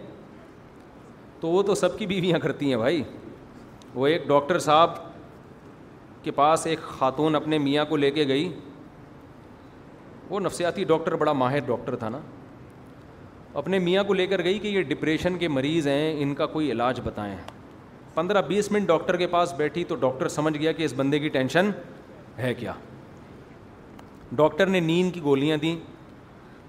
تو 1.39 1.47
وہ 1.49 1.63
تو 1.69 1.75
سب 1.75 1.97
کی 1.99 2.05
بیویاں 2.07 2.39
کرتی 2.39 2.69
ہیں 2.69 2.77
بھائی 2.77 3.03
وہ 3.93 4.07
ایک 4.07 4.27
ڈاکٹر 4.27 4.59
صاحب 4.67 4.91
کے 6.23 6.31
پاس 6.41 6.65
ایک 6.67 6.79
خاتون 6.99 7.35
اپنے 7.35 7.57
میاں 7.59 7.85
کو 7.85 7.97
لے 7.97 8.11
کے 8.11 8.27
گئی 8.27 8.51
وہ 10.29 10.39
نفسیاتی 10.39 10.83
ڈاکٹر 10.93 11.15
بڑا 11.23 11.33
ماہر 11.45 11.59
ڈاکٹر 11.65 11.95
تھا 12.03 12.09
نا 12.09 12.19
اپنے 13.61 13.79
میاں 13.79 14.03
کو 14.03 14.13
لے 14.13 14.25
کر 14.27 14.43
گئی 14.43 14.59
کہ 14.59 14.67
یہ 14.67 14.81
ڈپریشن 14.87 15.37
کے 15.37 15.47
مریض 15.47 15.87
ہیں 15.87 16.13
ان 16.21 16.33
کا 16.35 16.45
کوئی 16.55 16.71
علاج 16.71 16.99
بتائیں 17.03 17.35
پندرہ 18.13 18.41
بیس 18.47 18.71
منٹ 18.71 18.87
ڈاکٹر 18.87 19.17
کے 19.17 19.27
پاس 19.27 19.53
بیٹھی 19.57 19.83
تو 19.87 19.95
ڈاکٹر 19.99 20.27
سمجھ 20.35 20.57
گیا 20.57 20.71
کہ 20.71 20.83
اس 20.85 20.93
بندے 20.97 21.19
کی 21.19 21.29
ٹینشن 21.37 21.69
ہے 22.37 22.53
کیا 22.53 22.73
ڈاکٹر 24.35 24.67
نے 24.75 24.79
نیند 24.79 25.13
کی 25.13 25.21
گولیاں 25.23 25.57
دیں 25.61 25.75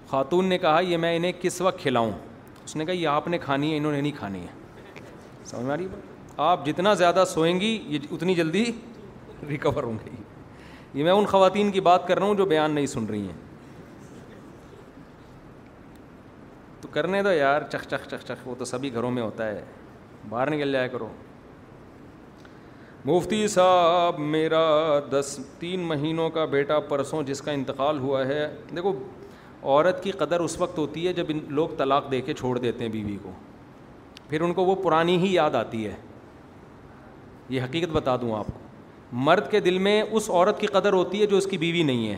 خاتون 0.09 0.45
نے 0.49 0.57
کہا 0.57 0.79
یہ 0.87 0.97
میں 1.05 1.15
انہیں 1.15 1.31
کس 1.41 1.59
وقت 1.61 1.79
کھلاؤں 1.79 2.11
اس 2.63 2.75
نے 2.75 2.85
کہا 2.85 2.93
یہ 2.93 3.07
آپ 3.07 3.27
نے 3.27 3.37
کھانی 3.45 3.71
ہے 3.71 3.77
انہوں 3.77 3.91
نے 3.91 4.01
نہیں 4.01 4.17
کھانی 4.17 4.39
ہے 4.39 5.09
سمجھ 5.45 5.65
بات 5.65 6.39
آپ 6.51 6.65
جتنا 6.65 6.93
زیادہ 7.03 7.23
سوئیں 7.33 7.59
گی 7.59 7.77
یہ 7.87 7.99
اتنی 8.11 8.35
جلدی 8.35 8.63
ریکور 9.49 9.83
ہوں 9.83 9.97
گی 10.05 10.15
یہ 10.99 11.03
میں 11.03 11.11
ان 11.11 11.25
خواتین 11.25 11.71
کی 11.71 11.81
بات 11.89 12.07
کر 12.07 12.17
رہا 12.19 12.25
ہوں 12.25 12.35
جو 12.35 12.45
بیان 12.45 12.71
نہیں 12.71 12.85
سن 12.93 13.05
رہی 13.09 13.21
ہیں 13.25 13.43
کرنے 16.95 17.21
دو 17.23 17.31
یار 17.31 17.61
چخ 17.71 17.85
چخ 17.89 18.07
چخ 18.09 18.23
چخ 18.27 18.47
وہ 18.47 18.53
تو 18.57 18.65
سبھی 18.65 18.93
گھروں 18.93 19.09
میں 19.11 19.21
ہوتا 19.23 19.45
ہے 19.47 19.63
باہر 20.29 20.49
نکل 20.51 20.71
جایا 20.71 20.87
کرو 20.91 21.07
مفتی 23.05 23.47
صاحب 23.55 24.19
میرا 24.35 24.59
دس 25.11 25.35
تین 25.59 25.79
مہینوں 25.87 26.29
کا 26.37 26.45
بیٹا 26.53 26.79
پرسوں 26.91 27.21
جس 27.23 27.41
کا 27.47 27.51
انتقال 27.51 27.99
ہوا 28.05 28.25
ہے 28.27 28.47
دیکھو 28.75 28.93
عورت 29.63 30.01
کی 30.03 30.11
قدر 30.21 30.39
اس 30.47 30.57
وقت 30.59 30.77
ہوتی 30.77 31.05
ہے 31.07 31.13
جب 31.19 31.25
ان 31.29 31.39
لوگ 31.59 31.75
طلاق 31.77 32.09
دے 32.11 32.21
کے 32.29 32.33
چھوڑ 32.39 32.57
دیتے 32.57 32.83
ہیں 32.83 32.91
بیوی 32.91 33.17
کو 33.23 33.31
پھر 34.29 34.41
ان 34.47 34.53
کو 34.59 34.65
وہ 34.65 34.75
پرانی 34.83 35.17
ہی 35.25 35.33
یاد 35.33 35.55
آتی 35.55 35.85
ہے 35.85 35.93
یہ 37.55 37.61
حقیقت 37.61 37.91
بتا 37.95 38.15
دوں 38.21 38.33
آپ 38.39 38.47
کو 38.53 38.63
مرد 39.27 39.51
کے 39.51 39.59
دل 39.69 39.77
میں 39.87 40.01
اس 40.11 40.29
عورت 40.29 40.59
کی 40.59 40.67
قدر 40.77 40.93
ہوتی 40.93 41.21
ہے 41.21 41.25
جو 41.33 41.37
اس 41.37 41.47
کی 41.49 41.57
بیوی 41.57 41.83
نہیں 41.91 42.07
ہے 42.11 42.17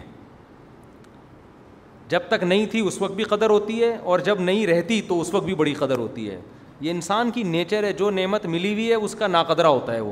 جب 2.09 2.27
تک 2.29 2.43
نہیں 2.43 2.65
تھی 2.71 2.79
اس 2.87 3.01
وقت 3.01 3.13
بھی 3.15 3.23
قدر 3.23 3.49
ہوتی 3.49 3.81
ہے 3.83 3.95
اور 4.03 4.19
جب 4.25 4.39
نہیں 4.39 4.65
رہتی 4.67 5.01
تو 5.07 5.19
اس 5.21 5.33
وقت 5.33 5.45
بھی 5.45 5.55
بڑی 5.61 5.73
قدر 5.73 5.97
ہوتی 5.97 6.29
ہے 6.29 6.39
یہ 6.81 6.91
انسان 6.91 7.31
کی 7.31 7.43
نیچر 7.43 7.83
ہے 7.83 7.91
جو 7.93 8.09
نعمت 8.11 8.45
ملی 8.45 8.73
ہوئی 8.73 8.89
ہے 8.89 8.95
اس 8.95 9.15
کا 9.19 9.27
ناقدرہ 9.27 9.67
ہوتا 9.67 9.93
ہے 9.93 9.99
وہ 10.01 10.11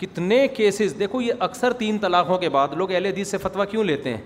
کتنے 0.00 0.46
کیسز 0.56 0.98
دیکھو 0.98 1.20
یہ 1.20 1.32
اکثر 1.48 1.72
تین 1.78 1.98
طلاقوں 2.02 2.38
کے 2.38 2.48
بعد 2.48 2.68
لوگ 2.76 2.92
اہل 2.92 3.06
حدیث 3.06 3.30
سے 3.30 3.38
فتویٰ 3.38 3.64
کیوں 3.70 3.84
لیتے 3.84 4.14
ہیں 4.14 4.20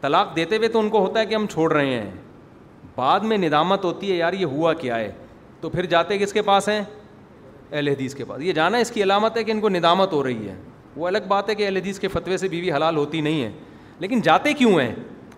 طلاق 0.00 0.34
دیتے 0.36 0.56
ہوئے 0.56 0.68
تو 0.68 0.80
ان 0.80 0.88
کو 0.90 1.00
ہوتا 1.00 1.20
ہے 1.20 1.26
کہ 1.26 1.34
ہم 1.34 1.46
چھوڑ 1.52 1.72
رہے 1.72 1.98
ہیں 1.98 2.10
بعد 2.96 3.20
میں 3.30 3.36
ندامت 3.38 3.84
ہوتی 3.84 4.10
ہے 4.10 4.16
یار 4.16 4.32
یہ 4.32 4.44
ہوا 4.44 4.72
کیا 4.82 4.98
ہے 4.98 5.10
تو 5.60 5.68
پھر 5.70 5.86
جاتے 5.86 6.18
کس 6.18 6.32
کے 6.32 6.42
پاس 6.42 6.68
ہیں 6.68 6.80
اہل 7.72 7.88
حدیث 7.88 8.14
کے 8.14 8.24
پاس 8.28 8.40
یہ 8.42 8.52
جانا 8.52 8.78
اس 8.78 8.90
کی 8.90 9.02
علامت 9.02 9.36
ہے 9.36 9.44
کہ 9.44 9.50
ان 9.52 9.60
کو 9.60 9.68
ندامت 9.68 10.12
ہو 10.12 10.22
رہی 10.24 10.48
ہے 10.48 10.54
وہ 10.96 11.06
الگ 11.08 11.26
بات 11.28 11.48
ہے 11.48 11.54
کہ 11.54 11.64
اہل 11.66 11.76
حدیث 11.76 11.98
کے 12.00 12.08
فتوے 12.12 12.36
سے 12.36 12.48
بیوی 12.48 12.72
حلال 12.72 12.96
ہوتی 12.96 13.20
نہیں 13.20 13.42
ہے 13.42 13.50
لیکن 14.02 14.20
جاتے 14.26 14.52
کیوں 14.58 14.70
ہیں 14.78 14.94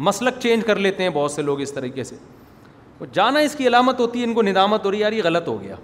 مسلک 0.09 0.39
چینج 0.43 0.65
کر 0.67 0.77
لیتے 0.85 1.03
ہیں 1.03 1.11
بہت 1.15 1.31
سے 1.31 1.43
لوگ 1.43 1.61
اس 1.61 1.73
طریقے 1.73 2.05
سے 2.11 2.15
جانا 3.13 3.39
اس 3.47 3.55
کی 3.55 3.67
علامت 3.67 3.99
ہوتی 4.01 4.21
ہے 4.21 4.25
ان 4.25 4.33
کو 4.35 4.43
ندامت 4.43 4.85
ہو 4.87 4.91
رہی 4.91 4.99
یار 5.01 5.13
یہ 5.13 5.23
غلط 5.25 5.49
ہو 5.49 5.61
گیا 5.63 5.75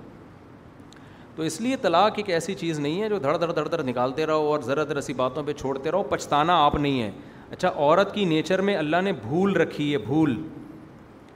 تو 1.36 1.43
اس 1.43 1.61
لیے 1.61 1.77
طلاق 1.82 2.12
ایک 2.19 2.31
ایسی 2.36 2.55
چیز 2.62 2.78
نہیں 2.78 3.02
ہے 3.02 3.09
جو 3.09 3.19
دھڑ 3.27 3.36
دھڑ 3.40 3.51
دھڑ 3.52 3.66
دھڑ 3.69 3.82
نکالتے 3.86 4.27
رہو 4.27 4.48
اور 4.52 4.61
ذرا 4.70 4.85
ذرا 4.89 5.01
سی 5.01 5.12
باتوں 5.20 5.43
پہ 5.47 5.52
چھوڑتے 5.61 5.90
رہو 5.90 6.02
پچھتانا 6.12 6.57
آپ 6.65 6.74
نہیں 6.74 7.02
ہیں 7.02 7.11
اچھا 7.51 7.70
عورت 7.77 8.15
کی 8.15 8.24
نیچر 8.32 8.61
میں 8.69 8.77
اللہ 8.77 9.01
نے 9.05 9.12
بھول 9.27 9.52
رکھی 9.62 9.93
ہے 9.93 9.98
بھول 10.09 10.35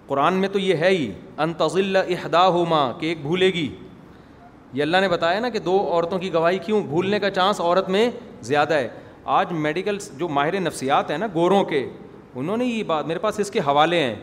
قرآن 0.06 0.34
میں 0.40 0.48
تو 0.52 0.58
یہ 0.58 0.74
ہے 0.84 0.88
ہی 0.96 1.10
انتظل 1.46 1.96
احدا 2.06 2.46
ہو 2.56 2.64
ماں 2.68 2.92
کہ 3.00 3.06
ایک 3.06 3.20
بھولے 3.22 3.52
گی 3.58 3.68
یہ 4.72 4.82
اللہ 4.82 4.96
نے 5.00 5.08
بتایا 5.08 5.40
نا 5.40 5.48
کہ 5.54 5.58
دو 5.70 5.78
عورتوں 5.92 6.18
کی 6.18 6.32
گواہی 6.34 6.58
کیوں 6.66 6.80
بھولنے 6.86 7.20
کا 7.20 7.30
چانس 7.30 7.60
عورت 7.60 7.88
میں 7.96 8.10
زیادہ 8.52 8.74
ہے 8.74 8.88
آج 9.24 9.52
میڈیکل 9.52 9.98
جو 10.18 10.28
ماہر 10.28 10.58
نفسیات 10.60 11.10
ہیں 11.10 11.18
نا 11.18 11.26
گوروں 11.34 11.62
کے 11.64 11.86
انہوں 12.36 12.56
نے 12.56 12.64
یہ 12.64 12.82
بات 12.86 13.06
میرے 13.06 13.18
پاس 13.18 13.38
اس 13.40 13.50
کے 13.50 13.60
حوالے 13.66 14.02
ہیں 14.02 14.14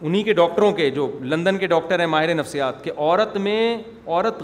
انہیں 0.00 0.22
کے 0.24 0.32
ڈاکٹروں 0.34 0.70
کے 0.72 0.88
جو 0.90 1.08
لندن 1.22 1.58
کے 1.58 1.66
ڈاکٹر 1.66 1.98
ہیں 2.00 2.06
ماہر 2.06 2.34
نفسیات 2.34 2.82
کہ 2.84 2.92
عورت 2.96 3.36
میں 3.36 3.76
عورت 4.06 4.42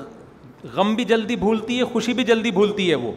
غم 0.75 0.95
بھی 0.95 1.05
جلدی 1.05 1.37
بھولتی 1.37 1.79
ہے 1.79 1.85
خوشی 1.93 2.13
بھی 2.15 2.25
جلدی 2.25 2.51
بھولتی 2.51 2.91
ہے 2.91 2.95
وہ 3.05 3.13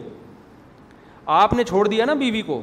آپ 1.40 1.52
نے 1.52 1.64
چھوڑ 1.64 1.86
دیا 1.88 2.04
نا 2.04 2.14
بیوی 2.14 2.42
کو 2.46 2.60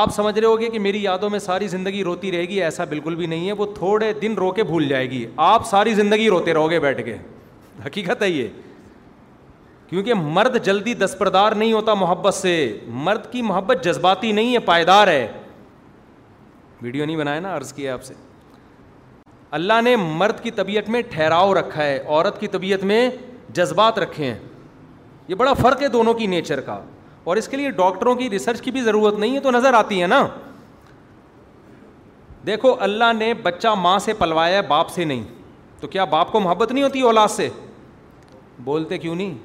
آپ 0.00 0.12
سمجھ 0.14 0.38
رہے 0.38 0.46
ہو 0.46 0.60
گے 0.60 0.68
کہ 0.70 0.78
میری 0.78 1.02
یادوں 1.02 1.30
میں 1.30 1.38
ساری 1.38 1.66
زندگی 1.68 2.02
روتی 2.04 2.30
رہے 2.32 2.44
گی 2.48 2.62
ایسا 2.62 2.84
بالکل 2.90 3.14
بھی 3.14 3.26
نہیں 3.26 3.46
ہے 3.46 3.52
وہ 3.52 3.66
تھوڑے 3.76 4.12
دن 4.22 4.34
رو 4.38 4.50
کے 4.58 4.62
بھول 4.64 4.88
جائے 4.88 5.10
گی 5.10 5.24
آپ 5.46 5.66
ساری 5.70 5.94
زندگی 5.94 6.28
روتے 6.30 6.54
رہو 6.54 6.70
گے 6.70 6.80
بیٹھ 6.80 7.02
کے 7.04 7.16
حقیقت 7.86 8.22
ہے 8.22 8.28
یہ 8.30 8.48
کیونکہ 9.94 10.14
مرد 10.36 10.56
جلدی 10.64 10.92
دستبردار 11.00 11.52
نہیں 11.56 11.72
ہوتا 11.72 11.92
محبت 11.94 12.34
سے 12.34 12.52
مرد 13.08 13.30
کی 13.32 13.42
محبت 13.42 13.84
جذباتی 13.84 14.30
نہیں 14.38 14.54
ہے 14.54 14.58
پائیدار 14.70 15.08
ہے 15.08 15.26
ویڈیو 16.82 17.04
نہیں 17.04 17.16
بنایا 17.16 17.40
نا 17.40 17.56
عرض 17.56 17.72
کیا 17.72 17.92
آپ 17.94 18.02
سے 18.04 18.14
اللہ 19.58 19.80
نے 19.84 19.94
مرد 20.00 20.40
کی 20.42 20.50
طبیعت 20.56 20.88
میں 20.94 21.02
ٹھہراؤ 21.10 21.52
رکھا 21.54 21.82
ہے 21.82 21.98
عورت 22.06 22.40
کی 22.40 22.46
طبیعت 22.56 22.84
میں 22.92 23.08
جذبات 23.56 23.98
رکھے 23.98 24.24
ہیں 24.24 24.38
یہ 25.28 25.34
بڑا 25.44 25.52
فرق 25.62 25.82
ہے 25.82 25.88
دونوں 25.94 26.14
کی 26.14 26.26
نیچر 26.34 26.60
کا 26.70 26.78
اور 27.24 27.36
اس 27.36 27.48
کے 27.48 27.56
لیے 27.56 27.70
ڈاکٹروں 27.78 28.14
کی 28.14 28.28
ریسرچ 28.30 28.60
کی 28.62 28.70
بھی 28.70 28.82
ضرورت 28.90 29.18
نہیں 29.18 29.34
ہے 29.36 29.40
تو 29.40 29.50
نظر 29.60 29.74
آتی 29.84 30.00
ہے 30.02 30.06
نا 30.06 30.24
دیکھو 32.46 32.74
اللہ 32.90 33.12
نے 33.18 33.32
بچہ 33.48 33.74
ماں 33.86 33.98
سے 34.08 34.12
پلوایا 34.18 34.56
ہے 34.56 34.62
باپ 34.68 34.90
سے 34.96 35.04
نہیں 35.04 35.22
تو 35.80 35.86
کیا 35.94 36.04
باپ 36.16 36.32
کو 36.32 36.40
محبت 36.40 36.72
نہیں 36.72 36.84
ہوتی 36.84 37.00
اولاد 37.12 37.28
سے 37.38 37.48
بولتے 38.64 38.98
کیوں 38.98 39.14
نہیں 39.14 39.38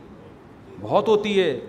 بہت 0.82 1.08
ہوتی 1.08 1.40
ہے 1.42 1.60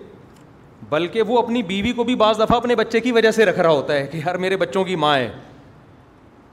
بلکہ 0.89 1.21
وہ 1.27 1.37
اپنی 1.39 1.61
بیوی 1.63 1.91
کو 1.95 2.03
بھی 2.03 2.15
بعض 2.15 2.39
دفعہ 2.39 2.57
اپنے 2.57 2.75
بچے 2.75 2.99
کی 2.99 3.11
وجہ 3.11 3.31
سے 3.31 3.45
رکھ 3.45 3.59
رہا 3.59 3.69
ہوتا 3.69 3.93
ہے 3.93 4.05
کہ 4.11 4.17
یار 4.25 4.35
میرے 4.45 4.57
بچوں 4.57 4.83
کی 4.83 4.95
ماں 5.03 5.15
ہے 5.17 5.31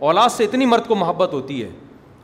اولاد 0.08 0.28
سے 0.36 0.44
اتنی 0.44 0.66
مرد 0.66 0.86
کو 0.86 0.94
محبت 0.94 1.32
ہوتی 1.32 1.62
ہے 1.62 1.68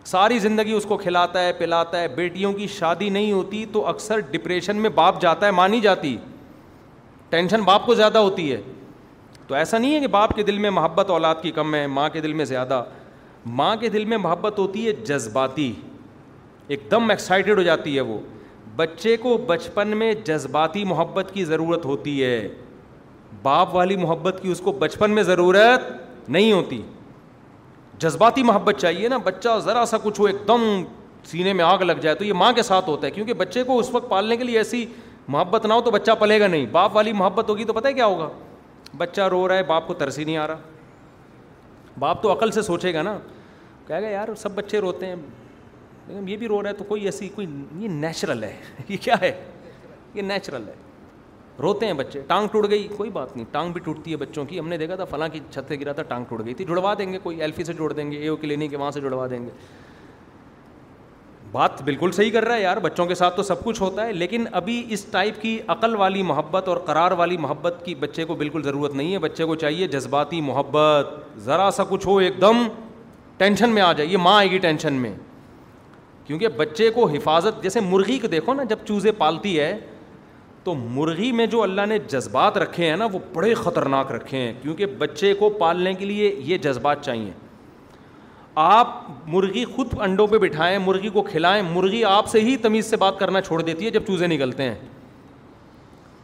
ساری 0.06 0.38
زندگی 0.38 0.72
اس 0.72 0.84
کو 0.88 0.96
کھلاتا 0.96 1.42
ہے 1.44 1.52
پلاتا 1.58 2.00
ہے 2.00 2.08
بیٹیوں 2.16 2.52
کی 2.52 2.66
شادی 2.78 3.08
نہیں 3.10 3.32
ہوتی 3.32 3.64
تو 3.72 3.86
اکثر 3.88 4.18
ڈپریشن 4.30 4.76
میں 4.82 4.90
باپ 4.94 5.20
جاتا 5.20 5.46
ہے 5.46 5.50
مانی 5.60 5.80
جاتی 5.80 6.16
ٹینشن 7.30 7.60
باپ 7.64 7.86
کو 7.86 7.94
زیادہ 7.94 8.18
ہوتی 8.18 8.50
ہے 8.52 8.60
تو 9.46 9.54
ایسا 9.54 9.78
نہیں 9.78 9.94
ہے 9.94 10.00
کہ 10.00 10.06
باپ 10.16 10.34
کے 10.36 10.42
دل 10.42 10.58
میں 10.58 10.70
محبت 10.70 11.10
اولاد 11.10 11.34
کی 11.42 11.50
کم 11.52 11.74
ہے 11.74 11.86
ماں 11.86 12.08
کے 12.12 12.20
دل 12.20 12.32
میں 12.32 12.44
زیادہ 12.44 12.82
ماں 13.60 13.74
کے 13.76 13.88
دل 13.96 14.04
میں 14.12 14.18
محبت 14.18 14.58
ہوتی 14.58 14.86
ہے 14.86 14.92
جذباتی 15.06 15.72
ایک 16.68 16.82
دم 16.90 17.10
ایکسائٹیڈ 17.10 17.58
ہو 17.58 17.62
جاتی 17.62 17.96
ہے 17.96 18.00
وہ 18.10 18.18
بچے 18.76 19.16
کو 19.22 19.36
بچپن 19.46 19.88
میں 19.96 20.12
جذباتی 20.26 20.84
محبت 20.84 21.30
کی 21.34 21.44
ضرورت 21.44 21.84
ہوتی 21.84 22.22
ہے 22.24 22.48
باپ 23.42 23.74
والی 23.74 23.96
محبت 23.96 24.38
کی 24.42 24.48
اس 24.52 24.60
کو 24.64 24.72
بچپن 24.78 25.10
میں 25.14 25.22
ضرورت 25.22 26.28
نہیں 26.36 26.52
ہوتی 26.52 26.80
جذباتی 28.02 28.42
محبت 28.42 28.78
چاہیے 28.80 29.08
نا 29.08 29.16
بچہ 29.24 29.58
ذرا 29.64 29.84
سا 29.86 29.98
کچھ 30.02 30.20
ہو 30.20 30.24
ایک 30.26 30.36
دم 30.48 30.62
سینے 31.30 31.52
میں 31.52 31.64
آگ 31.64 31.78
لگ 31.82 32.00
جائے 32.02 32.14
تو 32.16 32.24
یہ 32.24 32.32
ماں 32.42 32.50
کے 32.52 32.62
ساتھ 32.62 32.88
ہوتا 32.88 33.06
ہے 33.06 33.10
کیونکہ 33.12 33.34
بچے 33.42 33.62
کو 33.64 33.78
اس 33.78 33.90
وقت 33.90 34.08
پالنے 34.08 34.36
کے 34.36 34.44
لیے 34.44 34.58
ایسی 34.58 34.84
محبت 35.28 35.66
نہ 35.66 35.72
ہو 35.72 35.80
تو 35.80 35.90
بچہ 35.90 36.12
پلے 36.20 36.40
گا 36.40 36.46
نہیں 36.46 36.66
باپ 36.72 36.96
والی 36.96 37.12
محبت 37.12 37.50
ہوگی 37.50 37.64
تو 37.64 37.72
پتہ 37.72 37.88
ہے 37.88 37.92
کیا 37.94 38.06
ہوگا 38.06 38.28
بچہ 38.98 39.20
رو 39.30 39.46
رہا 39.48 39.56
ہے 39.56 39.62
باپ 39.66 39.86
کو 39.86 39.94
ترسی 40.02 40.24
نہیں 40.24 40.36
آ 40.36 40.46
رہا 40.46 40.60
باپ 41.98 42.22
تو 42.22 42.32
عقل 42.32 42.50
سے 42.50 42.62
سوچے 42.62 42.94
گا 42.94 43.02
نا 43.02 43.16
کہہ 43.86 43.94
گیا 44.00 44.08
یار 44.10 44.34
سب 44.42 44.54
بچے 44.54 44.80
روتے 44.80 45.06
ہیں 45.06 45.14
یہ 46.08 46.36
بھی 46.36 46.48
رو 46.48 46.62
رہا 46.62 46.70
ہے 46.70 46.74
تو 46.74 46.84
کوئی 46.84 47.04
ایسی 47.04 47.28
کوئی 47.34 47.46
یہ 47.78 47.88
نیچرل 47.88 48.42
ہے 48.44 48.54
یہ 48.88 48.96
کیا 49.00 49.14
ہے 49.20 49.32
یہ 50.14 50.22
نیچرل 50.22 50.68
ہے 50.68 50.72
روتے 51.62 51.86
ہیں 51.86 51.92
بچے 51.94 52.20
ٹانگ 52.26 52.48
ٹوٹ 52.52 52.68
گئی 52.70 52.86
کوئی 52.96 53.10
بات 53.10 53.34
نہیں 53.36 53.46
ٹانگ 53.50 53.72
بھی 53.72 53.80
ٹوٹتی 53.84 54.10
ہے 54.12 54.16
بچوں 54.16 54.44
کی 54.44 54.58
ہم 54.58 54.68
نے 54.68 54.76
دیکھا 54.78 54.96
تھا 54.96 55.04
فلاں 55.10 55.28
کی 55.32 55.40
چھت 55.50 55.68
سے 55.68 55.76
گرا 55.80 55.92
تھا 55.92 56.02
ٹانگ 56.08 56.24
ٹوٹ 56.28 56.44
گئی 56.44 56.54
تھی 56.54 56.64
جڑوا 56.68 56.94
دیں 56.98 57.12
گے 57.12 57.18
کوئی 57.22 57.40
ایلفی 57.42 57.64
سے 57.64 57.72
جوڑ 57.78 57.92
دیں 57.92 58.10
گے 58.10 58.16
اے 58.18 58.28
او 58.28 58.36
کلینک 58.36 58.70
کے 58.70 58.76
وہاں 58.76 58.90
سے 58.90 59.00
جڑوا 59.00 59.26
دیں 59.30 59.44
گے 59.44 59.50
بات 61.52 61.82
بالکل 61.82 62.12
صحیح 62.12 62.30
کر 62.32 62.44
رہا 62.44 62.54
ہے 62.54 62.62
یار 62.62 62.76
بچوں 62.82 63.04
کے 63.06 63.14
ساتھ 63.14 63.36
تو 63.36 63.42
سب 63.42 63.62
کچھ 63.64 63.80
ہوتا 63.82 64.06
ہے 64.06 64.12
لیکن 64.12 64.44
ابھی 64.60 64.82
اس 64.94 65.04
ٹائپ 65.10 65.40
کی 65.42 65.58
عقل 65.74 65.94
والی 65.96 66.22
محبت 66.30 66.68
اور 66.68 66.76
قرار 66.86 67.12
والی 67.20 67.36
محبت 67.40 67.82
کی 67.84 67.94
بچے 68.00 68.24
کو 68.30 68.34
بالکل 68.36 68.62
ضرورت 68.62 68.94
نہیں 68.94 69.12
ہے 69.12 69.18
بچے 69.26 69.44
کو 69.46 69.54
چاہیے 69.64 69.86
جذباتی 69.88 70.40
محبت 70.50 71.14
ذرا 71.44 71.70
سا 71.76 71.84
کچھ 71.90 72.06
ہو 72.06 72.16
ایک 72.18 72.40
دم 72.40 72.66
ٹینشن 73.38 73.70
میں 73.74 73.82
آ 73.82 73.92
جائے 73.92 74.08
یہ 74.10 74.16
ماں 74.26 74.36
آئے 74.38 74.50
گی 74.50 74.58
ٹینشن 74.66 74.92
میں 75.02 75.10
کیونکہ 76.26 76.48
بچے 76.56 76.88
کو 76.94 77.04
حفاظت 77.10 77.62
جیسے 77.62 77.80
مرغی 77.80 78.18
کو 78.18 78.26
دیکھو 78.28 78.54
نا 78.54 78.62
جب 78.68 78.78
چوزے 78.88 79.12
پالتی 79.18 79.58
ہے 79.58 79.76
تو 80.64 80.74
مرغی 80.74 81.30
میں 81.38 81.46
جو 81.52 81.62
اللہ 81.62 81.86
نے 81.88 81.98
جذبات 82.08 82.56
رکھے 82.58 82.88
ہیں 82.90 82.96
نا 82.96 83.08
وہ 83.12 83.18
بڑے 83.32 83.52
خطرناک 83.54 84.12
رکھے 84.12 84.38
ہیں 84.38 84.52
کیونکہ 84.62 84.86
بچے 84.98 85.32
کو 85.38 85.50
پالنے 85.58 85.92
کے 85.94 86.04
لیے 86.04 86.34
یہ 86.44 86.58
جذبات 86.66 87.02
چاہیے 87.04 87.30
آپ 88.62 88.94
مرغی 89.28 89.64
خود 89.76 89.92
انڈوں 90.04 90.26
پہ 90.26 90.38
بٹھائیں 90.38 90.78
مرغی 90.84 91.08
کو 91.12 91.22
کھلائیں 91.22 91.62
مرغی 91.72 92.02
آپ 92.04 92.28
سے 92.30 92.40
ہی 92.40 92.56
تمیز 92.62 92.86
سے 92.90 92.96
بات 92.96 93.18
کرنا 93.18 93.40
چھوڑ 93.40 93.60
دیتی 93.62 93.84
ہے 93.86 93.90
جب 93.90 94.06
چوزے 94.06 94.26
نکلتے 94.26 94.62
ہیں 94.62 94.74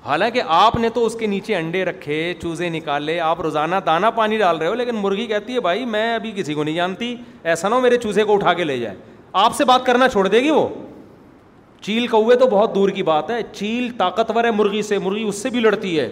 حالانکہ 0.04 0.42
آپ 0.46 0.76
نے 0.80 0.88
تو 0.94 1.04
اس 1.06 1.14
کے 1.20 1.26
نیچے 1.26 1.56
انڈے 1.56 1.84
رکھے 1.84 2.22
چوزے 2.42 2.68
نکالے 2.70 3.18
آپ 3.20 3.40
روزانہ 3.40 3.76
دانہ 3.86 4.06
پانی 4.16 4.38
ڈال 4.38 4.58
رہے 4.58 4.66
ہو 4.66 4.74
لیکن 4.74 4.96
مرغی 5.00 5.26
کہتی 5.26 5.54
ہے 5.54 5.60
بھائی 5.60 5.84
میں 5.86 6.14
ابھی 6.14 6.32
کسی 6.36 6.54
کو 6.54 6.64
نہیں 6.64 6.74
جانتی 6.74 7.14
ایسا 7.42 7.68
نہ 7.68 7.74
ہو 7.74 7.80
میرے 7.80 7.96
چوزے 8.02 8.24
کو 8.24 8.34
اٹھا 8.34 8.52
کے 8.54 8.64
لے 8.64 8.78
جائے 8.80 8.94
آپ 9.32 9.54
سے 9.56 9.64
بات 9.64 9.84
کرنا 9.86 10.08
چھوڑ 10.08 10.26
دے 10.28 10.40
گی 10.44 10.50
وہ 10.50 10.66
چیل 11.80 12.06
کوے 12.08 12.36
تو 12.36 12.46
بہت 12.50 12.74
دور 12.74 12.88
کی 12.94 13.02
بات 13.02 13.30
ہے 13.30 13.40
چیل 13.52 13.90
طاقتور 13.98 14.44
ہے 14.44 14.50
مرغی 14.50 14.82
سے 14.82 14.98
مرغی 14.98 15.22
اس 15.28 15.42
سے 15.42 15.50
بھی 15.50 15.60
لڑتی 15.60 15.98
ہے 15.98 16.08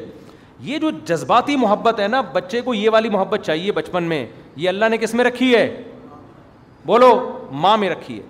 یہ 0.69 0.79
جو 0.83 0.91
جذباتی 1.07 1.57
محبت 1.57 2.01
ہے 2.01 2.07
نا 2.09 2.21
بچے 2.33 2.61
کو 2.61 2.75
یہ 2.75 2.91
والی 2.93 3.09
محبت 3.09 3.45
چاہیے 3.47 3.73
بچپن 3.73 4.05
میں 4.09 4.25
یہ 4.57 4.69
اللہ 4.69 4.89
نے 4.91 4.97
کس 4.99 5.15
میں 5.15 5.25
رکھی 5.25 5.55
ہے 5.55 5.67
بولو 6.87 7.13
ماں 7.63 7.77
میں 7.79 7.91
رکھی 7.91 8.17
ہے 8.19 8.27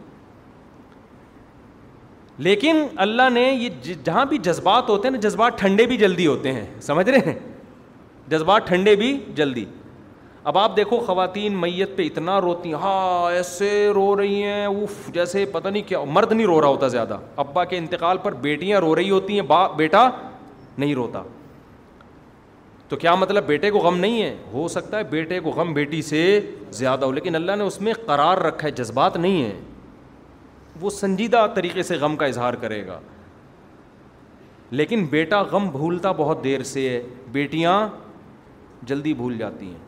لیکن 2.47 2.85
اللہ 3.05 3.29
نے 3.33 3.51
یہ 3.51 3.95
جہاں 4.05 4.25
بھی 4.25 4.39
جذبات 4.43 4.89
ہوتے 4.89 5.09
ہیں 5.09 5.15
نا 5.15 5.21
جذبات 5.29 5.59
ٹھنڈے 5.59 5.87
بھی 5.87 5.97
جلدی 5.97 6.27
ہوتے 6.27 6.53
ہیں 6.53 6.67
سمجھ 6.83 7.09
رہے 7.09 7.19
ہیں 7.31 7.39
جذبات 8.31 8.67
ٹھنڈے 8.67 8.95
بھی 8.97 9.17
جلدی 9.37 9.65
اب 10.49 10.57
آپ 10.59 10.77
دیکھو 10.77 10.99
خواتین 11.07 11.57
میت 11.61 11.97
پہ 11.97 12.03
اتنا 12.07 12.41
روتی 12.41 12.69
ہیں 12.73 12.77
ہاں 12.81 13.31
ایسے 13.31 13.71
رو 13.95 14.05
رہی 14.17 14.43
ہیں 14.43 14.65
اوف 14.67 14.93
جیسے 15.13 15.45
پتہ 15.53 15.69
نہیں 15.69 15.83
کیا 15.89 15.99
مرد 16.17 16.31
نہیں 16.33 16.47
رو 16.47 16.61
رہا 16.61 16.67
ہوتا 16.69 16.89
زیادہ 16.89 17.17
ابا 17.43 17.65
کے 17.73 17.79
انتقال 17.79 18.19
پر 18.23 18.35
بیٹیاں 18.47 18.79
رو 18.81 18.95
رہی 18.97 19.11
ہوتی 19.11 19.35
ہیں 19.35 19.43
با 19.47 19.67
بیٹا 19.77 20.09
نہیں 20.79 20.95
روتا 20.95 21.23
تو 22.89 22.97
کیا 22.97 23.15
مطلب 23.15 23.47
بیٹے 23.47 23.71
کو 23.71 23.79
غم 23.89 23.99
نہیں 24.01 24.23
ہے 24.23 24.35
ہو 24.53 24.67
سکتا 24.75 24.99
ہے 24.99 25.05
بیٹے 25.11 25.41
کو 25.41 25.51
غم 25.57 25.73
بیٹی 25.75 26.01
سے 26.03 26.23
زیادہ 26.79 27.05
ہو 27.05 27.13
لیکن 27.13 27.35
اللہ 27.35 27.57
نے 27.59 27.65
اس 27.65 27.81
میں 27.81 27.93
قرار 28.07 28.39
رکھا 28.47 28.67
ہے 28.67 28.73
جذبات 28.83 29.17
نہیں 29.17 29.43
ہیں 29.43 29.61
وہ 30.81 30.91
سنجیدہ 31.01 31.47
طریقے 31.57 31.83
سے 31.83 31.97
غم 32.01 32.17
کا 32.17 32.27
اظہار 32.27 32.55
کرے 32.63 32.87
گا 32.87 32.99
لیکن 34.71 35.05
بیٹا 35.11 35.43
غم 35.51 35.69
بھولتا 35.77 36.13
بہت 36.25 36.43
دیر 36.45 36.63
سے 36.73 36.89
ہے 36.89 37.03
بیٹیاں 37.33 37.77
جلدی 38.87 39.15
بھول 39.23 39.37
جاتی 39.39 39.67
ہیں 39.71 39.87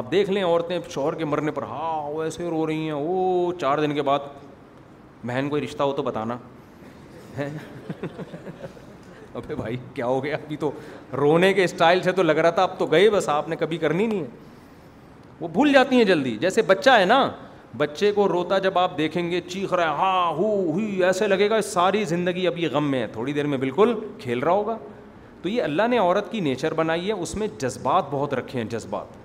آپ 0.00 0.10
دیکھ 0.10 0.28
لیں 0.30 0.42
عورتیں 0.44 0.78
شوہر 0.90 1.14
کے 1.14 1.24
مرنے 1.24 1.50
پر 1.52 1.62
ہاں 1.70 1.90
او 1.92 2.20
ایسے 2.22 2.48
رو 2.50 2.66
رہی 2.66 2.82
ہیں 2.84 2.90
او 3.00 3.52
چار 3.60 3.78
دن 3.82 3.94
کے 3.94 4.02
بعد 4.08 4.18
بہن 5.26 5.48
کوئی 5.48 5.62
رشتہ 5.64 5.82
ہو 5.82 5.92
تو 5.96 6.02
بتانا 6.02 6.36
ابھی 9.40 9.54
بھائی 9.54 9.76
کیا 9.94 10.06
ہو 10.06 10.22
گیا 10.24 10.36
ابھی 10.36 10.56
تو 10.60 10.70
رونے 11.18 11.52
کے 11.54 11.64
اسٹائل 11.64 12.02
سے 12.02 12.12
تو 12.12 12.22
لگ 12.22 12.38
رہا 12.42 12.50
تھا 12.58 12.62
اب 12.62 12.78
تو 12.78 12.86
گئے 12.96 13.10
بس 13.10 13.28
آپ 13.34 13.48
نے 13.48 13.56
کبھی 13.60 13.78
کرنی 13.84 14.06
نہیں 14.06 14.20
ہے 14.20 15.38
وہ 15.40 15.48
بھول 15.52 15.72
جاتی 15.72 15.96
ہیں 15.96 16.04
جلدی 16.04 16.36
جیسے 16.40 16.62
بچہ 16.72 16.90
ہے 17.00 17.04
نا 17.04 17.20
بچے 17.76 18.10
کو 18.12 18.28
روتا 18.28 18.58
جب 18.68 18.78
آپ 18.78 18.96
دیکھیں 18.98 19.30
گے 19.30 19.40
چیخ 19.48 19.72
رہا 19.74 19.90
ہے 19.90 19.96
ہاں 19.98 20.26
ہو 20.36 20.76
ایسے 21.04 21.28
لگے 21.28 21.50
گا 21.50 21.60
ساری 21.70 22.04
زندگی 22.14 22.46
اب 22.46 22.58
یہ 22.58 22.68
غم 22.72 22.90
میں 22.90 23.00
ہے 23.02 23.06
تھوڑی 23.12 23.32
دیر 23.32 23.46
میں 23.52 23.58
بالکل 23.58 23.94
کھیل 24.20 24.38
رہا 24.38 24.52
ہوگا 24.52 24.76
تو 25.42 25.48
یہ 25.48 25.62
اللہ 25.62 25.86
نے 25.90 25.98
عورت 25.98 26.30
کی 26.32 26.40
نیچر 26.48 26.74
بنائی 26.82 27.08
ہے 27.08 27.12
اس 27.22 27.34
میں 27.36 27.46
جذبات 27.60 28.04
بہت 28.10 28.34
رکھے 28.34 28.60
ہیں 28.60 28.68
جذبات 28.70 29.20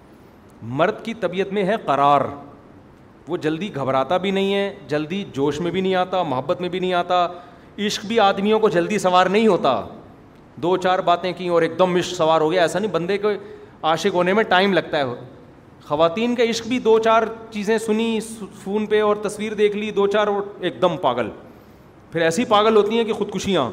مرد 0.63 1.03
کی 1.05 1.13
طبیعت 1.19 1.51
میں 1.53 1.63
ہے 1.65 1.75
قرار 1.85 2.21
وہ 3.27 3.37
جلدی 3.41 3.69
گھبراتا 3.75 4.17
بھی 4.17 4.31
نہیں 4.31 4.53
ہے 4.53 4.73
جلدی 4.87 5.23
جوش 5.33 5.59
میں 5.61 5.71
بھی 5.71 5.81
نہیں 5.81 5.95
آتا 5.95 6.21
محبت 6.23 6.61
میں 6.61 6.69
بھی 6.69 6.79
نہیں 6.79 6.93
آتا 6.93 7.25
عشق 7.85 8.05
بھی 8.05 8.19
آدمیوں 8.19 8.59
کو 8.59 8.69
جلدی 8.69 8.97
سوار 8.99 9.25
نہیں 9.25 9.47
ہوتا 9.47 9.81
دو 10.63 10.75
چار 10.83 10.99
باتیں 11.05 11.31
کی 11.37 11.47
اور 11.47 11.61
ایک 11.61 11.77
دم 11.79 11.95
عشق 11.95 12.15
سوار 12.17 12.41
ہو 12.41 12.51
گیا 12.51 12.61
ایسا 12.61 12.79
نہیں 12.79 12.91
بندے 12.91 13.17
کو 13.17 13.31
عاشق 13.87 14.13
ہونے 14.13 14.33
میں 14.33 14.43
ٹائم 14.49 14.73
لگتا 14.73 14.97
ہے 14.97 15.03
خواتین 15.87 16.33
کا 16.35 16.43
عشق 16.49 16.67
بھی 16.67 16.79
دو 16.85 16.97
چار 16.99 17.23
چیزیں 17.51 17.77
سنی 17.77 18.19
فون 18.63 18.85
پہ 18.85 19.01
اور 19.01 19.15
تصویر 19.23 19.53
دیکھ 19.55 19.75
لی 19.75 19.91
دو 19.95 20.07
چار 20.07 20.27
ایک 20.59 20.81
دم 20.81 20.97
پاگل 21.01 21.29
پھر 22.11 22.21
ایسی 22.21 22.45
پاگل 22.45 22.75
ہوتی 22.75 22.97
ہیں 22.97 23.03
کہ 23.05 23.13
خودکشیاں 23.13 23.69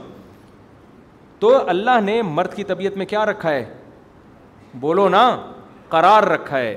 تو 1.40 1.56
اللہ 1.69 2.01
نے 2.05 2.20
مرد 2.23 2.55
کی 2.55 2.65
طبیعت 2.65 2.97
میں 2.97 3.06
کیا 3.06 3.24
رکھا 3.27 3.51
ہے 3.51 3.65
بولو 4.81 5.09
نا 5.09 5.27
قرار 5.94 6.22
رکھا 6.28 6.58
ہے 6.58 6.76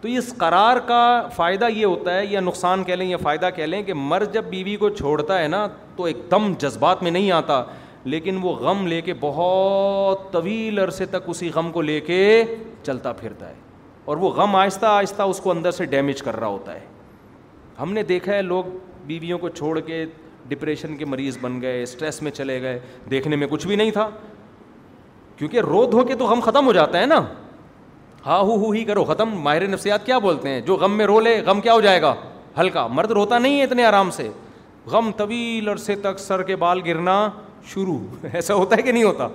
تو 0.00 0.08
اس 0.20 0.32
قرار 0.38 0.76
کا 0.88 1.02
فائدہ 1.34 1.64
یہ 1.74 1.84
ہوتا 1.84 2.14
ہے 2.14 2.24
یا 2.30 2.40
نقصان 2.40 2.82
کہہ 2.84 2.94
لیں 2.94 3.06
یا 3.08 3.16
فائدہ 3.22 3.48
کہہ 3.56 3.66
لیں 3.66 3.82
کہ 3.82 3.94
مرد 3.96 4.32
جب 4.34 4.44
بیوی 4.50 4.74
کو 4.80 4.88
چھوڑتا 5.00 5.38
ہے 5.42 5.46
نا 5.48 5.66
تو 5.96 6.04
ایک 6.10 6.16
دم 6.30 6.52
جذبات 6.60 7.02
میں 7.02 7.10
نہیں 7.10 7.30
آتا 7.32 7.62
لیکن 8.14 8.38
وہ 8.42 8.50
غم 8.54 8.86
لے 8.86 9.00
کے 9.00 9.14
بہت 9.20 10.30
طویل 10.32 10.78
عرصے 10.78 11.06
تک 11.14 11.30
اسی 11.34 11.48
غم 11.54 11.70
کو 11.72 11.82
لے 11.90 11.98
کے 12.10 12.18
چلتا 12.86 13.12
پھرتا 13.20 13.48
ہے 13.48 13.54
اور 14.12 14.16
وہ 14.24 14.30
غم 14.38 14.56
آہستہ 14.56 14.86
آہستہ 14.86 15.22
اس 15.34 15.40
کو 15.40 15.50
اندر 15.50 15.70
سے 15.80 15.84
ڈیمیج 15.94 16.22
کر 16.22 16.36
رہا 16.40 16.46
ہوتا 16.56 16.74
ہے 16.74 16.80
ہم 17.80 17.92
نے 17.92 18.02
دیکھا 18.10 18.34
ہے 18.34 18.42
لوگ 18.50 18.64
بیویوں 19.12 19.38
کو 19.44 19.48
چھوڑ 19.60 19.78
کے 19.86 20.04
ڈپریشن 20.48 20.96
کے 20.96 21.04
مریض 21.12 21.38
بن 21.40 21.60
گئے 21.62 21.82
اسٹریس 21.82 22.20
میں 22.28 22.30
چلے 22.40 22.60
گئے 22.62 22.78
دیکھنے 23.10 23.36
میں 23.42 23.46
کچھ 23.50 23.66
بھی 23.66 23.76
نہیں 23.82 23.90
تھا 23.98 24.08
کیونکہ 25.36 25.60
رو 25.72 25.84
دھو 25.92 26.04
کے 26.10 26.14
تو 26.18 26.26
غم 26.32 26.40
ختم 26.50 26.66
ہو 26.66 26.72
جاتا 26.80 27.00
ہے 27.00 27.06
نا 27.14 27.20
ہا 28.26 28.38
ہو 28.50 28.70
ہی 28.70 28.84
کرو 28.84 29.04
ختم 29.04 29.30
ماہر 29.44 29.66
نفسیات 29.68 30.04
کیا 30.06 30.18
بولتے 30.18 30.48
ہیں 30.48 30.60
جو 30.66 30.76
غم 30.80 30.96
میں 30.96 31.06
رو 31.06 31.18
لے 31.20 31.40
غم 31.46 31.60
کیا 31.60 31.72
ہو 31.74 31.80
جائے 31.80 32.00
گا 32.02 32.14
ہلکا 32.58 32.86
مرد 32.86 33.10
روتا 33.18 33.38
نہیں 33.38 33.58
ہے 33.58 33.64
اتنے 33.64 33.84
آرام 33.84 34.10
سے 34.16 34.28
غم 34.90 35.10
طویل 35.16 35.68
عرصے 35.68 35.94
تک 36.02 36.18
سر 36.18 36.42
کے 36.50 36.56
بال 36.62 36.80
گرنا 36.86 37.18
شروع 37.72 37.98
ایسا 38.32 38.54
ہوتا 38.54 38.76
ہے 38.76 38.82
کہ 38.82 38.92
نہیں 38.92 39.04
ہوتا 39.04 39.28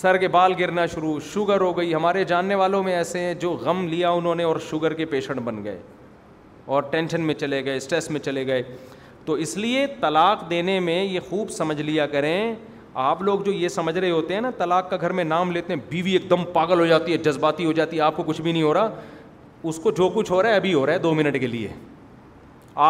سر 0.00 0.16
کے 0.16 0.28
بال 0.36 0.54
گرنا 0.58 0.86
شروع 0.94 1.18
شوگر 1.32 1.60
ہو 1.60 1.76
گئی 1.76 1.94
ہمارے 1.94 2.24
جاننے 2.32 2.54
والوں 2.60 2.82
میں 2.84 2.94
ایسے 2.94 3.20
ہیں 3.20 3.34
جو 3.44 3.50
غم 3.62 3.86
لیا 3.88 4.10
انہوں 4.20 4.34
نے 4.34 4.42
اور 4.44 4.56
شوگر 4.70 4.92
کے 5.00 5.04
پیشنٹ 5.14 5.40
بن 5.44 5.62
گئے 5.64 5.78
اور 6.74 6.82
ٹینشن 6.90 7.20
میں 7.26 7.34
چلے 7.34 7.64
گئے 7.64 7.76
اسٹریس 7.76 8.10
میں 8.10 8.20
چلے 8.20 8.46
گئے 8.46 8.62
تو 9.24 9.32
اس 9.44 9.56
لیے 9.56 9.86
طلاق 10.00 10.48
دینے 10.50 10.78
میں 10.80 11.02
یہ 11.04 11.20
خوب 11.28 11.50
سمجھ 11.50 11.80
لیا 11.82 12.06
کریں 12.14 12.54
آپ 13.02 13.22
لوگ 13.22 13.40
جو 13.44 13.52
یہ 13.52 13.68
سمجھ 13.68 13.96
رہے 13.96 14.10
ہوتے 14.10 14.34
ہیں 14.34 14.40
نا 14.40 14.50
طلاق 14.58 14.88
کا 14.90 14.96
گھر 15.00 15.12
میں 15.12 15.22
نام 15.24 15.50
لیتے 15.52 15.72
ہیں 15.72 15.80
بیوی 15.88 16.12
ایک 16.12 16.28
دم 16.30 16.44
پاگل 16.52 16.80
ہو 16.80 16.84
جاتی 16.86 17.12
ہے 17.12 17.16
جذباتی 17.24 17.64
ہو 17.64 17.72
جاتی 17.78 17.96
ہے 17.96 18.02
آپ 18.02 18.16
کو 18.16 18.22
کچھ 18.26 18.40
بھی 18.40 18.52
نہیں 18.52 18.62
ہو 18.62 18.74
رہا 18.74 18.90
اس 19.70 19.78
کو 19.82 19.90
جو 19.96 20.08
کچھ 20.14 20.30
ہو 20.32 20.42
رہا 20.42 20.48
ہے 20.50 20.54
ابھی 20.56 20.74
ہو 20.74 20.84
رہا 20.86 20.92
ہے 20.92 20.98
دو 20.98 21.12
منٹ 21.14 21.38
کے 21.40 21.46
لیے 21.46 21.68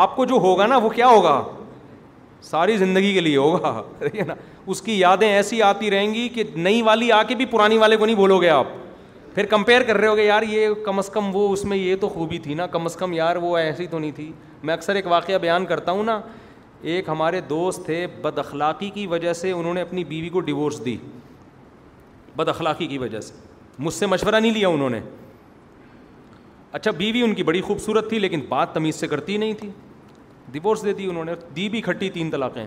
آپ 0.01 0.15
کو 0.17 0.25
جو 0.25 0.35
ہوگا 0.43 0.67
نا 0.67 0.77
وہ 0.85 0.89
کیا 0.89 1.07
ہوگا 1.09 1.43
ساری 2.51 2.77
زندگی 2.77 3.13
کے 3.15 3.21
لیے 3.21 3.37
ہوگا 3.37 3.81
نا 4.27 4.35
اس 4.71 4.83
کی 4.83 4.99
یادیں 4.99 5.29
ایسی 5.29 5.63
آتی 5.63 5.91
رہیں 5.91 6.13
گی 6.15 6.29
کہ 6.35 6.45
نئی 6.57 6.83
والی 6.83 7.11
آ 7.13 7.23
کے 7.29 7.35
بھی 7.35 7.45
پرانی 7.51 7.79
والے 7.79 7.97
کو 7.97 8.07
نہیں 8.07 8.17
بولو 8.17 8.41
گے 8.43 8.49
آپ 8.49 8.67
پھر 9.35 9.47
کمپیئر 9.51 9.83
کر 9.83 9.97
رہے 9.99 10.09
ہو 10.09 10.17
گے 10.17 10.25
یار 10.25 10.43
یہ 10.49 10.75
کم 10.85 10.99
از 10.99 11.09
کم 11.13 11.31
وہ 11.37 11.49
اس 11.53 11.65
میں 11.65 11.77
یہ 11.77 11.97
تو 12.01 12.09
خوبی 12.09 12.39
تھی 12.39 12.55
نا 12.55 12.67
کم 12.73 12.85
از 12.87 12.97
کم 12.97 13.13
یار 13.13 13.37
وہ 13.43 13.57
ایسی 13.59 13.87
تو 13.91 13.99
نہیں 13.99 14.11
تھی 14.17 14.31
میں 14.63 14.75
اکثر 14.75 14.95
ایک 14.95 15.07
واقعہ 15.07 15.39
بیان 15.41 15.67
کرتا 15.67 15.93
ہوں 15.93 16.03
نا 16.05 16.21
ایک 16.93 17.09
ہمارے 17.09 17.41
دوست 17.51 17.85
تھے 17.85 18.07
بد 18.23 18.39
اخلاقی 18.39 18.89
کی 18.95 19.07
وجہ 19.07 19.33
سے 19.33 19.51
انہوں 19.53 19.75
نے 19.75 19.81
اپنی 19.81 20.03
بیوی 20.05 20.29
کو 20.29 20.41
ڈیورس 20.49 20.85
دی 20.85 20.97
بد 22.37 22.49
اخلاقی 22.49 22.87
کی 22.87 22.99
وجہ 22.99 23.21
سے 23.21 23.35
مجھ 23.85 23.93
سے 23.95 24.07
مشورہ 24.07 24.35
نہیں 24.41 24.53
لیا 24.53 24.69
انہوں 24.69 24.91
نے 24.91 25.01
اچھا 26.79 26.91
بیوی 26.99 27.23
ان 27.23 27.35
کی 27.35 27.43
بڑی 27.43 27.61
خوبصورت 27.69 28.09
تھی 28.09 28.19
لیکن 28.19 28.41
بات 28.49 28.75
تمیز 28.75 28.97
سے 29.01 29.07
کرتی 29.09 29.37
نہیں 29.37 29.53
تھی 29.61 29.71
ڈیورس 30.53 30.85
دے 30.85 30.93
دی 30.99 31.07
انہوں 31.11 31.25
نے 31.25 31.33
دی 31.57 31.69
بھی 31.69 31.81
کھٹی 31.83 32.11
تین 32.15 32.31
طلاقیں 32.31 32.65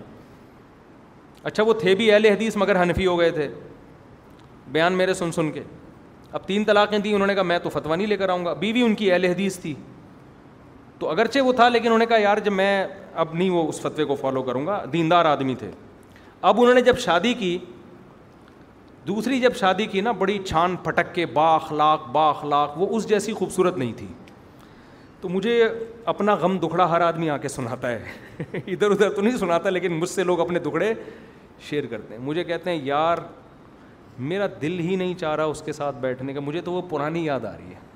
اچھا 1.42 1.62
وہ 1.64 1.72
تھے 1.80 1.94
بھی 1.94 2.10
اہل 2.12 2.24
حدیث 2.26 2.56
مگر 2.62 2.82
حنفی 2.82 3.06
ہو 3.06 3.18
گئے 3.18 3.30
تھے 3.36 3.48
بیان 4.72 4.92
میرے 4.98 5.14
سن 5.14 5.32
سن 5.32 5.50
کے 5.52 5.62
اب 6.32 6.46
تین 6.46 6.64
طلاقیں 6.64 6.98
دی 6.98 7.12
انہوں 7.14 7.26
نے 7.26 7.34
کہا 7.34 7.42
میں 7.52 7.58
تو 7.58 7.94
نہیں 7.94 8.06
لے 8.06 8.16
کر 8.16 8.28
آؤں 8.28 8.44
گا 8.44 8.52
بیوی 8.64 8.82
ان 8.82 8.94
کی 8.94 9.12
اہل 9.12 9.24
حدیث 9.24 9.58
تھی 9.58 9.74
تو 10.98 11.08
اگرچہ 11.08 11.38
وہ 11.46 11.52
تھا 11.52 11.68
لیکن 11.68 11.86
انہوں 11.86 11.98
نے 11.98 12.06
کہا 12.06 12.16
یار 12.18 12.38
جب 12.44 12.52
میں 12.52 12.86
اب 13.22 13.32
نہیں 13.34 13.50
وہ 13.50 13.66
اس 13.68 13.80
فتوے 13.80 14.04
کو 14.08 14.14
فالو 14.20 14.42
کروں 14.48 14.64
گا 14.66 14.82
دیندار 14.92 15.24
آدمی 15.26 15.54
تھے 15.62 15.70
اب 16.48 16.60
انہوں 16.60 16.74
نے 16.74 16.80
جب 16.88 16.98
شادی 17.04 17.32
کی 17.38 17.56
دوسری 19.06 19.38
جب 19.40 19.56
شادی 19.60 19.86
کی 19.94 20.00
نا 20.00 20.12
بڑی 20.20 20.38
چھان 20.46 20.76
پھٹک 20.84 21.14
کے 21.14 21.24
با 21.38 21.46
اخلاق 21.54 22.06
با 22.16 22.28
اخلاق 22.30 22.76
وہ 22.80 22.86
اس 22.96 23.08
جیسی 23.08 23.32
خوبصورت 23.40 23.76
نہیں 23.78 23.92
تھی 23.96 24.06
تو 25.20 25.28
مجھے 25.28 25.54
اپنا 26.12 26.34
غم 26.40 26.56
دکھڑا 26.64 26.88
ہر 26.90 27.00
آدمی 27.08 27.30
آ 27.30 27.36
کے 27.36 27.48
سناتا 27.48 27.90
ہے 27.90 28.42
ادھر 28.66 28.90
ادھر 28.90 29.10
تو 29.14 29.22
نہیں 29.22 29.36
سناتا 29.38 29.70
لیکن 29.70 29.92
مجھ 29.98 30.10
سے 30.10 30.24
لوگ 30.24 30.40
اپنے 30.40 30.58
دکھڑے 30.68 30.92
شیئر 31.70 31.86
کرتے 31.94 32.14
ہیں 32.14 32.22
مجھے 32.26 32.44
کہتے 32.52 32.70
ہیں 32.70 32.80
یار 32.86 33.18
میرا 34.28 34.46
دل 34.62 34.78
ہی 34.80 34.96
نہیں 34.96 35.14
چاہ 35.20 35.34
رہا 35.36 35.44
اس 35.56 35.62
کے 35.64 35.72
ساتھ 35.72 35.96
بیٹھنے 36.00 36.32
کا 36.34 36.40
مجھے 36.40 36.60
تو 36.68 36.72
وہ 36.72 36.82
پرانی 36.90 37.24
یاد 37.24 37.44
آ 37.44 37.56
رہی 37.56 37.74
ہے 37.74 37.86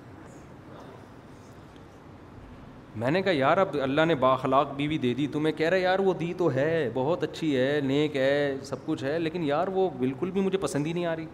میں 3.00 3.10
نے 3.10 3.20
کہا 3.22 3.32
یار 3.32 3.56
اب 3.58 3.76
اللہ 3.82 4.04
نے 4.06 4.14
باخلاق 4.22 4.74
بیوی 4.76 4.96
دے 5.02 5.12
دی 5.16 5.26
تو 5.32 5.40
میں 5.40 5.52
کہہ 5.56 5.68
رہا 5.70 5.76
یار 5.78 5.98
وہ 6.04 6.12
دی 6.20 6.32
تو 6.38 6.50
ہے 6.54 6.66
بہت 6.94 7.22
اچھی 7.22 7.56
ہے 7.56 7.80
نیک 7.84 8.16
ہے 8.16 8.56
سب 8.62 8.84
کچھ 8.86 9.04
ہے 9.04 9.18
لیکن 9.18 9.44
یار 9.44 9.68
وہ 9.74 9.88
بالکل 9.98 10.30
بھی 10.30 10.40
مجھے 10.40 10.58
پسند 10.60 10.86
ہی 10.86 10.92
نہیں 10.92 11.06
آ 11.06 11.14
رہی 11.16 11.26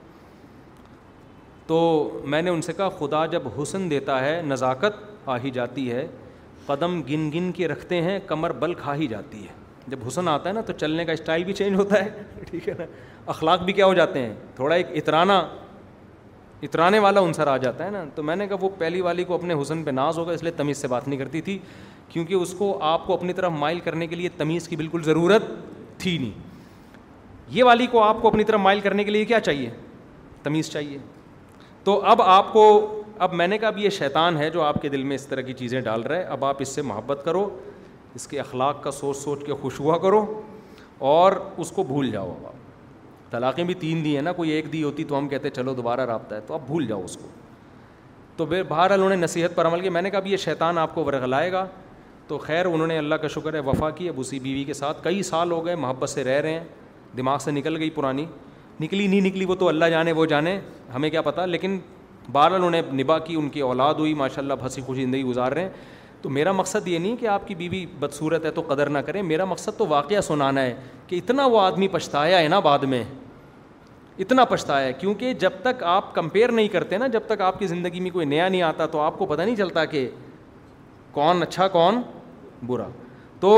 تو 1.66 1.78
میں 2.24 2.40
نے 2.42 2.50
ان 2.50 2.62
سے 2.62 2.72
کہا 2.76 2.88
خدا 2.98 3.24
جب 3.32 3.48
حسن 3.60 3.90
دیتا 3.90 4.24
ہے 4.24 4.40
نزاکت 4.46 5.02
آ 5.26 5.36
ہی 5.44 5.50
جاتی 5.54 5.90
ہے 5.92 6.06
قدم 6.66 7.00
گن 7.08 7.30
گن 7.34 7.50
کے 7.56 7.68
رکھتے 7.68 8.00
ہیں 8.02 8.18
کمر 8.26 8.52
بل 8.62 8.74
کھا 8.82 8.94
ہی 8.96 9.06
جاتی 9.06 9.42
ہے 9.46 9.52
جب 9.88 9.98
حسن 10.06 10.28
آتا 10.28 10.48
ہے 10.48 10.54
نا 10.54 10.60
تو 10.66 10.72
چلنے 10.80 11.04
کا 11.04 11.12
اسٹائل 11.12 11.44
بھی 11.44 11.52
چینج 11.60 11.78
ہوتا 11.78 12.04
ہے 12.04 12.22
ٹھیک 12.50 12.68
ہے 12.68 12.74
نا 12.78 12.84
اخلاق 13.32 13.62
بھی 13.64 13.72
کیا 13.72 13.86
ہو 13.86 13.94
جاتے 13.94 14.22
ہیں 14.26 14.32
تھوڑا 14.56 14.74
ایک 14.74 14.86
اطرانہ 14.96 15.32
اترانے 16.66 16.98
والا 16.98 17.20
عنصر 17.24 17.46
آ 17.46 17.56
جاتا 17.56 17.84
ہے 17.84 17.90
نا 17.90 18.02
تو 18.14 18.22
میں 18.28 18.34
نے 18.36 18.46
کہا 18.48 18.56
وہ 18.60 18.68
پہلی 18.78 19.00
والی 19.00 19.24
کو 19.24 19.34
اپنے 19.34 19.54
حسن 19.60 19.82
پہ 19.84 19.90
ناز 19.90 20.18
ہوگا 20.18 20.32
اس 20.32 20.42
لیے 20.42 20.52
تمیز 20.56 20.78
سے 20.78 20.88
بات 20.88 21.06
نہیں 21.08 21.18
کرتی 21.18 21.40
تھی 21.48 21.58
کیونکہ 22.08 22.34
اس 22.34 22.54
کو 22.58 22.76
آپ 22.84 23.06
کو 23.06 23.14
اپنی 23.14 23.32
طرف 23.32 23.52
مائل 23.58 23.80
کرنے 23.80 24.06
کے 24.06 24.16
لیے 24.16 24.28
تمیز 24.36 24.66
کی 24.68 24.76
بالکل 24.76 25.02
ضرورت 25.04 25.42
تھی 25.98 26.16
نہیں 26.18 26.46
یہ 27.56 27.64
والی 27.64 27.86
کو 27.90 28.02
آپ 28.02 28.22
کو 28.22 28.28
اپنی 28.28 28.44
طرف 28.44 28.60
مائل 28.60 28.80
کرنے 28.80 29.04
کے 29.04 29.10
لیے 29.10 29.24
کیا 29.24 29.40
چاہیے 29.40 29.70
تمیز 30.42 30.70
چاہیے 30.70 30.98
تو 31.84 32.00
اب 32.12 32.22
آپ 32.22 32.52
کو 32.52 32.66
اب 33.26 33.32
میں 33.34 33.46
نے 33.48 33.58
کہا 33.58 33.68
اب 33.68 33.78
یہ 33.78 33.90
شیطان 33.98 34.36
ہے 34.36 34.50
جو 34.50 34.62
آپ 34.62 34.82
کے 34.82 34.88
دل 34.88 35.02
میں 35.02 35.16
اس 35.16 35.26
طرح 35.26 35.40
کی 35.42 35.52
چیزیں 35.58 35.80
ڈال 35.80 36.02
رہا 36.02 36.16
ہے 36.16 36.22
اب 36.36 36.44
آپ 36.44 36.56
اس 36.62 36.68
سے 36.74 36.82
محبت 36.90 37.22
کرو 37.24 37.48
اس 38.14 38.26
کے 38.28 38.38
اخلاق 38.40 38.82
کا 38.82 38.90
سوچ 38.90 39.16
سوچ 39.16 39.44
کے 39.46 39.54
خوش 39.60 39.80
ہوا 39.80 39.98
کرو 39.98 40.24
اور 41.14 41.32
اس 41.56 41.70
کو 41.74 41.82
بھول 41.84 42.10
جاؤ 42.10 42.32
اب 42.46 42.57
طلاقیں 43.30 43.62
بھی 43.64 43.74
تین 43.80 44.04
دی 44.04 44.14
ہیں 44.14 44.22
نا 44.22 44.32
کوئی 44.32 44.50
ایک 44.50 44.72
دی 44.72 44.82
ہوتی 44.82 45.04
تو 45.04 45.18
ہم 45.18 45.28
کہتے 45.28 45.50
چلو 45.50 45.74
دوبارہ 45.74 46.06
رابطہ 46.06 46.34
ہے 46.34 46.40
تو 46.46 46.54
آپ 46.54 46.60
بھول 46.66 46.86
جاؤ 46.86 47.02
اس 47.04 47.16
کو 47.16 47.28
تو 48.36 48.46
بے 48.46 48.62
بہر 48.68 48.90
انہوں 48.94 49.08
نے 49.08 49.16
نصیحت 49.16 49.54
پر 49.54 49.66
عمل 49.66 49.80
کیا 49.80 49.90
میں 49.90 50.02
نے 50.02 50.10
کہا 50.10 50.18
اب 50.18 50.26
یہ 50.26 50.36
شیطان 50.44 50.78
آپ 50.78 50.94
کو 50.94 51.04
ورغلائے 51.04 51.50
گا 51.52 51.66
تو 52.28 52.38
خیر 52.38 52.66
انہوں 52.66 52.86
نے 52.86 52.98
اللہ 52.98 53.14
کا 53.22 53.28
شکر 53.34 53.54
ہے 53.54 53.58
وفا 53.66 53.88
کی 53.98 54.08
اب 54.08 54.14
اسی 54.20 54.38
بیوی 54.40 54.64
کے 54.64 54.74
ساتھ 54.74 55.02
کئی 55.04 55.22
سال 55.22 55.52
ہو 55.52 55.64
گئے 55.66 55.74
محبت 55.84 56.08
سے 56.10 56.24
رہ 56.24 56.40
رہے 56.40 56.50
ہیں 56.52 56.64
دماغ 57.16 57.38
سے 57.44 57.50
نکل 57.50 57.76
گئی 57.78 57.90
پرانی 57.90 58.24
نکلی 58.80 59.06
نہیں 59.06 59.20
نکلی 59.20 59.44
وہ 59.48 59.54
تو 59.60 59.68
اللہ 59.68 59.84
جانے 59.92 60.12
وہ 60.12 60.26
جانے 60.32 60.58
ہمیں 60.94 61.08
کیا 61.10 61.22
پتہ 61.28 61.40
لیکن 61.54 61.78
بہرحال 62.32 62.54
انہوں 62.54 62.70
نے 62.70 62.80
نبھا 63.02 63.18
کی 63.26 63.34
ان 63.36 63.48
کی 63.50 63.60
اولاد 63.68 63.94
ہوئی 63.98 64.14
ماشاء 64.14 64.42
اللہ 64.42 64.54
پھنسی 64.60 64.82
خوشی 64.86 65.04
زندگی 65.04 65.22
گزار 65.24 65.52
رہے 65.52 65.62
ہیں 65.62 65.70
تو 66.22 66.28
میرا 66.28 66.52
مقصد 66.52 66.88
یہ 66.88 66.98
نہیں 66.98 67.16
کہ 67.16 67.26
آپ 67.28 67.46
کی 67.48 67.54
بیوی 67.54 67.84
بدصورت 68.00 68.44
ہے 68.44 68.50
تو 68.50 68.62
قدر 68.68 68.88
نہ 68.90 68.98
کریں 69.06 69.22
میرا 69.22 69.44
مقصد 69.44 69.76
تو 69.78 69.86
واقعہ 69.88 70.20
سنانا 70.28 70.62
ہے 70.62 70.74
کہ 71.06 71.16
اتنا 71.16 71.46
وہ 71.46 71.60
آدمی 71.60 71.88
پچھتایا 71.88 72.38
ہے 72.38 72.48
نا 72.48 72.58
بعد 72.60 72.78
میں 72.94 73.02
اتنا 74.24 74.44
پچھتایا 74.44 74.86
ہے 74.86 74.92
کیونکہ 75.00 75.32
جب 75.42 75.50
تک 75.62 75.82
آپ 75.86 76.14
کمپیئر 76.14 76.52
نہیں 76.52 76.68
کرتے 76.68 76.98
نا 76.98 77.06
جب 77.08 77.26
تک 77.26 77.40
آپ 77.48 77.58
کی 77.58 77.66
زندگی 77.66 78.00
میں 78.00 78.10
کوئی 78.10 78.26
نیا 78.26 78.48
نہیں 78.48 78.62
آتا 78.62 78.86
تو 78.94 79.00
آپ 79.00 79.18
کو 79.18 79.26
پتہ 79.26 79.42
نہیں 79.42 79.56
چلتا 79.56 79.84
کہ 79.94 80.08
کون 81.12 81.42
اچھا 81.42 81.68
کون 81.76 82.00
برا 82.66 82.88
تو 83.40 83.52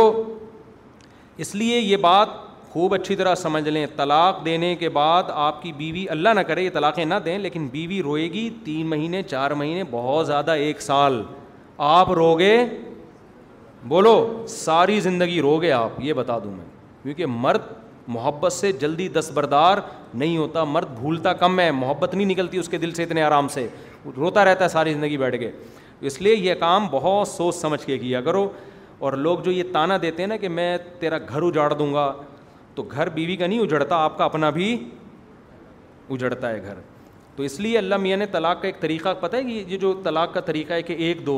اس 1.45 1.55
لیے 1.55 1.79
یہ 1.79 1.97
بات 1.97 2.29
خوب 2.73 2.95
اچھی 2.95 3.15
طرح 3.17 3.35
سمجھ 3.35 3.69
لیں 3.69 3.87
طلاق 3.97 4.45
دینے 4.45 4.75
کے 4.77 4.89
بعد 4.97 5.31
آپ 5.47 5.63
کی 5.63 5.73
بیوی 5.77 6.09
اللہ 6.09 6.29
نہ 6.35 6.41
کرے 6.47 6.63
یہ 6.63 6.71
طلاقیں 6.73 7.05
نہ 7.05 7.15
دیں 7.25 7.39
لیکن 7.39 7.67
بیوی 7.73 8.03
روئے 8.03 8.31
گی 8.33 8.49
تین 8.65 8.87
مہینے 8.91 9.23
چار 9.23 9.51
مہینے 9.63 9.85
بہت 9.91 10.27
زیادہ 10.27 10.51
ایک 10.67 10.83
سال 10.83 11.23
آپ 11.83 12.11
رو 12.13 12.35
گے 12.39 12.57
بولو 13.89 14.15
ساری 14.49 14.99
زندگی 15.01 15.41
رو 15.43 15.57
گے 15.63 15.71
آپ 15.73 15.91
یہ 16.05 16.13
بتا 16.15 16.39
دوں 16.43 16.51
میں 16.53 16.65
کیونکہ 17.03 17.27
مرد 17.45 17.63
محبت 18.15 18.53
سے 18.53 18.73
جلدی 18.83 19.07
دستبردار 19.09 19.79
نہیں 20.15 20.37
ہوتا 20.37 20.65
مرد 20.75 20.91
بھولتا 20.99 21.33
کم 21.43 21.59
ہے 21.61 21.71
محبت 21.73 22.15
نہیں 22.15 22.27
نکلتی 22.29 22.59
اس 22.59 22.69
کے 22.69 22.79
دل 22.79 22.91
سے 22.95 23.03
اتنے 23.03 23.23
آرام 23.23 23.49
سے 23.55 23.67
روتا 24.17 24.45
رہتا 24.45 24.65
ہے 24.65 24.69
ساری 24.69 24.93
زندگی 24.95 25.17
بیٹھ 25.25 25.37
کے 25.41 25.51
اس 26.11 26.21
لیے 26.23 26.35
یہ 26.37 26.55
کام 26.61 26.89
بہت 26.91 27.29
سوچ 27.29 27.55
سمجھ 27.55 27.85
کے 27.87 27.99
کیا 27.99 28.21
کرو 28.29 28.49
اور 29.07 29.13
لوگ 29.29 29.39
جو 29.45 29.51
یہ 29.53 29.63
تانا 29.73 29.97
دیتے 30.03 30.23
ہیں 30.23 30.29
نا 30.29 30.37
کہ 30.37 30.49
میں 30.49 30.77
تیرا 31.01 31.19
گھر 31.29 31.43
اجاڑ 31.43 31.73
دوں 31.73 31.93
گا 31.95 32.13
تو 32.75 32.83
گھر 32.91 33.09
بیوی 33.19 33.37
کا 33.37 33.47
نہیں 33.47 33.61
اجڑتا 33.61 34.03
آپ 34.05 34.19
کا 34.19 34.25
اپنا 34.25 34.51
بھی 34.61 34.77
اجڑتا 36.11 36.51
ہے 36.51 36.63
گھر 36.63 36.79
تو 37.41 37.45
اس 37.45 37.59
لیے 37.61 37.77
اللہ 37.79 37.97
میاں 37.97 38.17
نے 38.17 38.25
طلاق 38.33 38.61
کا 38.63 38.67
ایک 38.69 38.81
طریقہ 38.81 39.13
پتہ 39.21 39.37
ہے 39.37 39.43
کہ 39.43 39.63
یہ 39.69 39.77
جو 39.81 39.93
طلاق 40.05 40.33
کا 40.33 40.41
طریقہ 40.49 40.73
ہے 40.73 40.83
کہ 40.83 40.93
ایک 41.07 41.25
دو 41.27 41.37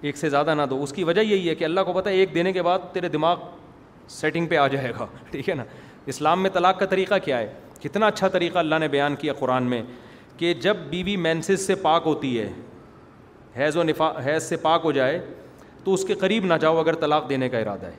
ایک 0.00 0.16
سے 0.16 0.28
زیادہ 0.30 0.54
نہ 0.58 0.62
دو 0.70 0.82
اس 0.82 0.92
کی 0.92 1.04
وجہ 1.04 1.20
یہی 1.20 1.48
ہے 1.48 1.54
کہ 1.54 1.64
اللہ 1.64 1.80
کو 1.86 1.92
پتہ 1.92 2.08
ہے 2.08 2.14
ایک 2.14 2.34
دینے 2.34 2.52
کے 2.52 2.62
بعد 2.62 2.78
تیرے 2.92 3.08
دماغ 3.08 3.36
سیٹنگ 4.10 4.46
پہ 4.46 4.56
آ 4.62 4.66
جائے 4.68 4.92
گا 4.98 5.06
ٹھیک 5.30 5.48
ہے 5.48 5.54
نا 5.54 5.64
اسلام 6.14 6.42
میں 6.42 6.50
طلاق 6.54 6.78
کا 6.78 6.86
طریقہ 6.94 7.18
کیا 7.24 7.38
ہے 7.38 7.52
کتنا 7.82 8.06
اچھا 8.06 8.28
طریقہ 8.32 8.58
اللہ 8.58 8.78
نے 8.80 8.88
بیان 8.98 9.14
کیا 9.20 9.32
قرآن 9.38 9.68
میں 9.70 9.82
کہ 10.36 10.52
جب 10.64 10.76
بی 10.90 11.02
بی 11.04 11.16
مینسز 11.16 11.66
سے 11.66 11.74
پاک 11.86 12.02
ہوتی 12.06 12.38
ہے 12.38 12.48
حیض 13.58 13.76
و 13.76 13.82
نفا 13.82 14.10
حیض 14.26 14.42
سے 14.48 14.56
پاک 14.66 14.80
ہو 14.84 14.92
جائے 14.92 15.18
تو 15.84 15.94
اس 15.94 16.04
کے 16.04 16.14
قریب 16.24 16.46
نہ 16.46 16.54
جاؤ 16.60 16.76
اگر 16.80 16.94
طلاق 17.06 17.28
دینے 17.30 17.48
کا 17.48 17.58
ارادہ 17.58 17.86
ہے 17.86 17.96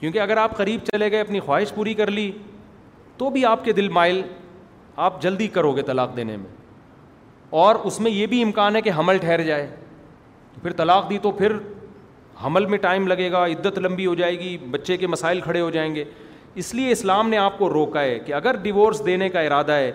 کیونکہ 0.00 0.18
اگر 0.20 0.36
آپ 0.36 0.56
قریب 0.56 0.80
چلے 0.92 1.10
گئے 1.12 1.20
اپنی 1.20 1.40
خواہش 1.40 1.74
پوری 1.74 1.94
کر 1.94 2.10
لی 2.10 2.30
تو 3.16 3.30
بھی 3.30 3.44
آپ 3.44 3.64
کے 3.64 3.72
دل 3.72 3.88
مائل 3.98 4.22
آپ 5.04 5.20
جلدی 5.22 5.46
کرو 5.54 5.72
گے 5.76 5.82
طلاق 5.86 6.16
دینے 6.16 6.36
میں 6.36 6.48
اور 7.62 7.74
اس 7.84 7.98
میں 8.00 8.10
یہ 8.10 8.26
بھی 8.26 8.42
امکان 8.42 8.76
ہے 8.76 8.80
کہ 8.82 8.90
حمل 8.98 9.18
ٹھہر 9.20 9.42
جائے 9.44 9.66
پھر 10.62 10.72
طلاق 10.76 11.08
دی 11.10 11.18
تو 11.22 11.30
پھر 11.32 11.52
حمل 12.44 12.66
میں 12.66 12.78
ٹائم 12.78 13.06
لگے 13.06 13.30
گا 13.32 13.44
عدت 13.46 13.78
لمبی 13.78 14.06
ہو 14.06 14.14
جائے 14.14 14.38
گی 14.38 14.56
بچے 14.70 14.96
کے 14.96 15.06
مسائل 15.06 15.40
کھڑے 15.40 15.60
ہو 15.60 15.68
جائیں 15.70 15.94
گے 15.94 16.04
اس 16.62 16.74
لیے 16.74 16.90
اسلام 16.92 17.28
نے 17.28 17.38
آپ 17.38 17.58
کو 17.58 17.68
روکا 17.70 18.02
ہے 18.02 18.18
کہ 18.26 18.32
اگر 18.34 18.56
ڈیورس 18.62 19.04
دینے 19.06 19.28
کا 19.28 19.40
ارادہ 19.40 19.72
ہے 19.72 19.92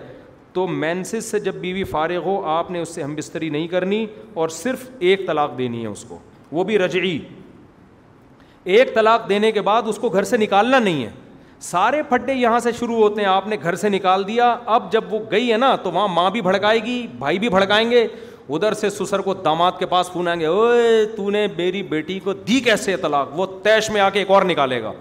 تو 0.52 0.66
مینسس 0.68 1.24
سے 1.30 1.38
جب 1.40 1.54
بیوی 1.60 1.84
فارغ 1.90 2.24
ہو 2.24 2.40
آپ 2.50 2.70
نے 2.70 2.80
اس 2.80 2.88
سے 2.94 3.02
ہم 3.02 3.14
بستری 3.14 3.48
نہیں 3.50 3.68
کرنی 3.68 4.04
اور 4.40 4.48
صرف 4.56 4.88
ایک 4.98 5.26
طلاق 5.26 5.56
دینی 5.58 5.82
ہے 5.82 5.86
اس 5.88 6.04
کو 6.08 6.18
وہ 6.52 6.64
بھی 6.64 6.78
رجعی 6.78 7.18
ایک 8.74 8.94
طلاق 8.94 9.28
دینے 9.28 9.50
کے 9.52 9.60
بعد 9.68 9.82
اس 9.88 9.96
کو 9.98 10.08
گھر 10.08 10.22
سے 10.24 10.36
نکالنا 10.36 10.78
نہیں 10.78 11.04
ہے 11.04 11.10
سارے 11.62 12.00
پھٹے 12.08 12.34
یہاں 12.34 12.58
سے 12.60 12.70
شروع 12.78 12.96
ہوتے 13.00 13.20
ہیں 13.20 13.28
آپ 13.28 13.46
نے 13.48 13.56
گھر 13.62 13.74
سے 13.76 13.88
نکال 13.88 14.26
دیا 14.26 14.56
اب 14.76 14.90
جب 14.92 15.12
وہ 15.14 15.18
گئی 15.30 15.50
ہے 15.52 15.56
نا 15.56 15.74
تو 15.82 15.90
وہاں 15.90 16.06
ماں 16.12 16.28
بھی 16.30 16.40
بھڑکائے 16.42 16.78
گی 16.84 17.06
بھائی 17.18 17.38
بھی 17.38 17.48
بھڑکائیں 17.48 17.90
گے 17.90 18.06
ادھر 18.54 18.72
سے 18.74 18.88
سسر 18.90 19.18
کو 19.22 19.34
داماد 19.44 19.72
کے 19.78 19.86
پاس 19.86 20.10
فون 20.12 20.28
آئیں 20.28 20.38
گے 20.40 20.46
اوے 20.46 21.04
تو 21.16 21.28
نے 21.30 21.46
میری 21.56 21.82
بیٹی 21.90 22.18
کو 22.24 22.32
دی 22.46 22.58
کیسے 22.60 22.96
طلاق 23.02 23.28
وہ 23.38 23.46
تیش 23.62 23.90
میں 23.90 24.00
آ 24.00 24.08
کے 24.10 24.18
ایک 24.18 24.30
اور 24.30 24.42
نکالے 24.44 24.82
گا 24.82 24.92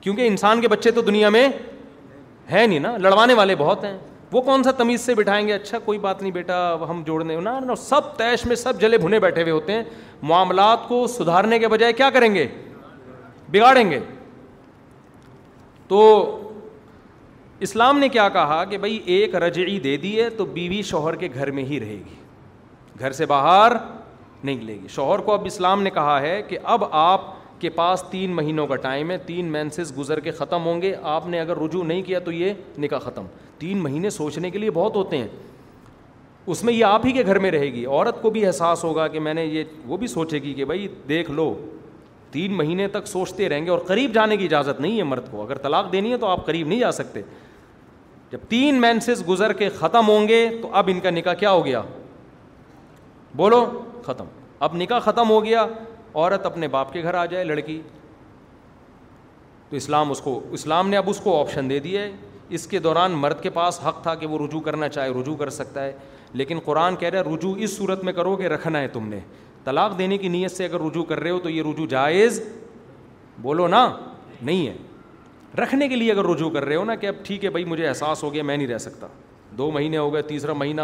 کیونکہ 0.00 0.26
انسان 0.26 0.60
کے 0.60 0.68
بچے 0.68 0.90
تو 0.90 1.00
دنیا 1.02 1.28
میں 1.36 1.46
ہیں 2.50 2.66
نہیں 2.66 2.78
نا 2.78 2.96
لڑوانے 3.00 3.34
والے 3.34 3.54
بہت 3.58 3.84
ہیں 3.84 3.96
وہ 4.32 4.40
کون 4.42 4.62
سا 4.62 4.70
تمیز 4.76 5.00
سے 5.00 5.14
بٹھائیں 5.14 5.46
گے 5.48 5.52
اچھا 5.52 5.78
کوئی 5.84 5.98
بات 5.98 6.22
نہیں 6.22 6.32
بیٹا 6.32 6.74
ہم 6.90 7.02
جوڑنے 7.06 7.36
نا 7.40 7.58
نا 7.64 7.74
سب 7.76 8.16
تیش 8.16 8.44
میں 8.46 8.56
سب 8.56 8.80
جلے 8.80 8.98
بھنے 8.98 9.18
بیٹھے 9.20 9.42
ہوئے 9.42 9.52
ہوتے 9.52 9.72
ہیں 9.72 9.82
معاملات 10.32 10.88
کو 10.88 11.06
سدھارنے 11.16 11.58
کے 11.58 11.68
بجائے 11.68 11.92
کیا 11.92 12.10
کریں 12.14 12.34
گے 12.34 12.46
بگاڑیں 13.52 13.90
گے 13.90 13.98
تو 15.92 16.04
اسلام 17.66 17.98
نے 17.98 18.08
کیا 18.08 18.28
کہا 18.34 18.62
کہ 18.68 18.76
بھائی 18.84 18.98
ایک 19.14 19.34
رجعی 19.42 19.78
دے 19.86 19.96
دی 20.04 20.14
ہے 20.20 20.28
تو 20.36 20.44
بیوی 20.52 20.80
شوہر 20.90 21.16
کے 21.22 21.28
گھر 21.34 21.50
میں 21.56 21.64
ہی 21.64 21.80
رہے 21.80 21.96
گی 22.04 22.98
گھر 23.00 23.12
سے 23.18 23.26
باہر 23.32 23.72
نہیں 24.42 24.54
نکلے 24.54 24.74
گی 24.82 24.88
شوہر 24.90 25.18
کو 25.26 25.32
اب 25.32 25.44
اسلام 25.46 25.82
نے 25.82 25.90
کہا 25.94 26.20
ہے 26.22 26.40
کہ 26.48 26.58
اب 26.74 26.84
آپ 27.00 27.26
کے 27.60 27.70
پاس 27.70 28.02
تین 28.10 28.30
مہینوں 28.36 28.66
کا 28.66 28.76
ٹائم 28.86 29.10
ہے 29.10 29.18
تین 29.26 29.50
مینسز 29.52 29.96
گزر 29.98 30.20
کے 30.20 30.30
ختم 30.38 30.64
ہوں 30.66 30.80
گے 30.82 30.94
آپ 31.16 31.26
نے 31.34 31.40
اگر 31.40 31.56
رجوع 31.64 31.82
نہیں 31.84 32.02
کیا 32.06 32.18
تو 32.28 32.32
یہ 32.32 32.78
نکاح 32.84 32.98
ختم 33.08 33.26
تین 33.58 33.82
مہینے 33.82 34.10
سوچنے 34.10 34.50
کے 34.50 34.58
لیے 34.58 34.70
بہت 34.78 34.96
ہوتے 34.96 35.18
ہیں 35.18 35.28
اس 36.52 36.64
میں 36.64 36.72
یہ 36.72 36.84
آپ 36.84 37.06
ہی 37.06 37.12
کے 37.18 37.24
گھر 37.26 37.38
میں 37.38 37.50
رہے 37.50 37.72
گی 37.72 37.84
عورت 37.86 38.22
کو 38.22 38.30
بھی 38.36 38.46
احساس 38.46 38.84
ہوگا 38.84 39.06
کہ 39.08 39.20
میں 39.28 39.34
نے 39.34 39.44
یہ 39.44 39.64
وہ 39.88 39.96
بھی 39.96 40.06
سوچے 40.18 40.42
گی 40.42 40.54
کہ 40.54 40.64
بھائی 40.72 40.88
دیکھ 41.08 41.30
لو 41.30 41.54
تین 42.32 42.52
مہینے 42.56 42.86
تک 42.88 43.06
سوچتے 43.06 43.48
رہیں 43.48 43.64
گے 43.64 43.70
اور 43.70 43.78
قریب 43.86 44.12
جانے 44.14 44.36
کی 44.36 44.44
اجازت 44.44 44.80
نہیں 44.80 44.98
ہے 44.98 45.02
مرد 45.04 45.30
کو 45.30 45.42
اگر 45.42 45.58
طلاق 45.62 45.92
دینی 45.92 46.12
ہے 46.12 46.16
تو 46.18 46.26
آپ 46.26 46.44
قریب 46.46 46.66
نہیں 46.68 46.78
جا 46.80 46.90
سکتے 46.92 47.22
جب 48.30 48.46
تین 48.48 48.80
مینسز 48.80 49.22
گزر 49.28 49.52
کے 49.52 49.68
ختم 49.78 50.08
ہوں 50.08 50.28
گے 50.28 50.46
تو 50.62 50.68
اب 50.82 50.88
ان 50.92 51.00
کا 51.00 51.10
نکاح 51.10 51.34
کیا 51.40 51.50
ہو 51.52 51.64
گیا 51.64 51.82
بولو 53.36 53.64
ختم 54.04 54.24
اب 54.66 54.74
نکاح 54.76 54.98
ختم 55.10 55.30
ہو 55.30 55.44
گیا 55.44 55.66
عورت 56.14 56.46
اپنے 56.46 56.68
باپ 56.68 56.92
کے 56.92 57.02
گھر 57.02 57.14
آ 57.14 57.24
جائے 57.26 57.44
لڑکی 57.44 57.80
تو 59.70 59.76
اسلام 59.76 60.10
اس 60.10 60.20
کو 60.20 60.40
اسلام 60.58 60.88
نے 60.88 60.96
اب 60.96 61.08
اس 61.10 61.20
کو 61.24 61.38
آپشن 61.40 61.70
دے 61.70 61.78
دیا 61.86 62.00
اس 62.56 62.66
کے 62.66 62.78
دوران 62.84 63.12
مرد 63.20 63.42
کے 63.42 63.50
پاس 63.50 63.80
حق 63.86 64.02
تھا 64.02 64.14
کہ 64.14 64.26
وہ 64.26 64.38
رجوع 64.46 64.60
کرنا 64.60 64.88
چاہے 64.88 65.10
رجوع 65.20 65.36
کر 65.36 65.50
سکتا 65.58 65.84
ہے 65.84 65.92
لیکن 66.40 66.58
قرآن 66.64 66.96
کہہ 66.96 67.08
رہا 67.08 67.18
ہے 67.18 67.34
رجوع 67.34 67.54
اس 67.64 67.76
صورت 67.76 68.04
میں 68.04 68.12
کرو 68.12 68.34
کہ 68.36 68.46
رکھنا 68.48 68.80
ہے 68.80 68.88
تم 68.92 69.08
نے 69.08 69.18
طلاق 69.64 69.98
دینے 69.98 70.16
کی 70.18 70.28
نیت 70.28 70.52
سے 70.56 70.64
اگر 70.64 70.80
رجوع 70.86 71.04
کر 71.04 71.20
رہے 71.20 71.30
ہو 71.30 71.38
تو 71.42 71.50
یہ 71.50 71.62
رجوع 71.72 71.86
جائز 71.88 72.40
بولو 73.42 73.66
نا 73.68 73.86
نہیں 74.42 74.66
ہے 74.66 74.76
رکھنے 75.62 75.88
کے 75.88 75.96
لیے 75.96 76.12
اگر 76.12 76.24
رجوع 76.30 76.50
کر 76.50 76.64
رہے 76.64 76.76
ہو 76.76 76.84
نا 76.84 76.94
کہ 76.96 77.06
اب 77.06 77.24
ٹھیک 77.24 77.44
ہے 77.44 77.50
بھائی 77.50 77.64
مجھے 77.64 77.86
احساس 77.88 78.22
ہو 78.22 78.32
گیا 78.34 78.42
میں 78.42 78.56
نہیں 78.56 78.68
رہ 78.68 78.78
سکتا 78.88 79.06
دو 79.58 79.70
مہینے 79.70 79.96
ہو 79.98 80.12
گئے 80.12 80.22
تیسرا 80.22 80.52
مہینہ 80.52 80.82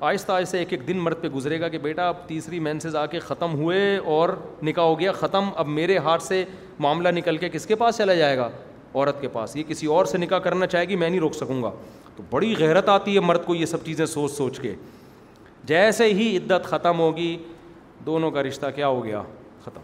آہستہ 0.00 0.32
آہستہ 0.32 0.56
ایک 0.56 0.72
ایک 0.72 0.86
دن 0.88 0.98
مرد 1.00 1.20
پہ 1.20 1.28
گزرے 1.34 1.60
گا 1.60 1.68
کہ 1.68 1.78
بیٹا 1.78 2.08
اب 2.08 2.26
تیسری 2.26 2.58
مینسز 2.60 2.96
آ 2.96 3.04
کے 3.10 3.18
ختم 3.20 3.54
ہوئے 3.54 3.96
اور 4.14 4.28
نکاح 4.62 4.84
ہو 4.84 4.98
گیا 5.00 5.12
ختم 5.12 5.48
اب 5.56 5.68
میرے 5.68 5.98
ہاتھ 6.06 6.22
سے 6.22 6.44
معاملہ 6.78 7.08
نکل 7.16 7.36
کے 7.36 7.48
کس 7.52 7.66
کے 7.66 7.74
پاس 7.82 7.96
چلا 7.98 8.14
جائے 8.14 8.36
گا 8.38 8.48
عورت 8.94 9.20
کے 9.20 9.28
پاس 9.32 9.56
یہ 9.56 9.62
کسی 9.68 9.86
اور 9.96 10.04
سے 10.04 10.18
نکاح 10.18 10.38
کرنا 10.46 10.66
چاہے 10.66 10.84
گی 10.88 10.96
میں 10.96 11.08
نہیں 11.10 11.20
روک 11.20 11.34
سکوں 11.34 11.62
گا 11.62 11.70
تو 12.16 12.22
بڑی 12.30 12.54
غیرت 12.58 12.88
آتی 12.88 13.14
ہے 13.14 13.20
مرد 13.20 13.44
کو 13.46 13.54
یہ 13.54 13.66
سب 13.66 13.84
چیزیں 13.84 14.04
سوچ 14.06 14.32
سوچ 14.32 14.60
کے 14.60 14.74
جیسے 15.66 16.12
ہی 16.14 16.36
عدت 16.36 16.64
ختم 16.66 16.98
ہوگی 17.00 17.36
دونوں 18.06 18.30
کا 18.30 18.42
رشتہ 18.42 18.66
کیا 18.74 18.88
ہو 18.88 19.04
گیا 19.04 19.22
ختم 19.64 19.80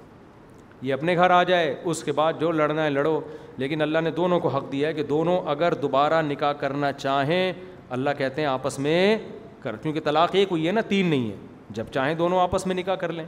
یہ 0.86 0.94
اپنے 0.94 1.16
گھر 1.16 1.30
آ 1.30 1.42
جائے 1.42 1.74
اس 1.84 2.02
کے 2.04 2.12
بعد 2.12 2.32
جو 2.40 2.50
لڑنا 2.52 2.84
ہے 2.84 2.90
لڑو 2.90 3.18
لیکن 3.58 3.82
اللہ 3.82 3.98
نے 4.04 4.10
دونوں 4.10 4.38
کو 4.40 4.48
حق 4.56 4.70
دیا 4.72 4.88
ہے 4.88 4.92
کہ 4.94 5.02
دونوں 5.04 5.38
اگر 5.50 5.74
دوبارہ 5.82 6.22
نکاح 6.22 6.52
کرنا 6.60 6.92
چاہیں 6.92 7.52
اللہ 7.96 8.10
کہتے 8.18 8.40
ہیں 8.40 8.48
آپس 8.48 8.78
میں 8.78 9.16
کر 9.60 9.76
کیونکہ 9.82 10.00
طلاق 10.04 10.34
ایک 10.34 10.48
ہوئی 10.50 10.66
ہے 10.66 10.72
نا 10.72 10.80
تین 10.88 11.06
نہیں 11.08 11.30
ہے 11.30 11.36
جب 11.76 11.84
چاہیں 11.92 12.14
دونوں 12.14 12.40
آپس 12.40 12.66
میں 12.66 12.74
نکاح 12.74 12.94
کر 12.94 13.12
لیں 13.12 13.24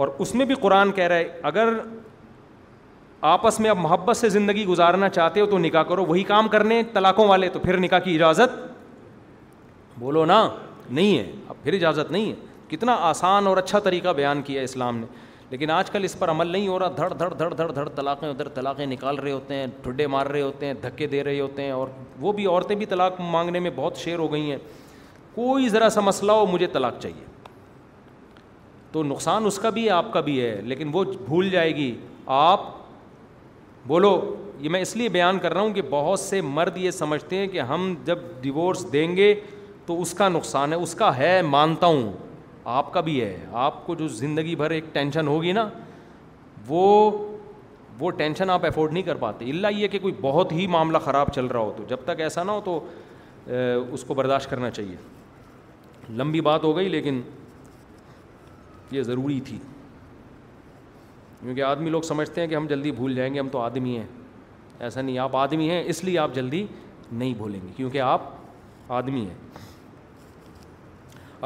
اور 0.00 0.08
اس 0.18 0.34
میں 0.34 0.44
بھی 0.46 0.54
قرآن 0.60 0.92
کہہ 0.92 1.04
رہا 1.06 1.16
ہے 1.16 1.28
اگر 1.50 1.72
آپس 3.30 3.58
میں 3.60 3.70
اب 3.70 3.76
محبت 3.78 4.16
سے 4.16 4.28
زندگی 4.28 4.64
گزارنا 4.66 5.08
چاہتے 5.08 5.40
ہو 5.40 5.46
تو 5.46 5.58
نکاح 5.58 5.82
کرو 5.88 6.04
وہی 6.06 6.22
کام 6.24 6.48
کرنے 6.48 6.82
طلاقوں 6.92 7.26
والے 7.28 7.48
تو 7.52 7.58
پھر 7.60 7.78
نکاح 7.80 7.98
کی 8.04 8.14
اجازت 8.14 8.58
بولو 9.98 10.24
نا 10.26 10.46
نہیں 10.90 11.18
ہے 11.18 11.30
اب 11.48 11.62
پھر 11.64 11.72
اجازت 11.74 12.10
نہیں 12.12 12.28
ہے 12.30 12.48
کتنا 12.70 12.94
آسان 13.08 13.46
اور 13.46 13.56
اچھا 13.56 13.78
طریقہ 13.86 14.08
بیان 14.16 14.42
کیا 14.44 14.62
اسلام 14.62 14.98
نے 14.98 15.06
لیکن 15.50 15.70
آج 15.70 15.90
کل 15.90 16.04
اس 16.04 16.18
پر 16.18 16.30
عمل 16.30 16.46
نہیں 16.46 16.66
ہو 16.68 16.78
رہا 16.78 16.88
دھڑ 16.96 17.08
دھڑ 17.12 17.28
دھڑ 17.38 17.52
دھڑ 17.56 17.68
دھڑ 17.74 17.88
طلاقیں 17.94 18.28
ادھر 18.28 18.48
طلاقیں 18.54 18.84
نکال 18.86 19.16
رہے 19.18 19.30
ہوتے 19.32 19.54
ہیں 19.54 19.66
ٹھڈے 19.82 20.06
مار 20.14 20.26
رہے 20.26 20.42
ہوتے 20.42 20.66
ہیں 20.66 20.74
دھکے 20.82 21.06
دے 21.14 21.22
رہے 21.24 21.40
ہوتے 21.40 21.62
ہیں 21.62 21.70
اور 21.78 21.88
وہ 22.20 22.32
بھی 22.32 22.46
عورتیں 22.46 22.74
بھی 22.82 22.86
طلاق 22.92 23.20
مانگنے 23.30 23.58
میں 23.64 23.70
بہت 23.76 23.96
شیر 24.04 24.18
ہو 24.18 24.30
گئی 24.32 24.50
ہیں 24.50 24.58
کوئی 25.34 25.68
ذرا 25.68 25.88
سا 25.96 26.00
مسئلہ 26.10 26.32
ہو 26.40 26.46
مجھے 26.52 26.66
طلاق 26.72 27.00
چاہیے 27.02 27.24
تو 28.92 29.02
نقصان 29.04 29.46
اس 29.46 29.58
کا 29.62 29.70
بھی 29.70 29.84
ہے 29.86 29.90
آپ 29.96 30.12
کا 30.12 30.20
بھی 30.28 30.40
ہے 30.44 30.54
لیکن 30.70 30.90
وہ 30.92 31.04
بھول 31.26 31.50
جائے 31.50 31.74
گی 31.76 31.92
آپ 32.36 32.62
بولو 33.86 34.14
یہ 34.60 34.68
میں 34.70 34.80
اس 34.82 34.96
لیے 34.96 35.08
بیان 35.08 35.38
کر 35.42 35.52
رہا 35.54 35.60
ہوں 35.60 35.72
کہ 35.74 35.82
بہت 35.90 36.20
سے 36.20 36.40
مرد 36.56 36.76
یہ 36.78 36.90
سمجھتے 36.90 37.36
ہیں 37.38 37.46
کہ 37.48 37.60
ہم 37.72 37.94
جب 38.04 38.18
ڈیورس 38.40 38.92
دیں 38.92 39.14
گے 39.16 39.34
تو 39.86 40.00
اس 40.02 40.12
کا 40.14 40.28
نقصان 40.28 40.72
ہے 40.72 40.78
اس 40.86 40.94
کا 40.94 41.16
ہے 41.16 41.40
مانتا 41.50 41.86
ہوں 41.86 42.10
آپ 42.68 42.92
کا 42.92 43.00
بھی 43.00 43.20
ہے 43.20 43.36
آپ 43.60 43.86
کو 43.86 43.94
جو 43.94 44.08
زندگی 44.08 44.54
بھر 44.56 44.70
ایک 44.70 44.84
ٹینشن 44.92 45.26
ہوگی 45.28 45.52
نا 45.52 45.66
وہ 46.68 46.80
وہ 47.98 48.10
ٹینشن 48.16 48.50
آپ 48.50 48.64
افورڈ 48.66 48.92
نہیں 48.92 49.02
کر 49.02 49.16
پاتے 49.20 49.44
اللہ 49.50 49.72
یہ 49.76 49.88
کہ 49.88 49.98
کوئی 50.02 50.14
بہت 50.20 50.52
ہی 50.52 50.66
معاملہ 50.70 50.98
خراب 51.04 51.32
چل 51.34 51.46
رہا 51.46 51.60
ہو 51.60 51.72
تو 51.76 51.84
جب 51.88 52.04
تک 52.04 52.20
ایسا 52.20 52.42
نہ 52.42 52.50
ہو 52.50 52.60
تو 52.64 52.78
اس 53.92 54.04
کو 54.08 54.14
برداشت 54.14 54.50
کرنا 54.50 54.70
چاہیے 54.70 54.96
لمبی 56.16 56.40
بات 56.40 56.64
ہو 56.64 56.76
گئی 56.76 56.88
لیکن 56.88 57.20
یہ 58.90 59.02
ضروری 59.02 59.40
تھی 59.46 59.58
کیونکہ 61.42 61.62
آدمی 61.62 61.90
لوگ 61.90 62.02
سمجھتے 62.02 62.40
ہیں 62.40 62.48
کہ 62.48 62.54
ہم 62.54 62.66
جلدی 62.70 62.90
بھول 62.92 63.14
جائیں 63.16 63.32
گے 63.34 63.38
ہم 63.40 63.48
تو 63.52 63.58
آدمی 63.58 63.96
ہیں 63.96 64.06
ایسا 64.78 65.00
نہیں 65.02 65.18
آپ 65.18 65.36
آدمی 65.36 65.68
ہیں 65.70 65.82
اس 65.86 66.02
لیے 66.04 66.18
آپ 66.18 66.34
جلدی 66.34 66.64
نہیں 67.12 67.34
بھولیں 67.36 67.58
گے 67.62 67.68
کیونکہ 67.76 68.00
آپ 68.00 68.20
آدمی 68.98 69.24
ہیں 69.26 69.34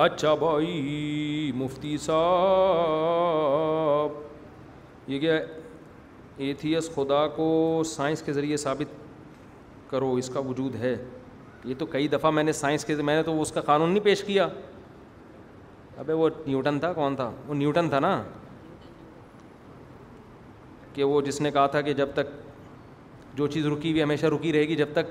اچھا 0.03 0.31
بھائی 0.35 1.51
مفتی 1.55 1.95
صاحب 2.05 4.11
یہ 5.11 5.19
کیا 5.21 5.35
ایتھیس 6.45 6.87
خدا 6.95 7.19
کو 7.37 7.45
سائنس 7.87 8.23
کے 8.23 8.33
ذریعے 8.33 8.57
ثابت 8.57 8.89
کرو 9.91 10.13
اس 10.19 10.29
کا 10.35 10.41
وجود 10.47 10.75
ہے 10.81 10.95
یہ 11.65 11.75
تو 11.79 11.87
کئی 11.93 12.09
دفعہ 12.13 12.31
میں 12.31 12.43
نے 12.45 12.53
سائنس 12.53 12.85
کے 12.85 12.95
میں 13.03 13.17
نے 13.17 13.23
تو 13.23 13.41
اس 13.43 13.53
کا 13.53 13.61
قانون 13.71 13.91
نہیں 13.91 14.05
پیش 14.05 14.25
کیا 14.25 14.49
ابے 15.99 16.13
وہ 16.13 16.29
نیوٹن 16.47 16.79
تھا 16.81 16.93
کون 16.93 17.17
تھا 17.17 17.31
وہ 17.47 17.55
نیوٹن 17.55 17.89
تھا 17.91 17.99
نا 18.01 18.23
کہ 20.95 21.05
وہ 21.05 21.21
جس 21.29 21.41
نے 21.41 21.51
کہا 21.51 21.67
تھا 21.77 21.81
کہ 21.81 21.93
جب 22.03 22.09
تک 22.15 22.27
جو 23.37 23.47
چیز 23.55 23.67
رکی 23.67 23.91
ہوئی 23.91 24.03
ہمیشہ 24.03 24.27
رکی 24.35 24.53
رہے 24.53 24.67
گی 24.69 24.77
جب 24.77 24.89
تک 24.93 25.07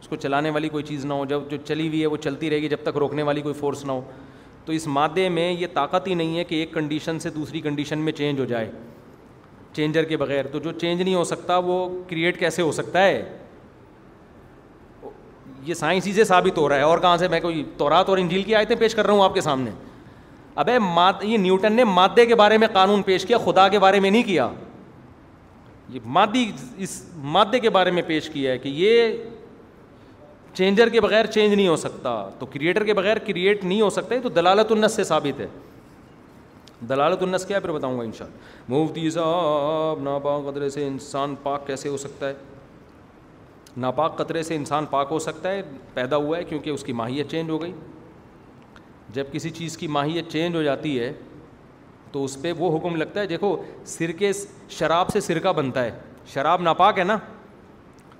اس 0.00 0.08
کو 0.08 0.16
چلانے 0.16 0.50
والی 0.50 0.68
کوئی 0.68 0.82
چیز 0.84 1.04
نہ 1.04 1.12
ہو 1.14 1.24
جب 1.28 1.50
جو 1.50 1.56
چلی 1.64 1.86
ہوئی 1.88 2.00
ہے 2.00 2.06
وہ 2.06 2.16
چلتی 2.24 2.50
رہے 2.50 2.60
گی 2.62 2.68
جب 2.68 2.82
تک 2.82 2.96
روکنے 2.98 3.22
والی 3.22 3.40
کوئی 3.42 3.54
فورس 3.54 3.84
نہ 3.84 3.92
ہو 3.92 4.00
تو 4.64 4.72
اس 4.72 4.86
مادے 4.86 5.28
میں 5.28 5.50
یہ 5.52 5.66
طاقت 5.74 6.06
ہی 6.08 6.14
نہیں 6.14 6.38
ہے 6.38 6.44
کہ 6.44 6.54
ایک 6.54 6.72
کنڈیشن 6.74 7.18
سے 7.18 7.30
دوسری 7.30 7.60
کنڈیشن 7.60 7.98
میں 7.98 8.12
چینج 8.12 8.40
ہو 8.40 8.44
جائے 8.44 8.70
چینجر 9.76 10.04
کے 10.04 10.16
بغیر 10.16 10.46
تو 10.52 10.58
جو 10.58 10.72
چینج 10.80 11.02
نہیں 11.02 11.14
ہو 11.14 11.24
سکتا 11.24 11.56
وہ 11.64 11.88
کریٹ 12.10 12.38
کیسے 12.38 12.62
ہو 12.62 12.72
سکتا 12.72 13.02
ہے 13.04 13.22
یہ 15.66 15.74
سائنسی 15.74 16.12
سے 16.12 16.24
ثابت 16.24 16.58
ہو 16.58 16.68
رہا 16.68 16.76
ہے 16.76 16.82
اور 16.82 16.98
کہاں 16.98 17.16
سے 17.16 17.28
میں 17.28 17.40
کوئی 17.40 17.62
تورات 17.78 18.08
اور 18.08 18.18
انجیل 18.18 18.42
کی 18.42 18.54
آیتیں 18.54 18.76
پیش 18.78 18.94
کر 18.94 19.06
رہا 19.06 19.14
ہوں 19.14 19.22
آپ 19.24 19.34
کے 19.34 19.40
سامنے 19.40 19.70
ابے 20.62 20.72
یہ 21.22 21.36
نیوٹن 21.38 21.72
نے 21.72 21.84
مادے 21.84 22.26
کے 22.26 22.34
بارے 22.34 22.58
میں 22.58 22.68
قانون 22.72 23.02
پیش 23.02 23.24
کیا 23.26 23.38
خدا 23.44 23.66
کے 23.68 23.78
بارے 23.78 24.00
میں 24.00 24.10
نہیں 24.10 24.22
کیا 24.26 24.48
یہ 25.88 26.00
مادی 26.12 26.44
اس 26.86 27.02
مادے 27.36 27.58
کے 27.60 27.70
بارے 27.70 27.90
میں 27.90 28.02
پیش 28.06 28.28
کیا 28.30 28.52
ہے 28.52 28.58
کہ 28.58 28.68
یہ 28.76 29.12
چینجر 30.58 30.88
کے 30.92 31.00
بغیر 31.00 31.26
چینج 31.34 31.52
نہیں 31.54 31.68
ہو 31.68 31.74
سکتا 31.76 32.12
تو 32.38 32.46
کریٹر 32.52 32.84
کے 32.84 32.94
بغیر 32.94 33.18
کریٹ 33.26 33.64
نہیں 33.64 33.80
ہو 33.80 33.90
سکتا 33.96 34.14
ہے 34.14 34.20
تو 34.20 34.28
دلالت 34.38 34.72
النس 34.72 34.92
سے 34.96 35.04
ثابت 35.10 35.40
ہے 35.40 35.46
دلالت 36.88 37.22
النس 37.22 37.44
کیا 37.46 37.56
ہے 37.56 37.60
پھر 37.62 37.72
بتاؤں 37.72 37.98
گا 37.98 38.04
ان 38.04 38.10
شاء 38.18 38.24
اللہ 38.24 38.74
مفتی 38.76 39.08
صاحب 39.10 40.02
ناپاک 40.02 40.44
قطرے 40.46 40.68
سے 40.70 40.86
انسان 40.86 41.34
پاک 41.42 41.66
کیسے 41.66 41.88
ہو 41.88 41.96
سکتا 42.06 42.28
ہے 42.28 42.32
ناپاک 43.86 44.16
قطرے 44.18 44.42
سے 44.42 44.56
انسان 44.56 44.86
پاک 44.90 45.08
ہو 45.10 45.18
سکتا 45.28 45.50
ہے 45.52 45.62
پیدا 45.94 46.16
ہوا 46.26 46.38
ہے 46.38 46.44
کیونکہ 46.48 46.70
اس 46.70 46.82
کی 46.84 46.92
ماہیت 47.02 47.30
چینج 47.30 47.50
ہو 47.50 47.60
گئی 47.62 47.72
جب 49.14 49.32
کسی 49.32 49.50
چیز 49.60 49.76
کی 49.78 49.86
ماہیت 50.00 50.28
چینج 50.32 50.56
ہو 50.56 50.62
جاتی 50.62 50.98
ہے 51.00 51.12
تو 52.12 52.24
اس 52.24 52.40
پہ 52.42 52.52
وہ 52.58 52.76
حکم 52.78 52.96
لگتا 52.96 53.20
ہے 53.20 53.26
دیکھو 53.26 53.56
سرکے 53.96 54.32
شراب 54.78 55.08
سے 55.12 55.20
سرکہ 55.20 55.52
بنتا 55.62 55.84
ہے 55.84 55.90
شراب 56.34 56.62
ناپاک 56.62 56.98
ہے 56.98 57.04
نا 57.04 57.16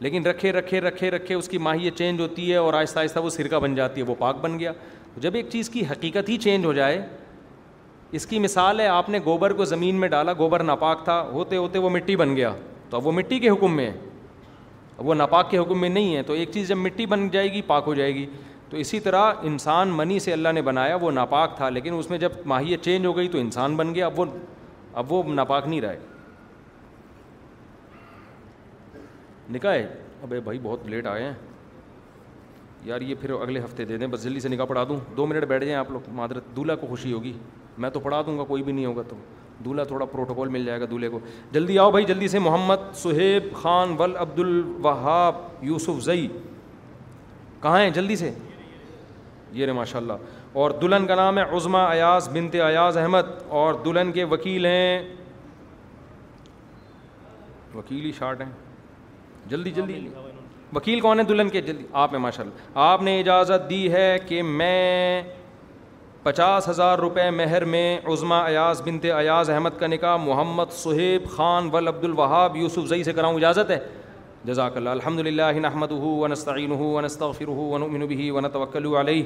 لیکن 0.00 0.26
رکھے 0.26 0.50
رکھے 0.52 0.80
رکھے 0.80 1.10
رکھے 1.10 1.34
اس 1.34 1.48
کی 1.48 1.58
ماہیت 1.58 1.96
چینج 1.98 2.20
ہوتی 2.20 2.50
ہے 2.50 2.56
اور 2.56 2.74
آہستہ 2.74 2.98
آہستہ 2.98 3.18
وہ 3.20 3.30
سرکہ 3.30 3.58
بن 3.60 3.74
جاتی 3.74 4.00
ہے 4.00 4.06
وہ 4.06 4.14
پاک 4.18 4.36
بن 4.42 4.58
گیا 4.58 4.72
جب 5.20 5.34
ایک 5.34 5.46
چیز 5.52 5.70
کی 5.70 5.82
حقیقت 5.90 6.28
ہی 6.28 6.36
چینج 6.42 6.64
ہو 6.64 6.72
جائے 6.72 7.00
اس 8.18 8.26
کی 8.26 8.38
مثال 8.38 8.80
ہے 8.80 8.86
آپ 8.88 9.08
نے 9.10 9.18
گوبر 9.24 9.52
کو 9.52 9.64
زمین 9.64 9.96
میں 10.00 10.08
ڈالا 10.08 10.32
گوبر 10.38 10.62
ناپاک 10.62 11.04
تھا 11.04 11.20
ہوتے 11.32 11.56
ہوتے 11.56 11.78
وہ 11.78 11.90
مٹی 11.90 12.16
بن 12.16 12.36
گیا 12.36 12.52
تو 12.90 12.96
اب 12.96 13.06
وہ 13.06 13.12
مٹی 13.12 13.38
کے 13.38 13.48
حکم 13.50 13.74
میں 13.76 13.86
ہے 13.90 13.96
اب 14.98 15.06
وہ 15.08 15.14
ناپاک 15.14 15.50
کے 15.50 15.58
حکم 15.58 15.80
میں 15.80 15.88
نہیں 15.88 16.14
ہے 16.16 16.22
تو 16.26 16.32
ایک 16.32 16.50
چیز 16.52 16.68
جب 16.68 16.76
مٹی 16.76 17.06
بن 17.06 17.28
جائے 17.32 17.52
گی 17.52 17.62
پاک 17.66 17.84
ہو 17.86 17.94
جائے 17.94 18.14
گی 18.14 18.24
تو 18.70 18.76
اسی 18.76 19.00
طرح 19.00 19.32
انسان 19.50 19.88
منی 19.96 20.18
سے 20.20 20.32
اللہ 20.32 20.52
نے 20.54 20.62
بنایا 20.62 20.94
وہ 21.00 21.10
ناپاک 21.10 21.56
تھا 21.56 21.68
لیکن 21.70 21.94
اس 21.98 22.10
میں 22.10 22.18
جب 22.18 22.32
ماہیت 22.52 22.82
چینج 22.84 23.06
ہو 23.06 23.16
گئی 23.16 23.28
تو 23.28 23.38
انسان 23.38 23.76
بن 23.76 23.94
گیا 23.94 24.06
اب 24.06 24.18
وہ 24.20 24.24
اب 25.02 25.12
وہ 25.12 25.22
ناپاک 25.34 25.68
نہیں 25.68 25.80
رہے 25.80 25.96
نکاح 29.52 29.72
ہے 29.74 29.86
ابھی 30.22 30.40
بھائی 30.44 30.58
بہت 30.62 30.86
لیٹ 30.90 31.06
آئے 31.06 31.22
ہیں 31.24 31.32
یار 32.84 33.00
یہ 33.00 33.14
پھر 33.20 33.30
اگلے 33.40 33.60
ہفتے 33.64 33.84
دے 33.84 33.96
دیں 33.98 34.06
بس 34.06 34.22
جلدی 34.24 34.40
سے 34.40 34.48
نکاح 34.48 34.64
پڑھا 34.66 34.82
دوں 34.88 34.98
دو 35.16 35.26
منٹ 35.26 35.44
بیٹھ 35.48 35.64
جائیں 35.64 35.78
آپ 35.78 35.90
لوگ 35.90 36.10
معذرت 36.14 36.54
دولہا 36.56 36.74
کو 36.80 36.86
خوشی 36.86 37.12
ہوگی 37.12 37.32
میں 37.82 37.90
تو 37.90 38.00
پڑھا 38.00 38.20
دوں 38.26 38.36
گا 38.38 38.44
کوئی 38.48 38.62
بھی 38.62 38.72
نہیں 38.72 38.86
ہوگا 38.86 39.02
تو 39.08 39.16
دولہا 39.64 39.84
تھوڑا 39.84 40.04
پروٹوکول 40.06 40.48
مل 40.48 40.64
جائے 40.64 40.80
گا 40.80 40.84
دولہے 40.90 41.08
کو 41.08 41.18
جلدی 41.52 41.78
آؤ 41.78 41.90
بھائی 41.90 42.04
جلدی 42.06 42.28
سے 42.28 42.38
محمد 42.38 42.92
سہیب 42.96 43.52
خان 43.62 43.94
ول 43.98 44.16
عبد 44.16 44.38
الوہاب 44.38 45.40
یوسف 45.70 46.02
زئی 46.04 46.28
کہاں 47.62 47.80
ہیں 47.80 47.90
جلدی 47.90 48.16
سے 48.16 48.30
یہ 49.52 49.64
رہے 49.64 49.72
ماشاء 49.72 49.98
اللہ 50.00 50.56
اور 50.62 50.70
دلہن 50.82 51.06
کا 51.06 51.14
نام 51.14 51.38
ہے 51.38 51.42
عظمہ 51.56 51.78
ایاز 51.90 52.28
بنت 52.32 52.54
ایاز 52.54 52.96
احمد 52.98 53.32
اور 53.62 53.74
دلہن 53.84 54.12
کے 54.12 54.24
وکیل 54.34 54.66
ہیں 54.66 55.02
وکیل 57.74 58.04
ہی 58.04 58.12
شارٹ 58.18 58.40
ہیں 58.40 58.50
جلدی 59.50 59.70
جلدی 59.76 60.06
وکیل 60.76 61.00
کون 61.00 61.18
ہے 61.18 61.24
دلہن 61.24 61.48
کے 61.48 61.60
جلدی 61.68 61.84
آپ 62.04 62.12
ہیں 62.14 62.20
ماشاء 62.20 62.42
اللہ 62.44 62.78
آپ 62.86 63.02
نے 63.02 63.18
اجازت 63.20 63.68
دی 63.70 63.82
ہے 63.92 64.08
کہ 64.28 64.42
میں 64.60 65.22
پچاس 66.22 66.68
ہزار 66.68 66.98
روپے 66.98 67.28
مہر 67.30 67.64
میں 67.74 67.84
عظمہ 68.12 68.34
ایاز 68.46 68.82
بنت 68.84 69.04
ایاز 69.18 69.50
احمد 69.50 69.78
کا 69.78 69.86
نکاح 69.86 70.16
محمد 70.24 70.72
صہیب 70.82 71.28
خان 71.36 71.68
ول 71.72 71.88
عبد 71.88 72.04
الوہاب 72.04 72.56
یوسف 72.56 72.88
زئی 72.88 73.04
سے 73.04 73.12
کراؤں 73.18 73.34
اجازت 73.36 73.70
ہے 73.70 73.78
جزاک 74.46 74.76
اللہ 74.76 74.90
الحمد 74.98 75.20
للہ 75.26 75.50
نحمد 75.62 75.90
ہُوستعین 76.02 76.72
ہوں 76.80 78.06
بحی 78.08 78.30
ون 78.30 78.48
توکل 78.52 78.86
علیہ 79.00 79.22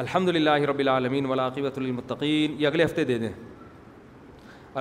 الحمد 0.01 0.29
للہ 0.29 0.51
العالمین 0.83 1.27
ولاقبۃ 1.27 1.77
المطقین 1.79 2.55
یہ 2.59 2.67
اگلے 2.67 2.85
ہفتے 2.85 3.03
دے 3.05 3.17
دیں 3.19 3.31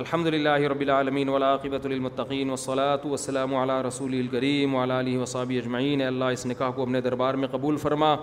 الحمد 0.00 0.26
للہ 0.26 0.50
رب 0.72 0.80
العالمین 0.80 1.28
ولاقبۃ 1.28 1.86
للمتقین 1.90 2.50
وصلاۃ 2.50 3.04
وسلم 3.10 3.54
علیٰ 3.54 3.80
رسول 3.86 4.14
الکریم 4.18 4.76
اعلیٰ 4.76 4.98
علیہ 4.98 5.18
وصاب 5.18 5.52
اجمعین 5.62 6.02
اللہ 6.02 6.24
اس 6.36 6.44
نکاح 6.46 6.70
کو 6.76 6.82
اپنے 6.82 7.00
دربار 7.08 7.34
میں 7.42 7.48
قبول 7.52 7.76
فرما 7.82 8.14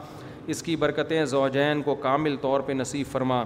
اس 0.53 0.64
کی 0.64 0.76
برکتیں 0.86 1.24
زوجین 1.36 1.82
کو 1.86 1.95
کامل 2.07 2.36
طور 2.41 2.60
پہ 2.66 2.74
نصیب 2.78 3.11
فرما 3.11 3.44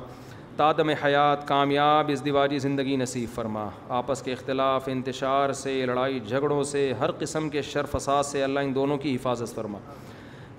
تادم 0.57 0.89
حیات 1.03 1.47
کامیاب 1.47 2.11
اس 2.13 2.25
دیواجی 2.25 2.59
زندگی 2.67 2.95
نصیب 2.97 3.35
فرما 3.35 3.67
آپس 3.97 4.21
کے 4.21 4.33
اختلاف 4.33 4.87
انتشار 4.91 5.53
سے 5.65 5.81
لڑائی 5.85 6.19
جھگڑوں 6.27 6.63
سے 6.73 6.91
ہر 6.99 7.11
قسم 7.19 7.49
کے 7.49 7.61
شرف 7.73 7.91
فساد 7.97 8.23
سے 8.31 8.43
اللہ 8.43 8.59
ان 8.69 8.75
دونوں 8.75 8.97
کی 9.05 9.15
حفاظت 9.15 9.55
فرما 9.55 9.79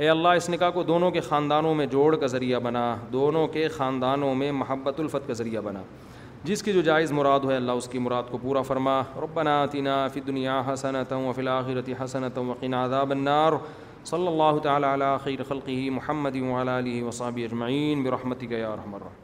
اے 0.00 0.08
اللہ 0.08 0.28
اس 0.36 0.48
نکاح 0.50 0.70
کو 0.74 0.82
دونوں 0.82 1.10
کے 1.10 1.20
خاندانوں 1.20 1.74
میں 1.74 1.84
جوڑ 1.90 2.14
کا 2.20 2.26
ذریعہ 2.26 2.58
بنا 2.60 2.80
دونوں 3.12 3.46
کے 3.48 3.66
خاندانوں 3.76 4.34
میں 4.34 4.50
محبت 4.52 4.98
الفت 5.00 5.26
کا 5.26 5.32
ذریعہ 5.40 5.60
بنا 5.64 5.82
جس 6.44 6.62
کی 6.62 6.72
جو 6.72 6.80
جائز 6.88 7.12
مراد 7.12 7.44
ہے 7.50 7.56
اللہ 7.56 7.72
اس 7.80 7.88
کی 7.88 7.98
مراد 7.98 8.30
کو 8.30 8.38
پورا 8.42 8.62
فرما 8.68 9.00
ربن 9.22 9.46
تینا 9.72 10.06
دنیا 10.26 10.60
حسنت 10.72 11.12
و 11.16 11.32
فلاخیرتی 11.36 11.94
حسنت 12.02 12.38
وقین 12.48 12.74
النار 12.74 13.52
صلی 14.10 14.26
اللہ 14.26 14.58
تعالیٰ 14.62 14.92
علی 14.92 15.16
خیر 15.24 15.42
خلقی 15.48 15.88
محمد 15.90 16.36
ولا 16.50 16.78
علی 16.78 17.00
وصابی 17.02 17.44
اجمعین 17.44 18.02
برحمتی 18.02 18.46
ارحم 18.54 18.94
الراحمین 18.94 19.23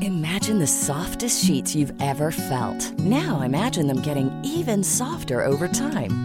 Imagine 0.00 0.58
the 0.58 0.66
softest 0.66 1.44
sheets 1.44 1.74
you've 1.74 1.92
ever 2.00 2.30
felt. 2.30 2.98
Now 3.00 3.42
imagine 3.42 3.86
them 3.88 4.00
getting 4.00 4.30
even 4.44 4.82
softer 4.82 5.44
over 5.44 5.68
time. 5.68 6.24